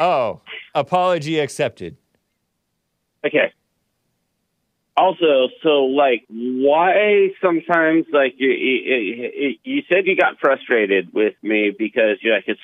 Oh, 0.00 0.42
apology 0.74 1.38
accepted. 1.40 1.96
Okay. 3.26 3.52
Also, 4.98 5.48
so 5.62 5.84
like, 5.84 6.24
why 6.28 7.28
sometimes 7.40 8.06
like 8.12 8.34
you, 8.36 8.50
you 8.50 9.54
you 9.62 9.82
said 9.88 10.06
you 10.06 10.16
got 10.16 10.40
frustrated 10.40 11.12
with 11.12 11.34
me 11.40 11.70
because 11.76 12.16
you're 12.20 12.34
like 12.34 12.44
it's 12.48 12.60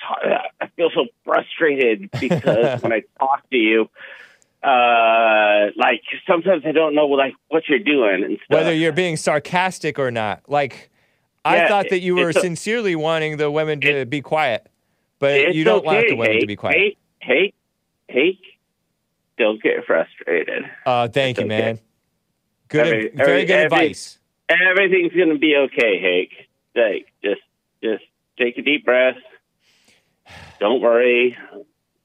I 0.59 0.67
feel 0.75 0.89
so 0.93 1.05
frustrated 1.23 2.09
because 2.19 2.71
when 2.81 2.91
I 2.91 3.03
talk 3.19 3.49
to 3.51 3.55
you, 3.55 3.89
uh, 4.61 5.71
like 5.77 6.01
sometimes 6.27 6.63
I 6.65 6.73
don't 6.73 6.93
know 6.93 7.07
like 7.07 7.35
what 7.47 7.63
you're 7.69 7.79
doing 7.79 8.25
and 8.25 8.37
stuff. 8.43 8.57
Whether 8.57 8.73
you're 8.73 8.91
being 8.91 9.15
sarcastic 9.15 9.97
or 9.97 10.11
not. 10.11 10.41
Like 10.49 10.89
I 11.45 11.57
Yeah, 11.57 11.67
thought 11.69 11.89
that 11.89 12.01
you 12.01 12.15
were 12.15 12.29
it's 12.31 12.37
a- 12.37 12.41
sincerely 12.41 12.97
wanting 12.97 13.37
the 13.37 13.49
women 13.49 13.79
to 13.81 14.05
be 14.05 14.21
quiet, 14.21 14.67
but 15.19 15.55
you 15.55 15.63
don't 15.63 15.85
want 15.85 16.09
the 16.09 16.15
women 16.15 16.31
to 16.31 16.37
Hank. 16.39 16.47
be 16.47 16.55
quiet. 16.57 16.77
Hey, 16.77 16.97
hey, 17.21 17.53
hey, 18.09 18.39
don't 19.37 19.61
get 19.63 19.85
frustrated. 19.87 20.63
Uh, 20.85 21.07
thank 21.07 21.37
you, 21.37 21.45
okay. 21.45 21.47
man. 21.47 21.79
Good, 22.75 22.87
Every- 22.87 23.09
very 23.09 23.31
every- 23.31 23.45
good 23.45 23.53
every- 23.53 23.65
advice. 23.65 24.19
Everything's 24.49 25.13
gonna 25.13 25.37
be 25.37 25.55
okay, 25.55 25.99
Hank. 25.99 26.31
Like, 26.75 27.07
just, 27.23 27.41
just 27.81 28.03
take 28.37 28.57
a 28.57 28.61
deep 28.61 28.83
breath. 28.85 29.15
Don't 30.59 30.81
worry. 30.81 31.37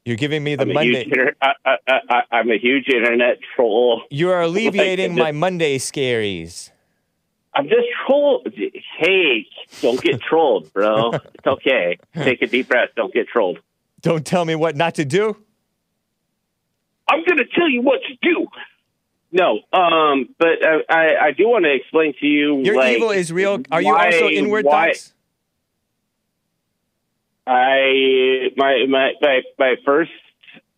You're 0.05 0.16
giving 0.16 0.42
me 0.44 0.55
the 0.55 0.62
I'm 0.62 0.72
Monday. 0.72 1.05
huge 1.05 1.34
I, 1.42 1.52
I, 1.64 1.76
I, 2.09 2.22
I'm 2.30 2.51
a 2.51 2.56
huge 2.59 2.88
internet 2.88 3.38
troll. 3.56 4.02
You 4.10 4.30
are 4.30 4.42
alleviating 4.51 5.16
Like, 5.16 5.34
my 5.34 5.38
Monday 5.38 5.76
scaries. 5.78 6.70
I'm 7.52 7.64
just 7.68 7.86
troll. 8.06 8.44
Hey, 8.98 9.47
don't 9.82 10.01
get 10.01 10.20
trolled, 10.28 10.72
bro. 10.72 11.10
it's 11.14 11.47
okay. 11.47 11.98
Take 12.14 12.42
a 12.42 12.47
deep 12.47 12.68
breath. 12.68 12.90
Don't 12.97 13.12
get 13.12 13.26
trolled. 13.28 13.59
Don't 14.02 14.24
tell 14.24 14.44
me 14.44 14.55
what 14.55 14.76
not 14.76 14.94
to 14.94 15.05
do. 15.05 15.36
I'm 17.09 17.24
gonna 17.28 17.44
tell 17.55 17.68
you 17.68 17.82
what 17.82 18.01
to 18.09 18.14
do. 18.22 18.47
No, 19.32 19.61
um, 19.73 20.35
but 20.39 20.59
I, 20.65 20.81
I, 20.89 21.27
I 21.27 21.31
do 21.32 21.48
want 21.48 21.65
to 21.65 21.73
explain 21.74 22.15
to 22.20 22.27
you. 22.27 22.62
Your 22.65 22.77
like, 22.77 22.97
evil 22.97 23.11
is 23.11 23.32
real. 23.32 23.61
Are 23.70 23.81
you 23.81 23.94
also 23.97 24.28
inward 24.28 24.65
why- 24.65 24.89
thoughts? 24.89 25.15
I 27.47 28.48
my 28.57 28.85
my 28.89 29.12
my, 29.20 29.40
my 29.59 29.74
first. 29.85 30.11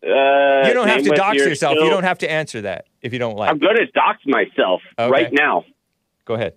Uh, 0.03 0.67
you 0.67 0.73
don't 0.73 0.87
have 0.87 1.03
to 1.03 1.11
dox 1.11 1.37
your 1.37 1.49
yourself. 1.49 1.75
show- 1.77 1.83
You 1.83 1.89
don't 1.89 2.03
have 2.03 2.17
to 2.19 2.29
answer 2.31 2.61
that 2.61 2.87
if 3.01 3.13
you 3.13 3.19
don't 3.19 3.37
like. 3.37 3.49
I'm 3.49 3.57
going 3.59 3.77
to 3.77 3.85
dox 3.87 4.19
myself 4.25 4.81
Okay. 4.99 5.09
right 5.09 5.29
now. 5.31 5.63
Go 6.25 6.33
ahead. 6.33 6.55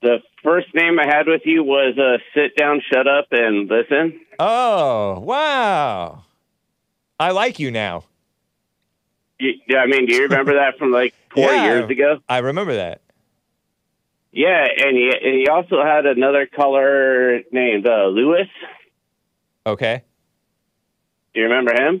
The 0.00 0.18
first 0.42 0.68
name 0.74 0.98
I 0.98 1.06
had 1.06 1.26
with 1.26 1.42
you 1.44 1.62
was 1.62 1.96
uh, 1.98 2.18
sit 2.34 2.56
down, 2.56 2.80
shut 2.92 3.06
up, 3.06 3.26
and 3.32 3.68
listen. 3.68 4.18
Oh, 4.38 5.20
wow. 5.20 6.24
I 7.20 7.30
like 7.32 7.58
you 7.58 7.70
now. 7.70 8.04
Yeah, 9.68 9.78
I 9.78 9.86
mean, 9.86 10.06
do 10.06 10.14
you 10.14 10.22
remember 10.24 10.54
that 10.54 10.78
from 10.78 10.90
like 10.90 11.14
four 11.34 11.52
Yeah. 11.52 11.64
years 11.64 11.90
ago? 11.90 12.18
I 12.28 12.38
remember 12.38 12.74
that. 12.76 13.00
Yeah, 14.32 14.64
and 14.78 14.96
he 14.96 15.10
and 15.22 15.34
he 15.40 15.46
also 15.48 15.82
had 15.82 16.06
another 16.06 16.46
color 16.46 17.40
named 17.52 17.86
uh, 17.86 18.06
Lewis. 18.06 18.48
Okay. 19.66 20.02
Do 21.32 21.40
you 21.40 21.46
remember 21.46 21.72
him? 21.74 22.00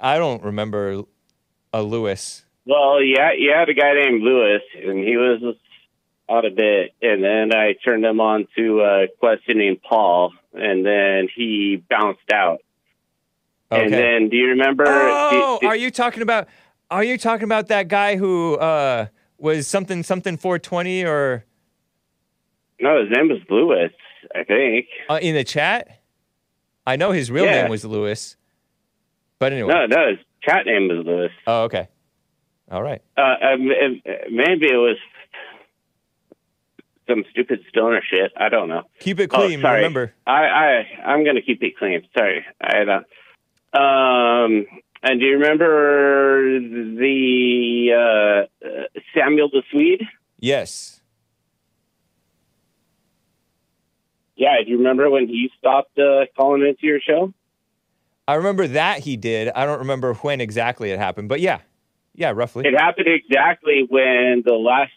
I 0.00 0.18
don't 0.18 0.42
remember 0.42 1.02
a 1.72 1.82
Lewis. 1.82 2.44
Well, 2.64 3.02
yeah, 3.02 3.30
you 3.36 3.52
had 3.56 3.68
a 3.68 3.74
guy 3.74 3.92
named 3.94 4.22
Lewis, 4.22 4.62
and 4.74 4.98
he 5.04 5.16
was 5.16 5.56
out 6.30 6.44
a 6.44 6.50
bit, 6.50 6.94
and 7.02 7.22
then 7.22 7.54
I 7.54 7.74
turned 7.84 8.04
him 8.04 8.20
on 8.20 8.46
to 8.56 8.80
uh, 8.80 9.06
questioning 9.18 9.76
Paul, 9.86 10.32
and 10.54 10.84
then 10.84 11.28
he 11.34 11.82
bounced 11.90 12.30
out. 12.32 12.60
And 13.80 13.92
then, 13.92 14.28
do 14.28 14.36
you 14.36 14.48
remember? 14.48 14.84
Oh, 14.86 15.58
do- 15.60 15.66
do- 15.66 15.68
are 15.68 15.76
you 15.76 15.90
talking 15.90 16.22
about? 16.22 16.48
Are 16.90 17.04
you 17.04 17.16
talking 17.16 17.44
about 17.44 17.68
that 17.68 17.88
guy 17.88 18.16
who 18.16 18.56
uh, 18.56 19.06
was 19.38 19.66
something 19.66 20.02
something 20.02 20.36
420 20.36 21.04
or 21.04 21.44
no, 22.80 23.00
his 23.00 23.10
name 23.10 23.28
was 23.28 23.38
Lewis, 23.48 23.92
I 24.34 24.44
think. 24.44 24.86
uh, 25.08 25.18
in 25.22 25.34
the 25.34 25.44
chat? 25.44 26.00
I 26.86 26.96
know 26.96 27.12
his 27.12 27.30
real 27.30 27.44
Yeah. 27.44 27.62
name 27.62 27.70
was 27.70 27.84
Lewis, 27.84 28.36
but 29.38 29.52
anyway. 29.52 29.72
No, 29.72 29.86
no, 29.86 30.08
his 30.10 30.18
cat 30.44 30.66
name 30.66 30.88
was 30.88 31.06
Lewis. 31.06 31.30
Oh, 31.46 31.62
okay. 31.64 31.88
All 32.70 32.82
right. 32.82 33.00
Uh, 33.16 33.20
um, 33.22 33.68
uh, 33.70 34.10
maybe 34.30 34.66
it 34.66 34.76
was 34.76 34.96
some 37.08 37.24
stupid 37.30 37.60
stoner 37.68 38.00
shit. 38.08 38.32
I 38.36 38.48
don't 38.48 38.68
know. 38.68 38.82
Keep 39.00 39.20
it 39.20 39.30
Oh, 39.32 39.38
clean. 39.46 39.60
sorry. 39.60 39.76
remember. 39.76 40.12
I, 40.26 40.32
I 40.44 40.84
I'm 41.06 41.24
gonna 41.24 41.42
keep 41.42 41.62
it 41.62 41.76
clean. 41.78 42.02
Sorry, 42.16 42.44
I 42.60 42.84
don't. 42.84 43.06
Um, 43.74 44.66
and 45.02 45.18
do 45.18 45.26
you 45.26 45.38
remember 45.38 46.60
the 46.60 48.46
uh, 48.64 48.98
Samuel 49.14 49.48
the 49.50 49.62
Swede? 49.70 50.02
Yes. 50.38 51.00
Yeah, 54.36 54.56
do 54.64 54.70
you 54.70 54.78
remember 54.78 55.08
when 55.10 55.28
he 55.28 55.50
stopped 55.58 55.98
uh, 55.98 56.26
calling 56.36 56.62
into 56.62 56.86
your 56.86 57.00
show? 57.00 57.32
I 58.26 58.34
remember 58.34 58.66
that 58.68 59.00
he 59.00 59.16
did. 59.16 59.50
I 59.54 59.66
don't 59.66 59.80
remember 59.80 60.14
when 60.14 60.40
exactly 60.40 60.90
it 60.90 60.98
happened, 60.98 61.28
but 61.28 61.40
yeah, 61.40 61.60
yeah, 62.14 62.32
roughly. 62.34 62.66
It 62.66 62.74
happened 62.78 63.08
exactly 63.08 63.86
when 63.88 64.42
the 64.44 64.54
last 64.54 64.92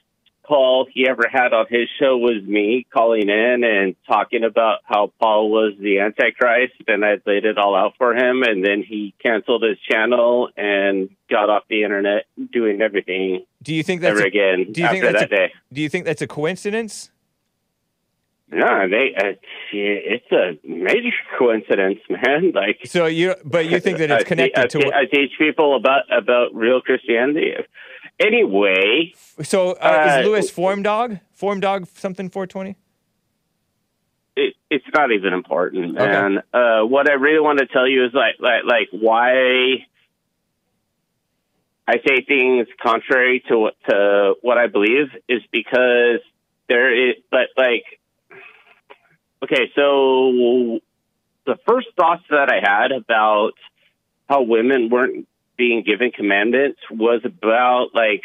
call 0.48 0.88
he 0.92 1.08
ever 1.10 1.24
had 1.32 1.54
on 1.54 1.66
his 1.70 1.88
show 2.00 2.18
was 2.18 2.44
me 2.44 2.86
calling 2.94 3.30
in 3.30 3.64
and 3.64 3.96
talking 4.08 4.44
about 4.44 4.80
how 4.86 5.12
Paul 5.20 5.50
was 5.50 5.74
the 5.80 6.00
Antichrist, 6.00 6.74
and 6.88 7.04
I 7.04 7.18
laid 7.26 7.46
it 7.46 7.58
all 7.58 7.76
out 7.76 7.94
for 7.98 8.16
him, 8.16 8.44
and 8.44 8.64
then 8.66 8.84
he 8.88 9.14
canceled 9.22 9.64
his 9.64 9.78
channel 9.90 10.50
and 10.56 11.10
got 11.30 11.50
off 11.50 11.64
the 11.70 11.84
internet, 11.84 12.26
doing 12.52 12.82
everything 12.82 13.46
Do 13.64 13.74
you 13.74 13.84
think 13.84 14.02
that's 14.02 14.18
ever 14.18 14.26
a, 14.26 14.28
again 14.28 14.72
do 14.72 14.82
you 14.82 14.88
after 14.88 15.02
think 15.02 15.12
that's 15.12 15.30
that 15.30 15.36
day. 15.36 15.52
a, 15.54 15.74
Do 15.74 15.82
you 15.82 15.90
think 15.90 16.06
that's 16.06 16.22
a 16.22 16.28
coincidence? 16.28 17.12
No, 18.52 18.88
they. 18.88 19.14
Uh, 19.18 19.34
it's 19.74 20.32
a 20.32 20.58
major 20.68 21.10
coincidence, 21.38 22.00
man. 22.10 22.52
Like, 22.54 22.80
So 22.86 23.08
you, 23.08 23.34
but 23.44 23.66
you 23.66 23.80
think 23.80 23.98
that 23.98 24.12
it's 24.12 24.24
connected 24.28 24.60
I, 24.60 24.68
to 24.68 24.80
te- 24.80 24.86
what? 24.86 24.94
I 24.94 25.06
teach 25.06 25.32
people 25.40 25.76
about 25.76 26.04
about 26.16 26.54
real 26.54 26.80
Christianity. 26.80 27.54
Anyway, 28.20 29.14
So 29.44 29.72
uh, 29.72 29.74
uh, 29.74 30.20
is 30.20 30.26
Lewis 30.26 30.50
form 30.50 30.84
dog? 30.84 31.20
Form 31.34 31.60
dog 31.60 31.88
something 31.96 32.30
420? 32.30 32.78
it, 34.36 34.56
it's 34.70 34.86
not 34.94 35.12
even 35.12 35.34
important, 35.34 35.94
man. 35.94 36.40
Uh, 36.54 36.82
what 36.82 37.10
I 37.10 37.14
really 37.14 37.40
want 37.40 37.60
to 37.60 37.68
tell 37.68 37.88
you 37.88 38.06
is 38.06 38.14
like, 38.14 38.36
like, 38.40 38.64
like 38.66 38.90
why 38.92 39.86
I 41.88 41.94
say 42.06 42.24
things 42.28 42.68
contrary 42.82 43.44
to 43.50 43.58
what 43.58 43.76
to 43.90 44.34
what 44.42 44.58
I 44.58 44.68
believe 44.68 45.08
is 45.30 45.42
because 45.52 46.20
there 46.68 47.10
is, 47.10 47.16
but 47.32 47.50
like, 47.56 47.84
okay, 49.44 49.72
so 49.76 50.80
the 51.46 51.58
first 51.68 51.88
thoughts 51.96 52.24
that 52.30 52.50
I 52.52 52.60
had 52.62 52.92
about 52.92 53.54
how 54.28 54.42
women 54.42 54.90
weren't 54.90 55.28
being 55.58 55.84
given 55.84 56.12
commandments 56.12 56.80
was 56.90 57.22
about 57.24 57.90
like 57.94 58.24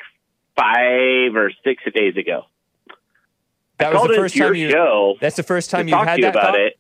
five 0.57 1.35
or 1.35 1.51
six 1.65 1.83
days 1.95 2.17
ago. 2.17 2.45
That 3.79 3.95
I 3.95 3.99
was 3.99 4.09
the 4.09 4.15
first 4.15 4.37
time 4.37 4.55
you. 4.55 4.71
show 4.71 5.15
That's 5.21 5.37
the 5.37 5.43
first 5.43 5.71
time 5.71 5.89
you 5.89 5.95
had 5.95 6.17
to 6.17 6.17
you 6.17 6.23
that 6.25 6.35
about 6.35 6.45
thought. 6.53 6.61
it. 6.61 6.79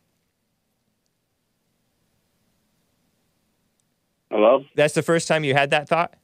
Hello? 4.30 4.64
That's 4.76 4.94
the 4.94 5.02
first 5.02 5.26
time 5.26 5.44
you 5.44 5.54
had 5.54 5.70
that 5.70 5.88
thought. 5.88 6.14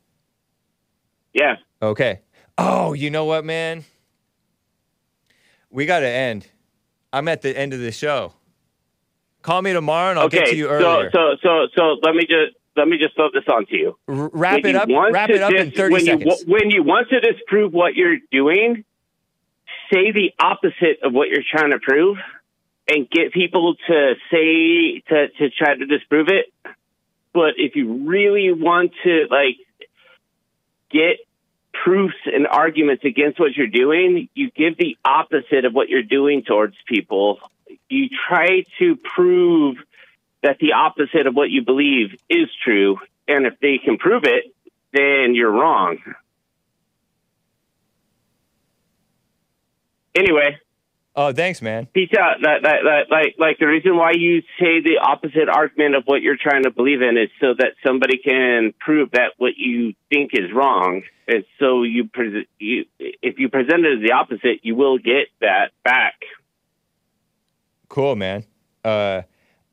Yeah. 1.33 1.57
Okay. 1.83 2.21
Oh, 2.57 2.93
you 2.93 3.11
know 3.11 3.25
what, 3.25 3.45
man? 3.45 3.85
We 5.71 5.87
got 5.87 6.01
to 6.01 6.09
end. 6.09 6.47
I'm 7.13 7.29
at 7.29 7.43
the 7.43 7.57
end 7.57 7.73
of 7.73 7.81
the 7.81 7.93
show. 7.93 8.33
Call 9.43 9.63
me 9.63 9.73
tomorrow 9.73 10.11
and 10.11 10.19
I'll 10.19 10.27
okay. 10.27 10.39
get 10.39 10.49
to 10.49 10.57
you 10.57 10.69
earlier. 10.69 11.11
so 11.13 11.19
so 11.21 11.37
so 11.43 11.67
so 11.77 11.83
let 12.03 12.15
me 12.15 12.23
just 12.23 12.57
let 12.77 12.87
me 12.89 12.99
just 12.99 13.15
throw 13.15 13.31
this 13.33 13.45
on 13.49 13.67
to 13.67 13.77
you. 13.77 13.99
R- 14.09 14.31
wrap 14.33 14.63
When 14.63 14.77
it 14.77 14.89
you 14.89 14.99
up. 14.99 15.13
Wrap 15.13 15.31
it 15.31 15.43
up 15.43 15.53
in 15.53 15.71
30 15.71 15.93
when 15.93 16.05
seconds. 16.05 16.45
You, 16.47 16.53
when 16.53 16.71
you 16.71 16.83
want 16.83 17.09
to 17.11 17.21
disprove 17.21 17.73
what 17.73 17.95
you're 17.95 18.19
doing, 18.31 18.85
say 19.93 20.13
the 20.13 20.33
opposite 20.39 21.03
of 21.03 21.13
what 21.13 21.29
you're 21.29 21.45
trying 21.51 21.71
to 21.71 21.79
prove, 21.79 22.19
and 22.89 23.09
get 23.11 23.33
people 23.33 23.75
to 23.89 24.15
say 24.31 25.01
to 25.09 25.29
to 25.39 25.51
try 25.51 25.75
to 25.75 25.87
disprove 25.87 26.29
it. 26.29 26.47
But 27.33 27.55
if 27.57 27.77
you 27.77 28.09
really 28.09 28.53
want 28.53 28.93
to 29.05 29.27
like 29.31 29.57
get 30.91 31.19
proofs 31.85 32.17
and 32.27 32.47
arguments 32.47 33.05
against 33.05 33.39
what 33.39 33.55
you're 33.55 33.67
doing, 33.67 34.29
you 34.35 34.51
give 34.51 34.77
the 34.77 34.97
opposite 35.05 35.65
of 35.65 35.75
what 35.75 35.89
you're 35.89 36.03
doing 36.03 36.43
towards 36.43 36.75
people. 36.87 37.39
You 37.89 38.09
try 38.29 38.65
to 38.79 38.97
prove 38.97 39.77
that 40.43 40.59
the 40.61 40.73
opposite 40.73 41.27
of 41.27 41.35
what 41.35 41.51
you 41.51 41.63
believe 41.65 42.15
is 42.29 42.49
true, 42.65 42.99
and 43.27 43.47
if 43.47 43.55
they 43.61 43.79
can 43.79 43.99
prove 43.99 44.25
it, 44.25 44.45
then 44.93 45.35
you're 45.35 45.51
wrong. 45.51 45.99
Anyway, 50.15 50.59
oh, 51.15 51.33
thanks, 51.33 51.61
man. 51.61 51.87
peace 51.87 52.11
out. 52.19 52.37
That, 52.41 52.63
that, 52.63 52.77
that, 52.85 53.01
like, 53.11 53.35
like 53.39 53.59
the 53.59 53.67
reason 53.67 53.97
why 53.97 54.13
you 54.13 54.41
say 54.59 54.81
the 54.81 54.99
opposite 55.03 55.49
argument 55.49 55.95
of 55.95 56.05
what 56.07 56.23
you're 56.23 56.39
trying 56.41 56.63
to 56.63 56.71
believe 56.71 57.03
in 57.03 57.19
is 57.19 57.29
so 57.39 57.55
that 57.59 57.73
somebody 57.87 58.17
can 58.17 58.73
prove 58.81 59.11
that 59.11 59.33
what 59.37 59.53
you 59.59 59.93
think 60.09 60.31
is 60.33 60.53
wrong. 60.55 61.03
And 61.29 61.45
so 61.59 61.83
you, 61.83 62.09
pres 62.09 62.47
you 62.59 62.85
if 62.99 63.39
you 63.39 63.51
present 63.51 63.85
it 63.85 63.99
as 63.99 64.03
the 64.03 64.13
opposite, 64.13 64.61
you 64.63 64.75
will 64.75 64.97
get 64.97 65.29
that 65.41 65.73
back. 65.85 66.15
Cool, 67.89 68.17
man. 68.17 68.45
Uh, 68.85 69.23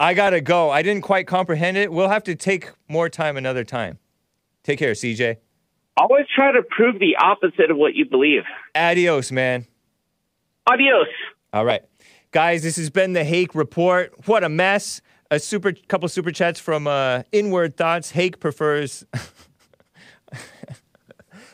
I 0.04 0.14
got 0.14 0.32
to 0.32 0.42
go. 0.42 0.70
I 0.70 0.82
didn't 0.82 1.04
quite 1.04 1.28
comprehend 1.28 1.78
it. 1.78 1.90
We'll 1.90 2.10
have 2.10 2.26
to 2.26 2.36
take 2.36 2.70
more 2.90 3.08
time 3.08 3.38
another 3.38 3.64
time. 3.64 4.00
Take 4.62 4.78
care, 4.78 4.92
CJ. 4.92 5.38
Always 5.96 6.26
try 6.36 6.52
to 6.52 6.62
prove 6.62 7.00
the 7.00 7.16
opposite 7.16 7.72
of 7.72 7.78
what 7.78 7.96
you 7.96 8.04
believe. 8.04 8.42
Adios, 8.76 9.32
man. 9.32 9.66
Adios. 10.70 11.08
All 11.54 11.64
right. 11.64 11.84
Guys, 12.32 12.64
this 12.64 12.76
has 12.76 12.90
been 12.90 13.14
the 13.14 13.24
Hake 13.24 13.56
Report. 13.56 14.14
What 14.28 14.44
a 14.44 14.50
mess. 14.50 15.00
A 15.32 15.40
super 15.40 15.72
couple 15.72 16.10
super 16.10 16.32
chats 16.32 16.60
from 16.60 16.86
uh, 16.86 17.24
Inward 17.32 17.78
Thoughts. 17.78 18.12
Hake 18.12 18.42
prefers 18.42 19.06
a 19.14 20.38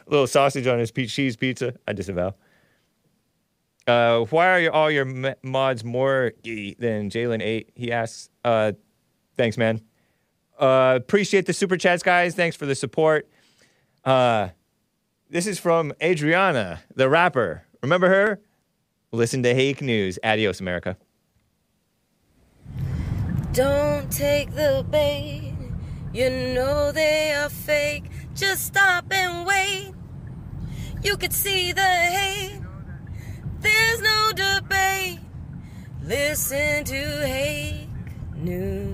little 0.08 0.26
sausage 0.26 0.66
on 0.66 0.80
his 0.80 0.92
cheese 0.92 1.38
pizza. 1.38 1.76
I 1.88 1.94
disavow. 1.94 2.34
Uh, 3.90 4.26
why 4.26 4.66
are 4.66 4.72
all 4.72 4.92
your 4.92 5.06
mods 5.42 5.84
more 5.84 6.34
than 6.44 7.10
Jalen 7.10 7.42
8? 7.42 7.72
He 7.74 7.92
asks. 7.92 8.30
Uh, 8.46 8.74
thanks, 9.36 9.58
man. 9.58 9.82
Uh, 10.60 10.94
appreciate 10.96 11.48
the 11.48 11.54
super 11.54 11.76
chats, 11.76 12.04
guys. 12.04 12.36
Thanks 12.36 12.56
for 12.56 12.68
the 12.68 12.76
support. 12.76 13.28
Uh, 14.06 14.50
this 15.30 15.48
is 15.48 15.60
from 15.60 15.92
Adriana, 16.04 16.82
the 16.96 17.10
rapper. 17.10 17.64
Remember 17.82 18.10
her? 18.10 18.40
Listen 19.12 19.42
to 19.42 19.56
Hake 19.56 19.82
News. 19.82 20.20
Adios, 20.24 20.60
America. 20.60 20.96
Don't 23.54 24.12
take 24.12 24.54
the 24.54 24.86
bait. 24.88 25.56
You 26.14 26.30
know 26.30 26.92
they 26.92 27.34
are 27.34 27.50
fake. 27.50 28.04
Just 28.36 28.68
stop 28.68 29.06
and 29.12 29.48
wait. 29.48 29.94
You 31.04 31.18
could 31.18 31.34
see 31.34 31.72
the 31.72 31.82
hate. 31.82 32.62
There's 33.62 34.02
no 34.02 34.32
debate. 34.36 35.20
Listen 36.04 36.84
to 36.86 37.28
hate 37.28 37.88
news. 38.36 38.80